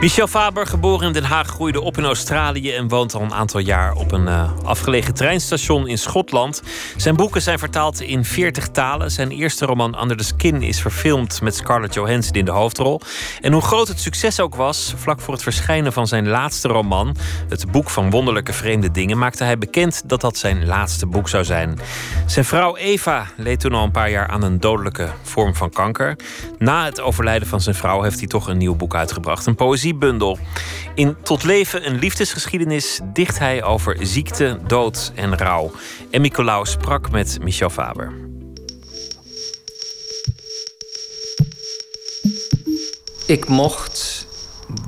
Michel 0.00 0.26
Faber, 0.26 0.66
geboren 0.66 1.06
in 1.06 1.12
Den 1.12 1.24
Haag, 1.24 1.46
groeide 1.46 1.80
op 1.80 1.98
in 1.98 2.04
Australië 2.04 2.72
en 2.72 2.88
woont 2.88 3.14
al 3.14 3.20
een 3.20 3.34
aantal 3.34 3.60
jaar 3.60 3.92
op 3.94 4.12
een 4.12 4.26
uh, 4.26 4.50
afgelegen 4.64 5.14
treinstation 5.14 5.88
in 5.88 5.98
Schotland. 5.98 6.62
Zijn 6.96 7.16
boeken 7.16 7.42
zijn 7.42 7.58
vertaald 7.58 8.00
in 8.00 8.24
40 8.24 8.68
talen. 8.68 9.10
Zijn 9.10 9.30
eerste 9.30 9.66
roman 9.66 10.00
Under 10.00 10.16
the 10.16 10.24
Skin 10.24 10.62
is 10.62 10.80
verfilmd 10.80 11.40
met 11.40 11.54
Scarlett 11.54 11.94
Johansson 11.94 12.34
in 12.34 12.44
de 12.44 12.50
hoofdrol. 12.50 13.00
En 13.40 13.52
hoe 13.52 13.62
groot 13.62 13.88
het 13.88 14.00
succes 14.00 14.40
ook 14.40 14.54
was, 14.54 14.94
vlak 14.96 15.20
voor 15.20 15.34
het 15.34 15.42
verschijnen 15.42 15.92
van 15.92 16.06
zijn 16.06 16.28
laatste 16.28 16.68
roman, 16.68 17.16
het 17.48 17.70
boek 17.70 17.90
van 17.90 18.10
wonderlijke 18.10 18.52
vreemde 18.52 18.90
dingen, 18.90 19.18
maakte 19.18 19.44
hij 19.44 19.58
bekend 19.58 20.02
dat 20.08 20.20
dat 20.20 20.36
zijn 20.36 20.66
laatste 20.66 21.06
boek 21.06 21.28
zou 21.28 21.44
zijn. 21.44 21.78
Zijn 22.26 22.44
vrouw 22.44 22.76
Eva 22.76 23.26
leed 23.36 23.60
toen 23.60 23.74
al 23.74 23.84
een 23.84 23.90
paar 23.90 24.10
jaar 24.10 24.28
aan 24.28 24.42
een 24.42 24.60
dodelijke 24.60 25.08
vorm 25.22 25.54
van 25.54 25.70
kanker. 25.70 26.16
Na 26.58 26.84
het 26.84 27.00
overlijden 27.00 27.48
van 27.48 27.60
zijn 27.60 27.74
vrouw 27.74 28.02
heeft 28.02 28.18
hij 28.18 28.28
toch 28.28 28.48
een 28.48 28.58
nieuw 28.58 28.76
boek 28.76 28.94
uitgebracht, 28.94 29.46
een 29.46 29.54
poëzie 29.54 29.86
poëziebundel. 29.88 30.38
In 30.94 31.16
Tot 31.22 31.42
leven 31.42 31.86
een 31.86 31.98
liefdesgeschiedenis 31.98 33.00
dicht 33.12 33.38
hij 33.38 33.62
over 33.62 33.96
ziekte, 34.00 34.58
dood 34.66 35.12
en 35.14 35.36
rouw. 35.36 35.70
En 36.10 36.20
Nicolaou 36.20 36.66
sprak 36.66 37.10
met 37.10 37.38
Michel 37.42 37.70
Faber. 37.70 38.12
Ik 43.26 43.48
mocht 43.48 44.26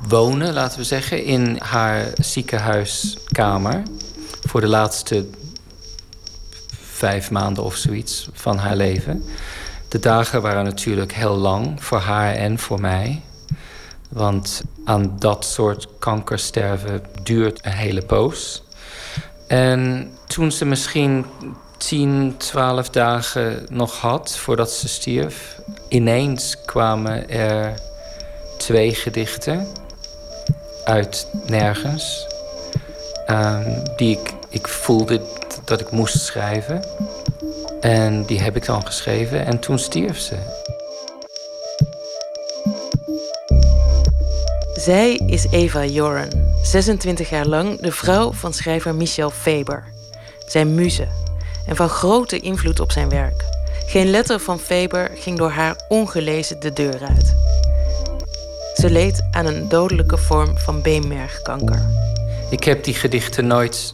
wonen, 0.07 0.53
laten 0.53 0.77
we 0.77 0.83
zeggen, 0.83 1.23
in 1.23 1.57
haar 1.59 2.07
ziekenhuiskamer 2.13 3.83
voor 4.47 4.61
de 4.61 4.67
laatste 4.67 5.27
vijf 6.81 7.31
maanden 7.31 7.63
of 7.63 7.75
zoiets 7.75 8.29
van 8.33 8.57
haar 8.57 8.75
leven. 8.75 9.23
De 9.87 9.99
dagen 9.99 10.41
waren 10.41 10.63
natuurlijk 10.63 11.13
heel 11.13 11.35
lang 11.35 11.83
voor 11.83 11.99
haar 11.99 12.33
en 12.33 12.59
voor 12.59 12.81
mij. 12.81 13.21
Want 14.11 14.61
aan 14.85 15.15
dat 15.19 15.45
soort 15.45 15.87
kankersterven 15.99 17.03
duurt 17.23 17.65
een 17.65 17.71
hele 17.71 18.01
poos. 18.01 18.63
En 19.47 20.11
toen 20.27 20.51
ze 20.51 20.65
misschien 20.65 21.25
10, 21.77 22.35
12 22.37 22.89
dagen 22.89 23.65
nog 23.69 23.99
had 23.99 24.37
voordat 24.37 24.71
ze 24.71 24.87
stierf, 24.87 25.59
ineens 25.87 26.57
kwamen 26.65 27.29
er 27.29 27.73
twee 28.57 28.95
gedichten 28.95 29.67
uit 30.83 31.27
nergens. 31.45 32.27
Um, 33.27 33.83
die 33.95 34.19
ik, 34.19 34.33
ik 34.49 34.67
voelde 34.67 35.21
dat 35.65 35.81
ik 35.81 35.91
moest 35.91 36.19
schrijven. 36.19 36.85
En 37.81 38.25
die 38.25 38.41
heb 38.41 38.55
ik 38.55 38.65
dan 38.65 38.85
geschreven 38.85 39.45
en 39.45 39.59
toen 39.59 39.79
stierf 39.79 40.19
ze. 40.19 40.35
Zij 44.81 45.13
is 45.15 45.45
Eva 45.49 45.85
Joran, 45.85 46.29
26 46.63 47.29
jaar 47.29 47.45
lang 47.45 47.81
de 47.81 47.91
vrouw 47.91 48.31
van 48.31 48.53
schrijver 48.53 48.95
Michel 48.95 49.29
Faber. 49.29 49.83
Zijn 50.47 50.75
muze 50.75 51.07
en 51.65 51.75
van 51.75 51.89
grote 51.89 52.39
invloed 52.39 52.79
op 52.79 52.91
zijn 52.91 53.09
werk. 53.09 53.43
Geen 53.85 54.09
letter 54.09 54.39
van 54.39 54.59
Faber 54.59 55.11
ging 55.15 55.37
door 55.37 55.49
haar 55.49 55.75
ongelezen 55.87 56.59
de 56.59 56.73
deur 56.73 57.01
uit. 57.01 57.35
Ze 58.75 58.89
leed 58.89 59.27
aan 59.31 59.45
een 59.45 59.69
dodelijke 59.69 60.17
vorm 60.17 60.57
van 60.57 60.81
beenmergkanker. 60.81 61.89
Ik 62.49 62.63
heb 62.63 62.83
die 62.83 62.93
gedichten 62.93 63.47
nooit 63.47 63.93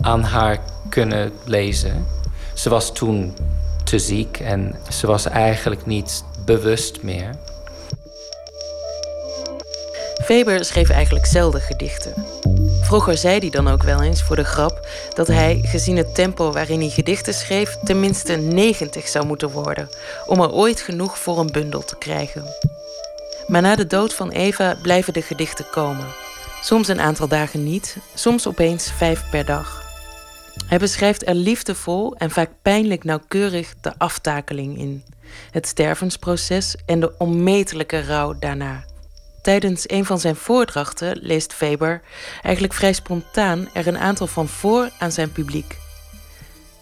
aan 0.00 0.22
haar 0.22 0.58
kunnen 0.88 1.32
lezen. 1.44 2.06
Ze 2.54 2.68
was 2.68 2.92
toen 2.92 3.36
te 3.84 3.98
ziek 3.98 4.38
en 4.40 4.76
ze 4.88 5.06
was 5.06 5.26
eigenlijk 5.26 5.86
niet 5.86 6.24
bewust 6.44 7.02
meer. 7.02 7.30
Weber 10.26 10.64
schreef 10.64 10.90
eigenlijk 10.90 11.26
zelden 11.26 11.60
gedichten. 11.60 12.14
Vroeger 12.80 13.16
zei 13.16 13.38
hij 13.38 13.50
dan 13.50 13.68
ook 13.68 13.82
wel 13.82 14.02
eens 14.02 14.22
voor 14.22 14.36
de 14.36 14.44
grap 14.44 14.88
dat 15.14 15.26
hij, 15.26 15.60
gezien 15.62 15.96
het 15.96 16.14
tempo 16.14 16.52
waarin 16.52 16.80
hij 16.80 16.88
gedichten 16.88 17.34
schreef, 17.34 17.76
tenminste 17.84 18.36
90 18.36 19.08
zou 19.08 19.26
moeten 19.26 19.50
worden 19.50 19.88
om 20.26 20.40
er 20.40 20.52
ooit 20.52 20.80
genoeg 20.80 21.18
voor 21.18 21.38
een 21.38 21.52
bundel 21.52 21.84
te 21.84 21.96
krijgen. 21.98 22.44
Maar 23.46 23.62
na 23.62 23.76
de 23.76 23.86
dood 23.86 24.14
van 24.14 24.30
Eva 24.30 24.76
blijven 24.82 25.12
de 25.12 25.22
gedichten 25.22 25.70
komen. 25.70 26.06
Soms 26.62 26.88
een 26.88 27.00
aantal 27.00 27.28
dagen 27.28 27.64
niet, 27.64 27.96
soms 28.14 28.46
opeens 28.46 28.92
vijf 28.92 29.30
per 29.30 29.44
dag. 29.44 29.84
Hij 30.66 30.78
beschrijft 30.78 31.28
er 31.28 31.34
liefdevol 31.34 32.14
en 32.16 32.30
vaak 32.30 32.50
pijnlijk 32.62 33.04
nauwkeurig 33.04 33.74
de 33.80 33.92
aftakeling 33.98 34.78
in, 34.78 35.04
het 35.50 35.66
stervensproces 35.66 36.76
en 36.86 37.00
de 37.00 37.12
onmetelijke 37.18 38.00
rouw 38.00 38.38
daarna. 38.38 38.84
Tijdens 39.46 39.90
een 39.90 40.04
van 40.04 40.18
zijn 40.18 40.36
voordrachten 40.36 41.18
leest 41.20 41.58
Weber 41.58 42.00
eigenlijk 42.42 42.74
vrij 42.74 42.92
spontaan 42.92 43.68
er 43.72 43.86
een 43.86 43.98
aantal 43.98 44.26
van 44.26 44.48
voor 44.48 44.90
aan 44.98 45.12
zijn 45.12 45.32
publiek. 45.32 45.78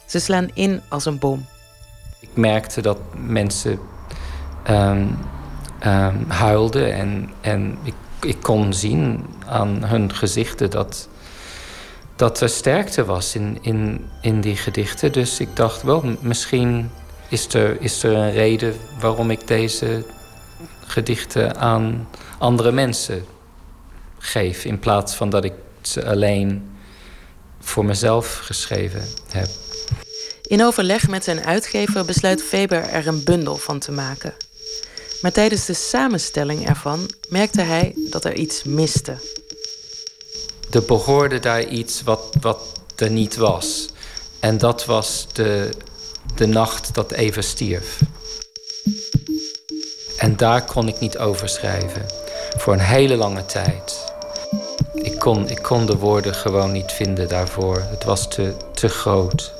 Ze 0.06 0.18
slaan 0.18 0.50
in 0.54 0.80
als 0.88 1.04
een 1.04 1.18
bom. 1.18 1.46
Ik 2.20 2.28
merkte 2.34 2.82
dat 2.82 2.98
mensen 3.16 3.78
um, 4.70 5.18
huilden 6.28 6.94
en, 6.94 7.30
en 7.40 7.78
ik, 7.82 7.94
ik 8.20 8.36
kon 8.42 8.72
zien 8.72 9.26
aan 9.46 9.84
hun 9.84 10.14
gezichten 10.14 10.70
dat, 10.70 11.08
dat 12.16 12.40
er 12.40 12.48
sterkte 12.48 13.04
was 13.04 13.34
in, 13.34 13.58
in, 13.60 14.10
in 14.20 14.40
die 14.40 14.56
gedichten. 14.56 15.12
Dus 15.12 15.40
ik 15.40 15.56
dacht 15.56 15.82
wel, 15.82 16.02
misschien 16.20 16.90
is 17.28 17.54
er, 17.54 17.80
is 17.80 18.02
er 18.02 18.12
een 18.12 18.32
reden 18.32 18.74
waarom 19.00 19.30
ik 19.30 19.46
deze 19.46 20.04
gedichten 20.86 21.56
aan 21.56 22.08
andere 22.38 22.72
mensen 22.72 23.24
geef. 24.18 24.64
In 24.64 24.78
plaats 24.78 25.14
van 25.14 25.30
dat 25.30 25.44
ik 25.44 25.52
ze 25.82 26.06
alleen 26.06 26.76
voor 27.60 27.84
mezelf 27.84 28.38
geschreven 28.42 29.02
heb. 29.28 29.48
In 30.42 30.64
overleg 30.64 31.08
met 31.08 31.24
zijn 31.24 31.44
uitgever 31.44 32.04
besluit 32.04 32.50
Weber 32.50 32.82
er 32.82 33.06
een 33.06 33.24
bundel 33.24 33.56
van 33.56 33.78
te 33.78 33.92
maken. 33.92 34.34
Maar 35.20 35.32
tijdens 35.32 35.66
de 35.66 35.74
samenstelling 35.74 36.68
ervan 36.68 37.10
merkte 37.28 37.60
hij 37.60 37.94
dat 38.10 38.24
er 38.24 38.34
iets 38.34 38.62
miste. 38.62 39.16
Er 40.70 40.84
behoorde 40.84 41.38
daar 41.38 41.64
iets 41.64 42.02
wat, 42.02 42.36
wat 42.40 42.60
er 42.96 43.10
niet 43.10 43.36
was. 43.36 43.86
En 44.40 44.58
dat 44.58 44.84
was 44.84 45.26
de, 45.32 45.68
de 46.34 46.46
nacht 46.46 46.94
dat 46.94 47.12
Eva 47.12 47.40
stierf. 47.40 48.00
En 50.24 50.36
daar 50.36 50.64
kon 50.64 50.88
ik 50.88 51.00
niet 51.00 51.18
over 51.18 51.48
schrijven. 51.48 52.06
Voor 52.56 52.72
een 52.72 52.78
hele 52.78 53.16
lange 53.16 53.46
tijd. 53.46 54.12
Ik 54.94 55.18
kon, 55.18 55.48
ik 55.48 55.62
kon 55.62 55.86
de 55.86 55.96
woorden 55.96 56.34
gewoon 56.34 56.72
niet 56.72 56.92
vinden 56.92 57.28
daarvoor. 57.28 57.76
Het 57.76 58.04
was 58.04 58.28
te, 58.28 58.56
te 58.74 58.88
groot. 58.88 59.52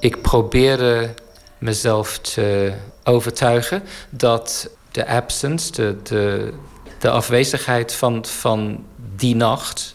Ik 0.00 0.22
probeerde 0.22 1.10
mezelf 1.58 2.18
te 2.18 2.72
overtuigen 3.04 3.82
dat 4.10 4.70
de 4.90 5.06
absence, 5.06 5.72
de, 5.72 5.96
de, 6.02 6.52
de 6.98 7.10
afwezigheid 7.10 7.92
van, 7.92 8.24
van 8.26 8.84
die 9.16 9.36
nacht, 9.36 9.94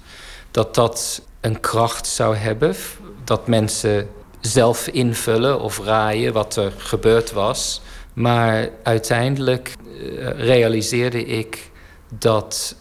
dat 0.52 0.76
dat 0.76 1.22
een 1.42 1.60
kracht 1.60 2.08
zou 2.08 2.36
hebben. 2.36 2.76
Dat 3.24 3.48
mensen 3.48 4.10
zelf 4.46 4.88
invullen 4.88 5.60
of 5.60 5.80
raaien 5.80 6.34
wat 6.34 6.56
er 6.56 6.72
gebeurd 6.78 7.32
was. 7.32 7.82
Maar 8.14 8.70
uiteindelijk 8.84 9.76
eh, 9.78 10.30
realiseerde 10.30 11.26
ik 11.26 11.72
dat 12.10 12.76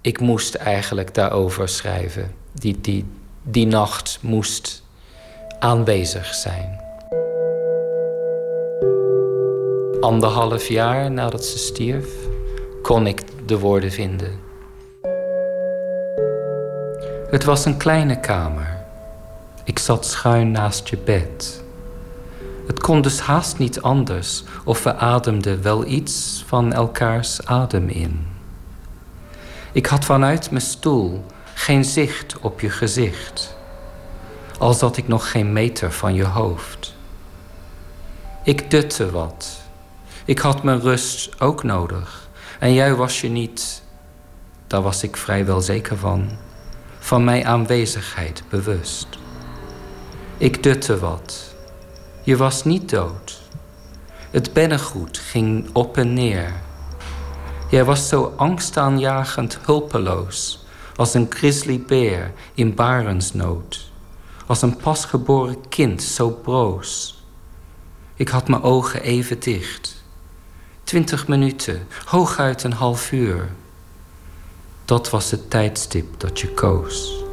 ik 0.00 0.20
moest 0.20 0.54
eigenlijk 0.54 1.14
daarover 1.14 1.68
schrijven. 1.68 2.34
Die, 2.52 2.80
die, 2.80 3.04
die 3.42 3.66
nacht 3.66 4.18
moest 4.22 4.82
aanwezig 5.58 6.34
zijn. 6.34 6.80
Anderhalf 10.00 10.68
jaar 10.68 11.10
nadat 11.10 11.44
ze 11.44 11.58
stierf, 11.58 12.08
kon 12.82 13.06
ik 13.06 13.20
de 13.46 13.58
woorden 13.58 13.90
vinden. 13.90 14.38
Het 17.30 17.44
was 17.44 17.64
een 17.64 17.76
kleine 17.76 18.20
kamer. 18.20 18.77
Ik 19.68 19.78
zat 19.78 20.06
schuin 20.06 20.50
naast 20.50 20.88
je 20.88 20.96
bed. 20.96 21.62
Het 22.66 22.80
kon 22.80 23.02
dus 23.02 23.20
haast 23.20 23.58
niet 23.58 23.82
anders 23.82 24.42
of 24.64 24.82
we 24.82 24.94
ademden 24.94 25.62
wel 25.62 25.86
iets 25.86 26.44
van 26.46 26.72
elkaars 26.72 27.46
adem 27.46 27.88
in. 27.88 28.26
Ik 29.72 29.86
had 29.86 30.04
vanuit 30.04 30.50
mijn 30.50 30.62
stoel 30.62 31.24
geen 31.54 31.84
zicht 31.84 32.38
op 32.40 32.60
je 32.60 32.70
gezicht, 32.70 33.56
al 34.58 34.74
zat 34.74 34.96
ik 34.96 35.08
nog 35.08 35.30
geen 35.30 35.52
meter 35.52 35.92
van 35.92 36.14
je 36.14 36.24
hoofd. 36.24 36.94
Ik 38.44 38.70
dutte 38.70 39.10
wat. 39.10 39.60
Ik 40.24 40.38
had 40.38 40.62
mijn 40.62 40.80
rust 40.80 41.40
ook 41.40 41.62
nodig. 41.62 42.28
En 42.58 42.74
jij 42.74 42.94
was 42.94 43.20
je 43.20 43.28
niet, 43.28 43.82
daar 44.66 44.82
was 44.82 45.02
ik 45.02 45.16
vrijwel 45.16 45.60
zeker 45.60 45.96
van, 45.96 46.30
van 46.98 47.24
mijn 47.24 47.46
aanwezigheid 47.46 48.42
bewust. 48.48 49.18
Ik 50.38 50.62
dutte 50.62 50.98
wat. 50.98 51.54
Je 52.22 52.36
was 52.36 52.64
niet 52.64 52.90
dood. 52.90 53.40
Het 54.30 54.52
bennengoed 54.52 55.18
ging 55.18 55.68
op 55.72 55.96
en 55.96 56.12
neer. 56.12 56.52
Jij 57.70 57.84
was 57.84 58.08
zo 58.08 58.32
angstaanjagend 58.36 59.58
hulpeloos 59.62 60.64
als 60.96 61.14
een 61.14 61.26
grizzlybeer 61.30 62.32
in 62.54 62.74
barensnood. 62.74 63.90
Als 64.46 64.62
een 64.62 64.76
pasgeboren 64.76 65.68
kind 65.68 66.02
zo 66.02 66.30
broos. 66.30 67.22
Ik 68.14 68.28
had 68.28 68.48
mijn 68.48 68.62
ogen 68.62 69.02
even 69.02 69.40
dicht. 69.40 70.02
Twintig 70.82 71.28
minuten, 71.28 71.86
hooguit 72.04 72.62
een 72.62 72.72
half 72.72 73.12
uur. 73.12 73.50
Dat 74.84 75.10
was 75.10 75.30
het 75.30 75.50
tijdstip 75.50 76.20
dat 76.20 76.40
je 76.40 76.48
koos. 76.48 77.26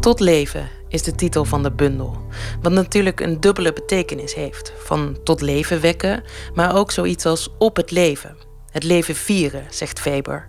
Tot 0.00 0.20
leven 0.20 0.68
is 0.88 1.02
de 1.02 1.14
titel 1.14 1.44
van 1.44 1.62
de 1.62 1.70
bundel. 1.70 2.22
Wat 2.62 2.72
natuurlijk 2.72 3.20
een 3.20 3.40
dubbele 3.40 3.72
betekenis 3.72 4.34
heeft. 4.34 4.72
Van 4.76 5.18
tot 5.24 5.40
leven 5.40 5.80
wekken, 5.80 6.22
maar 6.54 6.76
ook 6.76 6.90
zoiets 6.90 7.26
als 7.26 7.48
op 7.58 7.76
het 7.76 7.90
leven. 7.90 8.36
Het 8.70 8.84
leven 8.84 9.14
vieren, 9.14 9.64
zegt 9.70 10.00
Faber. 10.00 10.48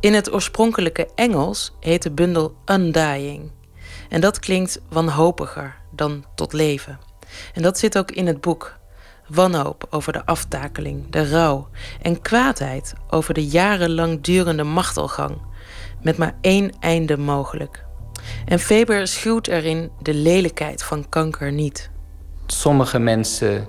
In 0.00 0.14
het 0.14 0.32
oorspronkelijke 0.32 1.08
Engels 1.14 1.72
heet 1.80 2.02
de 2.02 2.10
bundel 2.10 2.54
Undying. 2.66 3.50
En 4.08 4.20
dat 4.20 4.38
klinkt 4.38 4.80
wanhopiger 4.88 5.76
dan 5.92 6.24
tot 6.34 6.52
leven. 6.52 6.98
En 7.54 7.62
dat 7.62 7.78
zit 7.78 7.98
ook 7.98 8.10
in 8.10 8.26
het 8.26 8.40
boek. 8.40 8.76
Wanhoop 9.26 9.86
over 9.90 10.12
de 10.12 10.26
aftakeling, 10.26 11.10
de 11.10 11.30
rouw 11.30 11.68
en 12.02 12.20
kwaadheid 12.20 12.92
over 13.10 13.34
de 13.34 13.46
jarenlang 13.46 14.20
durende 14.20 14.64
machtelgang, 14.64 15.38
met 16.02 16.16
maar 16.16 16.36
één 16.40 16.72
einde 16.80 17.18
mogelijk. 17.18 17.86
En 18.44 18.58
Faber 18.58 19.06
schuwt 19.06 19.46
erin 19.46 19.90
de 20.02 20.14
lelijkheid 20.14 20.82
van 20.82 21.08
kanker 21.08 21.52
niet. 21.52 21.90
Sommige 22.46 22.98
mensen 22.98 23.66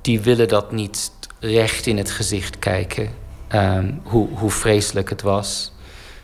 die 0.00 0.20
willen 0.20 0.48
dat 0.48 0.72
niet 0.72 1.10
recht 1.38 1.86
in 1.86 1.96
het 1.96 2.10
gezicht 2.10 2.58
kijken, 2.58 3.10
ehm, 3.48 3.92
hoe, 4.02 4.28
hoe 4.38 4.50
vreselijk 4.50 5.08
het 5.08 5.22
was. 5.22 5.72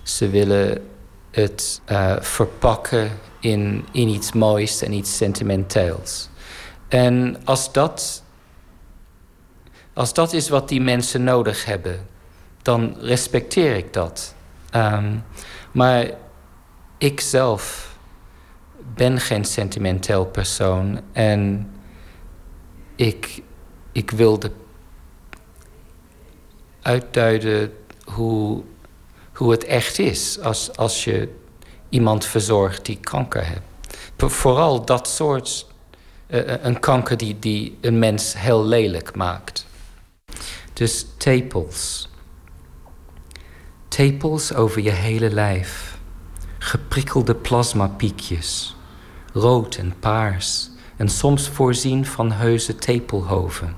Ze 0.03 0.29
willen 0.29 0.83
het 1.31 1.81
uh, 1.91 2.17
verpakken 2.21 3.11
in, 3.41 3.85
in 3.93 4.09
iets 4.09 4.33
moois 4.33 4.83
en 4.83 4.93
iets 4.93 5.17
sentimenteels. 5.17 6.29
En 6.89 7.37
als 7.45 7.73
dat, 7.73 8.23
als 9.95 10.15
dat 10.15 10.33
is 10.33 10.49
wat 10.49 10.69
die 10.69 10.81
mensen 10.81 11.25
nodig 11.25 11.65
hebben, 11.65 12.07
dan 12.63 12.97
respecteer 13.01 13.77
ik 13.77 13.93
dat. 13.93 14.35
Um, 14.75 15.25
maar 15.73 16.11
ik 16.99 17.21
zelf 17.21 17.97
ben 18.95 19.21
geen 19.21 19.45
sentimenteel 19.45 20.27
persoon 20.27 21.01
en 21.13 21.71
ik, 22.97 23.43
ik 23.93 24.11
wilde 24.11 24.53
uitduiden 26.83 27.73
hoe, 28.05 28.63
hoe 29.33 29.51
het 29.51 29.65
echt 29.65 29.99
is 29.99 30.41
als, 30.41 30.77
als 30.77 31.05
je 31.05 31.35
iemand 31.89 32.25
verzorgt 32.25 32.85
die 32.85 33.01
kanker 33.01 33.45
heeft. 33.45 33.61
Vooral 34.17 34.85
dat 34.85 35.09
soort, 35.09 35.67
uh, 36.29 36.41
een 36.65 36.81
kanker 36.81 37.17
die, 37.17 37.39
die 37.39 37.79
een 37.81 37.99
mens 37.99 38.35
heel 38.39 38.65
lelijk 38.65 39.15
maakt. 39.15 39.67
Dus 40.73 41.07
tepels. 41.17 42.09
Tepels 43.89 44.55
over 44.55 44.83
je 44.83 44.91
hele 44.91 45.31
lijf 45.31 45.96
geprikkelde 46.67 47.35
plasmapiekjes, 47.35 48.77
rood 49.33 49.77
en 49.77 49.95
paars 50.01 50.71
en 50.97 51.09
soms 51.09 51.49
voorzien 51.49 52.07
van 52.07 52.33
heuse 52.33 52.77
tepelhoven. 52.77 53.77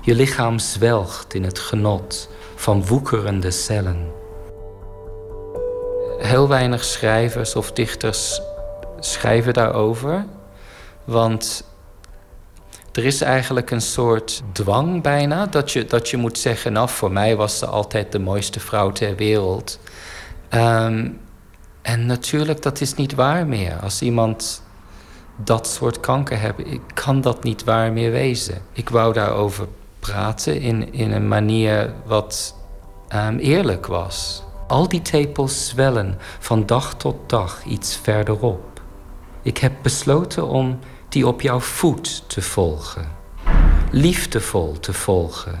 Je 0.00 0.14
lichaam 0.14 0.58
zwelgt 0.58 1.34
in 1.34 1.44
het 1.44 1.58
genot 1.58 2.28
van 2.54 2.86
woekerende 2.86 3.50
cellen. 3.50 4.10
Heel 6.18 6.48
weinig 6.48 6.84
schrijvers 6.84 7.56
of 7.56 7.72
dichters 7.72 8.40
schrijven 8.98 9.52
daarover, 9.52 10.26
want 11.04 11.64
er 12.92 13.04
is 13.04 13.20
eigenlijk 13.20 13.70
een 13.70 13.80
soort 13.80 14.42
dwang 14.52 15.02
bijna 15.02 15.46
dat 15.46 15.70
je, 15.70 15.84
dat 15.84 16.08
je 16.08 16.16
moet 16.16 16.38
zeggen: 16.38 16.72
Nou, 16.72 16.88
voor 16.88 17.12
mij 17.12 17.36
was 17.36 17.58
ze 17.58 17.66
altijd 17.66 18.12
de 18.12 18.18
mooiste 18.18 18.60
vrouw 18.60 18.92
ter 18.92 19.16
wereld. 19.16 19.78
Um, 20.54 21.20
en 21.82 22.06
natuurlijk, 22.06 22.62
dat 22.62 22.80
is 22.80 22.94
niet 22.94 23.14
waar 23.14 23.46
meer. 23.46 23.78
Als 23.82 24.02
iemand 24.02 24.62
dat 25.36 25.66
soort 25.66 26.00
kanker 26.00 26.38
heeft, 26.38 26.56
kan 26.94 27.20
dat 27.20 27.42
niet 27.44 27.64
waar 27.64 27.92
meer 27.92 28.10
wezen. 28.10 28.62
Ik 28.72 28.88
wou 28.88 29.12
daarover 29.12 29.68
praten 30.00 30.60
in, 30.60 30.92
in 30.92 31.12
een 31.12 31.28
manier 31.28 31.92
wat 32.04 32.56
um, 33.14 33.38
eerlijk 33.38 33.86
was. 33.86 34.42
Al 34.68 34.88
die 34.88 35.02
tepels 35.02 35.68
zwellen 35.68 36.18
van 36.38 36.66
dag 36.66 36.94
tot 36.94 37.16
dag 37.26 37.64
iets 37.64 37.96
verderop. 37.96 38.80
Ik 39.42 39.58
heb 39.58 39.72
besloten 39.82 40.46
om 40.46 40.78
die 41.08 41.26
op 41.26 41.40
jouw 41.40 41.60
voet 41.60 42.28
te 42.28 42.42
volgen. 42.42 43.08
Liefdevol 43.90 44.78
te 44.80 44.92
volgen, 44.92 45.60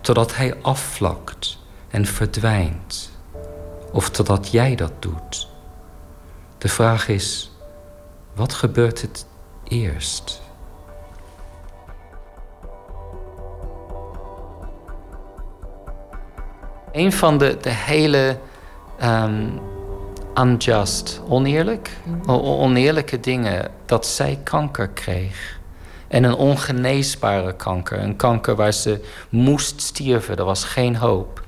totdat 0.00 0.36
hij 0.36 0.54
afvlakt 0.62 1.58
en 1.88 2.06
verdwijnt. 2.06 3.10
Of 3.92 4.10
totdat 4.10 4.50
jij 4.50 4.74
dat 4.74 4.92
doet. 4.98 5.51
De 6.62 6.68
vraag 6.68 7.08
is, 7.08 7.50
wat 8.34 8.52
gebeurt 8.52 9.00
het 9.00 9.26
eerst? 9.68 10.42
Een 16.92 17.12
van 17.12 17.38
de, 17.38 17.56
de 17.60 17.70
hele 17.70 18.38
um, 19.02 19.60
unjust, 20.34 21.20
oneerlijk, 21.28 21.90
oneerlijke 22.26 23.20
dingen 23.20 23.70
dat 23.86 24.06
zij 24.06 24.40
kanker 24.42 24.88
kreeg. 24.88 25.58
En 26.08 26.24
een 26.24 26.34
ongeneesbare 26.34 27.56
kanker. 27.56 27.98
Een 27.98 28.16
kanker 28.16 28.54
waar 28.54 28.72
ze 28.72 29.04
moest 29.28 29.80
stierven. 29.80 30.36
Er 30.36 30.44
was 30.44 30.64
geen 30.64 30.96
hoop. 30.96 31.44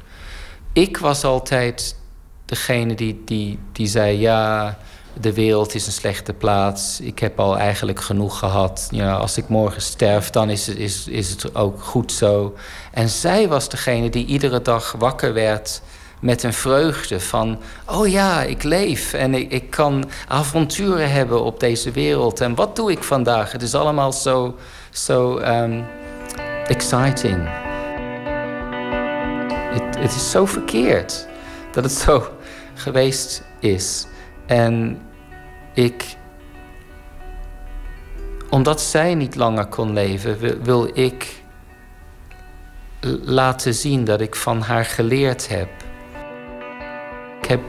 Ik 0.73 0.97
was 0.97 1.24
altijd 1.24 1.97
degene 2.45 2.95
die, 2.95 3.23
die, 3.24 3.59
die 3.73 3.86
zei: 3.86 4.19
Ja, 4.19 4.78
de 5.20 5.32
wereld 5.32 5.74
is 5.74 5.86
een 5.86 5.93
slechte 5.93 6.32
plaats. 6.32 7.01
Ik 7.01 7.19
heb 7.19 7.41
al 7.41 7.59
eigenlijk 7.59 8.01
genoeg 8.01 8.39
gehad. 8.39 8.89
Ja, 8.91 9.15
als 9.15 9.36
ik 9.36 9.49
morgen 9.49 9.82
sterf, 9.82 10.31
dan 10.31 10.51
is 10.51 10.66
het, 10.66 10.78
is, 10.78 11.09
is 11.09 11.31
het 11.31 11.55
ook 11.55 11.82
goed 11.82 12.12
zo. 12.12 12.55
En 12.93 13.09
zij 13.09 13.49
was 13.49 13.69
degene 13.69 14.11
die 14.11 14.27
iedere 14.27 14.62
dag 14.62 14.95
wakker 14.99 15.32
werd 15.32 15.82
met 16.20 16.43
een 16.43 16.53
vreugde 16.53 17.20
van... 17.20 17.59
oh 17.86 18.09
ja, 18.09 18.43
ik 18.43 18.62
leef 18.62 19.12
en 19.12 19.35
ik, 19.35 19.53
ik 19.53 19.70
kan 19.70 20.05
avonturen 20.28 21.11
hebben 21.11 21.43
op 21.43 21.61
deze 21.61 21.91
wereld. 21.91 22.41
En 22.41 22.55
wat 22.55 22.77
doe 22.77 22.91
ik 22.91 23.03
vandaag? 23.03 23.53
Het 23.53 23.62
is 23.62 23.74
allemaal 23.74 24.12
zo, 24.12 24.57
zo 24.91 25.39
um, 25.39 25.85
exciting. 26.66 27.49
Het, 29.73 29.99
het 29.99 30.15
is 30.15 30.31
zo 30.31 30.47
verkeerd 30.47 31.27
dat 31.73 31.85
het 31.85 31.93
zo 31.93 32.28
geweest 32.74 33.43
is. 33.61 34.07
En 34.47 35.01
ik, 35.73 36.16
omdat 38.51 38.81
zij 38.81 39.15
niet 39.15 39.35
langer 39.35 39.66
kon 39.66 39.93
leven, 39.93 40.62
wil 40.62 40.91
ik 40.99 41.43
laten 43.25 43.75
zien 43.75 44.05
dat 44.05 44.21
ik 44.21 44.35
van 44.35 44.61
haar 44.61 44.85
geleerd 44.85 45.49
heb. 45.49 45.69
Ik 47.41 47.49
heb 47.49 47.61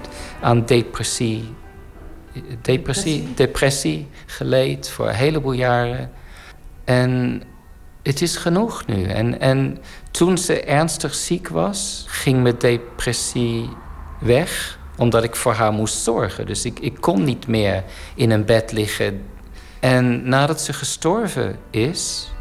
aan 0.41 0.65
depressie, 0.65 1.53
depressie, 2.61 3.33
depressie 3.33 4.07
geleed 4.25 4.89
voor 4.89 5.07
een 5.07 5.15
heleboel 5.15 5.51
jaren. 5.51 6.11
En 6.83 7.41
het 8.03 8.21
is 8.21 8.35
genoeg 8.35 8.85
nu. 8.85 9.03
En, 9.03 9.39
en 9.39 9.77
toen 10.11 10.37
ze 10.37 10.63
ernstig 10.63 11.15
ziek 11.15 11.47
was, 11.47 12.05
ging 12.07 12.43
mijn 12.43 12.55
depressie 12.57 13.69
weg 14.19 14.79
omdat 14.97 15.23
ik 15.23 15.35
voor 15.35 15.53
haar 15.53 15.71
moest 15.71 16.03
zorgen. 16.03 16.45
Dus 16.45 16.65
ik, 16.65 16.79
ik 16.79 16.97
kon 16.99 17.23
niet 17.23 17.47
meer 17.47 17.83
in 18.15 18.31
een 18.31 18.45
bed 18.45 18.71
liggen. 18.71 19.21
En 19.79 20.29
nadat 20.29 20.61
ze 20.61 20.73
gestorven 20.73 21.59
is, 21.69 22.31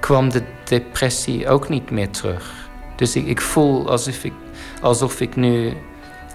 kwam 0.00 0.30
de 0.30 0.42
depressie 0.64 1.48
ook 1.48 1.68
niet 1.68 1.90
meer 1.90 2.10
terug. 2.10 2.68
Dus 2.96 3.16
ik, 3.16 3.26
ik 3.26 3.40
voel 3.40 3.90
alsof 3.90 4.24
ik, 4.24 4.32
alsof 4.80 5.20
ik 5.20 5.36
nu 5.36 5.72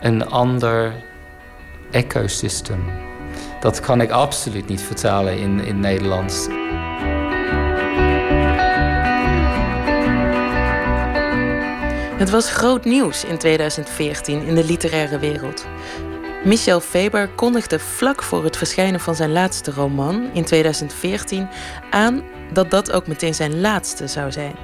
een 0.01 0.29
ander 0.29 1.03
ecosysteem. 1.91 2.83
Dat 3.59 3.79
kan 3.79 4.01
ik 4.01 4.11
absoluut 4.11 4.67
niet 4.67 4.81
vertalen 4.81 5.37
in, 5.37 5.59
in 5.59 5.79
Nederlands. 5.79 6.47
Het 12.23 12.31
was 12.31 12.51
groot 12.51 12.85
nieuws 12.85 13.23
in 13.23 13.37
2014 13.37 14.45
in 14.45 14.55
de 14.55 14.63
literaire 14.63 15.19
wereld. 15.19 15.65
Michel 16.43 16.79
Faber 16.79 17.29
kondigde 17.29 17.79
vlak 17.79 18.23
voor 18.23 18.43
het 18.43 18.57
verschijnen 18.57 18.99
van 18.99 19.15
zijn 19.15 19.31
laatste 19.31 19.71
roman 19.71 20.29
in 20.33 20.43
2014 20.43 21.49
aan 21.89 22.23
dat 22.53 22.71
dat 22.71 22.91
ook 22.91 23.07
meteen 23.07 23.33
zijn 23.33 23.61
laatste 23.61 24.07
zou 24.07 24.31
zijn. 24.31 24.55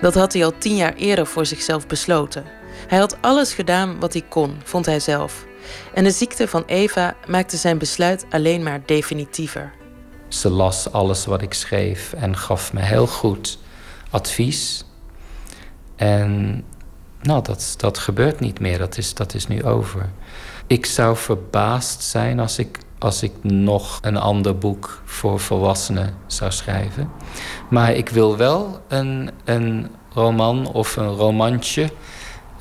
Dat 0.00 0.14
had 0.14 0.32
hij 0.32 0.44
al 0.44 0.58
tien 0.58 0.76
jaar 0.76 0.94
eerder 0.94 1.26
voor 1.26 1.46
zichzelf 1.46 1.86
besloten. 1.86 2.44
Hij 2.86 2.98
had 2.98 3.16
alles 3.20 3.54
gedaan 3.54 4.00
wat 4.00 4.12
hij 4.12 4.24
kon, 4.28 4.56
vond 4.64 4.86
hij 4.86 5.00
zelf. 5.00 5.44
En 5.94 6.04
de 6.04 6.10
ziekte 6.10 6.48
van 6.48 6.62
Eva 6.66 7.14
maakte 7.26 7.56
zijn 7.56 7.78
besluit 7.78 8.26
alleen 8.30 8.62
maar 8.62 8.82
definitiever. 8.86 9.72
Ze 10.28 10.50
las 10.50 10.92
alles 10.92 11.24
wat 11.24 11.42
ik 11.42 11.54
schreef 11.54 12.12
en 12.12 12.36
gaf 12.36 12.72
me 12.72 12.80
heel 12.80 13.06
goed 13.06 13.58
advies. 14.10 14.84
En 15.96 16.64
nou, 17.22 17.42
dat, 17.42 17.74
dat 17.76 17.98
gebeurt 17.98 18.40
niet 18.40 18.60
meer. 18.60 18.78
Dat 18.78 18.98
is, 18.98 19.14
dat 19.14 19.34
is 19.34 19.46
nu 19.46 19.64
over. 19.64 20.10
Ik 20.66 20.86
zou 20.86 21.16
verbaasd 21.16 22.02
zijn 22.02 22.40
als 22.40 22.58
ik, 22.58 22.78
als 22.98 23.22
ik 23.22 23.32
nog 23.42 23.98
een 24.02 24.16
ander 24.16 24.58
boek 24.58 25.02
voor 25.04 25.40
volwassenen 25.40 26.14
zou 26.26 26.50
schrijven. 26.52 27.10
Maar 27.70 27.92
ik 27.92 28.08
wil 28.08 28.36
wel 28.36 28.80
een, 28.88 29.30
een 29.44 29.90
roman 30.14 30.72
of 30.72 30.96
een 30.96 31.14
romantje, 31.14 31.90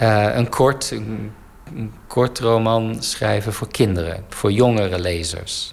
uh, 0.02 0.36
een, 0.36 0.50
kort, 0.50 0.92
een, 0.92 1.32
een 1.76 1.94
kort 2.08 2.40
roman 2.40 3.04
schrijven 3.04 3.54
voor 3.54 3.68
kinderen, 3.68 4.24
voor 4.30 4.52
jongere 4.52 5.00
lezers. 5.00 5.72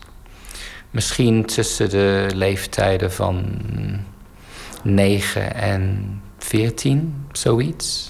Misschien 0.90 1.44
tussen 1.44 1.90
de 1.90 2.26
leeftijden 2.34 3.12
van 3.12 3.60
9 4.82 5.54
en 5.54 6.20
14, 6.38 7.26
zoiets. 7.32 8.07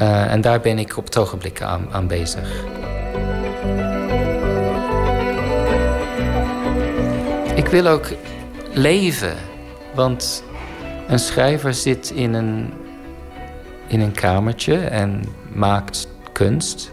Uh, 0.00 0.32
en 0.32 0.40
daar 0.40 0.60
ben 0.60 0.78
ik 0.78 0.96
op 0.96 1.04
het 1.04 1.16
ogenblik 1.16 1.62
aan, 1.62 1.88
aan 1.90 2.06
bezig. 2.06 2.64
Ik 7.54 7.66
wil 7.66 7.86
ook 7.86 8.06
leven, 8.72 9.34
want 9.94 10.44
een 11.08 11.18
schrijver 11.18 11.74
zit 11.74 12.10
in 12.10 12.34
een, 12.34 12.72
in 13.86 14.00
een 14.00 14.12
kamertje 14.12 14.76
en 14.76 15.24
maakt 15.52 16.08
kunst. 16.32 16.92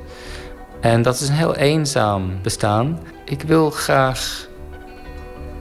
En 0.81 1.01
dat 1.01 1.19
is 1.19 1.27
een 1.27 1.35
heel 1.35 1.55
eenzaam 1.55 2.41
bestaan. 2.41 2.99
Ik 3.25 3.41
wil 3.41 3.69
graag 3.69 4.47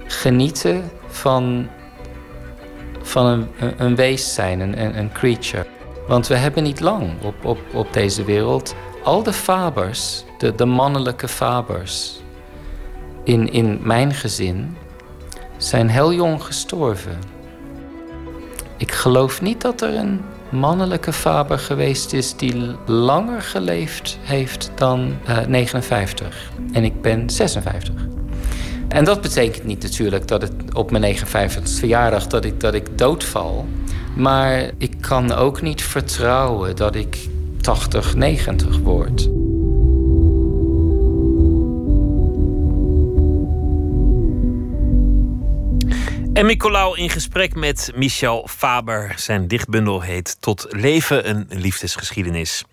genieten 0.06 0.90
van, 1.06 1.68
van 3.02 3.26
een, 3.26 3.48
een 3.76 3.96
wees 3.96 4.34
zijn, 4.34 4.60
een, 4.60 4.98
een 4.98 5.12
creature. 5.12 5.66
Want 6.08 6.26
we 6.26 6.36
hebben 6.36 6.62
niet 6.62 6.80
lang 6.80 7.10
op, 7.22 7.44
op, 7.44 7.58
op 7.74 7.92
deze 7.92 8.24
wereld. 8.24 8.74
Al 9.04 9.22
de 9.22 9.32
fabers, 9.32 10.24
de, 10.38 10.54
de 10.54 10.64
mannelijke 10.64 11.28
fabers 11.28 12.20
in, 13.24 13.52
in 13.52 13.78
mijn 13.82 14.14
gezin, 14.14 14.76
zijn 15.56 15.88
heel 15.88 16.12
jong 16.12 16.42
gestorven. 16.42 17.18
Ik 18.76 18.92
geloof 18.92 19.42
niet 19.42 19.60
dat 19.60 19.80
er 19.80 19.94
een 19.94 20.20
mannelijke 20.48 21.12
faber 21.12 21.58
geweest 21.58 22.12
is 22.12 22.36
die 22.36 22.76
langer 22.86 23.42
geleefd 23.42 24.18
heeft 24.22 24.70
dan 24.74 25.14
uh, 25.28 25.38
eh, 25.38 25.46
59. 25.46 26.50
En 26.72 26.84
ik 26.84 27.02
ben 27.02 27.30
56. 27.30 27.94
En 28.88 29.04
dat 29.04 29.20
betekent 29.20 29.64
niet 29.64 29.82
natuurlijk 29.82 30.28
dat 30.28 30.42
het 30.42 30.52
op 30.72 30.90
mijn 30.90 31.02
59 31.02 31.78
verjaardag 31.78 32.26
dat 32.26 32.44
ik, 32.44 32.60
dat 32.60 32.74
ik 32.74 32.98
doodval. 32.98 33.66
Maar 34.16 34.70
ik 34.78 35.00
kan 35.00 35.32
ook 35.32 35.62
niet 35.62 35.82
vertrouwen 35.82 36.76
dat 36.76 36.94
ik 36.94 37.28
80, 37.60 38.14
90 38.14 38.78
word. 38.78 39.28
En 46.38 46.46
Nicolaou 46.46 46.98
in 46.98 47.10
gesprek 47.10 47.54
met 47.54 47.92
Michel 47.94 48.48
Faber. 48.50 49.12
Zijn 49.16 49.48
dichtbundel 49.48 50.00
heet 50.00 50.36
Tot 50.40 50.66
leven 50.70 51.28
een 51.28 51.46
liefdesgeschiedenis. 51.48 52.64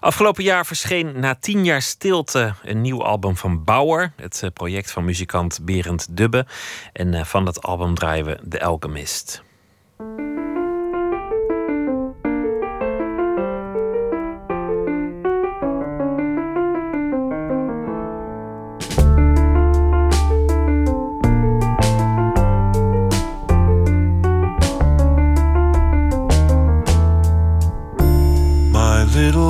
Afgelopen 0.00 0.44
jaar 0.44 0.66
verscheen 0.66 1.20
na 1.20 1.34
tien 1.34 1.64
jaar 1.64 1.82
stilte 1.82 2.54
een 2.62 2.80
nieuw 2.80 3.04
album 3.04 3.36
van 3.36 3.64
Bauer. 3.64 4.12
Het 4.16 4.42
eh, 4.42 4.50
project 4.50 4.90
van 4.90 5.04
muzikant 5.04 5.58
Berend 5.62 6.16
Dubbe. 6.16 6.46
En 6.92 7.14
eh, 7.14 7.24
van 7.24 7.44
dat 7.44 7.62
album 7.62 7.94
draaien 7.94 8.24
we 8.24 8.38
The 8.48 8.64
Alchemist. 8.64 9.42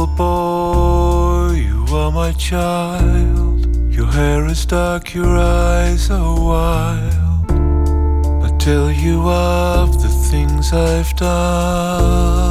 Little 0.07 0.17
boy, 0.17 1.55
you 1.55 1.87
are 1.95 2.11
my 2.11 2.33
child. 2.33 3.67
Your 3.93 4.07
hair 4.07 4.47
is 4.47 4.67
dark, 4.67 5.15
your 5.15 5.39
eyes 5.39 6.11
are 6.11 6.41
wild. 6.41 7.51
I 8.43 8.57
tell 8.59 8.91
you 8.91 9.23
of 9.29 10.03
the 10.03 10.09
things 10.09 10.73
I've 10.73 11.15
done. 11.17 12.47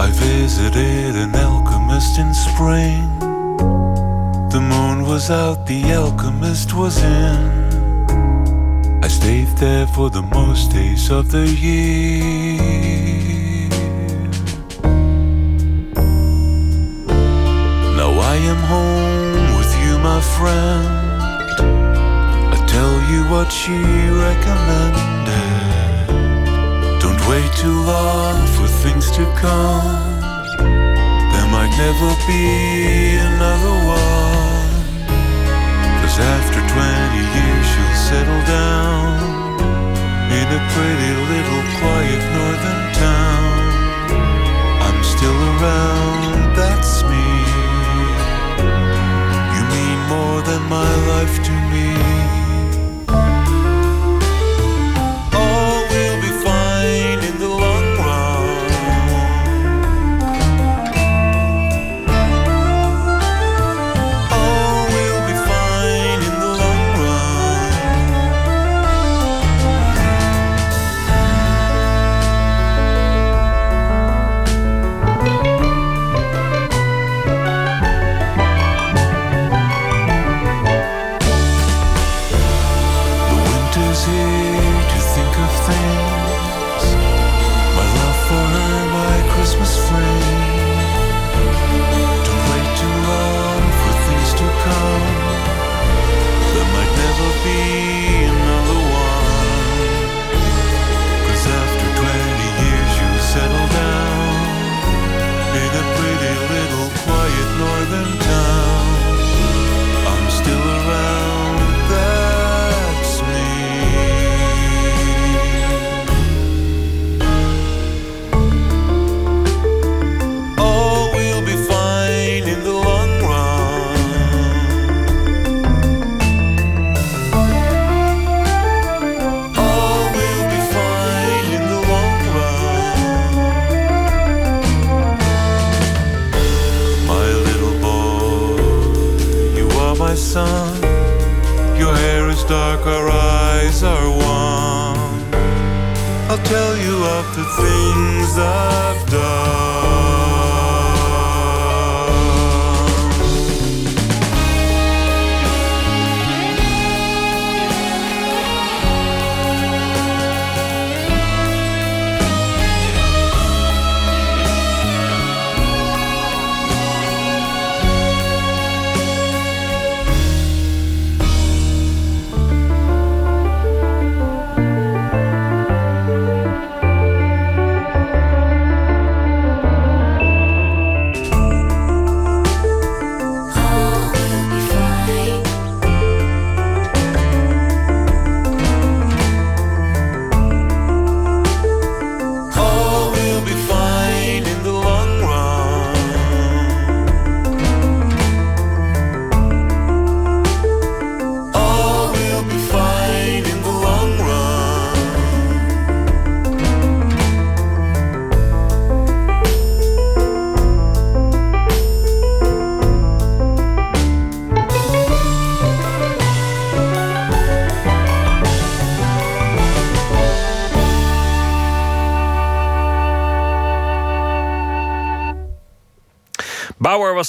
I 0.00 0.10
visited 0.10 1.16
an 1.16 1.34
alchemist 1.34 2.18
in 2.18 2.32
spring. 2.34 3.18
The 4.50 4.60
moon 4.60 5.02
was 5.06 5.30
out, 5.30 5.66
the 5.66 5.92
alchemist 5.92 6.74
was 6.74 7.02
in. 7.02 7.65
I 9.02 9.08
stayed 9.08 9.48
there 9.58 9.86
for 9.86 10.10
the 10.10 10.22
most 10.22 10.72
days 10.72 11.10
of 11.10 11.30
the 11.30 11.46
year. 11.46 12.58
Now 17.96 18.12
I 18.32 18.36
am 18.52 18.60
home 18.74 19.56
with 19.58 19.72
you, 19.82 19.98
my 19.98 20.20
friend. 20.36 20.86
I 22.54 22.56
tell 22.66 22.94
you 23.10 23.20
what 23.32 23.48
she 23.50 23.76
recommended. 24.26 25.06
Don't 27.00 27.22
wait 27.28 27.50
too 27.62 27.78
long 27.82 28.46
for 28.56 28.66
things 28.82 29.10
to 29.12 29.24
come. 29.36 30.20
There 31.32 31.48
might 31.54 31.72
never 31.84 32.10
be 32.26 33.16
another 33.30 33.76
one. 33.86 34.76
Cause 36.00 36.18
after 36.18 36.60
20 36.60 37.18
years, 37.36 37.66
she'll 37.72 37.95
settle 38.10 38.42
down 38.46 39.18
in 40.38 40.46
a 40.58 40.62
pretty 40.74 41.12
little 41.32 41.64
quiet 41.80 42.22
northern 42.38 42.84
town. 42.94 43.58
I'm 44.86 45.00
still 45.02 45.40
around, 45.54 46.54
that's 46.54 47.02
me. 47.10 47.28
You 49.54 49.62
mean 49.74 49.98
more 50.14 50.40
than 50.48 50.62
my 50.68 50.92
life 51.12 51.36
to 51.48 51.54
me. 51.72 52.15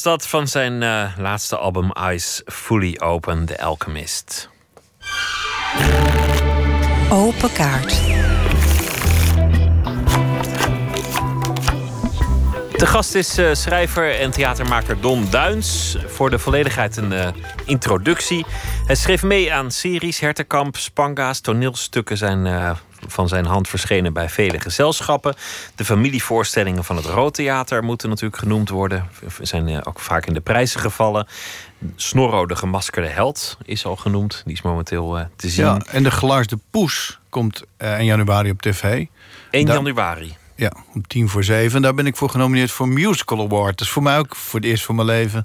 Was 0.03 0.19
dat 0.19 0.27
van 0.27 0.47
zijn 0.47 0.83
eh, 0.83 1.17
laatste 1.17 1.57
album 1.57 1.91
Eyes 1.91 2.41
Fully 2.45 2.97
Open, 2.99 3.45
The 3.45 3.61
Alchemist. 3.61 4.49
Open 7.09 7.51
kaart. 7.51 8.01
De 12.77 12.85
gast 12.85 13.15
is 13.15 13.37
eh, 13.37 13.53
schrijver 13.53 14.19
en 14.19 14.31
theatermaker 14.31 15.01
Don 15.01 15.27
Duins. 15.29 15.97
Voor 16.07 16.29
de 16.29 16.39
volledigheid 16.39 16.97
een 16.97 17.13
eh, 17.13 17.27
introductie. 17.65 18.45
Hij 18.85 18.95
schreef 18.95 19.23
mee 19.23 19.53
aan 19.53 19.71
series, 19.71 20.19
Hertenkamp, 20.19 20.75
Spanga's. 20.77 21.39
Toneelstukken 21.39 22.17
zijn 22.17 22.45
van 23.07 23.27
zijn 23.27 23.45
hand 23.45 23.67
verschenen 23.67 24.13
bij 24.13 24.29
vele 24.29 24.59
gezelschappen. 24.59 25.35
De 25.75 25.85
familievoorstellingen 25.85 26.83
van 26.83 26.95
het 26.95 27.05
Roodtheater 27.05 27.83
moeten 27.83 28.09
natuurlijk 28.09 28.37
genoemd 28.37 28.69
worden. 28.69 29.09
Zijn 29.41 29.67
eh, 29.67 29.79
ook 29.83 29.99
vaak 29.99 30.25
in 30.25 30.33
de 30.33 30.41
prijzen 30.41 30.79
gevallen. 30.79 31.27
Snorro, 31.95 32.45
de 32.45 32.55
gemaskerde 32.55 33.07
held, 33.07 33.57
is 33.65 33.85
al 33.85 33.95
genoemd. 33.95 34.41
Die 34.45 34.53
is 34.53 34.61
momenteel 34.61 35.17
eh, 35.17 35.25
te 35.35 35.49
zien. 35.49 35.65
Ja, 35.65 35.81
en 35.91 36.03
de 36.03 36.11
Gelaarsde 36.11 36.59
Poes 36.71 37.19
komt 37.29 37.63
eh, 37.77 37.99
in 37.99 38.05
januari 38.05 38.49
op 38.49 38.61
tv. 38.61 39.05
1 39.51 39.65
Daar- 39.65 39.75
januari. 39.75 40.35
Ja, 40.55 40.71
om 40.93 41.07
tien 41.07 41.29
voor 41.29 41.43
zeven. 41.43 41.81
Daar 41.81 41.93
ben 41.93 42.05
ik 42.05 42.15
voor 42.15 42.29
genomineerd 42.29 42.71
voor 42.71 42.87
Musical 42.87 43.39
Award. 43.39 43.77
Dat 43.77 43.87
is 43.87 43.93
voor 43.93 44.03
mij 44.03 44.17
ook 44.17 44.35
voor 44.35 44.59
het 44.59 44.69
eerst 44.69 44.85
van 44.85 44.95
mijn 44.95 45.07
leven... 45.07 45.43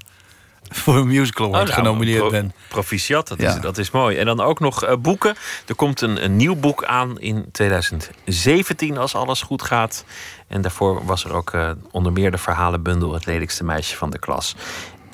voor 0.73 0.95
een 0.97 1.07
Musical 1.07 1.45
Award 1.47 1.69
Oh, 1.69 1.75
nou, 1.75 1.81
genomineerd 1.87 2.19
pro- 2.19 2.29
ben. 2.29 2.53
Proficiat, 2.67 3.27
dat, 3.27 3.39
Ja. 3.41 3.53
is, 3.55 3.61
dat 3.61 3.77
is 3.77 3.91
mooi. 3.91 4.17
En 4.17 4.25
dan 4.25 4.41
ook 4.41 4.59
nog 4.59 4.83
eh, 4.83 4.95
boeken. 4.97 5.35
Er 5.67 5.75
komt 5.75 6.01
een, 6.01 6.23
een 6.23 6.35
nieuw 6.35 6.55
boek 6.55 6.83
aan 6.85 7.19
in 7.19 7.45
2017 7.51 8.97
als 8.97 9.15
alles 9.15 9.41
goed 9.41 9.61
gaat. 9.61 10.05
En 10.47 10.61
daarvoor 10.61 11.05
was 11.05 11.25
er 11.25 11.33
ook 11.33 11.51
eh, 11.53 11.71
onder 11.91 12.11
meer 12.11 12.31
de 12.31 12.37
verhalenbundel... 12.37 13.13
Het 13.13 13.25
lelijkste 13.25 13.63
meisje 13.63 13.95
van 13.97 14.09
de 14.09 14.19
klas. 14.19 14.55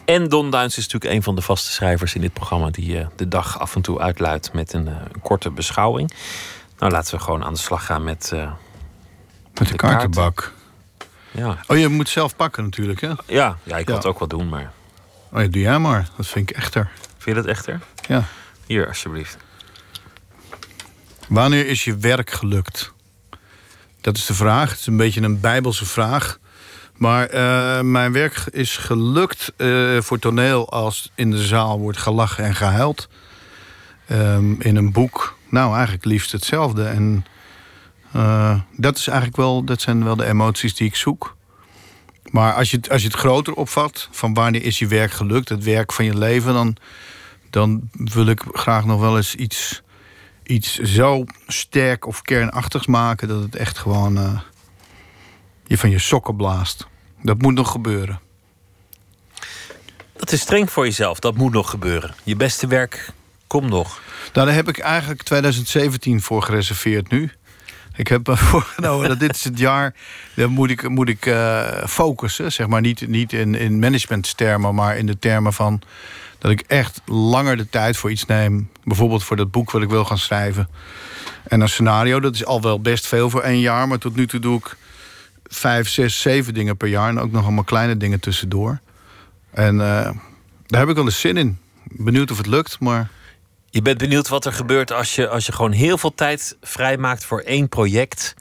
En 0.05 0.27
Don 0.29 0.49
Duins 0.51 0.77
is 0.77 0.83
natuurlijk 0.83 1.13
een 1.13 1.23
van 1.23 1.35
de 1.35 1.41
vaste 1.41 1.71
schrijvers 1.71 2.15
in 2.15 2.21
dit 2.21 2.33
programma... 2.33 2.69
die 2.69 2.99
eh, 2.99 3.07
de 3.15 3.27
dag 3.27 3.59
af 3.59 3.75
en 3.75 3.81
toe 3.81 3.99
uitluidt 3.99 4.53
met 4.53 4.73
een, 4.73 4.87
eh, 4.87 4.93
een 5.13 5.21
korte 5.21 5.51
beschouwing. 5.51 6.13
Nou, 6.79 6.91
laten 6.91 7.15
we 7.17 7.23
gewoon 7.23 7.43
aan 7.43 7.53
de 7.53 7.59
slag 7.59 7.85
gaan 7.85 8.03
met... 8.03 8.31
eh, 8.33 8.51
Met 9.59 9.67
de 9.67 9.75
kaartenbak. 9.75 10.53
Ja. 11.31 11.57
Oh, 11.67 11.77
je 11.77 11.87
moet 11.87 12.09
zelf 12.09 12.35
pakken 12.35 12.63
natuurlijk, 12.63 13.01
hè? 13.01 13.07
Ja, 13.25 13.57
ja, 13.63 13.77
ik 13.77 13.85
wil 13.85 13.95
Ja. 13.95 14.01
het 14.01 14.05
ook 14.05 14.19
wel 14.19 14.27
doen, 14.27 14.49
maar... 14.49 14.71
Oh 15.31 15.41
ja, 15.41 15.47
doe 15.47 15.61
jij 15.61 15.79
maar. 15.79 16.09
Dat 16.17 16.27
vind 16.27 16.49
ik 16.49 16.55
echter. 16.55 16.89
Vind 17.17 17.35
je 17.35 17.41
dat 17.41 17.45
echter? 17.45 17.79
Ja. 18.07 18.23
Hier, 18.65 18.87
alsjeblieft. 18.87 19.37
Wanneer 21.27 21.67
is 21.67 21.83
je 21.83 21.97
werk 21.97 22.29
gelukt? 22.29 22.93
Dat 24.01 24.17
is 24.17 24.25
de 24.25 24.33
vraag. 24.33 24.69
Het 24.69 24.79
is 24.79 24.87
een 24.87 24.97
beetje 24.97 25.21
een 25.21 25.39
bijbelse 25.39 25.85
vraag. 25.85 26.39
Maar 26.95 27.27
eh, 27.27 27.81
mijn 27.81 28.11
werk 28.11 28.43
is 28.51 28.77
gelukt 28.77 29.53
eh, 29.57 29.97
voor 30.01 30.19
toneel 30.19 30.69
als 30.69 31.11
in 31.15 31.31
de 31.31 31.43
zaal 31.43 31.79
wordt 31.79 31.97
gelachen 31.97 32.43
en 32.43 32.55
gehuild. 32.55 33.09
Ehm, 34.07 34.61
in 34.61 34.75
een 34.75 34.91
boek, 34.91 35.37
nou 35.49 35.73
eigenlijk 35.73 36.05
liefst 36.05 36.31
hetzelfde. 36.31 36.83
En 36.83 37.25
eh, 38.11 38.59
dat, 38.77 38.97
is 38.97 39.07
eigenlijk 39.07 39.37
wel, 39.37 39.63
dat 39.63 39.81
zijn 39.81 40.03
wel 40.03 40.15
de 40.15 40.25
emoties 40.25 40.75
die 40.75 40.87
ik 40.87 40.95
zoek. 40.95 41.37
Maar 42.31 42.53
als 42.53 42.71
je, 42.71 42.77
het, 42.77 42.89
als 42.89 43.01
je 43.01 43.07
het 43.07 43.17
groter 43.17 43.53
opvat, 43.53 44.07
van 44.11 44.33
wanneer 44.33 44.63
is 44.63 44.79
je 44.79 44.87
werk 44.87 45.11
gelukt, 45.11 45.49
het 45.49 45.63
werk 45.63 45.93
van 45.93 46.05
je 46.05 46.17
leven, 46.17 46.53
dan, 46.53 46.75
dan 47.49 47.89
wil 47.91 48.25
ik 48.25 48.43
graag 48.51 48.85
nog 48.85 48.99
wel 48.99 49.17
eens 49.17 49.35
iets, 49.35 49.81
iets 50.43 50.79
zo 50.79 51.23
sterk 51.47 52.07
of 52.07 52.21
kernachtigs 52.21 52.87
maken 52.87 53.27
dat 53.27 53.41
het 53.41 53.55
echt 53.55 53.77
gewoon 53.77 54.17
eh, 54.17 54.39
je 55.65 55.77
van 55.77 55.89
je 55.89 55.99
sokken 55.99 56.35
blaast. 56.35 56.87
Dat 57.21 57.41
moet 57.41 57.53
nog 57.53 57.71
gebeuren. 57.71 58.19
Dat 60.19 60.31
is 60.31 60.41
streng 60.41 60.71
voor 60.71 60.85
jezelf. 60.85 61.19
Dat 61.19 61.35
moet 61.35 61.51
nog 61.51 61.69
gebeuren. 61.69 62.13
Je 62.23 62.35
beste 62.35 62.67
werk 62.67 63.11
komt 63.47 63.69
nog. 63.69 64.01
Nou, 64.33 64.45
daar 64.45 64.55
heb 64.55 64.67
ik 64.67 64.77
eigenlijk 64.79 65.23
2017 65.23 66.21
voor 66.21 66.43
gereserveerd 66.43 67.09
nu. 67.09 67.31
Ik 67.99 68.07
heb 68.07 68.27
me 68.27 68.37
voorgenomen 68.51 69.09
dat 69.09 69.19
dit 69.19 69.35
is 69.35 69.43
het 69.43 69.59
jaar. 69.59 69.93
Dan 70.35 70.49
moet 70.49 70.69
ik, 70.69 70.89
moet 70.89 71.09
ik 71.09 71.25
eh, 71.25 71.85
focussen. 71.87 72.51
Zeg 72.51 72.67
maar 72.67 72.81
niet, 72.81 73.07
niet 73.07 73.33
in, 73.33 73.55
in 73.55 73.79
managementstermen, 73.79 74.75
maar 74.75 74.97
in 74.97 75.05
de 75.05 75.19
termen 75.19 75.53
van 75.53 75.81
dat 76.37 76.51
ik 76.51 76.61
echt 76.61 77.01
langer 77.05 77.57
de 77.57 77.69
tijd 77.69 77.97
voor 77.97 78.11
iets 78.11 78.25
neem. 78.25 78.69
Bijvoorbeeld 78.83 79.23
voor 79.23 79.35
dat 79.35 79.51
boek 79.51 79.71
wat 79.71 79.81
ik 79.81 79.89
wil 79.89 80.05
gaan 80.05 80.17
schrijven. 80.17 80.69
En 81.47 81.61
een 81.61 81.69
scenario, 81.69 82.19
dat 82.19 82.35
is 82.35 82.45
al 82.45 82.61
wel 82.61 82.81
best 82.81 83.07
veel 83.07 83.29
voor 83.29 83.41
één 83.41 83.59
jaar. 83.59 83.87
Maar 83.87 83.97
tot 83.97 84.15
nu 84.15 84.27
toe 84.27 84.39
doe 84.39 84.57
ik 84.57 84.77
vijf, 85.43 85.89
zes, 85.89 86.21
zeven 86.21 86.53
dingen 86.53 86.77
per 86.77 86.87
jaar. 86.87 87.09
En 87.09 87.19
ook 87.19 87.31
nog 87.31 87.43
allemaal 87.43 87.63
kleine 87.63 87.97
dingen 87.97 88.19
tussendoor. 88.19 88.79
En 89.51 89.81
eh, 89.81 90.11
daar 90.65 90.79
heb 90.79 90.89
ik 90.89 90.95
wel 90.95 91.05
eens 91.05 91.19
zin 91.19 91.37
in. 91.37 91.57
Benieuwd 91.83 92.31
of 92.31 92.37
het 92.37 92.47
lukt, 92.47 92.79
maar... 92.79 93.09
Je 93.69 93.81
bent 93.81 93.97
benieuwd 93.97 94.27
wat 94.27 94.45
er 94.45 94.53
gebeurt 94.53 94.91
als 94.91 95.15
je, 95.15 95.27
als 95.27 95.45
je 95.45 95.51
gewoon 95.51 95.71
heel 95.71 95.97
veel 95.97 96.15
tijd 96.15 96.57
vrijmaakt 96.61 97.25
voor 97.25 97.39
één 97.41 97.69
project. 97.69 98.33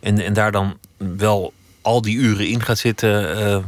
En, 0.00 0.18
en 0.18 0.32
daar 0.32 0.52
dan 0.52 0.78
wel 0.96 1.52
al 1.82 2.02
die 2.02 2.16
uren 2.16 2.48
in 2.48 2.62
gaat 2.62 2.78
zitten. 2.78 3.36
eh, 3.36 3.58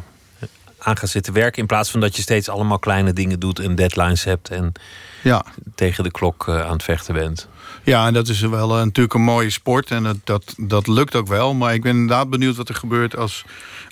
aan 0.78 0.96
gaat 0.96 1.08
zitten 1.10 1.32
werken. 1.32 1.60
In 1.60 1.66
plaats 1.66 1.90
van 1.90 2.00
dat 2.00 2.16
je 2.16 2.22
steeds 2.22 2.48
allemaal 2.48 2.78
kleine 2.78 3.12
dingen 3.12 3.40
doet 3.40 3.58
en 3.58 3.74
deadlines 3.74 4.24
hebt 4.24 4.48
en 4.48 4.72
Ja. 5.22 5.44
tegen 5.74 6.04
de 6.04 6.10
klok 6.10 6.48
eh, 6.48 6.60
aan 6.66 6.72
het 6.72 6.82
vechten 6.82 7.14
bent. 7.14 7.48
Ja, 7.82 8.06
en 8.06 8.12
dat 8.12 8.28
is 8.28 8.40
wel 8.40 8.76
eh, 8.78 8.84
natuurlijk 8.84 9.14
een 9.14 9.22
mooie 9.22 9.50
sport. 9.50 9.90
En 9.90 10.02
dat, 10.02 10.16
dat, 10.24 10.54
dat 10.56 10.86
lukt 10.86 11.14
ook 11.14 11.26
wel. 11.26 11.54
Maar 11.54 11.74
ik 11.74 11.82
ben 11.82 11.92
inderdaad 11.92 12.30
benieuwd 12.30 12.56
wat 12.56 12.68
er 12.68 12.74
gebeurt 12.74 13.16
als 13.16 13.44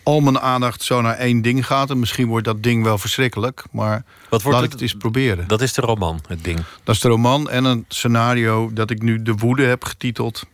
al 0.04 0.20
mijn 0.20 0.40
aandacht 0.40 0.82
zo 0.82 1.00
naar 1.00 1.16
één 1.16 1.42
ding 1.42 1.66
gaat. 1.66 1.90
En 1.90 1.98
misschien 1.98 2.26
wordt 2.26 2.44
dat 2.44 2.62
ding 2.62 2.82
wel 2.82 2.98
verschrikkelijk. 2.98 3.64
Maar 3.72 4.04
Wat 4.28 4.42
wordt 4.42 4.44
laat 4.44 4.54
het? 4.54 4.64
ik 4.64 4.72
het 4.72 4.80
eens 4.80 4.94
proberen. 4.94 5.48
Dat 5.48 5.60
is 5.60 5.72
de 5.72 5.80
roman, 5.80 6.20
het 6.28 6.44
ding. 6.44 6.60
Dat 6.82 6.94
is 6.94 7.00
de 7.00 7.08
roman 7.08 7.50
en 7.50 7.64
een 7.64 7.84
scenario 7.88 8.70
dat 8.72 8.90
ik 8.90 9.02
nu 9.02 9.22
De 9.22 9.32
Woede 9.32 9.62
heb 9.64 9.84
getiteld. 9.84 10.46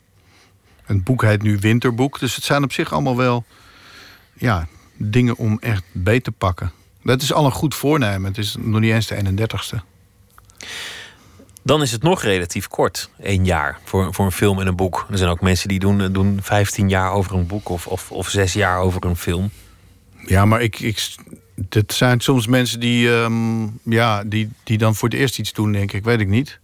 Het 0.84 1.04
boek 1.04 1.22
heet 1.22 1.42
nu 1.42 1.58
Winterboek. 1.58 2.18
Dus 2.18 2.34
het 2.34 2.44
zijn 2.44 2.62
op 2.62 2.72
zich 2.72 2.92
allemaal 2.92 3.16
wel 3.16 3.44
ja, 4.34 4.66
dingen 4.96 5.36
om 5.36 5.58
echt 5.60 5.82
beet 5.92 6.24
te 6.24 6.32
pakken. 6.32 6.72
Dat 7.02 7.22
is 7.22 7.32
al 7.32 7.44
een 7.44 7.50
goed 7.52 7.74
voornemen. 7.74 8.24
Het 8.24 8.38
is 8.38 8.56
nog 8.58 8.80
niet 8.80 8.92
eens 8.92 9.06
de 9.06 9.16
31ste. 9.16 9.76
Dan 11.62 11.82
is 11.82 11.92
het 11.92 12.02
nog 12.02 12.22
relatief 12.22 12.68
kort, 12.68 13.10
één 13.22 13.44
jaar, 13.44 13.78
voor, 13.84 14.14
voor 14.14 14.24
een 14.24 14.32
film 14.32 14.60
en 14.60 14.66
een 14.66 14.76
boek. 14.76 15.06
Er 15.10 15.18
zijn 15.18 15.30
ook 15.30 15.40
mensen 15.40 15.68
die 15.68 15.78
doen, 15.78 16.12
doen 16.12 16.38
15 16.42 16.88
jaar 16.88 17.12
over 17.12 17.34
een 17.34 17.46
boek 17.46 17.68
of, 17.68 17.86
of, 17.86 18.10
of 18.10 18.28
zes 18.28 18.52
jaar 18.52 18.78
over 18.78 19.04
een 19.04 19.16
film. 19.16 19.50
Ja, 20.26 20.44
maar 20.44 20.60
ik, 20.60 20.80
ik, 20.80 21.14
dat 21.54 21.92
zijn 21.92 22.20
soms 22.20 22.46
mensen 22.46 22.80
die, 22.80 23.14
ehm, 23.14 23.62
ja, 23.82 24.24
die, 24.24 24.50
die 24.64 24.78
dan 24.78 24.94
voor 24.94 25.08
het 25.08 25.18
eerst 25.18 25.38
iets 25.38 25.52
doen, 25.52 25.72
denk 25.72 25.92
ik. 25.92 26.04
Weet 26.04 26.20
ik 26.20 26.28
niet. 26.28 26.58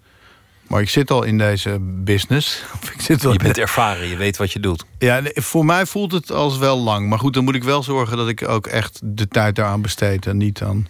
Maar 0.67 0.81
ik 0.81 0.89
zit 0.89 1.11
al 1.11 1.23
in 1.23 1.39
deze 1.39 1.79
business. 1.81 2.63
Ik 2.95 3.01
zit 3.01 3.25
al 3.25 3.33
Je 3.33 3.39
bent 3.39 3.59
ervaren, 3.59 4.09
je 4.09 4.17
weet 4.17 4.37
wat 4.37 4.53
je 4.53 4.61
doet. 4.61 4.85
Ja, 4.99 5.23
voor 5.35 5.65
mij 5.65 5.87
voelt 5.87 6.13
het 6.13 6.33
als 6.33 6.59
wel 6.59 6.79
lang. 6.79 7.09
Maar 7.09 7.19
goed, 7.19 7.35
dan 7.35 7.45
moet 7.45 7.55
ik 7.55 7.65
wel 7.65 7.83
zorgen 7.83 8.17
dat 8.17 8.29
ik 8.29 8.49
ook 8.49 8.67
echt 8.67 9.01
de 9.05 9.29
tijd 9.29 9.55
daaraan 9.57 9.83
besteed. 9.83 10.27
En 10.27 10.37
niet 10.37 10.63
aan 10.63 10.89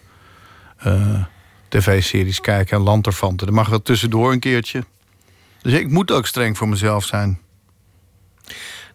eh, 0.77 1.25
tv-series 1.69 2.41
kijken 2.41 2.77
en 2.77 2.83
lanterfanten. 2.83 3.47
Er 3.47 3.53
mag 3.53 3.69
wel 3.69 3.83
tussendoor 3.83 4.33
een 4.33 4.41
keertje. 4.41 4.85
Dus 5.63 5.73
ik 5.73 5.91
moet 5.91 6.11
ook 6.11 6.27
streng 6.27 6.57
voor 6.57 6.69
mezelf 6.69 7.05
zijn. 7.05 7.41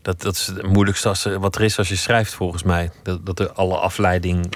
Dat, 0.02 0.22
dat 0.22 0.35
is 0.35 0.48
het 0.48 0.68
moeilijkste 0.68 1.07
als 1.07 1.23
wat 1.23 1.56
er 1.56 1.61
is 1.61 1.77
als 1.77 1.89
je 1.89 1.95
schrijft, 1.95 2.34
volgens 2.34 2.64
mij. 2.64 2.91
Dat, 3.03 3.26
dat 3.26 3.39
er 3.39 3.52
alle 3.52 3.77
afleiding 3.77 4.53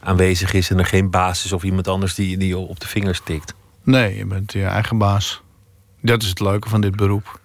aanwezig 0.00 0.52
is 0.52 0.70
en 0.70 0.78
er 0.78 0.86
geen 0.86 1.10
baas 1.10 1.44
is 1.44 1.52
of 1.52 1.62
iemand 1.62 1.88
anders 1.88 2.14
die, 2.14 2.38
die 2.38 2.48
je 2.48 2.58
op 2.58 2.80
de 2.80 2.88
vingers 2.88 3.20
tikt. 3.24 3.54
Nee, 3.82 4.16
je 4.16 4.26
bent 4.26 4.52
je 4.52 4.64
eigen 4.64 4.98
baas. 4.98 5.42
Dat 6.00 6.22
is 6.22 6.28
het 6.28 6.40
leuke 6.40 6.68
van 6.68 6.80
dit 6.80 6.96
beroep. 6.96 7.40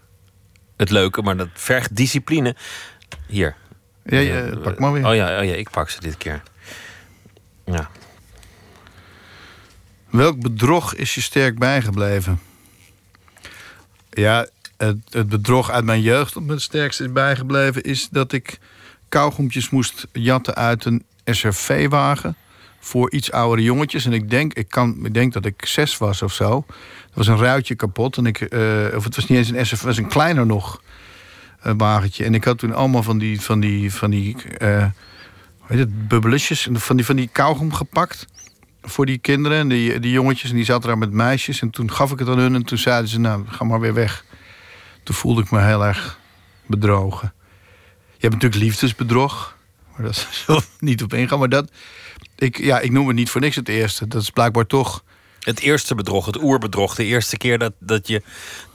Het 0.77 0.90
leuke, 0.90 1.22
maar 1.22 1.38
dat 1.38 1.48
vergt 1.53 1.95
discipline. 1.95 2.56
Hier. 3.27 3.56
Ja, 4.06 4.19
ja, 4.19 4.56
pak 4.64 4.80
maar 4.80 4.91
weer. 4.91 5.07
Oh 5.07 5.15
ja, 5.15 5.40
oh 5.40 5.45
ja, 5.45 5.53
ik 5.53 5.69
pak 5.69 5.90
ze 5.90 5.99
dit 5.99 6.18
keer. 6.18 6.44
Ja. 7.65 7.90
Welk 10.14 10.41
bedrog 10.41 10.95
is 10.95 11.15
je 11.15 11.22
sterk 11.22 11.60
bijgebleven? 11.60 12.40
Ja, 14.10 14.48
het, 14.77 14.98
het 15.10 15.30
bedrog 15.30 15.72
uit 15.72 15.85
mijn 15.85 16.02
jeugd 16.02 16.34
dat 16.34 16.44
me 16.44 16.52
het 16.52 16.61
sterkst 16.61 17.02
is 17.02 17.11
bijgebleven... 17.11 17.84
is 17.84 18.10
dat 18.10 18.31
ik 18.31 18.60
kauwgompjes 19.10 19.69
moest 19.69 20.07
jatten 20.11 20.56
uit 20.56 20.85
een 20.85 21.03
SRV-wagen... 21.26 22.35
voor 22.80 23.11
iets 23.11 23.31
oudere 23.31 23.61
jongetjes. 23.61 24.06
En 24.06 24.14
ik 24.14 24.30
denk, 24.30 24.53
ik, 24.53 24.68
kan, 24.68 25.06
ik 25.06 25.14
denk 25.14 25.34
dat 25.34 25.45
ik 25.45 25.65
zes 25.65 25.98
was 25.98 26.22
of 26.22 26.34
zo. 26.34 26.65
Er 26.68 27.11
was 27.14 27.27
een 27.27 27.38
ruitje 27.38 27.76
kapot. 27.76 28.18
En 28.18 28.26
ik, 28.26 28.41
eh, 28.41 28.95
of 28.95 29.03
het 29.03 29.15
was 29.15 29.27
niet 29.27 29.38
eens 29.38 29.49
een 29.49 29.65
SRV, 29.65 29.77
het 29.77 29.88
was 29.88 29.98
een 29.98 30.07
kleiner 30.07 30.45
nog 30.45 30.81
eh, 31.60 31.73
wagentje. 31.77 32.23
En 32.23 32.34
ik 32.34 32.44
had 32.44 32.57
toen 32.57 32.73
allemaal 32.73 33.03
van 33.03 33.18
die... 33.18 33.41
Van 33.41 33.60
die, 33.60 33.94
van 33.94 34.10
die 34.10 34.35
eh, 34.57 34.85
hoe 35.57 35.68
heet 35.68 35.80
het, 35.80 36.07
bubbelusjes, 36.07 36.68
van 36.72 36.95
die, 36.95 37.06
van 37.06 37.15
die 37.15 37.30
kauwgom 37.31 37.73
gepakt 37.73 38.27
voor 38.84 39.05
die 39.05 39.18
kinderen 39.18 39.57
en 39.57 39.68
die, 39.68 39.99
die 39.99 40.11
jongetjes. 40.11 40.49
En 40.49 40.55
die 40.55 40.65
zaten 40.65 40.88
daar 40.88 40.97
met 40.97 41.11
meisjes. 41.11 41.61
En 41.61 41.69
toen 41.69 41.91
gaf 41.91 42.11
ik 42.11 42.19
het 42.19 42.27
aan 42.27 42.38
hun 42.38 42.55
en 42.55 42.64
toen 42.64 42.77
zeiden 42.77 43.10
ze, 43.10 43.19
nou, 43.19 43.43
ga 43.47 43.64
maar 43.64 43.80
weer 43.80 43.93
weg. 43.93 44.26
Toen 45.03 45.15
voelde 45.15 45.41
ik 45.41 45.51
me 45.51 45.61
heel 45.61 45.85
erg 45.85 46.19
bedrogen. 46.65 47.34
Je 48.07 48.30
hebt 48.30 48.34
natuurlijk 48.34 48.64
liefdesbedrog. 48.64 49.57
Maar 49.95 50.05
dat 50.05 50.27
we 50.47 50.61
niet 50.80 51.03
op 51.03 51.14
ingaan. 51.14 51.39
Maar 51.39 51.49
dat, 51.49 51.72
ik, 52.35 52.57
ja, 52.57 52.80
ik 52.80 52.91
noem 52.91 53.07
het 53.07 53.15
niet 53.15 53.30
voor 53.30 53.41
niks 53.41 53.55
het 53.55 53.69
eerste. 53.69 54.07
Dat 54.07 54.22
is 54.22 54.30
blijkbaar 54.30 54.68
toch... 54.68 55.03
Het 55.39 55.60
eerste 55.60 55.95
bedrog, 55.95 56.26
het 56.26 56.41
oerbedrog. 56.41 56.95
De 56.95 57.05
eerste 57.05 57.38
keer 57.38 57.57
dat, 57.57 57.73
dat 57.80 58.07
je 58.07 58.22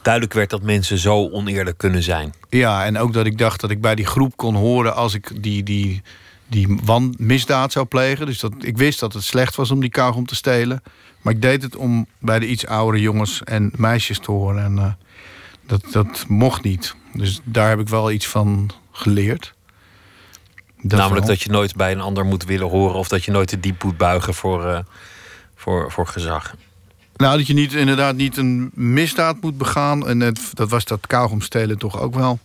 duidelijk 0.02 0.35
werd 0.35 0.51
dat 0.51 0.62
mensen 0.62 0.98
zo 0.98 1.30
oneerlijk 1.30 1.78
kunnen 1.78 2.02
zijn. 2.02 2.35
Ja, 2.48 2.85
en 2.85 2.98
ook 2.98 3.12
dat 3.12 3.26
ik 3.26 3.39
dacht 3.39 3.60
dat 3.60 3.70
ik 3.70 3.80
bij 3.80 3.94
die 3.94 4.06
groep 4.06 4.36
kon 4.36 4.55
horen... 4.55 4.94
als 4.94 5.14
ik 5.14 5.43
die, 5.43 5.62
die, 5.62 6.02
die 6.49 6.79
wan 6.85 7.15
misdaad 7.19 7.73
zou 7.73 7.87
plegen. 7.87 8.27
Dus 8.27 8.41
dat, 8.41 8.53
ik 8.61 8.77
wist 8.77 9.01
dat 9.01 9.12
het 9.12 9.25
slecht 9.25 9.55
was 9.57 9.70
om 9.70 9.81
die 9.81 9.91
kauwgom 9.91 10.27
te 10.27 10.35
stelen. 10.35 10.83
Maar 11.23 11.33
ik 11.33 11.43
deed 11.43 11.62
het 11.62 11.77
om 11.77 12.07
bij 12.19 12.39
de 12.39 12.47
iets 12.47 12.66
oudere 12.66 13.03
jongens 13.03 13.45
en 13.45 13.73
meisjes 13.77 14.19
te 14.19 14.31
horen. 14.31 14.65
En 14.65 14.79
eh, 14.79 14.93
dat, 15.66 15.85
dat 15.91 16.25
mocht 16.29 16.62
niet. 16.62 16.95
Dus 17.12 17.41
daar 17.45 17.69
heb 17.69 17.81
ik 17.81 17.89
wel 17.89 18.11
iets 18.11 18.27
van 18.27 18.70
geleerd. 18.93 19.55
Dat 20.83 20.99
Namelijk 20.99 21.27
wel. 21.27 21.35
dat 21.35 21.43
je 21.43 21.51
nooit 21.51 21.77
bij 21.77 21.93
een 21.93 22.01
ander 22.01 22.25
moet 22.25 22.45
willen 22.45 22.69
horen... 22.69 22.97
of 22.97 23.09
dat 23.09 23.25
je 23.25 23.31
nooit 23.31 23.49
te 23.49 23.61
diep 23.61 23.83
moet 23.83 23.97
buigen 23.97 24.35
voor, 24.35 24.66
eh, 24.66 24.79
voor, 25.55 25.93
voor 25.93 26.07
gezag. 26.07 26.55
Nou, 27.16 27.37
dat 27.39 27.47
je 27.47 27.55
niet, 27.55 27.73
inderdaad 27.73 28.16
niet 28.16 28.37
een 28.37 28.70
misdaad 28.75 29.41
moet 29.41 29.59
begaan. 29.59 30.09
En 30.09 30.20
het, 30.20 30.41
dat 30.53 30.70
was 30.70 30.85
dat 30.85 31.07
kauwgom 31.07 31.41
stelen 31.41 31.79
toch 31.79 32.01
ook 32.01 32.15
wel. 32.15 32.39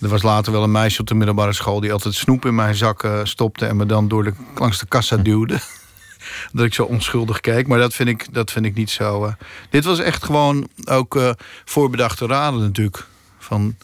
Er 0.00 0.08
was 0.08 0.22
later 0.22 0.52
wel 0.52 0.62
een 0.62 0.70
meisje 0.70 1.00
op 1.00 1.06
de 1.06 1.14
middelbare 1.14 1.52
school... 1.52 1.80
die 1.80 1.92
altijd 1.92 2.14
snoep 2.14 2.44
in 2.44 2.54
mijn 2.54 2.74
zak 2.74 3.02
eh, 3.02 3.20
stopte... 3.22 3.66
en 3.66 3.76
me 3.76 3.86
dan 3.86 4.08
door 4.08 4.24
de, 4.24 4.32
langs 4.54 4.78
de 4.78 4.86
kassa 4.86 5.16
duwde. 5.16 5.60
dat 6.52 6.64
ik 6.64 6.74
zo 6.74 6.84
onschuldig 6.84 7.40
keek. 7.40 7.66
Maar 7.66 7.78
dat 7.78 7.94
vind 7.94 8.08
ik, 8.08 8.34
dat 8.34 8.50
vind 8.50 8.64
ik 8.64 8.74
niet 8.74 8.90
zo... 8.90 9.24
eh. 9.24 9.32
Dit 9.70 9.84
was 9.84 9.98
echt 9.98 10.24
gewoon 10.24 10.68
ook 10.84 11.16
eh, 11.16 11.30
voorbedachte 11.64 12.26
raden 12.26 12.60
natuurlijk. 12.60 13.06
Van, 13.38 13.76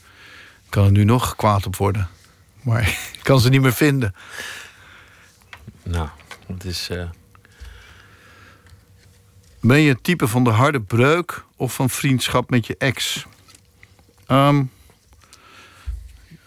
ik 0.65 0.71
kan 0.71 0.85
er 0.85 0.91
nu 0.91 1.05
nog 1.05 1.37
kwaad 1.37 1.67
op 1.67 1.77
worden. 1.77 2.09
Maar 2.63 2.81
ik 3.13 3.21
kan 3.23 3.41
ze 3.41 3.49
niet 3.49 3.63
meer 3.63 3.73
vinden. 3.73 4.15
Nou, 5.83 6.09
het 6.47 6.65
is... 6.65 6.91
Ben 9.61 9.81
je 9.81 9.89
het 9.89 10.05
type 10.05 10.29
van 10.29 10.45
de 10.45 10.51
harde 10.51 10.81
breuk 10.81 11.45
of 11.57 11.75
van 11.75 11.91
vriendschap 11.91 12.51
met 12.51 12.67
je 12.67 12.77
ex? 12.79 13.27
Ehm, 14.27 14.63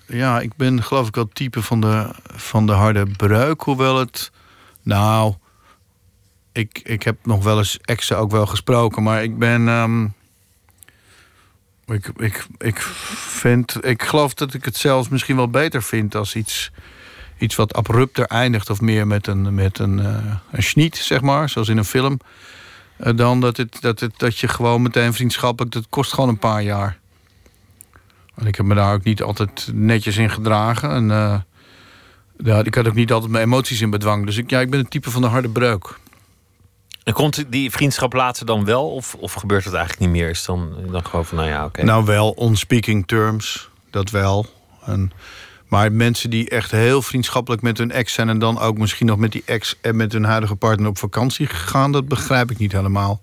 ja, 0.10 0.40
ik 0.40 0.56
ben 0.56 0.84
geloof 0.84 1.07
ik 1.07 1.15
het 1.15 1.36
type 1.36 1.61
van 1.61 1.81
de, 1.81 2.10
van 2.23 2.65
de 2.65 2.72
harde 2.72 3.06
breuk. 3.06 3.61
Hoewel 3.61 3.98
het. 3.98 4.31
Nou, 4.84 5.34
ik, 6.52 6.81
ik 6.84 7.03
heb 7.03 7.26
nog 7.26 7.44
wel 7.44 7.57
eens 7.57 7.80
exen 7.81 8.18
ook 8.18 8.31
wel 8.31 8.45
gesproken, 8.45 9.03
maar 9.03 9.23
ik 9.23 9.38
ben. 9.38 9.68
ehm, 9.68 10.07
ik, 11.86 12.11
ik, 12.18 12.45
ik 12.57 12.80
vind. 12.80 13.86
Ik 13.86 14.03
geloof 14.03 14.34
dat 14.34 14.53
ik 14.53 14.65
het 14.65 14.76
zelfs 14.76 15.10
misschien 15.10 15.36
wel 15.36 15.49
beter 15.49 15.84
vind 15.84 16.15
als 16.15 16.36
iets. 16.36 16.72
Iets 17.38 17.56
wat 17.56 17.73
abrupter 17.73 18.26
eindigt, 18.26 18.69
of 18.69 18.81
meer 18.81 19.07
met 19.07 19.27
een, 19.27 19.53
met 19.56 19.80
een, 19.80 19.99
eh 19.99 20.36
een 20.52 20.64
schniet, 20.64 20.95
zeg 20.95 21.22
maar, 21.22 21.49
zoals 21.49 21.68
in 21.69 21.77
een 21.77 21.86
film. 21.86 22.19
Eh, 22.98 23.15
dan 23.15 23.40
dat, 23.41 23.57
het, 23.57 23.81
dat, 23.81 23.99
het, 23.99 24.19
dat 24.19 24.38
je 24.38 24.48
gewoon 24.48 24.81
meteen 24.81 25.14
vriendschappelijk... 25.14 25.73
dat 25.73 25.86
kost 25.90 26.14
gewoon 26.14 26.30
een 26.30 26.40
paar 26.40 26.61
jaar. 26.61 26.98
En 28.40 28.48
ik 28.48 28.56
heb 28.56 28.66
me 28.66 28.76
daar 28.76 28.94
ook 28.94 29.03
niet 29.03 29.22
altijd 29.22 29.70
netjes 29.74 30.18
in 30.18 30.30
gedragen. 30.30 30.90
En, 30.91 31.11
eh, 31.11 31.40
ja, 32.38 32.64
ik 32.64 32.76
had 32.76 32.88
ook 32.88 32.94
niet 32.94 33.11
altijd 33.11 33.32
mijn 33.32 33.44
emoties 33.44 33.82
in 33.82 33.90
bedwang. 33.90 34.26
Dus 34.26 34.38
ik, 34.38 34.49
ja, 34.49 34.60
ik 34.60 34.70
ben 34.70 34.80
het 34.80 34.90
type 34.90 35.11
van 35.11 35.22
de 35.22 35.28
harde 35.28 35.49
breuk. 35.49 35.99
En 37.03 37.14
komt 37.14 37.52
die 37.52 37.72
vriendschap 37.72 38.14
later 38.14 38.45
dan 38.45 38.66
wel? 38.66 38.91
Of, 38.91 39.16
of 39.16 39.34
gebeurt 39.34 39.66
het 39.66 39.74
eigenlijk 39.74 40.11
niet 40.11 40.22
meer? 40.22 40.30
Is 40.30 40.45
dan, 40.45 40.74
dan 40.91 41.06
gewoon 41.06 41.26
van, 41.26 41.38
nou 41.38 41.49
ja, 41.49 41.66
oké. 41.66 41.84
Nou 41.84 42.06
wel, 42.06 42.30
on 42.30 42.56
speaking 42.56 43.07
terms, 43.07 43.70
dat 43.90 44.10
wel. 44.10 44.45
En, 44.86 45.11
maar 45.68 45.91
mensen 45.91 46.30
die 46.30 46.49
echt 46.49 46.72
heel 46.72 47.02
vriendschappelijk 47.02 47.61
met 47.61 47.78
hun 47.78 47.91
ex 47.91 48.14
zijn... 48.14 48.30
en 48.30 48.40
dan 48.40 48.60
ook 48.60 48.78
misschien 48.78 49.07
nog 49.07 49.18
met 49.18 49.32
die 49.32 49.44
ex 49.45 49.76
en 49.82 49.95
met 49.95 50.11
hun 50.11 50.24
huidige 50.24 50.56
partner 50.56 50.90
op 50.90 50.98
vakantie 50.98 51.48
gegaan... 51.48 51.91
dat 51.91 52.07
begrijp 52.07 52.52
ik 52.52 52.57
niet 52.57 52.72
helemaal. 52.72 53.22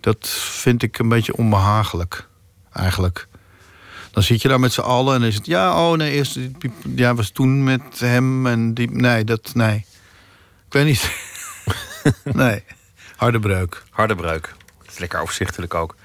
Dat 0.00 0.28
vind 0.38 0.82
ik 0.82 0.98
een 0.98 1.08
beetje 1.08 1.36
onbehagelijk, 1.36 2.28
eigenlijk. 2.72 3.28
Dan 4.10 4.22
zit 4.22 4.42
je 4.42 4.48
daar 4.48 4.60
met 4.60 4.72
z'n 4.72 4.80
allen 4.80 5.14
en 5.14 5.20
dan 5.20 5.28
is 5.28 5.34
het... 5.34 5.46
ja, 5.46 5.88
oh 5.88 5.96
nee, 5.96 6.12
eerst, 6.12 6.38
ja, 6.94 7.14
was 7.14 7.30
toen 7.30 7.64
met 7.64 7.98
hem 7.98 8.46
en 8.46 8.74
die... 8.74 8.90
Nee, 8.90 9.24
dat, 9.24 9.54
nee. 9.54 9.84
Ik 10.66 10.72
weet 10.72 10.84
niet. 10.84 11.10
nee, 12.42 12.64
harde 13.16 13.38
breuk. 13.38 13.82
Harde 13.90 14.14
breuk. 14.14 14.54
Dat 14.78 14.92
is 14.92 14.98
lekker 14.98 15.20
overzichtelijk 15.20 15.74
ook. 15.74 15.96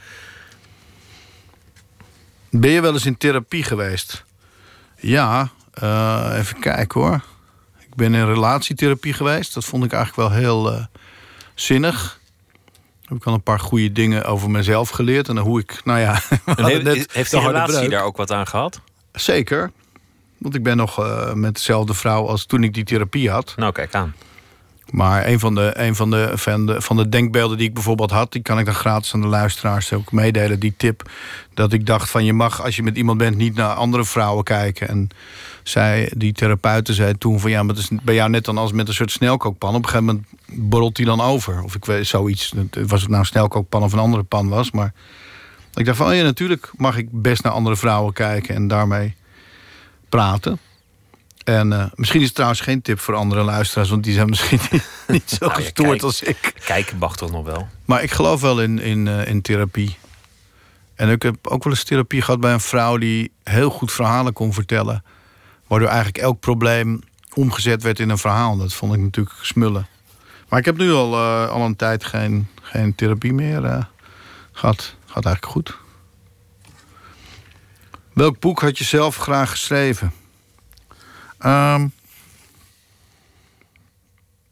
Ben 2.49 2.72
je 2.72 2.82
wel 2.82 2.94
eens 2.94 3.06
in 3.06 3.18
therapie 3.18 3.64
geweest? 3.64 4.23
Ja, 4.99 5.49
eh, 5.73 6.36
even 6.38 6.60
kijken 6.60 7.02
hoor. 7.02 7.23
Ik 7.80 7.95
ben 7.95 8.14
in 8.14 8.26
relatietherapie 8.26 9.14
geweest. 9.14 9.53
Dat 9.53 9.65
vond 9.65 9.84
ik 9.84 9.94
eigenlijk 9.94 10.30
wel 10.30 10.40
heel 10.40 10.73
eh, 10.73 10.86
zinnig. 11.56 12.19
Heb 13.06 13.18
ik 13.18 13.26
al 13.26 13.34
een 13.34 13.44
paar 13.44 13.60
goede 13.60 13.91
dingen 13.91 14.26
over 14.26 14.49
mezelf 14.49 14.90
geleerd. 14.90 15.27
En 15.27 15.38
hoe 15.38 15.60
ik, 15.60 15.82
nou 15.84 15.99
ja... 15.99 16.11
heeft, 16.45 16.84
net 16.84 17.11
heeft 17.11 17.32
de 17.32 17.38
die 17.38 17.48
relatie 17.48 17.76
breuk. 17.76 17.90
daar 17.90 18.03
ook 18.03 18.18
wat 18.18 18.32
aan 18.32 18.48
gehad? 18.48 18.82
Zeker. 19.11 19.72
Want 20.38 20.56
ik 20.56 20.64
ben 20.64 20.77
nog 20.77 20.99
eh, 20.99 21.34
met 21.34 21.56
dezelfde 21.56 21.94
vrouw 21.94 22.27
als 22.27 22.45
toen 22.45 22.64
ik 22.64 22.73
die 22.73 22.84
therapie 22.84 23.30
had. 23.30 23.53
Nou, 23.57 23.72
kijk 23.72 23.95
aan. 23.95 24.14
Maar 24.90 25.27
een 25.27 25.40
van 25.40 25.56
de, 25.56 25.72
een 25.73 25.95
van 25.95 26.11
de, 26.11 26.32
van 26.34 26.65
de, 26.65 26.82
van 26.82 26.98
de 26.98 27.10
denkbeelden 27.10 27.57
die 27.57 27.68
ik 27.68 27.73
bijvoorbeeld 27.73 28.11
had... 28.11 28.32
die 28.32 28.41
kan 28.41 28.60
ik 28.60 28.65
dan 28.65 28.73
gratis 28.73 29.14
aan 29.14 29.22
de 29.22 29.27
luisteraars 29.27 29.94
ook 29.94 30.11
meedelen, 30.11 30.60
die 30.60 30.73
tip. 30.77 31.10
Dat 31.53 31.73
ik 31.73 31.86
dacht 31.86 32.10
van 32.10 32.26
je 32.26 32.34
mag, 32.34 32.64
als 32.64 32.76
je 32.76 32.84
met 32.84 32.98
iemand 32.98 33.18
bent... 33.18 33.36
niet 33.36 33.56
naar 33.56 33.73
andere 33.73 34.06
vrouwen 34.06 34.44
kijken. 34.44 34.88
En 34.88 35.10
zij, 35.70 36.12
die 36.16 36.34
therapeuten 36.34 36.94
zei 36.94 37.18
toen 37.18 37.40
van... 37.40 37.50
ja, 37.50 37.64
maar 37.64 37.76
het 37.76 37.84
is 37.84 38.00
bij 38.04 38.16
jou 38.16 38.30
net 38.30 38.46
dan 38.46 38.58
als 38.58 38.72
met 38.72 38.88
een 38.88 38.94
soort 38.94 39.12
snelkookpan. 39.12 39.76
Op 39.76 39.84
een 39.84 39.90
gegeven 39.90 40.06
moment 40.06 40.26
borrelt 40.70 40.96
die 40.96 41.06
dan 41.06 41.22
over. 41.22 41.64
Of 41.64 41.76
ik 41.76 41.86
weet 41.86 42.08
zoiets. 42.08 42.54
Was 42.72 43.02
het 43.02 43.10
nou 43.10 43.20
een 43.22 43.26
snelkookpan 43.26 43.84
of 43.84 43.94
een 43.94 44.00
andere 44.00 44.24
pan 44.24 44.50
was. 44.50 44.72
Maar 44.72 44.94
ik 45.74 45.86
dacht 45.86 45.98
van, 45.98 46.08
oh 46.08 46.16
ja, 46.16 46.24
natuurlijk 46.24 46.72
mag 46.78 46.98
ik 46.98 47.08
best 47.12 47.44
naar 47.44 47.52
andere 47.52 47.76
vrouwen 47.76 48.14
kijken... 48.14 48.56
en 48.56 48.68
daarmee 48.68 49.16
praten. 50.10 50.60
En 51.44 51.72
uh, 51.72 51.86
misschien 51.96 52.20
is 52.20 52.26
het 52.26 52.36
trouwens 52.36 52.62
geen 52.62 52.82
tip 52.82 53.00
voor 53.00 53.16
andere 53.16 53.44
luisteraars... 53.44 53.90
want 53.90 54.04
die 54.04 54.14
zijn 54.14 54.30
misschien 54.30 54.60
niet, 54.72 54.90
niet 55.08 55.30
zo 55.30 55.46
nou, 55.46 55.62
gestoord 55.62 55.90
kijk, 55.90 56.02
als 56.02 56.24
ik. 56.24 56.54
Kijken 56.66 56.98
mag 56.98 57.16
toch 57.16 57.32
nog 57.32 57.46
wel? 57.46 57.68
Maar 57.86 58.04
ik 58.04 58.12
geloof 58.12 58.42
wel 58.42 58.62
in, 58.62 58.80
in, 58.80 59.06
uh, 59.06 59.28
in 59.28 59.42
therapie. 59.42 59.98
En 60.96 61.10
ik 61.10 61.22
heb 61.22 61.48
ook 61.48 61.64
wel 61.64 61.74
eens 61.74 61.84
therapie 61.84 62.22
gehad 62.22 62.40
bij 62.40 62.54
een 62.54 62.60
vrouw... 62.60 62.98
die 62.98 63.32
heel 63.44 63.70
goed 63.70 63.92
verhalen 63.92 64.34
kon 64.34 64.54
vertellen. 64.54 65.04
Waardoor 65.68 65.88
eigenlijk 65.88 66.18
elk 66.18 66.40
probleem 66.40 67.02
omgezet 67.34 67.84
werd 67.84 68.00
in 68.00 68.10
een 68.10 68.18
verhaal. 68.18 68.58
Dat 68.58 68.74
vond 68.74 68.94
ik 68.94 69.00
natuurlijk 69.00 69.36
smullen. 69.42 69.88
Maar 70.50 70.60
ik 70.60 70.66
heb 70.66 70.78
nu 70.78 70.92
al, 70.92 71.14
uh, 71.14 71.50
al 71.50 71.66
een 71.66 71.76
tijd 71.76 72.04
geen, 72.04 72.48
geen 72.62 72.96
therapie 72.96 73.34
meer 73.34 73.88
gehad. 74.52 74.96
Gaat 75.06 75.26
eigenlijk 75.26 75.46
goed. 75.46 75.78
Welk 78.14 78.40
boek 78.40 78.62
had 78.62 78.78
je 78.78 78.84
zelf 78.84 79.16
graag 79.16 79.50
geschreven? 79.50 80.14
Um, 81.46 81.92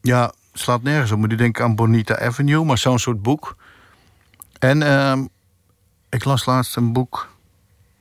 ja, 0.01 0.33
slaat 0.53 0.83
nergens 0.83 1.11
op. 1.11 1.17
Moet 1.19 1.31
je 1.31 1.37
denken 1.37 1.63
aan 1.63 1.75
Bonita 1.75 2.19
Avenue, 2.19 2.65
maar 2.65 2.77
zo'n 2.77 2.99
soort 2.99 3.21
boek. 3.21 3.55
En 4.59 4.81
um, 4.81 5.29
ik 6.09 6.23
las 6.23 6.45
laatst 6.45 6.75
een 6.75 6.93
boek, 6.93 7.29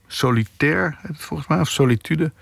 Solitaire, 0.07 0.97
volgens 1.13 1.49
mij, 1.49 1.61
of 1.61 1.69
Solitude, 1.69 2.33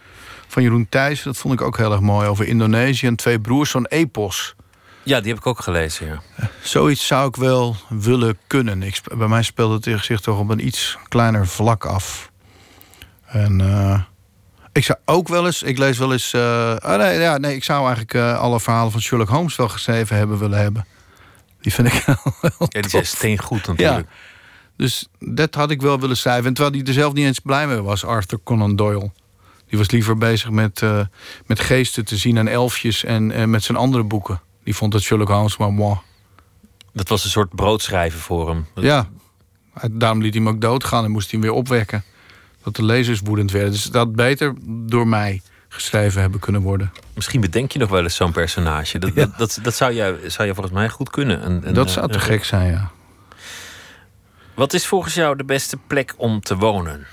van 0.50 0.62
Jeroen 0.62 0.86
Thijs. 0.88 1.22
Dat 1.22 1.36
vond 1.36 1.54
ik 1.54 1.60
ook 1.60 1.76
heel 1.76 1.92
erg 1.92 2.00
mooi, 2.00 2.28
over 2.28 2.46
Indonesië 2.46 3.06
en 3.06 3.16
twee 3.16 3.40
broers, 3.40 3.70
zo'n 3.70 3.86
epos. 3.86 4.54
Ja, 5.02 5.20
die 5.20 5.28
heb 5.28 5.38
ik 5.38 5.46
ook 5.46 5.60
gelezen, 5.60 6.06
ja. 6.06 6.48
Zoiets 6.62 7.06
zou 7.06 7.28
ik 7.28 7.36
wel 7.36 7.76
willen 7.88 8.38
kunnen. 8.46 8.82
Ik, 8.82 9.00
bij 9.16 9.28
mij 9.28 9.42
speelt 9.42 9.84
het 9.84 10.04
zich 10.04 10.20
toch 10.20 10.38
op 10.38 10.48
een 10.48 10.66
iets 10.66 10.98
kleiner 11.08 11.46
vlak 11.46 11.84
af. 11.84 12.30
En... 13.26 13.60
Uh, 13.60 14.00
ik 14.72 14.84
zou 14.84 14.98
ook 15.04 15.28
wel 15.28 15.46
eens, 15.46 15.62
ik 15.62 15.78
lees 15.78 15.98
wel 15.98 16.12
eens. 16.12 16.32
Uh, 16.32 16.76
oh 16.84 16.96
nee, 16.96 17.18
ja, 17.18 17.38
nee, 17.38 17.54
ik 17.54 17.64
zou 17.64 17.80
eigenlijk 17.80 18.14
uh, 18.14 18.38
alle 18.38 18.60
verhalen 18.60 18.92
van 18.92 19.00
Sherlock 19.00 19.28
Holmes 19.28 19.56
wel 19.56 19.68
geschreven 19.68 20.16
hebben 20.16 20.38
willen 20.38 20.58
hebben. 20.58 20.86
Die 21.60 21.72
vind 21.72 21.92
ik 21.92 22.04
wel. 22.06 22.68
Ja, 22.68 22.80
die 22.80 23.00
is 23.00 23.08
steen 23.08 23.38
goed 23.38 23.66
natuurlijk. 23.66 24.06
Ja. 24.08 24.14
Dus 24.76 25.08
dat 25.18 25.54
had 25.54 25.70
ik 25.70 25.82
wel 25.82 26.00
willen 26.00 26.16
schrijven. 26.16 26.46
En 26.46 26.54
terwijl 26.54 26.76
hij 26.76 26.86
er 26.86 26.92
zelf 26.92 27.12
niet 27.12 27.26
eens 27.26 27.38
blij 27.38 27.66
mee 27.66 27.80
was, 27.80 28.04
Arthur 28.04 28.38
Conan 28.44 28.76
Doyle. 28.76 29.10
Die 29.70 29.78
was 29.78 29.90
liever 29.90 30.16
bezig 30.16 30.50
met, 30.50 30.80
uh, 30.80 31.00
met 31.46 31.60
geesten 31.60 32.04
te 32.04 32.16
zien 32.16 32.36
en 32.36 32.48
elfjes 32.48 33.04
en, 33.04 33.50
met 33.50 33.64
zijn 33.64 33.78
andere 33.78 34.04
boeken. 34.04 34.40
Die 34.64 34.74
vond 34.74 34.92
het 34.92 35.02
Sherlock 35.02 35.28
Holmes 35.28 35.56
maar 35.56 35.72
moi. 35.72 35.96
Dat 36.92 37.08
was 37.08 37.24
een 37.24 37.30
soort 37.30 37.54
broodschrijven 37.54 38.20
voor 38.20 38.48
hem. 38.48 38.66
Ja, 38.74 39.08
daarom 39.90 40.22
liet 40.22 40.34
hij 40.34 40.42
hem 40.42 40.52
ook 40.52 40.60
doodgaan 40.60 41.04
en 41.04 41.10
moest 41.10 41.30
hij 41.30 41.40
hem 41.40 41.48
weer 41.48 41.58
opwekken 41.58 42.04
dat 42.62 42.76
de 42.76 42.84
lezers 42.84 43.20
woedend 43.24 43.50
werden. 43.50 43.70
Dus 43.70 43.84
dat 43.84 44.14
beter 44.14 44.54
door 44.66 45.06
mij 45.06 45.42
geschreven 45.68 46.20
hebben 46.20 46.40
kunnen 46.40 46.60
worden. 46.60 46.92
Misschien 47.14 47.40
bedenk 47.40 47.72
je 47.72 47.78
nog 47.78 47.88
wel 47.88 48.02
eens 48.02 48.16
zo'n 48.16 48.32
personage. 48.32 48.98
Dat, 48.98 49.14
dat, 49.38 49.58
dat, 49.62 49.74
zou, 49.74 49.92
je, 49.92 50.24
zou 50.26 50.48
je 50.48 50.54
volgens 50.54 50.74
mij 50.74 50.88
goed 50.88 51.10
kunnen. 51.10 51.64
En, 51.64 51.74
dat 51.74 51.90
zou 51.90 52.08
te 52.08 52.18
eh, 52.18 52.24
gek 52.24 52.44
zijn, 52.44 52.70
ja. 52.70 52.90
Wat 54.54 54.72
is 54.72 54.86
volgens 54.86 55.14
jou 55.14 55.36
de 55.36 55.44
beste 55.44 55.76
plek 55.86 56.14
om 56.16 56.40
te 56.40 56.56
wonen? 56.56 57.06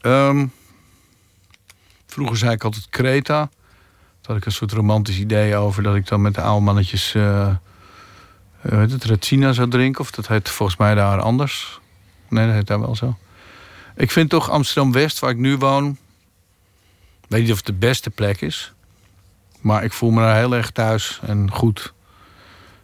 Ehm, 0.00 0.46
vroeger 2.12 2.36
zei 2.36 2.52
ik 2.52 2.64
altijd 2.64 2.86
Kreta. 2.88 3.38
Daar 3.38 3.50
had 4.22 4.36
ik 4.36 4.44
een 4.44 4.52
soort 4.52 4.72
romantisch 4.72 5.18
idee 5.18 5.56
over... 5.56 5.82
dat 5.82 5.94
ik 5.94 6.06
dan 6.06 6.22
met 6.22 6.34
de 6.34 6.40
oude 6.40 6.64
mannetjes... 6.64 7.14
Uh, 7.14 7.48
uh, 8.62 8.78
het, 8.78 9.04
Retsina 9.04 9.52
zou 9.52 9.68
drinken. 9.68 10.00
Of 10.00 10.10
dat 10.10 10.28
heet 10.28 10.48
volgens 10.48 10.78
mij 10.78 10.94
daar 10.94 11.20
anders. 11.20 11.80
Nee, 12.28 12.46
dat 12.46 12.54
heet 12.54 12.66
daar 12.66 12.80
wel 12.80 12.96
zo. 12.96 13.16
Ik 13.96 14.10
vind 14.10 14.30
toch 14.30 14.50
Amsterdam-West, 14.50 15.18
waar 15.18 15.30
ik 15.30 15.36
nu 15.36 15.56
woon... 15.56 15.96
weet 17.28 17.42
niet 17.42 17.50
of 17.50 17.56
het 17.56 17.66
de 17.66 17.72
beste 17.72 18.10
plek 18.10 18.40
is. 18.40 18.72
Maar 19.60 19.84
ik 19.84 19.92
voel 19.92 20.10
me 20.10 20.20
daar 20.20 20.36
heel 20.36 20.54
erg 20.54 20.70
thuis 20.70 21.20
en 21.22 21.50
goed. 21.50 21.92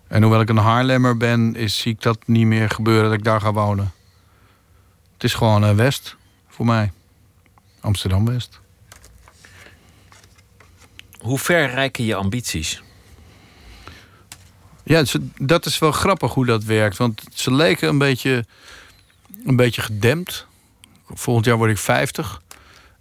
En 0.06 0.22
hoewel 0.22 0.40
ik 0.40 0.48
een 0.48 0.56
Haarlemmer 0.56 1.16
ben, 1.16 1.54
is, 1.54 1.78
zie 1.78 1.92
ik 1.92 2.02
dat 2.02 2.18
niet 2.26 2.46
meer 2.46 2.70
gebeuren 2.70 3.04
dat 3.04 3.18
ik 3.18 3.24
daar 3.24 3.40
ga 3.40 3.52
wonen. 3.52 3.92
Het 5.12 5.24
is 5.24 5.34
gewoon 5.34 5.64
uh, 5.64 5.70
West 5.70 6.16
voor 6.48 6.66
mij. 6.66 6.92
Amsterdam-West. 7.80 8.60
Hoe 11.18 11.38
ver 11.38 11.70
reiken 11.70 12.04
je 12.04 12.14
ambities? 12.14 12.82
Ja, 14.84 15.04
dat 15.36 15.66
is 15.66 15.78
wel 15.78 15.92
grappig 15.92 16.34
hoe 16.34 16.46
dat 16.46 16.64
werkt. 16.64 16.96
Want 16.96 17.22
ze 17.34 17.54
leken 17.54 17.88
een 17.88 17.98
beetje, 17.98 18.44
een 19.44 19.56
beetje 19.56 19.82
gedempt 19.82 20.46
volgend 21.14 21.46
jaar 21.46 21.56
word 21.56 21.70
ik 21.70 21.78
50 21.78 22.42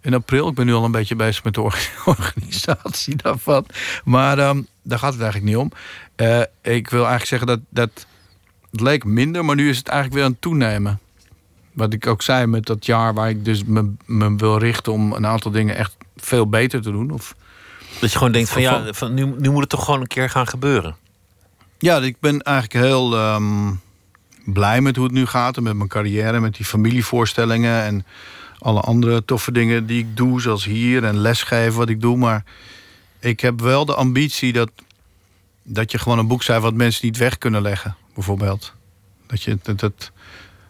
in 0.00 0.14
april. 0.14 0.48
Ik 0.48 0.54
ben 0.54 0.66
nu 0.66 0.72
al 0.72 0.84
een 0.84 0.90
beetje 0.90 1.16
bezig 1.16 1.44
met 1.44 1.54
de 1.54 1.60
organisatie 2.04 3.16
daarvan. 3.16 3.66
Maar 4.04 4.38
um, 4.38 4.66
daar 4.82 4.98
gaat 4.98 5.12
het 5.12 5.22
eigenlijk 5.22 5.52
niet 5.52 5.62
om. 5.62 5.72
Uh, 6.16 6.40
ik 6.62 6.90
wil 6.90 7.06
eigenlijk 7.06 7.26
zeggen 7.26 7.46
dat, 7.46 7.60
dat 7.68 8.06
het 8.70 8.80
leek 8.80 9.04
minder, 9.04 9.44
maar 9.44 9.56
nu 9.56 9.68
is 9.68 9.78
het 9.78 9.88
eigenlijk 9.88 10.16
weer 10.16 10.26
aan 10.26 10.32
het 10.32 10.40
toenemen. 10.40 11.00
Wat 11.72 11.92
ik 11.92 12.06
ook 12.06 12.22
zei 12.22 12.46
met 12.46 12.66
dat 12.66 12.86
jaar 12.86 13.14
waar 13.14 13.28
ik 13.28 13.44
dus 13.44 13.64
me, 13.64 13.92
me 14.04 14.36
wil 14.36 14.58
richten 14.58 14.92
om 14.92 15.12
een 15.12 15.26
aantal 15.26 15.50
dingen 15.50 15.76
echt 15.76 15.96
veel 16.16 16.48
beter 16.48 16.82
te 16.82 16.90
doen. 16.90 17.10
Of, 17.10 17.34
dat 18.00 18.12
je 18.12 18.18
gewoon 18.18 18.32
denkt 18.32 18.50
van 18.50 18.62
ja, 18.62 18.92
van, 18.92 19.14
nu, 19.14 19.34
nu 19.38 19.50
moet 19.50 19.60
het 19.60 19.68
toch 19.68 19.84
gewoon 19.84 20.00
een 20.00 20.06
keer 20.06 20.30
gaan 20.30 20.48
gebeuren. 20.48 20.96
Ja, 21.78 21.98
ik 21.98 22.16
ben 22.20 22.42
eigenlijk 22.42 22.84
heel 22.84 23.34
um, 23.34 23.80
blij 24.44 24.80
met 24.80 24.96
hoe 24.96 25.04
het 25.04 25.14
nu 25.14 25.26
gaat. 25.26 25.56
En 25.56 25.62
met 25.62 25.76
mijn 25.76 25.88
carrière, 25.88 26.40
met 26.40 26.56
die 26.56 26.66
familievoorstellingen 26.66 27.82
en 27.82 28.06
alle 28.58 28.80
andere 28.80 29.24
toffe 29.24 29.52
dingen 29.52 29.86
die 29.86 29.98
ik 29.98 30.16
doe, 30.16 30.40
zoals 30.40 30.64
hier 30.64 31.04
en 31.04 31.18
lesgeven 31.18 31.78
wat 31.78 31.88
ik 31.88 32.00
doe. 32.00 32.16
Maar 32.16 32.44
ik 33.18 33.40
heb 33.40 33.60
wel 33.60 33.84
de 33.84 33.94
ambitie 33.94 34.52
dat, 34.52 34.70
dat 35.62 35.90
je 35.90 35.98
gewoon 35.98 36.18
een 36.18 36.26
boek 36.26 36.42
schrijft 36.42 36.62
wat 36.62 36.74
mensen 36.74 37.06
niet 37.06 37.16
weg 37.16 37.38
kunnen 37.38 37.62
leggen, 37.62 37.96
bijvoorbeeld. 38.14 38.72
Dat 39.26 39.42
je 39.42 39.58
dat, 39.62 39.78
dat 39.78 40.10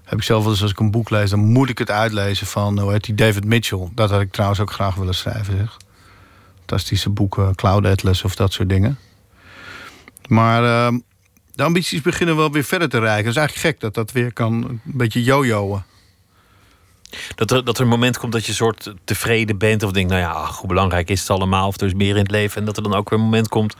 heb 0.04 0.18
ik 0.18 0.24
zelf 0.24 0.42
wel 0.42 0.52
eens 0.52 0.62
als 0.62 0.70
ik 0.70 0.80
een 0.80 0.90
boek 0.90 1.10
lees, 1.10 1.30
dan 1.30 1.38
moet 1.38 1.68
ik 1.68 1.78
het 1.78 1.90
uitlezen 1.90 2.46
van 2.46 2.78
hoe 2.78 2.92
heet 2.92 3.04
die 3.04 3.14
David 3.14 3.44
Mitchell. 3.44 3.88
Dat 3.94 4.10
had 4.10 4.20
ik 4.20 4.32
trouwens 4.32 4.60
ook 4.60 4.72
graag 4.72 4.94
willen 4.94 5.14
schrijven. 5.14 5.56
Zeg. 5.56 5.76
Fantastische 6.68 7.10
boeken, 7.10 7.54
Cloud 7.54 7.86
Atlas 7.86 8.24
of 8.24 8.34
dat 8.34 8.52
soort 8.52 8.68
dingen. 8.68 8.98
Maar 10.26 10.62
uh, 10.62 10.98
de 11.54 11.62
ambities 11.62 12.00
beginnen 12.00 12.36
wel 12.36 12.52
weer 12.52 12.64
verder 12.64 12.88
te 12.88 12.98
reiken. 12.98 13.24
Het 13.24 13.34
is 13.34 13.36
eigenlijk 13.36 13.66
gek 13.66 13.80
dat 13.80 13.94
dat 13.94 14.12
weer 14.12 14.32
kan 14.32 14.52
een 14.52 14.80
beetje 14.84 15.22
jojoen. 15.22 15.82
Dat 17.34 17.50
er, 17.50 17.64
dat 17.64 17.76
er 17.76 17.82
een 17.82 17.88
moment 17.88 18.18
komt 18.18 18.32
dat 18.32 18.46
je 18.46 18.52
soort 18.52 18.94
tevreden 19.04 19.58
bent 19.58 19.82
of 19.82 19.92
denkt, 19.92 20.10
nou 20.10 20.22
ja, 20.22 20.30
ach, 20.30 20.58
hoe 20.58 20.68
belangrijk 20.68 21.10
is 21.10 21.20
het 21.20 21.30
allemaal, 21.30 21.66
of 21.68 21.80
er 21.80 21.86
is 21.86 21.94
meer 21.94 22.14
in 22.14 22.22
het 22.22 22.30
leven. 22.30 22.60
En 22.60 22.66
dat 22.66 22.76
er 22.76 22.82
dan 22.82 22.94
ook 22.94 23.10
weer 23.10 23.18
een 23.18 23.24
moment 23.24 23.48
komt 23.48 23.76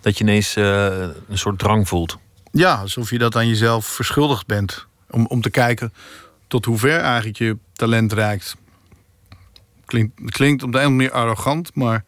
dat 0.00 0.18
je 0.18 0.24
ineens 0.24 0.56
uh, 0.56 0.86
een 1.28 1.38
soort 1.38 1.58
drang 1.58 1.88
voelt. 1.88 2.18
Ja, 2.52 2.74
alsof 2.74 3.10
je 3.10 3.18
dat 3.18 3.36
aan 3.36 3.48
jezelf 3.48 3.86
verschuldigd 3.86 4.46
bent. 4.46 4.86
Om, 5.10 5.26
om 5.26 5.40
te 5.40 5.50
kijken 5.50 5.92
tot 6.46 6.64
hoe 6.64 6.78
ver 6.78 7.00
eigenlijk 7.00 7.38
je 7.38 7.56
talent 7.72 8.12
reikt. 8.12 8.56
Klinkt, 9.92 10.30
klinkt 10.30 10.62
op 10.62 10.72
de 10.72 10.80
een 10.80 10.96
manier 10.96 11.12
arrogant, 11.12 11.74
maar 11.74 12.04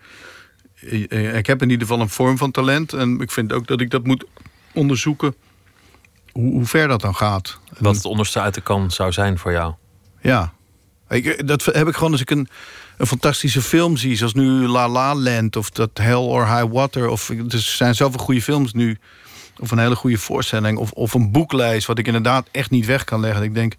ik 1.34 1.46
heb 1.46 1.62
in 1.62 1.70
ieder 1.70 1.86
geval 1.86 2.02
een 2.02 2.08
vorm 2.08 2.38
van 2.38 2.50
talent. 2.50 2.92
En 2.92 3.20
ik 3.20 3.30
vind 3.30 3.52
ook 3.52 3.66
dat 3.66 3.80
ik 3.80 3.90
dat 3.90 4.06
moet 4.06 4.24
onderzoeken 4.72 5.34
hoe, 6.32 6.52
hoe 6.52 6.64
ver 6.64 6.88
dat 6.88 7.00
dan 7.00 7.14
gaat. 7.14 7.58
Wat 7.78 7.94
het 7.94 8.04
onderste 8.04 8.40
uit 8.40 8.54
de 8.54 8.60
kan 8.60 8.90
zou 8.90 9.12
zijn 9.12 9.38
voor 9.38 9.52
jou. 9.52 9.74
Ja, 10.20 10.52
ik, 11.08 11.46
dat 11.46 11.64
heb 11.64 11.88
ik 11.88 11.94
gewoon 11.94 12.12
als 12.12 12.20
ik 12.20 12.30
een, 12.30 12.48
een 12.96 13.06
fantastische 13.06 13.62
film 13.62 13.96
zie, 13.96 14.16
zoals 14.16 14.34
nu 14.34 14.66
La 14.66 14.88
La 14.88 15.14
Land 15.14 15.56
of 15.56 15.70
dat 15.70 15.90
Hell 15.94 16.14
or 16.14 16.46
High 16.46 16.72
Water. 16.72 17.08
Of, 17.08 17.28
er 17.28 17.58
zijn 17.58 17.94
zoveel 17.94 18.20
goede 18.20 18.42
films 18.42 18.72
nu. 18.72 18.98
Of 19.58 19.70
een 19.70 19.78
hele 19.78 19.96
goede 19.96 20.18
voorstelling. 20.18 20.78
Of, 20.78 20.90
of 20.90 21.14
een 21.14 21.32
boek 21.32 21.52
lees 21.52 21.86
wat 21.86 21.98
ik 21.98 22.06
inderdaad 22.06 22.48
echt 22.50 22.70
niet 22.70 22.86
weg 22.86 23.04
kan 23.04 23.20
leggen. 23.20 23.42
Ik 23.42 23.54
denk, 23.54 23.74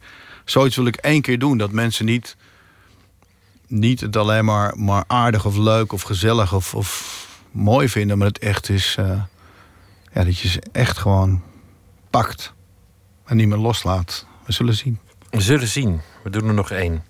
zoiets 0.46 0.76
wil 0.76 0.86
ik 0.86 0.96
één 0.96 1.22
keer 1.22 1.40
doen. 1.40 1.58
Dat 1.58 1.72
mensen 1.72 2.06
niet, 2.06 2.36
niet 3.68 4.02
het 4.02 4.16
alleen 4.16 4.46
maar, 4.46 4.78
maar 4.78 5.04
aardig 5.08 5.46
of 5.46 5.58
leuk 5.58 5.94
of 5.94 6.02
gezellig 6.02 6.54
of, 6.54 6.76
of 6.76 7.28
mooi 7.52 7.90
vinden. 7.90 8.18
Maar 8.18 8.28
het 8.28 8.40
echt 8.40 8.70
is... 8.70 8.96
Uh, 9.00 9.22
ja, 10.14 10.24
dat 10.24 10.40
je 10.40 10.48
ze 10.48 10.62
echt 10.72 10.98
gewoon 10.98 11.44
pakt 12.10 12.54
en 13.26 13.38
niet 13.38 13.48
meer 13.48 13.58
loslaat. 13.58 14.26
We 14.46 14.52
zullen 14.52 14.74
zien. 14.74 15.00
We 15.30 15.42
zullen 15.42 15.68
zien. 15.68 16.02
We 16.24 16.30
doen 16.30 16.48
er 16.48 16.54
nog 16.54 16.72
één. 16.72 17.04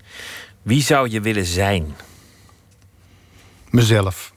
Wie 0.61 0.81
zou 0.81 1.09
je 1.09 1.21
willen 1.21 1.45
zijn? 1.45 1.95
Mezelf. 3.69 4.33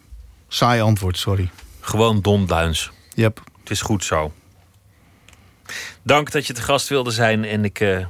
Saai 0.48 0.80
antwoord, 0.80 1.18
sorry. 1.18 1.50
Gewoon 1.80 2.20
Don 2.20 2.46
Duins. 2.46 2.90
Yep. 3.14 3.42
Het 3.60 3.70
is 3.70 3.80
goed 3.80 4.04
zo. 4.04 4.32
Dank 6.02 6.30
dat 6.30 6.46
je 6.46 6.52
te 6.52 6.62
gast 6.62 6.88
wilde 6.88 7.10
zijn. 7.10 7.44
En 7.44 7.64
ik 7.64 7.80
uh, 7.80 8.06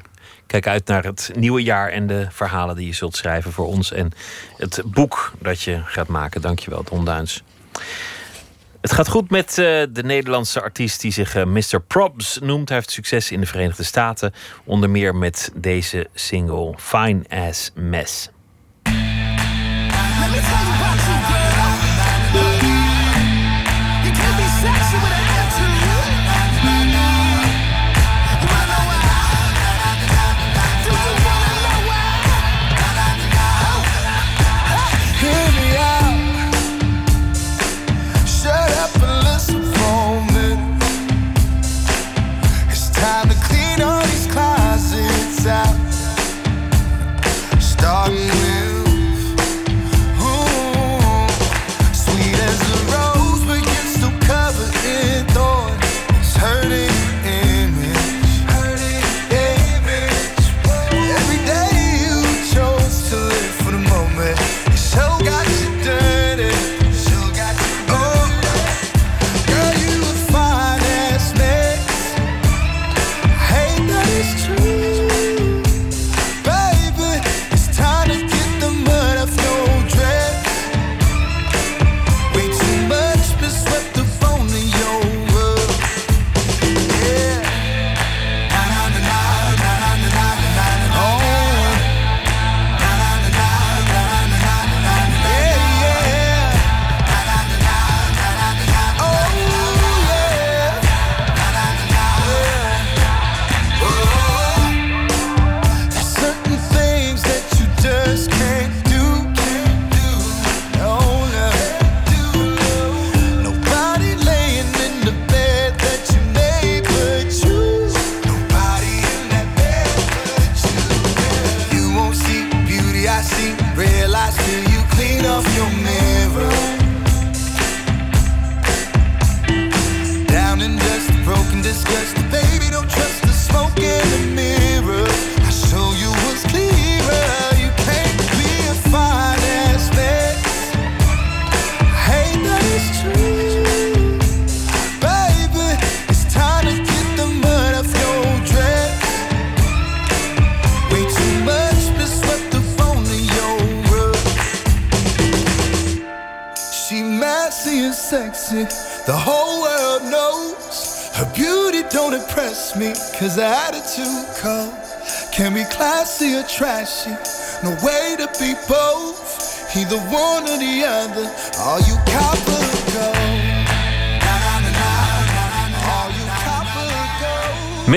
kijk 0.49 0.67
uit 0.67 0.87
naar 0.87 1.05
het 1.05 1.31
nieuwe 1.35 1.63
jaar 1.63 1.89
en 1.89 2.07
de 2.07 2.27
verhalen 2.31 2.77
die 2.77 2.87
je 2.87 2.93
zult 2.93 3.17
schrijven 3.17 3.53
voor 3.53 3.67
ons. 3.67 3.93
En 3.93 4.13
het 4.57 4.83
boek 4.85 5.33
dat 5.41 5.63
je 5.63 5.81
gaat 5.85 6.09
maken. 6.09 6.41
Dankjewel, 6.41 6.83
Don 6.85 7.05
Duins. 7.05 7.43
Het 8.81 8.93
gaat 8.93 9.09
goed 9.09 9.31
met 9.31 9.49
uh, 9.51 9.83
de 9.91 10.03
Nederlandse 10.05 10.61
artiest 10.63 11.01
die 11.01 11.13
zich 11.13 11.37
uh, 11.37 11.45
Mr. 11.45 11.81
Probs 11.87 12.39
noemt. 12.43 12.69
Hij 12.69 12.79
heeft 12.79 12.91
succes 12.91 13.31
in 13.31 13.41
de 13.41 13.47
Verenigde 13.47 13.83
Staten. 13.83 14.35
Onder 14.65 14.91
meer 14.91 15.15
met 15.15 15.51
deze 15.55 16.09
single 16.15 16.75
Fine 16.77 17.23
As 17.29 17.71
Mess. 17.75 18.31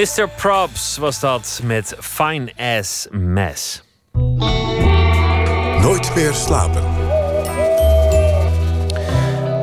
Mr. 0.01 0.29
Props 0.35 0.97
was 0.97 1.19
dat 1.19 1.59
met 1.63 1.95
Fine 1.99 2.53
Ass 2.57 3.07
Mess. 3.11 3.83
Nooit 5.81 6.15
meer 6.15 6.33
slapen. 6.33 6.83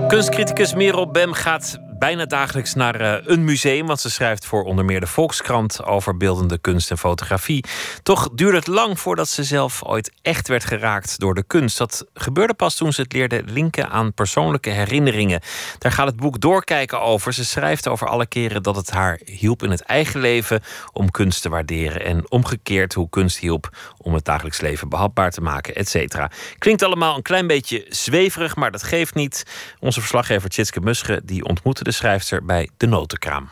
Kunstcriticus 0.08 0.74
Merel 0.74 1.10
Bem 1.10 1.32
gaat 1.32 1.78
bijna 1.98 2.26
dagelijks 2.26 2.74
naar 2.74 3.00
uh, 3.00 3.16
een 3.24 3.44
museum, 3.44 3.86
want 3.86 4.00
ze 4.00 4.10
schrijft 4.10 4.46
voor 4.46 4.62
onder 4.64 4.84
meer 4.84 5.00
de 5.00 5.06
Volkskrant 5.06 5.84
over 5.84 6.16
beeldende 6.16 6.58
kunst 6.58 6.90
en 6.90 6.98
fotografie. 6.98 7.64
Toch 8.02 8.28
duurde 8.34 8.56
het 8.56 8.66
lang 8.66 9.00
voordat 9.00 9.28
ze 9.28 9.44
zelf 9.44 9.84
ooit 9.84 10.12
echt 10.22 10.48
werd 10.48 10.64
geraakt 10.64 11.18
door 11.18 11.34
de 11.34 11.42
kunst. 11.46 11.78
Dat 11.78 12.06
gebeurde 12.14 12.54
pas 12.54 12.74
toen 12.74 12.92
ze 12.92 13.00
het 13.00 13.12
leerde 13.12 13.42
linken 13.46 13.90
aan 13.90 14.14
persoonlijke 14.14 14.70
herinneringen. 14.70 15.40
Daar 15.78 15.92
gaat 15.92 16.06
het 16.06 16.16
boek 16.16 16.40
Doorkijken 16.40 17.00
over. 17.00 17.32
Ze 17.32 17.44
schrijft 17.44 17.88
over 17.88 18.08
alle 18.08 18.26
keren 18.26 18.62
dat 18.62 18.76
het 18.76 18.90
haar 18.90 19.20
hielp 19.24 19.62
in 19.62 19.70
het 19.70 19.82
eigen 19.82 20.20
leven 20.20 20.62
om 20.92 21.10
kunst 21.10 21.42
te 21.42 21.48
waarderen. 21.48 22.04
En 22.04 22.30
omgekeerd 22.30 22.94
hoe 22.94 23.08
kunst 23.10 23.38
hielp 23.38 23.68
om 23.96 24.14
het 24.14 24.24
dagelijks 24.24 24.60
leven 24.60 24.88
behapbaar 24.88 25.30
te 25.30 25.40
maken, 25.40 25.74
et 25.74 25.88
cetera. 25.88 26.30
Klinkt 26.58 26.82
allemaal 26.82 27.16
een 27.16 27.22
klein 27.22 27.46
beetje 27.46 27.86
zweverig, 27.88 28.56
maar 28.56 28.70
dat 28.70 28.82
geeft 28.82 29.14
niet. 29.14 29.44
Onze 29.78 30.00
verslaggever 30.00 30.48
Tjitske 30.48 30.80
Musche 30.80 31.20
die 31.24 31.44
ontmoette 31.44 31.86
de 31.88 31.94
schrijfster 31.94 32.44
bij 32.44 32.68
De 32.76 32.86
Notenkraam. 32.86 33.50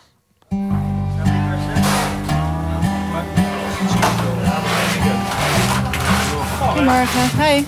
Goedemorgen. 6.60 7.40
Hi. 7.40 7.64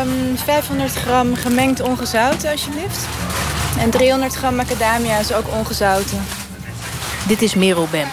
Um, 0.00 0.36
500 0.36 0.94
gram 0.94 1.34
gemengd 1.34 1.80
ongezouten, 1.80 2.50
alsjeblieft. 2.50 3.06
En 3.78 3.90
300 3.90 4.34
gram 4.34 4.54
macadamia 4.54 5.18
is 5.18 5.32
ook 5.32 5.48
ongezouten. 5.54 6.24
Dit 7.26 7.42
is 7.42 7.54
Merel 7.54 7.88
Bem. 7.90 8.06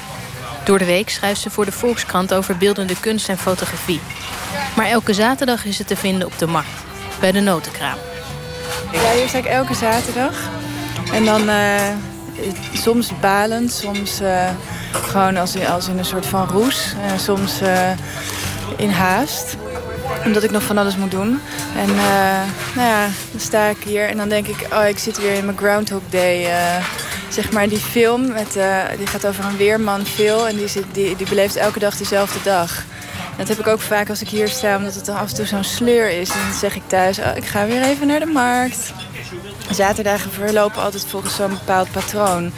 Door 0.65 0.77
de 0.77 0.85
week 0.85 1.09
schrijft 1.09 1.41
ze 1.41 1.49
voor 1.49 1.65
de 1.65 1.71
Volkskrant 1.71 2.33
over 2.33 2.57
beeldende 2.57 2.99
kunst 2.99 3.29
en 3.29 3.37
fotografie. 3.37 3.99
Maar 4.75 4.85
elke 4.85 5.13
zaterdag 5.13 5.65
is 5.65 5.77
het 5.77 5.87
te 5.87 5.95
vinden 5.95 6.27
op 6.27 6.37
de 6.37 6.47
markt, 6.47 6.83
bij 7.19 7.31
de 7.31 7.39
notenkraam. 7.39 7.97
Ja, 8.91 9.11
hier 9.11 9.27
sta 9.27 9.37
ik 9.37 9.45
elke 9.45 9.73
zaterdag. 9.73 10.58
En 11.13 11.25
dan 11.25 11.49
uh, 11.49 11.81
soms 12.73 13.11
balend, 13.19 13.71
soms 13.71 14.21
uh, 14.21 14.49
gewoon 14.91 15.37
als 15.37 15.55
in, 15.55 15.67
als 15.67 15.87
in 15.87 15.97
een 15.97 16.05
soort 16.05 16.25
van 16.25 16.47
roes. 16.47 16.93
Uh, 17.05 17.17
soms 17.17 17.61
in 18.75 18.89
haast 18.89 19.55
omdat 20.25 20.43
ik 20.43 20.51
nog 20.51 20.63
van 20.63 20.77
alles 20.77 20.95
moet 20.95 21.11
doen. 21.11 21.39
En 21.77 21.95
nou 22.75 22.87
ja, 22.87 23.07
dan 23.31 23.39
sta 23.39 23.65
ik 23.65 23.77
hier 23.85 24.09
en 24.09 24.17
dan 24.17 24.29
denk 24.29 24.47
ik... 24.47 24.67
oh, 24.73 24.87
ik 24.87 24.97
zit 24.97 25.21
weer 25.21 25.33
in 25.33 25.45
mijn 25.45 25.57
Groundhog 25.57 26.01
Day... 26.09 26.47
zeg 27.29 27.51
maar 27.51 27.69
die 27.69 27.77
film, 27.77 28.31
met, 28.31 28.57
die 28.97 29.07
gaat 29.07 29.27
over 29.27 29.45
een 29.45 29.57
weerman, 29.57 30.05
Phil. 30.05 30.47
En 30.47 30.55
die, 30.55 30.67
zit, 30.67 30.85
die, 30.91 31.15
die 31.15 31.29
beleeft 31.29 31.55
elke 31.55 31.79
dag 31.79 31.97
dezelfde 31.97 32.39
dag. 32.43 32.83
Dat 33.37 33.47
heb 33.47 33.59
ik 33.59 33.67
ook 33.67 33.81
vaak 33.81 34.09
als 34.09 34.21
ik 34.21 34.27
hier 34.27 34.49
sta, 34.49 34.77
omdat 34.77 34.95
het 34.95 35.05
dan 35.05 35.17
af 35.17 35.29
en 35.29 35.35
toe 35.35 35.45
zo'n 35.45 35.63
sleur 35.63 36.09
is. 36.09 36.29
En 36.29 36.39
dan 36.49 36.57
zeg 36.59 36.75
ik 36.75 36.81
thuis, 36.87 37.19
oh, 37.19 37.35
ik 37.35 37.45
ga 37.45 37.65
weer 37.65 37.81
even 37.81 38.07
naar 38.07 38.19
de 38.19 38.25
markt. 38.25 38.93
Zaterdagen 39.69 40.31
verlopen 40.31 40.81
altijd 40.81 41.05
volgens 41.05 41.35
zo'n 41.35 41.49
bepaald 41.49 41.91
patroon. 41.91 42.51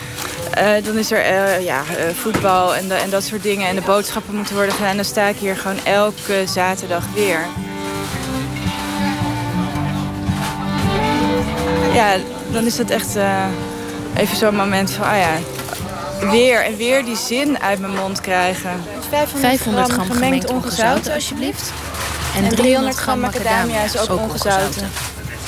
Uh, 0.57 0.83
dan 0.83 0.97
is 0.97 1.11
er 1.11 1.31
uh, 1.31 1.63
ja, 1.63 1.81
uh, 1.81 2.13
voetbal 2.13 2.75
en, 2.75 2.87
de, 2.87 2.93
en, 2.93 3.09
dat 3.09 3.23
soort 3.23 3.43
dingen. 3.43 3.67
En 3.67 3.75
de 3.75 3.81
boodschappen 3.81 4.35
moeten 4.35 4.55
worden 4.55 4.73
gedaan. 4.73 4.89
En 4.89 4.95
dan 4.95 5.05
sta 5.05 5.27
ik 5.27 5.37
hier 5.37 5.55
gewoon 5.57 5.85
elke 5.85 6.43
zaterdag 6.47 7.03
weer. 7.13 7.45
Ja, 11.93 12.15
dan 12.51 12.65
is 12.65 12.77
het 12.77 12.89
echt 12.89 13.15
even 14.15 14.37
zo'n 14.37 14.55
moment 14.55 14.91
van, 14.91 15.05
ah 15.05 15.17
ja, 15.17 15.37
weer 16.29 16.65
en 16.65 16.77
weer 16.77 17.05
die 17.05 17.17
zin 17.17 17.59
uit 17.59 17.79
mijn 17.79 17.95
mond 17.95 18.21
krijgen. 18.21 18.83
500, 19.09 19.39
500 19.39 19.91
gram, 19.91 20.11
gemengd 20.11 20.51
ongezouten, 20.51 21.13
alsjeblieft. 21.13 21.71
En 22.35 22.55
300 22.55 22.95
gram 22.95 23.19
macadamia 23.19 23.83
is 23.83 23.97
ook 23.97 24.19
ongezouten 24.19 24.89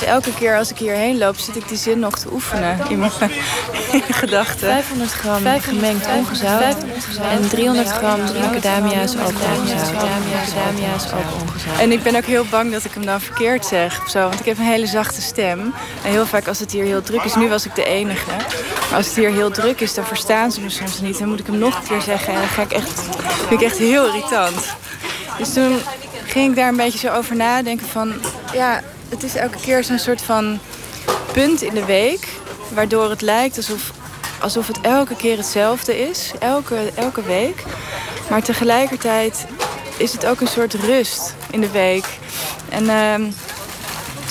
elke 0.02 0.34
keer 0.34 0.56
als 0.56 0.70
ik 0.70 0.78
hierheen 0.78 1.18
loop, 1.18 1.36
zit 1.36 1.56
ik 1.56 1.68
die 1.68 1.78
zin 1.78 1.98
nog 1.98 2.18
te 2.18 2.32
oefenen 2.32 2.78
in 2.88 2.98
mijn 2.98 3.12
gedachten. 4.22 4.66
500 4.68 5.12
gram 5.12 5.60
gemengd 5.60 6.06
ongezout. 6.06 6.76
En 7.30 7.48
300 7.48 7.88
gram 7.88 8.20
macadamia 8.20 9.00
is 9.00 9.14
ook 9.16 9.32
ongezout. 11.42 11.80
En 11.80 11.92
ik 11.92 12.02
ben 12.02 12.16
ook 12.16 12.24
heel 12.24 12.44
bang 12.50 12.72
dat 12.72 12.84
ik 12.84 12.92
hem 12.94 13.06
dan 13.06 13.20
verkeerd 13.20 13.66
zeg. 13.66 14.02
Of 14.02 14.10
zo, 14.10 14.20
want 14.20 14.40
ik 14.40 14.46
heb 14.46 14.58
een 14.58 14.64
hele 14.64 14.86
zachte 14.86 15.22
stem. 15.22 15.60
En 16.04 16.10
heel 16.10 16.26
vaak 16.26 16.48
als 16.48 16.60
het 16.60 16.72
hier 16.72 16.84
heel 16.84 17.02
druk 17.02 17.22
is, 17.22 17.34
nu 17.34 17.48
was 17.48 17.66
ik 17.66 17.74
de 17.74 17.84
enige. 17.84 18.30
Maar 18.88 18.96
als 18.96 19.06
het 19.06 19.16
hier 19.16 19.32
heel 19.32 19.50
druk 19.50 19.80
is, 19.80 19.94
dan 19.94 20.04
verstaan 20.04 20.52
ze 20.52 20.60
me 20.60 20.70
soms 20.70 21.00
niet. 21.00 21.18
Dan 21.18 21.28
moet 21.28 21.40
ik 21.40 21.46
hem 21.46 21.58
nog 21.58 21.76
een 21.76 21.88
keer 21.88 22.00
zeggen. 22.00 22.32
En 22.34 22.38
dan 22.38 22.48
ga 22.48 22.62
ik 22.62 22.72
echt, 22.72 23.00
vind 23.48 23.60
ik 23.60 23.66
echt 23.66 23.78
heel 23.78 24.06
irritant. 24.06 24.76
Dus 25.38 25.52
toen 25.52 25.78
ging 26.24 26.50
ik 26.50 26.56
daar 26.56 26.68
een 26.68 26.76
beetje 26.76 26.98
zo 26.98 27.12
over 27.12 27.36
nadenken 27.36 27.86
van... 27.86 28.12
ja, 28.52 28.80
het 29.14 29.22
is 29.22 29.34
elke 29.34 29.60
keer 29.60 29.84
zo'n 29.84 29.98
soort 29.98 30.22
van 30.22 30.58
punt 31.32 31.62
in 31.62 31.74
de 31.74 31.84
week... 31.84 32.28
waardoor 32.72 33.10
het 33.10 33.20
lijkt 33.20 33.56
alsof, 33.56 33.92
alsof 34.40 34.66
het 34.66 34.80
elke 34.80 35.16
keer 35.16 35.36
hetzelfde 35.36 36.08
is. 36.08 36.32
Elke, 36.38 36.92
elke 36.94 37.22
week. 37.22 37.64
Maar 38.30 38.42
tegelijkertijd 38.42 39.46
is 39.96 40.12
het 40.12 40.26
ook 40.26 40.40
een 40.40 40.46
soort 40.46 40.74
rust 40.74 41.34
in 41.50 41.60
de 41.60 41.70
week. 41.70 42.04
En 42.68 42.84
uh, 42.84 43.14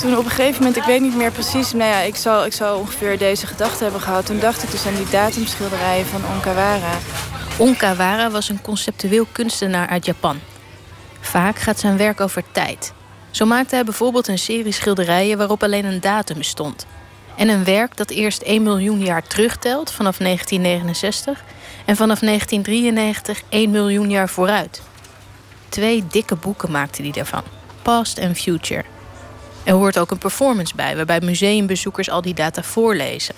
toen 0.00 0.16
op 0.16 0.24
een 0.24 0.30
gegeven 0.30 0.58
moment, 0.58 0.76
ik 0.76 0.84
weet 0.84 1.00
niet 1.00 1.16
meer 1.16 1.32
precies... 1.32 1.72
nou 1.72 1.90
ja, 1.90 1.98
ik 2.00 2.16
zal, 2.16 2.44
ik 2.44 2.52
zal 2.52 2.78
ongeveer 2.78 3.18
deze 3.18 3.46
gedachte 3.46 3.82
hebben 3.82 4.00
gehad. 4.00 4.26
Toen 4.26 4.38
dacht 4.38 4.62
ik 4.62 4.70
dus 4.70 4.86
aan 4.86 4.94
die 4.94 5.10
datumschilderijen 5.10 6.06
van 6.06 6.20
Onkawara. 6.34 6.98
Onkawara 7.56 8.30
was 8.30 8.48
een 8.48 8.62
conceptueel 8.62 9.26
kunstenaar 9.32 9.88
uit 9.88 10.04
Japan. 10.04 10.40
Vaak 11.20 11.58
gaat 11.58 11.80
zijn 11.80 11.96
werk 11.96 12.20
over 12.20 12.42
tijd... 12.52 12.92
Zo 13.34 13.44
maakte 13.46 13.74
hij 13.74 13.84
bijvoorbeeld 13.84 14.28
een 14.28 14.38
serie 14.38 14.72
schilderijen 14.72 15.38
waarop 15.38 15.62
alleen 15.62 15.84
een 15.84 16.00
datum 16.00 16.42
stond. 16.42 16.86
En 17.36 17.48
een 17.48 17.64
werk 17.64 17.96
dat 17.96 18.10
eerst 18.10 18.42
1 18.42 18.62
miljoen 18.62 18.98
jaar 18.98 19.22
terugtelt 19.22 19.92
vanaf 19.92 20.16
1969 20.16 21.44
en 21.84 21.96
vanaf 21.96 22.18
1993 22.18 23.42
1 23.48 23.70
miljoen 23.70 24.10
jaar 24.10 24.28
vooruit. 24.28 24.82
Twee 25.68 26.06
dikke 26.06 26.36
boeken 26.36 26.70
maakte 26.70 27.02
hij 27.02 27.10
daarvan, 27.10 27.42
Past 27.82 28.18
en 28.18 28.36
Future. 28.36 28.84
Er 29.64 29.74
hoort 29.74 29.98
ook 29.98 30.10
een 30.10 30.18
performance 30.18 30.74
bij, 30.74 30.96
waarbij 30.96 31.20
museumbezoekers 31.20 32.10
al 32.10 32.22
die 32.22 32.34
data 32.34 32.62
voorlezen. 32.62 33.34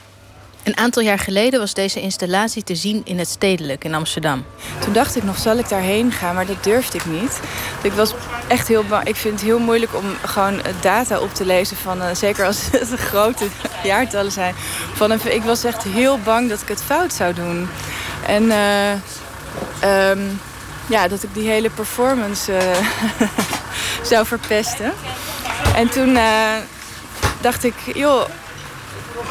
Een 0.67 0.77
aantal 0.77 1.03
jaar 1.03 1.19
geleden 1.19 1.61
was 1.61 1.75
deze 1.75 2.01
installatie 2.01 2.63
te 2.63 2.75
zien 2.75 3.01
in 3.05 3.19
het 3.19 3.29
Stedelijk 3.29 3.85
in 3.85 3.95
Amsterdam. 3.95 4.45
Toen 4.79 4.93
dacht 4.93 5.17
ik 5.17 5.23
nog, 5.23 5.39
zal 5.39 5.57
ik 5.57 5.69
daarheen 5.69 6.13
gaan? 6.13 6.35
Maar 6.35 6.47
dat 6.47 6.65
durfde 6.65 6.99
ik 6.99 7.07
niet. 7.07 7.41
Ik 7.83 7.93
was 7.93 8.15
echt 8.49 8.69
heel 8.69 8.85
bang. 8.85 9.09
Ik 9.09 9.17
vind 9.17 9.35
het 9.35 9.43
heel 9.43 9.59
moeilijk 9.59 9.97
om 9.97 10.05
gewoon 10.25 10.61
data 10.81 11.21
op 11.21 11.35
te 11.35 11.45
lezen 11.45 11.77
van, 11.77 11.99
uh, 11.99 12.15
zeker 12.15 12.47
als 12.47 12.63
het 12.73 12.89
grote 12.89 13.47
jaartallen 13.83 14.33
zijn. 14.33 14.55
Van 14.93 15.13
ik 15.13 15.43
was 15.43 15.65
echt 15.65 15.83
heel 15.83 16.19
bang 16.19 16.49
dat 16.49 16.63
ik 16.63 16.69
het 16.69 16.83
fout 16.83 17.13
zou 17.13 17.35
doen. 17.35 17.69
En 18.27 18.43
uh, 18.43 20.11
um, 20.11 20.41
ja, 20.89 21.09
dat 21.09 21.23
ik 21.23 21.35
die 21.35 21.49
hele 21.49 21.71
performance 21.71 22.53
zou 24.11 24.27
verpesten. 24.27 24.93
En 25.75 25.89
toen 25.89 26.19
dacht 27.41 27.65
ik, 27.65 27.75
joh 27.95 28.29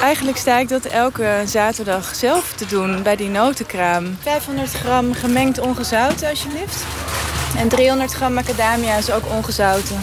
Eigenlijk 0.01 0.37
sta 0.37 0.57
ik 0.57 0.69
dat 0.69 0.85
elke 0.85 1.41
zaterdag 1.45 2.15
zelf 2.15 2.53
te 2.53 2.65
doen 2.65 3.03
bij 3.03 3.15
die 3.15 3.29
notenkraam. 3.29 4.17
500 4.21 4.71
gram 4.71 5.13
gemengd 5.13 5.59
ongezouten 5.59 6.29
alsjeblieft. 6.29 6.85
En 7.57 7.67
300 7.67 8.13
gram 8.13 8.33
macadamia 8.33 8.95
is 8.97 9.11
ook 9.11 9.29
ongezouten. 9.31 10.01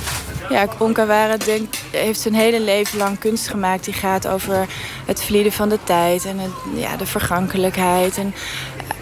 Ja, 0.48 0.66
Onkawara 0.78 1.36
denkt, 1.36 1.78
heeft 1.90 2.20
zijn 2.20 2.34
hele 2.34 2.60
leven 2.60 2.98
lang 2.98 3.18
kunst 3.18 3.48
gemaakt. 3.48 3.84
Die 3.84 3.94
gaat 3.94 4.28
over 4.28 4.66
het 5.06 5.22
vlieden 5.22 5.52
van 5.52 5.68
de 5.68 5.78
tijd 5.84 6.24
en 6.24 6.38
het, 6.38 6.50
ja, 6.74 6.96
de 6.96 7.06
vergankelijkheid. 7.06 8.16
En 8.16 8.34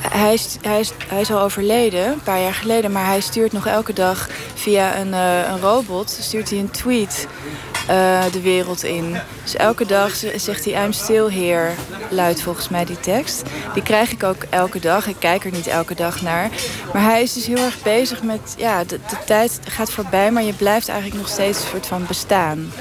hij, 0.08 0.32
is, 0.32 0.56
hij, 0.62 0.80
is, 0.80 0.92
hij 1.06 1.20
is 1.20 1.32
al 1.32 1.40
overleden, 1.40 2.06
een 2.06 2.22
paar 2.22 2.40
jaar 2.40 2.54
geleden. 2.54 2.92
Maar 2.92 3.06
hij 3.06 3.20
stuurt 3.20 3.52
nog 3.52 3.66
elke 3.66 3.92
dag 3.92 4.28
via 4.54 4.98
een, 4.98 5.08
uh, 5.08 5.48
een 5.48 5.60
robot 5.60 6.18
stuurt 6.20 6.50
hij 6.50 6.58
een 6.58 6.70
tweet 6.70 7.26
uh, 7.90 8.22
de 8.32 8.40
wereld 8.40 8.84
in. 8.84 9.16
Dus 9.42 9.56
elke 9.56 9.86
dag 9.86 10.14
zegt 10.36 10.64
hij 10.64 10.84
I'm 10.84 10.92
still 10.92 11.30
here, 11.30 11.70
luidt 12.10 12.42
volgens 12.42 12.68
mij 12.68 12.84
die 12.84 13.00
tekst. 13.00 13.42
Die 13.74 13.82
krijg 13.82 14.12
ik 14.12 14.22
ook 14.22 14.42
elke 14.50 14.80
dag. 14.80 15.06
Ik 15.06 15.16
kijk 15.18 15.44
er 15.44 15.50
niet 15.50 15.66
elke 15.66 15.94
dag 15.94 16.22
naar. 16.22 16.50
Maar 16.92 17.02
hij 17.02 17.22
is 17.22 17.32
dus 17.32 17.46
heel 17.46 17.64
erg 17.64 17.82
bezig 17.82 18.22
met... 18.22 18.54
Ja, 18.56 18.84
de, 18.84 18.98
tijd 19.26 19.60
gaat 19.64 19.92
voorbij, 19.92 20.30
maar 20.30 20.42
je 20.42 20.52
blijft 20.52 20.88
eigenlijk 20.88 21.20
nog 21.20 21.30
steeds 21.30 21.60
een 21.62 21.68
soort 21.68 21.86
van 21.86 22.06
bestaan. 22.06 22.72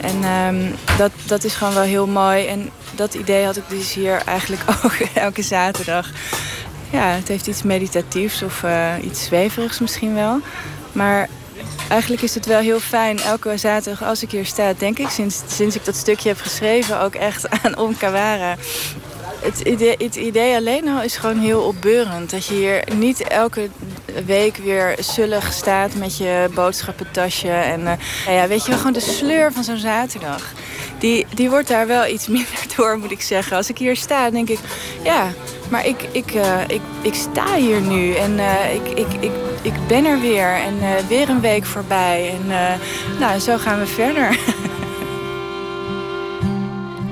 En 0.00 0.24
um, 0.24 0.74
dat, 0.98 1.10
dat 1.26 1.44
is 1.44 1.54
gewoon 1.54 1.74
wel 1.74 1.82
heel 1.82 2.06
mooi. 2.06 2.46
En 2.46 2.70
dat 2.94 3.14
idee 3.14 3.44
had 3.44 3.56
ik 3.56 3.68
dus 3.68 3.94
hier 3.94 4.22
eigenlijk 4.26 4.62
ook 4.84 4.92
elke 5.14 5.42
zaterdag. 5.42 6.10
Ja, 6.90 7.06
het 7.06 7.28
heeft 7.28 7.46
iets 7.46 7.62
meditatiefs 7.62 8.42
of 8.42 8.62
uh, 8.62 8.92
iets 9.02 9.24
zweverigs 9.24 9.78
misschien 9.78 10.14
wel. 10.14 10.40
Maar 10.92 11.28
eigenlijk 11.88 12.22
is 12.22 12.34
het 12.34 12.46
wel 12.46 12.60
heel 12.60 12.80
fijn. 12.80 13.20
Elke 13.20 13.56
zaterdag 13.56 14.08
als 14.08 14.22
ik 14.22 14.30
hier 14.30 14.46
sta, 14.46 14.72
denk 14.78 14.98
ik 14.98 15.08
sinds, 15.08 15.42
sinds 15.46 15.76
ik 15.76 15.84
dat 15.84 15.96
stukje 15.96 16.28
heb 16.28 16.40
geschreven... 16.40 17.00
ook 17.00 17.14
echt 17.14 17.48
aan 17.62 17.78
Omkawara. 17.78 18.56
Het 19.44 19.60
idee, 19.60 19.94
het 19.98 20.16
idee 20.16 20.56
alleen 20.56 20.88
al 20.88 21.02
is 21.02 21.16
gewoon 21.16 21.38
heel 21.38 21.62
opbeurend. 21.62 22.30
Dat 22.30 22.46
je 22.46 22.54
hier 22.54 22.84
niet 22.94 23.28
elke 23.28 23.68
week 24.26 24.56
weer 24.56 24.96
zullig 24.98 25.52
staat 25.52 25.94
met 25.94 26.16
je 26.16 26.48
boodschappentasje. 26.54 27.48
En 27.48 27.80
uh, 27.80 27.92
ja, 28.26 28.46
weet 28.46 28.62
je 28.62 28.68
wel, 28.68 28.78
gewoon 28.78 28.92
de 28.92 29.00
sleur 29.00 29.52
van 29.52 29.64
zo'n 29.64 29.76
zaterdag. 29.76 30.52
Die, 30.98 31.26
die 31.34 31.50
wordt 31.50 31.68
daar 31.68 31.86
wel 31.86 32.06
iets 32.06 32.28
minder 32.36 32.66
door, 32.76 32.98
moet 32.98 33.10
ik 33.10 33.22
zeggen. 33.22 33.56
Als 33.56 33.70
ik 33.70 33.78
hier 33.78 33.96
sta, 33.96 34.30
denk 34.30 34.48
ik, 34.48 34.58
ja, 35.02 35.32
maar 35.70 35.86
ik, 35.86 36.02
ik, 36.12 36.34
uh, 36.34 36.60
ik, 36.66 36.80
ik 37.02 37.14
sta 37.14 37.54
hier 37.54 37.80
nu. 37.80 38.14
En 38.14 38.32
uh, 38.32 38.74
ik, 38.74 38.88
ik, 38.88 39.06
ik, 39.20 39.32
ik 39.64 39.86
ben 39.86 40.04
er 40.04 40.20
weer. 40.20 40.54
En 40.54 40.74
uh, 40.74 40.96
weer 41.08 41.28
een 41.28 41.40
week 41.40 41.64
voorbij. 41.64 42.30
En 42.30 42.46
nou, 43.18 43.38
zo 43.38 43.56
gaan 43.56 43.78
we 43.78 43.86
verder. 43.86 44.38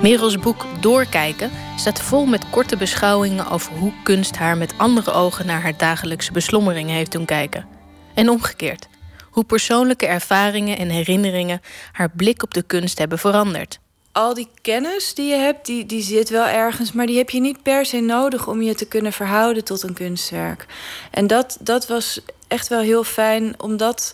Merels 0.02 0.38
boek 0.38 0.66
Doorkijken 0.80 1.50
staat 1.76 2.00
vol 2.00 2.26
met 2.26 2.50
korte 2.50 2.76
beschouwingen 2.76 3.50
over 3.50 3.72
hoe 3.72 3.92
kunst 4.02 4.36
haar 4.36 4.56
met 4.56 4.74
andere 4.76 5.12
ogen 5.12 5.46
naar 5.46 5.62
haar 5.62 5.76
dagelijkse 5.76 6.32
beslommeringen 6.32 6.94
heeft 6.94 7.12
doen 7.12 7.24
kijken. 7.24 7.66
En 8.14 8.28
omgekeerd, 8.28 8.88
hoe 9.30 9.44
persoonlijke 9.44 10.06
ervaringen 10.06 10.78
en 10.78 10.88
herinneringen 10.88 11.60
haar 11.92 12.10
blik 12.10 12.42
op 12.42 12.54
de 12.54 12.62
kunst 12.62 12.98
hebben 12.98 13.18
veranderd. 13.18 13.78
Al 14.12 14.34
die 14.34 14.48
kennis 14.62 15.14
die 15.14 15.28
je 15.28 15.36
hebt, 15.36 15.66
die, 15.66 15.86
die 15.86 16.02
zit 16.02 16.28
wel 16.28 16.46
ergens, 16.46 16.92
maar 16.92 17.06
die 17.06 17.16
heb 17.16 17.30
je 17.30 17.40
niet 17.40 17.62
per 17.62 17.86
se 17.86 18.00
nodig 18.00 18.48
om 18.48 18.62
je 18.62 18.74
te 18.74 18.86
kunnen 18.86 19.12
verhouden 19.12 19.64
tot 19.64 19.82
een 19.82 19.94
kunstwerk. 19.94 20.66
En 21.10 21.26
dat, 21.26 21.56
dat 21.60 21.86
was 21.86 22.20
echt 22.52 22.68
wel 22.68 22.80
heel 22.80 23.04
fijn 23.04 23.54
om 23.56 23.76
dat 23.76 24.12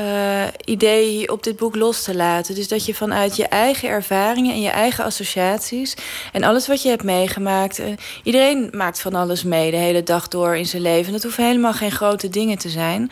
uh, 0.00 0.42
idee 0.64 1.32
op 1.32 1.42
dit 1.42 1.56
boek 1.56 1.76
los 1.76 2.02
te 2.02 2.16
laten. 2.16 2.54
Dus 2.54 2.68
dat 2.68 2.84
je 2.86 2.94
vanuit 2.94 3.36
je 3.36 3.46
eigen 3.46 3.88
ervaringen 3.88 4.52
en 4.52 4.60
je 4.60 4.68
eigen 4.68 5.04
associaties 5.04 5.94
en 6.32 6.44
alles 6.44 6.66
wat 6.66 6.82
je 6.82 6.88
hebt 6.88 7.02
meegemaakt. 7.02 7.80
Uh, 7.80 7.86
iedereen 8.22 8.68
maakt 8.72 9.00
van 9.00 9.14
alles 9.14 9.42
mee 9.42 9.70
de 9.70 9.76
hele 9.76 10.02
dag 10.02 10.28
door 10.28 10.56
in 10.56 10.66
zijn 10.66 10.82
leven. 10.82 11.12
Dat 11.12 11.22
hoeven 11.22 11.44
helemaal 11.44 11.72
geen 11.72 11.90
grote 11.90 12.28
dingen 12.28 12.58
te 12.58 12.68
zijn. 12.68 13.10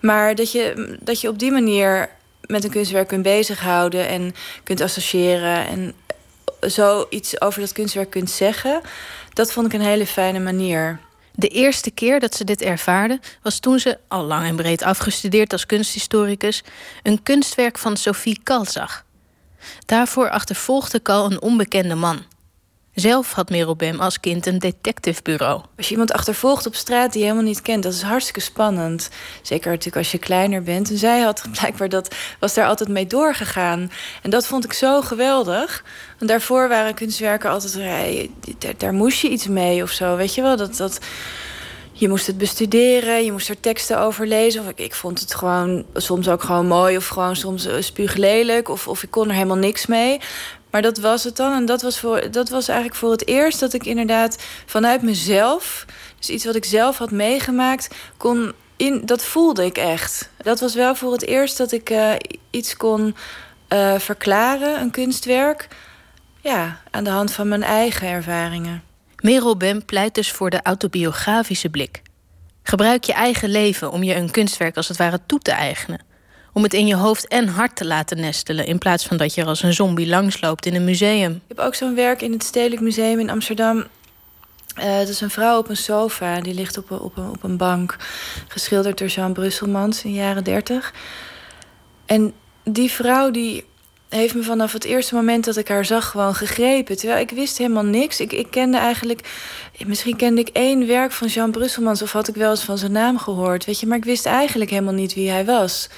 Maar 0.00 0.34
dat 0.34 0.52
je, 0.52 0.96
dat 1.00 1.20
je 1.20 1.28
op 1.28 1.38
die 1.38 1.50
manier 1.50 2.10
met 2.40 2.64
een 2.64 2.70
kunstwerk 2.70 3.08
kunt 3.08 3.22
bezighouden 3.22 4.08
en 4.08 4.34
kunt 4.64 4.80
associëren 4.80 5.66
en 5.66 5.94
zo 6.70 7.06
iets 7.10 7.40
over 7.40 7.60
dat 7.60 7.72
kunstwerk 7.72 8.10
kunt 8.10 8.30
zeggen. 8.30 8.80
Dat 9.32 9.52
vond 9.52 9.66
ik 9.66 9.72
een 9.72 9.86
hele 9.86 10.06
fijne 10.06 10.40
manier. 10.40 10.98
De 11.36 11.48
eerste 11.48 11.90
keer 11.90 12.20
dat 12.20 12.34
ze 12.34 12.44
dit 12.44 12.60
ervaarde 12.62 13.20
was 13.42 13.58
toen 13.58 13.78
ze, 13.78 13.98
al 14.08 14.24
lang 14.24 14.46
en 14.46 14.56
breed 14.56 14.82
afgestudeerd 14.82 15.52
als 15.52 15.66
kunsthistoricus, 15.66 16.62
een 17.02 17.22
kunstwerk 17.22 17.78
van 17.78 17.96
Sophie 17.96 18.40
Kal 18.42 18.64
zag. 18.64 19.04
Daarvoor 19.86 20.30
achtervolgde 20.30 21.00
Kal 21.00 21.30
een 21.30 21.42
onbekende 21.42 21.94
man. 21.94 22.22
Zelf 22.94 23.32
had 23.32 23.50
Merel 23.50 23.76
Bem 23.76 24.00
als 24.00 24.20
kind 24.20 24.46
een 24.46 24.58
detectivebureau. 24.58 25.62
Als 25.76 25.86
je 25.86 25.92
iemand 25.92 26.12
achtervolgt 26.12 26.66
op 26.66 26.74
straat 26.74 27.12
die 27.12 27.20
je 27.20 27.26
helemaal 27.26 27.48
niet 27.48 27.62
kent, 27.62 27.82
dat 27.82 27.92
is 27.92 28.02
hartstikke 28.02 28.40
spannend. 28.40 29.08
Zeker 29.42 29.70
natuurlijk 29.70 29.96
als 29.96 30.12
je 30.12 30.18
kleiner 30.18 30.62
bent. 30.62 30.90
En 30.90 30.98
zij 30.98 31.20
had 31.20 31.44
blijkbaar 31.58 31.88
dat, 31.88 32.14
was 32.38 32.54
daar 32.54 32.66
altijd 32.66 32.88
mee 32.88 33.06
doorgegaan. 33.06 33.90
En 34.22 34.30
dat 34.30 34.46
vond 34.46 34.64
ik 34.64 34.72
zo 34.72 35.00
geweldig. 35.00 35.84
Want 36.18 36.30
daarvoor 36.30 36.68
waren 36.68 36.94
kunstwerken 36.94 37.50
altijd, 37.50 38.28
daar, 38.58 38.74
daar 38.76 38.92
moest 38.92 39.20
je 39.20 39.28
iets 39.28 39.46
mee 39.46 39.82
of 39.82 39.90
zo. 39.90 40.16
Weet 40.16 40.34
je 40.34 40.42
wel, 40.42 40.56
dat. 40.56 40.76
dat 40.76 40.98
je 41.96 42.08
moest 42.08 42.26
het 42.26 42.38
bestuderen, 42.38 43.24
je 43.24 43.32
moest 43.32 43.48
er 43.48 43.60
teksten 43.60 43.98
over 43.98 44.26
lezen. 44.26 44.60
Of 44.60 44.68
ik, 44.68 44.78
ik 44.78 44.94
vond 44.94 45.20
het 45.20 45.34
gewoon 45.34 45.84
soms 45.94 46.28
ook 46.28 46.42
gewoon 46.42 46.66
mooi 46.66 46.96
of 46.96 47.06
gewoon 47.06 47.36
soms 47.36 47.66
uh, 47.66 47.74
spuuglelijk. 47.78 48.68
Of, 48.68 48.88
of 48.88 49.02
ik 49.02 49.10
kon 49.10 49.28
er 49.28 49.34
helemaal 49.34 49.56
niks 49.56 49.86
mee. 49.86 50.20
Maar 50.74 50.82
dat 50.82 50.98
was 50.98 51.24
het 51.24 51.36
dan. 51.36 51.52
En 51.52 51.64
dat 51.64 51.82
was, 51.82 51.98
voor, 51.98 52.30
dat 52.30 52.48
was 52.48 52.68
eigenlijk 52.68 52.98
voor 52.98 53.10
het 53.10 53.26
eerst 53.26 53.60
dat 53.60 53.72
ik 53.72 53.86
inderdaad 53.86 54.44
vanuit 54.66 55.02
mezelf, 55.02 55.84
dus 56.18 56.28
iets 56.28 56.44
wat 56.44 56.54
ik 56.54 56.64
zelf 56.64 56.98
had 56.98 57.10
meegemaakt, 57.10 57.94
kon 58.16 58.52
in, 58.76 59.06
dat 59.06 59.24
voelde 59.24 59.64
ik 59.64 59.76
echt. 59.76 60.30
Dat 60.36 60.60
was 60.60 60.74
wel 60.74 60.94
voor 60.94 61.12
het 61.12 61.26
eerst 61.26 61.58
dat 61.58 61.72
ik 61.72 61.90
uh, 61.90 62.12
iets 62.50 62.76
kon 62.76 63.16
uh, 63.68 63.98
verklaren, 63.98 64.80
een 64.80 64.90
kunstwerk. 64.90 65.68
Ja, 66.40 66.80
aan 66.90 67.04
de 67.04 67.10
hand 67.10 67.32
van 67.32 67.48
mijn 67.48 67.62
eigen 67.62 68.08
ervaringen. 68.08 68.82
Merel 69.16 69.56
Bem 69.56 69.84
pleit 69.84 70.14
dus 70.14 70.32
voor 70.32 70.50
de 70.50 70.62
autobiografische 70.62 71.68
blik. 71.68 72.02
Gebruik 72.62 73.04
je 73.04 73.12
eigen 73.12 73.48
leven 73.48 73.90
om 73.90 74.02
je 74.02 74.14
een 74.14 74.30
kunstwerk 74.30 74.76
als 74.76 74.88
het 74.88 74.96
ware 74.96 75.20
toe 75.26 75.38
te 75.38 75.52
eigenen. 75.52 76.13
Om 76.54 76.62
het 76.62 76.74
in 76.74 76.86
je 76.86 76.94
hoofd 76.94 77.28
en 77.28 77.48
hart 77.48 77.76
te 77.76 77.84
laten 77.84 78.20
nestelen... 78.20 78.66
in 78.66 78.78
plaats 78.78 79.06
van 79.06 79.16
dat 79.16 79.34
je 79.34 79.40
er 79.40 79.46
als 79.46 79.62
een 79.62 79.72
zombie 79.72 80.06
langsloopt 80.06 80.66
in 80.66 80.74
een 80.74 80.84
museum. 80.84 81.32
Ik 81.32 81.56
heb 81.56 81.58
ook 81.58 81.74
zo'n 81.74 81.94
werk 81.94 82.22
in 82.22 82.32
het 82.32 82.44
Stedelijk 82.44 82.80
Museum 82.80 83.18
in 83.18 83.30
Amsterdam. 83.30 83.76
Uh, 84.78 84.98
dat 84.98 85.08
is 85.08 85.20
een 85.20 85.30
vrouw 85.30 85.58
op 85.58 85.68
een 85.68 85.76
sofa, 85.76 86.40
die 86.40 86.54
ligt 86.54 86.78
op 86.78 86.90
een, 86.90 86.98
op 86.98 87.16
een, 87.16 87.28
op 87.28 87.42
een 87.42 87.56
bank. 87.56 87.96
Geschilderd 88.48 88.98
door 88.98 89.08
Jean 89.08 89.32
Brusselmans 89.32 90.04
in 90.04 90.10
de 90.10 90.16
jaren 90.16 90.44
dertig. 90.44 90.92
En 92.06 92.32
die 92.64 92.90
vrouw 92.90 93.30
die 93.30 93.64
heeft 94.08 94.34
me 94.34 94.42
vanaf 94.42 94.72
het 94.72 94.84
eerste 94.84 95.14
moment 95.14 95.44
dat 95.44 95.56
ik 95.56 95.68
haar 95.68 95.84
zag 95.84 96.10
gewoon 96.10 96.34
gegrepen. 96.34 96.96
Terwijl 96.96 97.20
ik 97.20 97.30
wist 97.30 97.58
helemaal 97.58 97.84
niks. 97.84 98.20
Ik, 98.20 98.32
ik 98.32 98.50
kende 98.50 98.78
eigenlijk... 98.78 99.28
Misschien 99.86 100.16
kende 100.16 100.40
ik 100.40 100.48
één 100.48 100.86
werk 100.86 101.12
van 101.12 101.28
Jean 101.28 101.50
Brusselmans... 101.50 102.02
of 102.02 102.12
had 102.12 102.28
ik 102.28 102.34
wel 102.34 102.50
eens 102.50 102.64
van 102.64 102.78
zijn 102.78 102.92
naam 102.92 103.18
gehoord, 103.18 103.64
weet 103.64 103.80
je. 103.80 103.86
Maar 103.86 103.98
ik 103.98 104.04
wist 104.04 104.26
eigenlijk 104.26 104.70
helemaal 104.70 104.94
niet 104.94 105.14
wie 105.14 105.30
hij 105.30 105.44
was. 105.44 105.88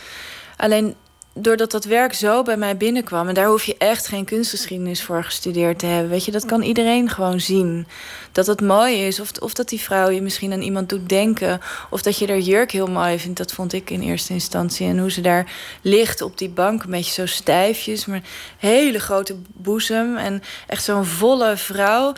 Alleen 0.57 0.95
doordat 1.39 1.70
dat 1.70 1.85
werk 1.85 2.12
zo 2.12 2.43
bij 2.43 2.57
mij 2.57 2.77
binnenkwam... 2.77 3.28
en 3.28 3.35
daar 3.35 3.47
hoef 3.47 3.65
je 3.65 3.77
echt 3.78 4.09
geen 4.09 4.24
kunstgeschiedenis 4.24 5.03
voor 5.03 5.24
gestudeerd 5.24 5.78
te 5.78 5.87
hebben. 5.87 6.11
Weet 6.11 6.24
je, 6.24 6.31
dat 6.31 6.45
kan 6.45 6.62
iedereen 6.62 7.09
gewoon 7.09 7.41
zien. 7.41 7.87
Dat 8.33 8.47
het 8.47 8.61
mooi 8.61 9.07
is, 9.07 9.20
of, 9.20 9.31
of 9.41 9.55
dat 9.55 9.69
die 9.69 9.81
vrouw 9.81 10.09
je 10.09 10.23
misschien 10.23 10.53
aan 10.53 10.61
iemand 10.61 10.89
doet 10.89 11.09
denken... 11.09 11.61
of 11.91 12.03
dat 12.03 12.19
je 12.19 12.27
haar 12.27 12.39
jurk 12.39 12.70
heel 12.70 12.87
mooi 12.87 13.19
vindt, 13.19 13.39
dat 13.39 13.53
vond 13.53 13.73
ik 13.73 13.91
in 13.91 14.01
eerste 14.01 14.33
instantie. 14.33 14.87
En 14.87 14.99
hoe 14.99 15.11
ze 15.11 15.20
daar 15.20 15.53
ligt 15.83 16.20
op 16.20 16.39
die 16.39 16.49
bank, 16.49 16.83
een 16.83 16.91
beetje 16.91 17.12
zo 17.12 17.27
stijfjes... 17.27 18.07
maar 18.07 18.23
hele 18.59 18.99
grote 18.99 19.37
boezem 19.47 20.16
en 20.16 20.43
echt 20.66 20.85
zo'n 20.85 21.05
volle 21.05 21.57
vrouw... 21.57 22.12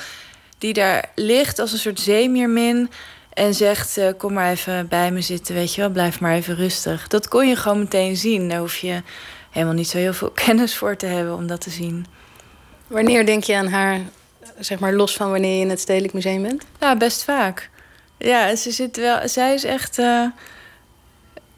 die 0.58 0.72
daar 0.72 1.10
ligt 1.14 1.58
als 1.58 1.72
een 1.72 1.78
soort 1.78 2.00
zeemiermin... 2.00 2.90
En 3.38 3.54
zegt, 3.54 3.98
uh, 3.98 4.08
kom 4.16 4.32
maar 4.32 4.50
even 4.50 4.88
bij 4.88 5.12
me 5.12 5.20
zitten, 5.20 5.54
weet 5.54 5.74
je 5.74 5.80
wel. 5.80 5.90
Blijf 5.90 6.20
maar 6.20 6.34
even 6.34 6.56
rustig. 6.56 7.08
Dat 7.08 7.28
kon 7.28 7.48
je 7.48 7.56
gewoon 7.56 7.78
meteen 7.78 8.16
zien. 8.16 8.48
Daar 8.48 8.58
hoef 8.58 8.76
je 8.76 9.02
helemaal 9.50 9.74
niet 9.74 9.88
zo 9.88 9.98
heel 9.98 10.12
veel 10.12 10.30
kennis 10.44 10.76
voor 10.76 10.96
te 10.96 11.06
hebben 11.06 11.34
om 11.34 11.46
dat 11.46 11.60
te 11.60 11.70
zien. 11.70 12.06
Wanneer 12.86 13.26
denk 13.26 13.44
je 13.44 13.56
aan 13.56 13.66
haar, 13.66 14.00
zeg 14.58 14.78
maar 14.78 14.94
los 14.94 15.16
van 15.16 15.30
wanneer 15.30 15.54
je 15.54 15.60
in 15.60 15.70
het 15.70 15.80
Stedelijk 15.80 16.12
Museum 16.12 16.42
bent? 16.42 16.64
Ja, 16.80 16.96
best 16.96 17.24
vaak. 17.24 17.70
Ja, 18.18 18.56
ze 18.56 18.70
zit 18.70 18.96
wel, 18.96 19.28
zij 19.28 19.54
is 19.54 19.64
echt... 19.64 19.98
Uh, 19.98 20.26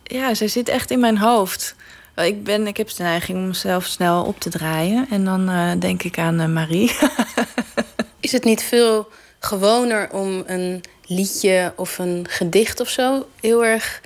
ja, 0.03 0.35
zij 0.35 0.49
zit 0.49 0.69
echt 0.69 0.91
in 0.91 1.01
mijn 1.01 1.19
hoofd. 1.19 1.75
Ik, 2.17 2.45
ben, 2.45 2.67
ik 2.67 2.77
heb 2.77 2.89
de 2.89 3.03
neiging 3.03 3.39
om 3.39 3.47
mezelf 3.47 3.85
snel 3.85 4.25
op 4.25 4.41
te 4.41 4.51
draaien. 4.51 5.07
En 5.11 5.25
dan 5.25 5.51
uh, 5.51 5.71
denk 5.79 6.03
ik 6.03 6.19
aan 6.19 6.53
Marie. 6.53 6.97
is 8.21 8.33
het 8.33 8.45
niet 8.45 8.63
veel 8.63 9.09
gewoner 9.39 10.11
om 10.13 10.43
een 10.47 10.83
liedje 11.11 11.73
of 11.77 11.99
een 11.99 12.27
gedicht 12.29 12.81
of 12.81 12.89
zo 12.89 13.29
heel 13.41 13.65
erg 13.65 14.01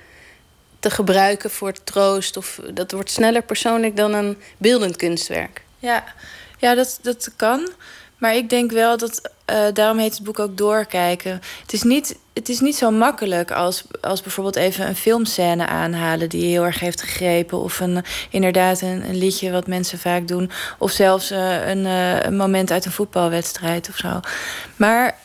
te 0.79 0.89
gebruiken 0.89 1.49
voor 1.49 1.73
troost. 1.83 2.37
Of 2.37 2.59
dat 2.73 2.91
wordt 2.91 3.11
sneller 3.11 3.43
persoonlijk 3.43 3.95
dan 3.95 4.13
een 4.13 4.37
beeldend 4.57 4.95
kunstwerk. 4.95 5.61
Ja, 5.79 6.03
ja 6.57 6.75
dat, 6.75 6.99
dat 7.01 7.31
kan. 7.35 7.69
Maar 8.17 8.35
ik 8.35 8.49
denk 8.49 8.71
wel 8.71 8.97
dat, 8.97 9.31
uh, 9.51 9.65
daarom 9.73 9.97
heet 9.97 10.13
het 10.13 10.23
boek 10.23 10.39
ook 10.39 10.57
Doorkijken. 10.57 11.41
Het 11.61 11.73
is 11.73 11.83
niet, 11.83 12.17
het 12.33 12.49
is 12.49 12.59
niet 12.59 12.75
zo 12.75 12.91
makkelijk 12.91 13.51
als, 13.51 13.83
als 14.01 14.21
bijvoorbeeld 14.21 14.55
even 14.55 14.87
een 14.87 14.95
filmscène 14.95 15.67
aanhalen 15.67 16.29
die 16.29 16.41
je 16.41 16.47
heel 16.47 16.63
erg 16.63 16.79
heeft 16.79 17.01
gegrepen. 17.01 17.59
Of 17.61 17.79
een, 17.79 18.03
inderdaad 18.29 18.81
een, 18.81 19.09
een 19.09 19.17
liedje 19.17 19.51
wat 19.51 19.67
mensen 19.67 19.99
vaak 19.99 20.27
doen. 20.27 20.51
Of 20.77 20.91
zelfs 20.91 21.31
uh, 21.31 21.67
een, 21.67 21.85
uh, 21.85 22.21
een 22.21 22.35
moment 22.35 22.71
uit 22.71 22.85
een 22.85 22.91
voetbalwedstrijd 22.91 23.89
of 23.89 23.97
zo. 23.97 24.19
Maar 24.75 25.17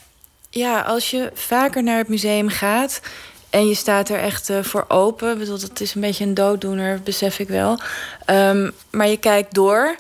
ja, 0.51 0.81
als 0.81 1.11
je 1.11 1.31
vaker 1.35 1.83
naar 1.83 1.99
het 1.99 2.09
museum 2.09 2.49
gaat 2.49 3.01
en 3.51 3.69
je 3.69 3.75
staat 3.75 4.09
er 4.09 4.19
echt 4.19 4.49
uh, 4.49 4.63
voor 4.63 4.85
open. 4.89 5.33
Ik 5.33 5.39
bedoel, 5.39 5.59
dat 5.59 5.81
is 5.81 5.95
een 5.95 6.01
beetje 6.01 6.25
een 6.25 6.35
dooddoener, 6.35 7.01
besef 7.03 7.39
ik 7.39 7.49
wel. 7.49 7.81
Um, 8.27 8.73
maar 8.91 9.09
je 9.09 9.17
kijkt 9.17 9.55
door, 9.55 9.97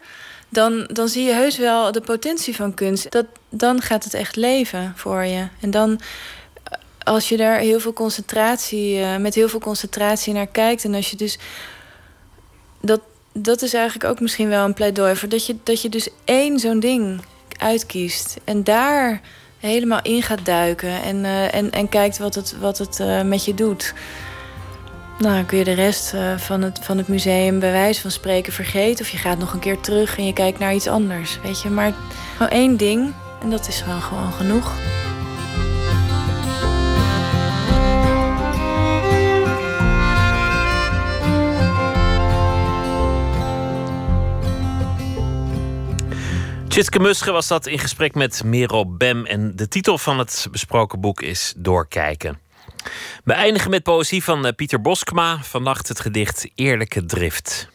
dan, 0.48 0.88
dan 0.92 1.08
zie 1.08 1.24
je 1.24 1.32
heus 1.32 1.56
wel 1.56 1.92
de 1.92 2.00
potentie 2.00 2.56
van 2.56 2.74
kunst. 2.74 3.10
Dat, 3.10 3.26
dan 3.48 3.82
gaat 3.82 4.04
het 4.04 4.14
echt 4.14 4.36
leven 4.36 4.92
voor 4.96 5.24
je. 5.24 5.48
En 5.60 5.70
dan, 5.70 6.00
als 7.02 7.28
je 7.28 7.36
daar 7.36 7.58
heel 7.58 7.80
veel 7.80 7.92
concentratie, 7.92 8.98
uh, 8.98 9.16
met 9.16 9.34
heel 9.34 9.48
veel 9.48 9.60
concentratie 9.60 10.32
naar 10.32 10.46
kijkt. 10.46 10.84
En 10.84 10.94
als 10.94 11.10
je 11.10 11.16
dus. 11.16 11.38
Dat, 12.80 13.00
dat 13.32 13.62
is 13.62 13.74
eigenlijk 13.74 14.10
ook 14.10 14.20
misschien 14.20 14.48
wel 14.48 14.64
een 14.64 14.74
pleidooi 14.74 15.16
voor 15.16 15.28
dat 15.28 15.46
je, 15.46 15.56
dat 15.62 15.82
je 15.82 15.88
dus 15.88 16.08
één 16.24 16.58
zo'n 16.58 16.80
ding 16.80 17.20
uitkiest. 17.58 18.36
En 18.44 18.64
daar 18.64 19.20
helemaal 19.60 20.02
in 20.02 20.22
gaat 20.22 20.44
duiken 20.44 21.02
en, 21.02 21.16
uh, 21.16 21.54
en, 21.54 21.70
en 21.70 21.88
kijkt 21.88 22.18
wat 22.18 22.34
het, 22.34 22.56
wat 22.60 22.78
het 22.78 22.98
uh, 23.00 23.22
met 23.22 23.44
je 23.44 23.54
doet. 23.54 23.94
Nou, 25.18 25.34
dan 25.34 25.46
kun 25.46 25.58
je 25.58 25.64
de 25.64 25.72
rest 25.72 26.14
uh, 26.14 26.38
van, 26.38 26.62
het, 26.62 26.78
van 26.82 26.98
het 26.98 27.08
museum 27.08 27.58
bij 27.58 27.72
wijze 27.72 28.00
van 28.00 28.10
spreken 28.10 28.52
vergeten. 28.52 29.04
Of 29.04 29.10
je 29.10 29.18
gaat 29.18 29.38
nog 29.38 29.52
een 29.52 29.58
keer 29.58 29.80
terug 29.80 30.18
en 30.18 30.26
je 30.26 30.32
kijkt 30.32 30.58
naar 30.58 30.74
iets 30.74 30.88
anders. 30.88 31.38
Weet 31.42 31.62
je, 31.62 31.68
maar 31.68 31.92
nou 32.38 32.50
één 32.50 32.76
ding 32.76 33.12
en 33.42 33.50
dat 33.50 33.68
is 33.68 33.80
gewoon, 33.80 34.02
gewoon 34.02 34.32
genoeg. 34.32 34.72
Tjitske 46.70 46.98
Musche 47.00 47.30
was 47.30 47.46
dat 47.46 47.66
in 47.66 47.78
gesprek 47.78 48.14
met 48.14 48.44
Merel 48.44 48.96
Bem. 48.96 49.26
En 49.26 49.56
de 49.56 49.68
titel 49.68 49.98
van 49.98 50.18
het 50.18 50.48
besproken 50.50 51.00
boek 51.00 51.22
is 51.22 51.54
Doorkijken. 51.56 52.38
We 53.24 53.32
eindigen 53.32 53.70
met 53.70 53.82
poëzie 53.82 54.24
van 54.24 54.46
eh, 54.46 54.54
Pieter 54.54 54.80
Boskma. 54.80 55.38
Vannacht 55.42 55.88
het 55.88 56.00
gedicht 56.00 56.48
Eerlijke 56.54 57.06
Drift. 57.06 57.68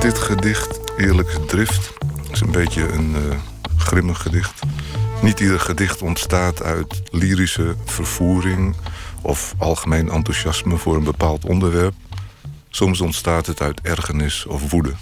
Dit 0.00 0.18
gedicht, 0.18 0.80
Eerlijke 0.96 1.44
Drift, 1.44 1.92
is 2.32 2.40
een 2.40 2.52
beetje 2.52 2.88
een 2.92 3.10
uh, 3.10 3.36
grimmig 3.76 4.22
gedicht. 4.22 4.62
Niet 5.22 5.40
ieder 5.40 5.60
gedicht 5.60 6.02
ontstaat 6.02 6.62
uit 6.62 7.02
lyrische 7.10 7.74
vervoering 7.84 8.76
of 9.22 9.54
algemeen 9.58 10.10
enthousiasme 10.10 10.76
voor 10.76 10.96
een 10.96 11.04
bepaald 11.04 11.44
onderwerp. 11.44 11.94
Soms 12.68 13.00
ontstaat 13.00 13.46
het 13.46 13.60
uit 13.60 13.80
ergernis 13.80 14.46
of 14.46 14.70
woede. 14.70 14.92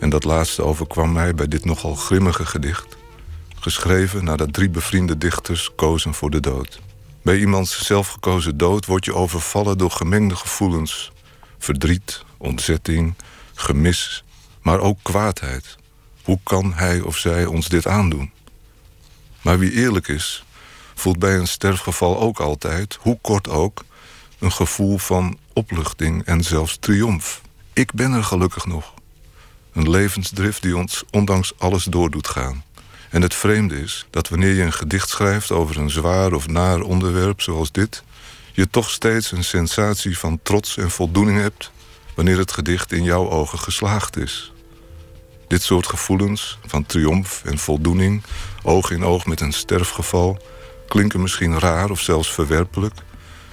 En 0.00 0.10
dat 0.10 0.24
laatste 0.24 0.62
overkwam 0.62 1.12
mij 1.12 1.34
bij 1.34 1.48
dit 1.48 1.64
nogal 1.64 1.94
grimmige 1.94 2.46
gedicht. 2.46 2.96
Geschreven 3.60 4.24
nadat 4.24 4.52
drie 4.52 4.70
bevriende 4.70 5.18
dichters 5.18 5.70
kozen 5.74 6.14
voor 6.14 6.30
de 6.30 6.40
dood. 6.40 6.80
Bij 7.22 7.38
iemands 7.38 7.86
zelfgekozen 7.86 8.56
dood 8.56 8.86
word 8.86 9.04
je 9.04 9.14
overvallen 9.14 9.78
door 9.78 9.90
gemengde 9.90 10.36
gevoelens. 10.36 11.12
Verdriet, 11.58 12.24
ontzetting, 12.36 13.14
gemis, 13.54 14.24
maar 14.62 14.80
ook 14.80 14.98
kwaadheid. 15.02 15.76
Hoe 16.24 16.38
kan 16.42 16.72
hij 16.74 17.00
of 17.00 17.16
zij 17.16 17.44
ons 17.46 17.68
dit 17.68 17.86
aandoen? 17.86 18.30
Maar 19.42 19.58
wie 19.58 19.72
eerlijk 19.72 20.08
is, 20.08 20.44
voelt 21.02 21.18
bij 21.18 21.36
een 21.36 21.48
sterfgeval 21.48 22.20
ook 22.20 22.40
altijd, 22.40 22.98
hoe 23.00 23.18
kort 23.20 23.48
ook, 23.48 23.84
een 24.38 24.52
gevoel 24.52 24.98
van 24.98 25.38
opluchting 25.52 26.24
en 26.24 26.42
zelfs 26.42 26.76
triomf. 26.80 27.40
Ik 27.72 27.92
ben 27.92 28.12
er 28.12 28.24
gelukkig 28.24 28.66
nog. 28.66 28.94
Een 29.72 29.90
levensdrift 29.90 30.62
die 30.62 30.76
ons 30.76 31.04
ondanks 31.10 31.52
alles 31.58 31.84
door 31.84 32.10
doet 32.10 32.28
gaan. 32.28 32.64
En 33.10 33.22
het 33.22 33.34
vreemde 33.34 33.80
is 33.80 34.06
dat 34.10 34.28
wanneer 34.28 34.54
je 34.54 34.62
een 34.62 34.72
gedicht 34.72 35.08
schrijft 35.08 35.50
over 35.50 35.78
een 35.78 35.90
zwaar 35.90 36.32
of 36.32 36.48
naar 36.48 36.80
onderwerp 36.80 37.40
zoals 37.40 37.72
dit, 37.72 38.02
je 38.52 38.70
toch 38.70 38.90
steeds 38.90 39.32
een 39.32 39.44
sensatie 39.44 40.18
van 40.18 40.40
trots 40.42 40.76
en 40.76 40.90
voldoening 40.90 41.40
hebt 41.40 41.70
wanneer 42.14 42.38
het 42.38 42.52
gedicht 42.52 42.92
in 42.92 43.02
jouw 43.02 43.30
ogen 43.30 43.58
geslaagd 43.58 44.16
is. 44.16 44.52
Dit 45.48 45.62
soort 45.62 45.86
gevoelens 45.86 46.58
van 46.66 46.86
triomf 46.86 47.42
en 47.44 47.58
voldoening, 47.58 48.22
oog 48.62 48.90
in 48.90 49.04
oog 49.04 49.26
met 49.26 49.40
een 49.40 49.52
sterfgeval, 49.52 50.38
klinken 50.92 51.20
misschien 51.20 51.58
raar 51.58 51.90
of 51.90 52.00
zelfs 52.00 52.32
verwerpelijk, 52.32 52.94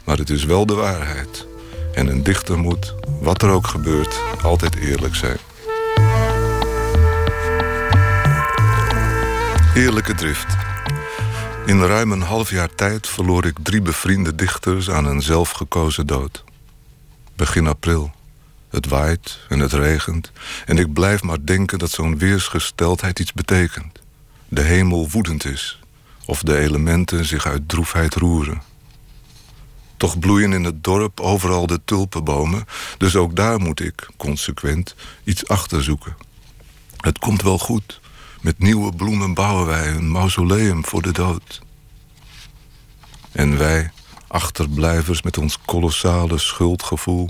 maar 0.04 0.18
het 0.18 0.30
is 0.30 0.44
wel 0.44 0.66
de 0.66 0.74
waarheid. 0.74 1.48
En 1.94 2.08
een 2.08 2.24
dichter 2.24 2.58
moet, 2.58 2.96
wat 3.22 3.42
er 3.42 3.50
ook 3.50 3.68
gebeurt, 3.68 4.20
altijd 4.42 4.76
eerlijk 4.76 5.16
zijn. 5.16 5.38
Eerlijke 9.76 10.16
drift. 10.16 10.56
In 11.66 11.82
ruim 11.82 12.12
een 12.12 12.22
half 12.22 12.50
jaar 12.50 12.76
tijd 12.76 13.08
verloor 13.08 13.46
ik 13.46 13.58
drie 13.64 13.82
bevriende 13.82 14.36
dichters 14.36 14.90
aan 14.90 15.06
een 15.06 15.22
zelfgekozen 15.22 16.08
dood. 16.08 16.44
Begin 17.36 17.68
april. 17.68 18.12
Het 18.70 18.88
waait 18.88 19.40
en 19.50 19.60
het 19.60 19.74
regent 19.74 20.32
en 20.66 20.78
ik 20.78 20.94
blijf 20.94 21.24
maar 21.24 21.46
denken 21.46 21.80
dat 21.80 21.92
zo'n 21.92 22.18
weersgesteldheid 22.18 23.20
iets 23.20 23.34
betekent. 23.34 24.00
De 24.48 24.62
hemel 24.62 25.10
woedend 25.10 25.46
is 25.46 25.80
of 26.30 26.42
de 26.42 26.58
elementen 26.58 27.26
zich 27.26 27.46
uit 27.46 27.70
droefheid 27.70 28.16
roeren. 28.16 28.62
Toch 29.98 30.20
bloeien 30.20 30.54
in 30.54 30.64
het 30.64 30.84
dorp 30.84 31.20
overal 31.20 31.68
de 31.68 31.82
tulpenbomen, 31.86 32.66
dus 32.98 33.16
ook 33.16 33.36
daar 33.36 33.60
moet 33.60 33.80
ik, 33.80 34.08
consequent, 34.18 34.96
iets 35.24 35.48
achter 35.48 35.84
zoeken. 35.84 36.18
Het 36.98 37.20
komt 37.20 37.42
wel 37.42 37.58
goed. 37.58 38.00
Met 38.42 38.60
nieuwe 38.60 38.96
bloemen 38.96 39.34
bouwen 39.34 39.66
wij 39.66 39.88
een 39.88 40.12
mausoleum 40.12 40.86
voor 40.86 41.02
de 41.02 41.12
dood. 41.12 41.62
En 43.32 43.58
wij, 43.58 43.92
achterblijvers 44.28 45.22
met 45.22 45.38
ons 45.38 45.58
kolossale 45.66 46.38
schuldgevoel, 46.38 47.30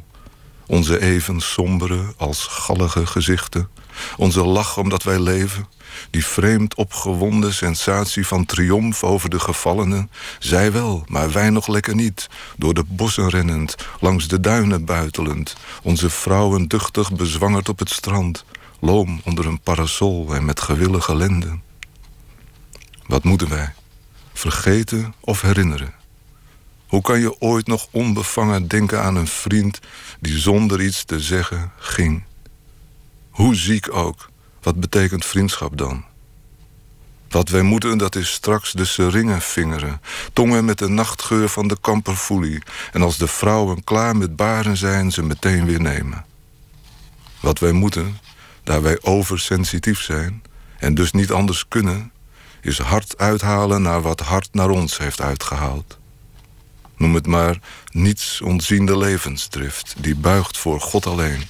onze 0.70 1.00
even 1.00 1.40
sombere 1.40 2.14
als 2.18 2.46
gallige 2.46 3.06
gezichten, 3.06 3.70
onze 4.18 4.44
lach 4.44 4.78
omdat 4.78 5.04
wij 5.04 5.20
leven, 5.20 5.68
die 6.10 6.26
vreemd 6.26 6.76
opgewonden 6.76 7.54
sensatie 7.54 8.28
van 8.28 8.46
triomf 8.46 9.04
over 9.04 9.30
de 9.30 9.40
gevallenen, 9.40 10.12
zij 10.40 10.72
wel, 10.72 11.04
maar 11.08 11.32
wij 11.32 11.50
nog 11.50 11.68
lekker 11.68 11.96
niet, 11.96 12.30
door 12.58 12.74
de 12.74 12.84
bossen 12.88 13.30
rennend, 13.30 13.76
langs 14.00 14.28
de 14.28 14.40
duinen 14.40 14.86
buitelend, 14.86 15.56
onze 15.84 16.10
vrouwen 16.10 16.68
duchtig 16.68 17.14
bezwangerd 17.14 17.70
op 17.70 17.80
het 17.80 17.90
strand, 17.90 18.46
loom 18.80 19.22
onder 19.24 19.46
een 19.46 19.62
parasol 19.62 20.34
en 20.34 20.46
met 20.46 20.62
gewillige 20.62 21.16
lenden. 21.16 21.62
Wat 23.06 23.24
moeten 23.24 23.50
wij? 23.50 23.74
Vergeten 24.34 25.14
of 25.20 25.42
herinneren? 25.42 25.99
Hoe 26.90 27.02
kan 27.02 27.20
je 27.20 27.42
ooit 27.42 27.68
nog 27.68 27.88
onbevangen 27.92 28.68
denken 28.68 29.02
aan 29.02 29.16
een 29.16 29.28
vriend 29.28 29.80
die 30.20 30.38
zonder 30.38 30.82
iets 30.82 31.04
te 31.04 31.20
zeggen 31.20 31.72
ging? 31.78 32.24
Hoe 33.30 33.56
ziek 33.56 33.94
ook, 33.94 34.30
wat 34.62 34.80
betekent 34.80 35.26
vriendschap 35.26 35.78
dan? 35.78 36.04
Wat 37.30 37.50
wij 37.50 37.62
moeten, 37.62 37.98
dat 37.98 38.16
is 38.16 38.32
straks 38.32 38.72
de 38.72 38.86
seringen 38.86 39.42
vingeren, 39.42 40.02
tongen 40.34 40.66
met 40.66 40.78
de 40.78 40.88
nachtgeur 40.88 41.50
van 41.50 41.68
de 41.68 41.78
kamperfoelie, 41.82 42.64
en 42.92 43.02
als 43.02 43.18
de 43.18 43.28
vrouwen 43.28 43.84
klaar 43.84 44.18
met 44.18 44.36
baren 44.36 44.78
zijn, 44.78 45.12
ze 45.12 45.24
meteen 45.24 45.66
weer 45.66 45.82
nemen. 45.82 46.26
Wat 47.40 47.60
wij 47.60 47.72
moeten, 47.72 48.20
daar 48.64 48.82
wij 48.82 48.98
oversensitief 49.02 50.02
zijn 50.02 50.44
en 50.80 50.94
dus 50.94 51.12
niet 51.12 51.32
anders 51.32 51.68
kunnen, 51.68 52.12
is 52.62 52.80
hard 52.80 53.18
uithalen 53.18 53.82
naar 53.82 54.02
wat 54.02 54.20
hart 54.20 54.50
naar 54.52 54.70
ons 54.70 54.98
heeft 54.98 55.22
uitgehaald. 55.22 55.99
Noem 57.00 57.14
het 57.14 57.28
maar 57.28 57.60
niets 57.92 58.42
ontziende 58.42 58.98
levensdrift, 58.98 59.96
die 59.98 60.16
buigt 60.16 60.58
voor 60.58 60.82
God 60.82 61.06
alleen. 61.06 61.44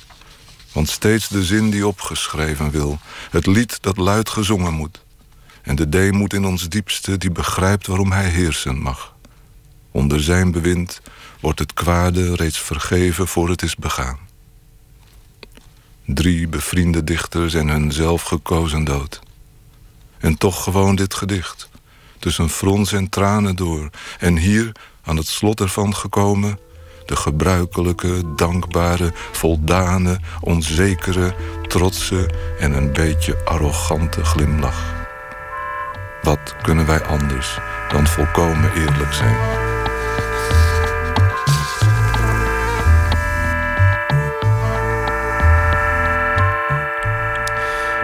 Want 0.71 0.89
steeds 0.89 1.27
de 1.27 1.43
zin 1.43 1.69
die 1.69 1.87
opgeschreven 1.87 2.71
wil, 2.71 2.99
het 3.29 3.45
lied 3.45 3.81
dat 3.81 3.97
luid 3.97 4.29
gezongen 4.29 4.73
moet. 4.73 5.03
En 5.61 5.75
de 5.75 5.89
deemoed 5.89 6.33
in 6.33 6.45
ons 6.45 6.69
diepste 6.69 7.17
die 7.17 7.31
begrijpt 7.31 7.87
waarom 7.87 8.11
hij 8.11 8.29
heersen 8.29 8.77
mag. 8.77 9.15
Onder 9.91 10.21
zijn 10.21 10.51
bewind 10.51 11.01
wordt 11.39 11.59
het 11.59 11.73
kwade 11.73 12.35
reeds 12.35 12.59
vergeven 12.59 13.27
voor 13.27 13.49
het 13.49 13.61
is 13.61 13.75
begaan. 13.75 14.19
Drie 16.05 16.47
bevriende 16.47 17.03
dichters 17.03 17.53
en 17.53 17.67
hun 17.67 17.91
zelfgekozen 17.91 18.83
dood. 18.83 19.19
En 20.17 20.37
toch 20.37 20.63
gewoon 20.63 20.95
dit 20.95 21.13
gedicht. 21.13 21.69
Tussen 22.19 22.49
frons 22.49 22.91
en 22.91 23.09
tranen 23.09 23.55
door. 23.55 23.89
En 24.19 24.37
hier, 24.37 24.71
aan 25.09 25.17
het 25.17 25.27
slot 25.27 25.59
ervan 25.59 25.95
gekomen... 25.95 26.59
de 27.05 27.15
gebruikelijke, 27.15 28.35
dankbare, 28.35 29.13
voldane, 29.31 30.19
onzekere... 30.41 31.35
trotse 31.67 32.29
en 32.59 32.73
een 32.73 32.93
beetje 32.93 33.37
arrogante 33.45 34.25
glimlach. 34.25 35.07
Wat 36.21 36.55
kunnen 36.61 36.85
wij 36.85 37.03
anders 37.03 37.59
dan 37.91 38.07
volkomen 38.07 38.73
eerlijk 38.73 39.13
zijn? 39.13 39.68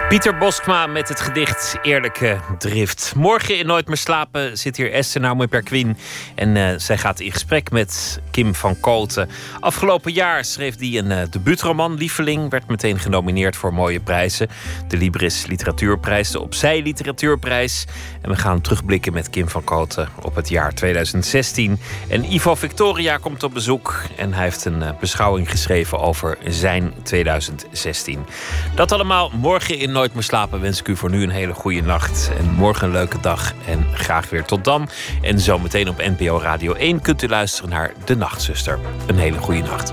Pieter 0.08 0.38
Boskma 0.38 0.86
met 0.86 1.08
het 1.08 1.20
gedicht 1.20 1.78
Eerlijke 1.82 2.40
Drift. 2.58 3.12
Morgen 3.16 3.58
in 3.58 3.66
Nooit 3.66 3.86
meer 3.86 3.96
slapen 3.96 4.58
zit 4.58 4.76
hier 4.76 4.92
Esther 4.92 5.20
Naomi 5.20 5.46
Perquin. 5.46 5.96
En 6.34 6.56
uh, 6.56 6.68
zij 6.76 6.98
gaat 6.98 7.20
in 7.20 7.32
gesprek 7.32 7.70
met 7.70 8.20
Kim 8.30 8.54
van 8.54 8.80
Kooten. 8.80 9.28
Afgelopen 9.60 10.12
jaar 10.12 10.44
schreef 10.44 10.78
hij 10.78 10.98
een 10.98 11.10
uh, 11.10 11.18
debuutroman, 11.30 11.94
Lieveling. 11.94 12.50
Werd 12.50 12.68
meteen 12.68 12.98
genomineerd 12.98 13.56
voor 13.56 13.74
mooie 13.74 14.00
prijzen. 14.00 14.48
De 14.88 14.96
Libris 14.96 15.46
Literatuurprijs, 15.46 16.30
de 16.30 16.40
Opzij 16.40 16.82
Literatuurprijs. 16.82 17.84
En 18.22 18.30
we 18.30 18.36
gaan 18.36 18.60
terugblikken 18.60 19.12
met 19.12 19.30
Kim 19.30 19.48
van 19.48 19.64
Kooten 19.64 20.08
op 20.22 20.34
het 20.34 20.48
jaar 20.48 20.74
2016. 20.74 21.80
En 22.08 22.32
Ivo 22.32 22.54
Victoria 22.54 23.16
komt 23.16 23.42
op 23.42 23.54
bezoek. 23.54 24.02
En 24.16 24.32
hij 24.32 24.44
heeft 24.44 24.64
een 24.64 24.82
uh, 24.82 24.88
beschouwing 25.00 25.50
geschreven 25.50 25.98
over 25.98 26.38
zijn 26.48 26.94
2016. 27.02 28.26
Dat 28.74 28.92
allemaal 28.92 29.30
morgen 29.34 29.78
in 29.78 29.94
Nooit 29.96 30.14
meer 30.14 30.22
slapen 30.22 30.60
wens 30.60 30.80
ik 30.80 30.88
u 30.88 30.96
voor 30.96 31.10
nu 31.10 31.22
een 31.22 31.30
hele 31.30 31.54
goede 31.54 31.82
nacht. 31.82 32.30
En 32.38 32.50
morgen 32.50 32.86
een 32.86 32.92
leuke 32.92 33.20
dag. 33.20 33.54
En 33.66 33.86
graag 33.94 34.30
weer 34.30 34.44
tot 34.44 34.64
dan. 34.64 34.88
En 35.22 35.40
zometeen 35.40 35.88
op 35.88 35.98
NPO 35.98 36.38
Radio 36.38 36.74
1 36.74 37.00
kunt 37.00 37.22
u 37.22 37.28
luisteren 37.28 37.70
naar 37.70 37.92
De 38.04 38.16
Nachtzuster. 38.16 38.78
Een 39.06 39.18
hele 39.18 39.38
goede 39.38 39.62
nacht. 39.62 39.92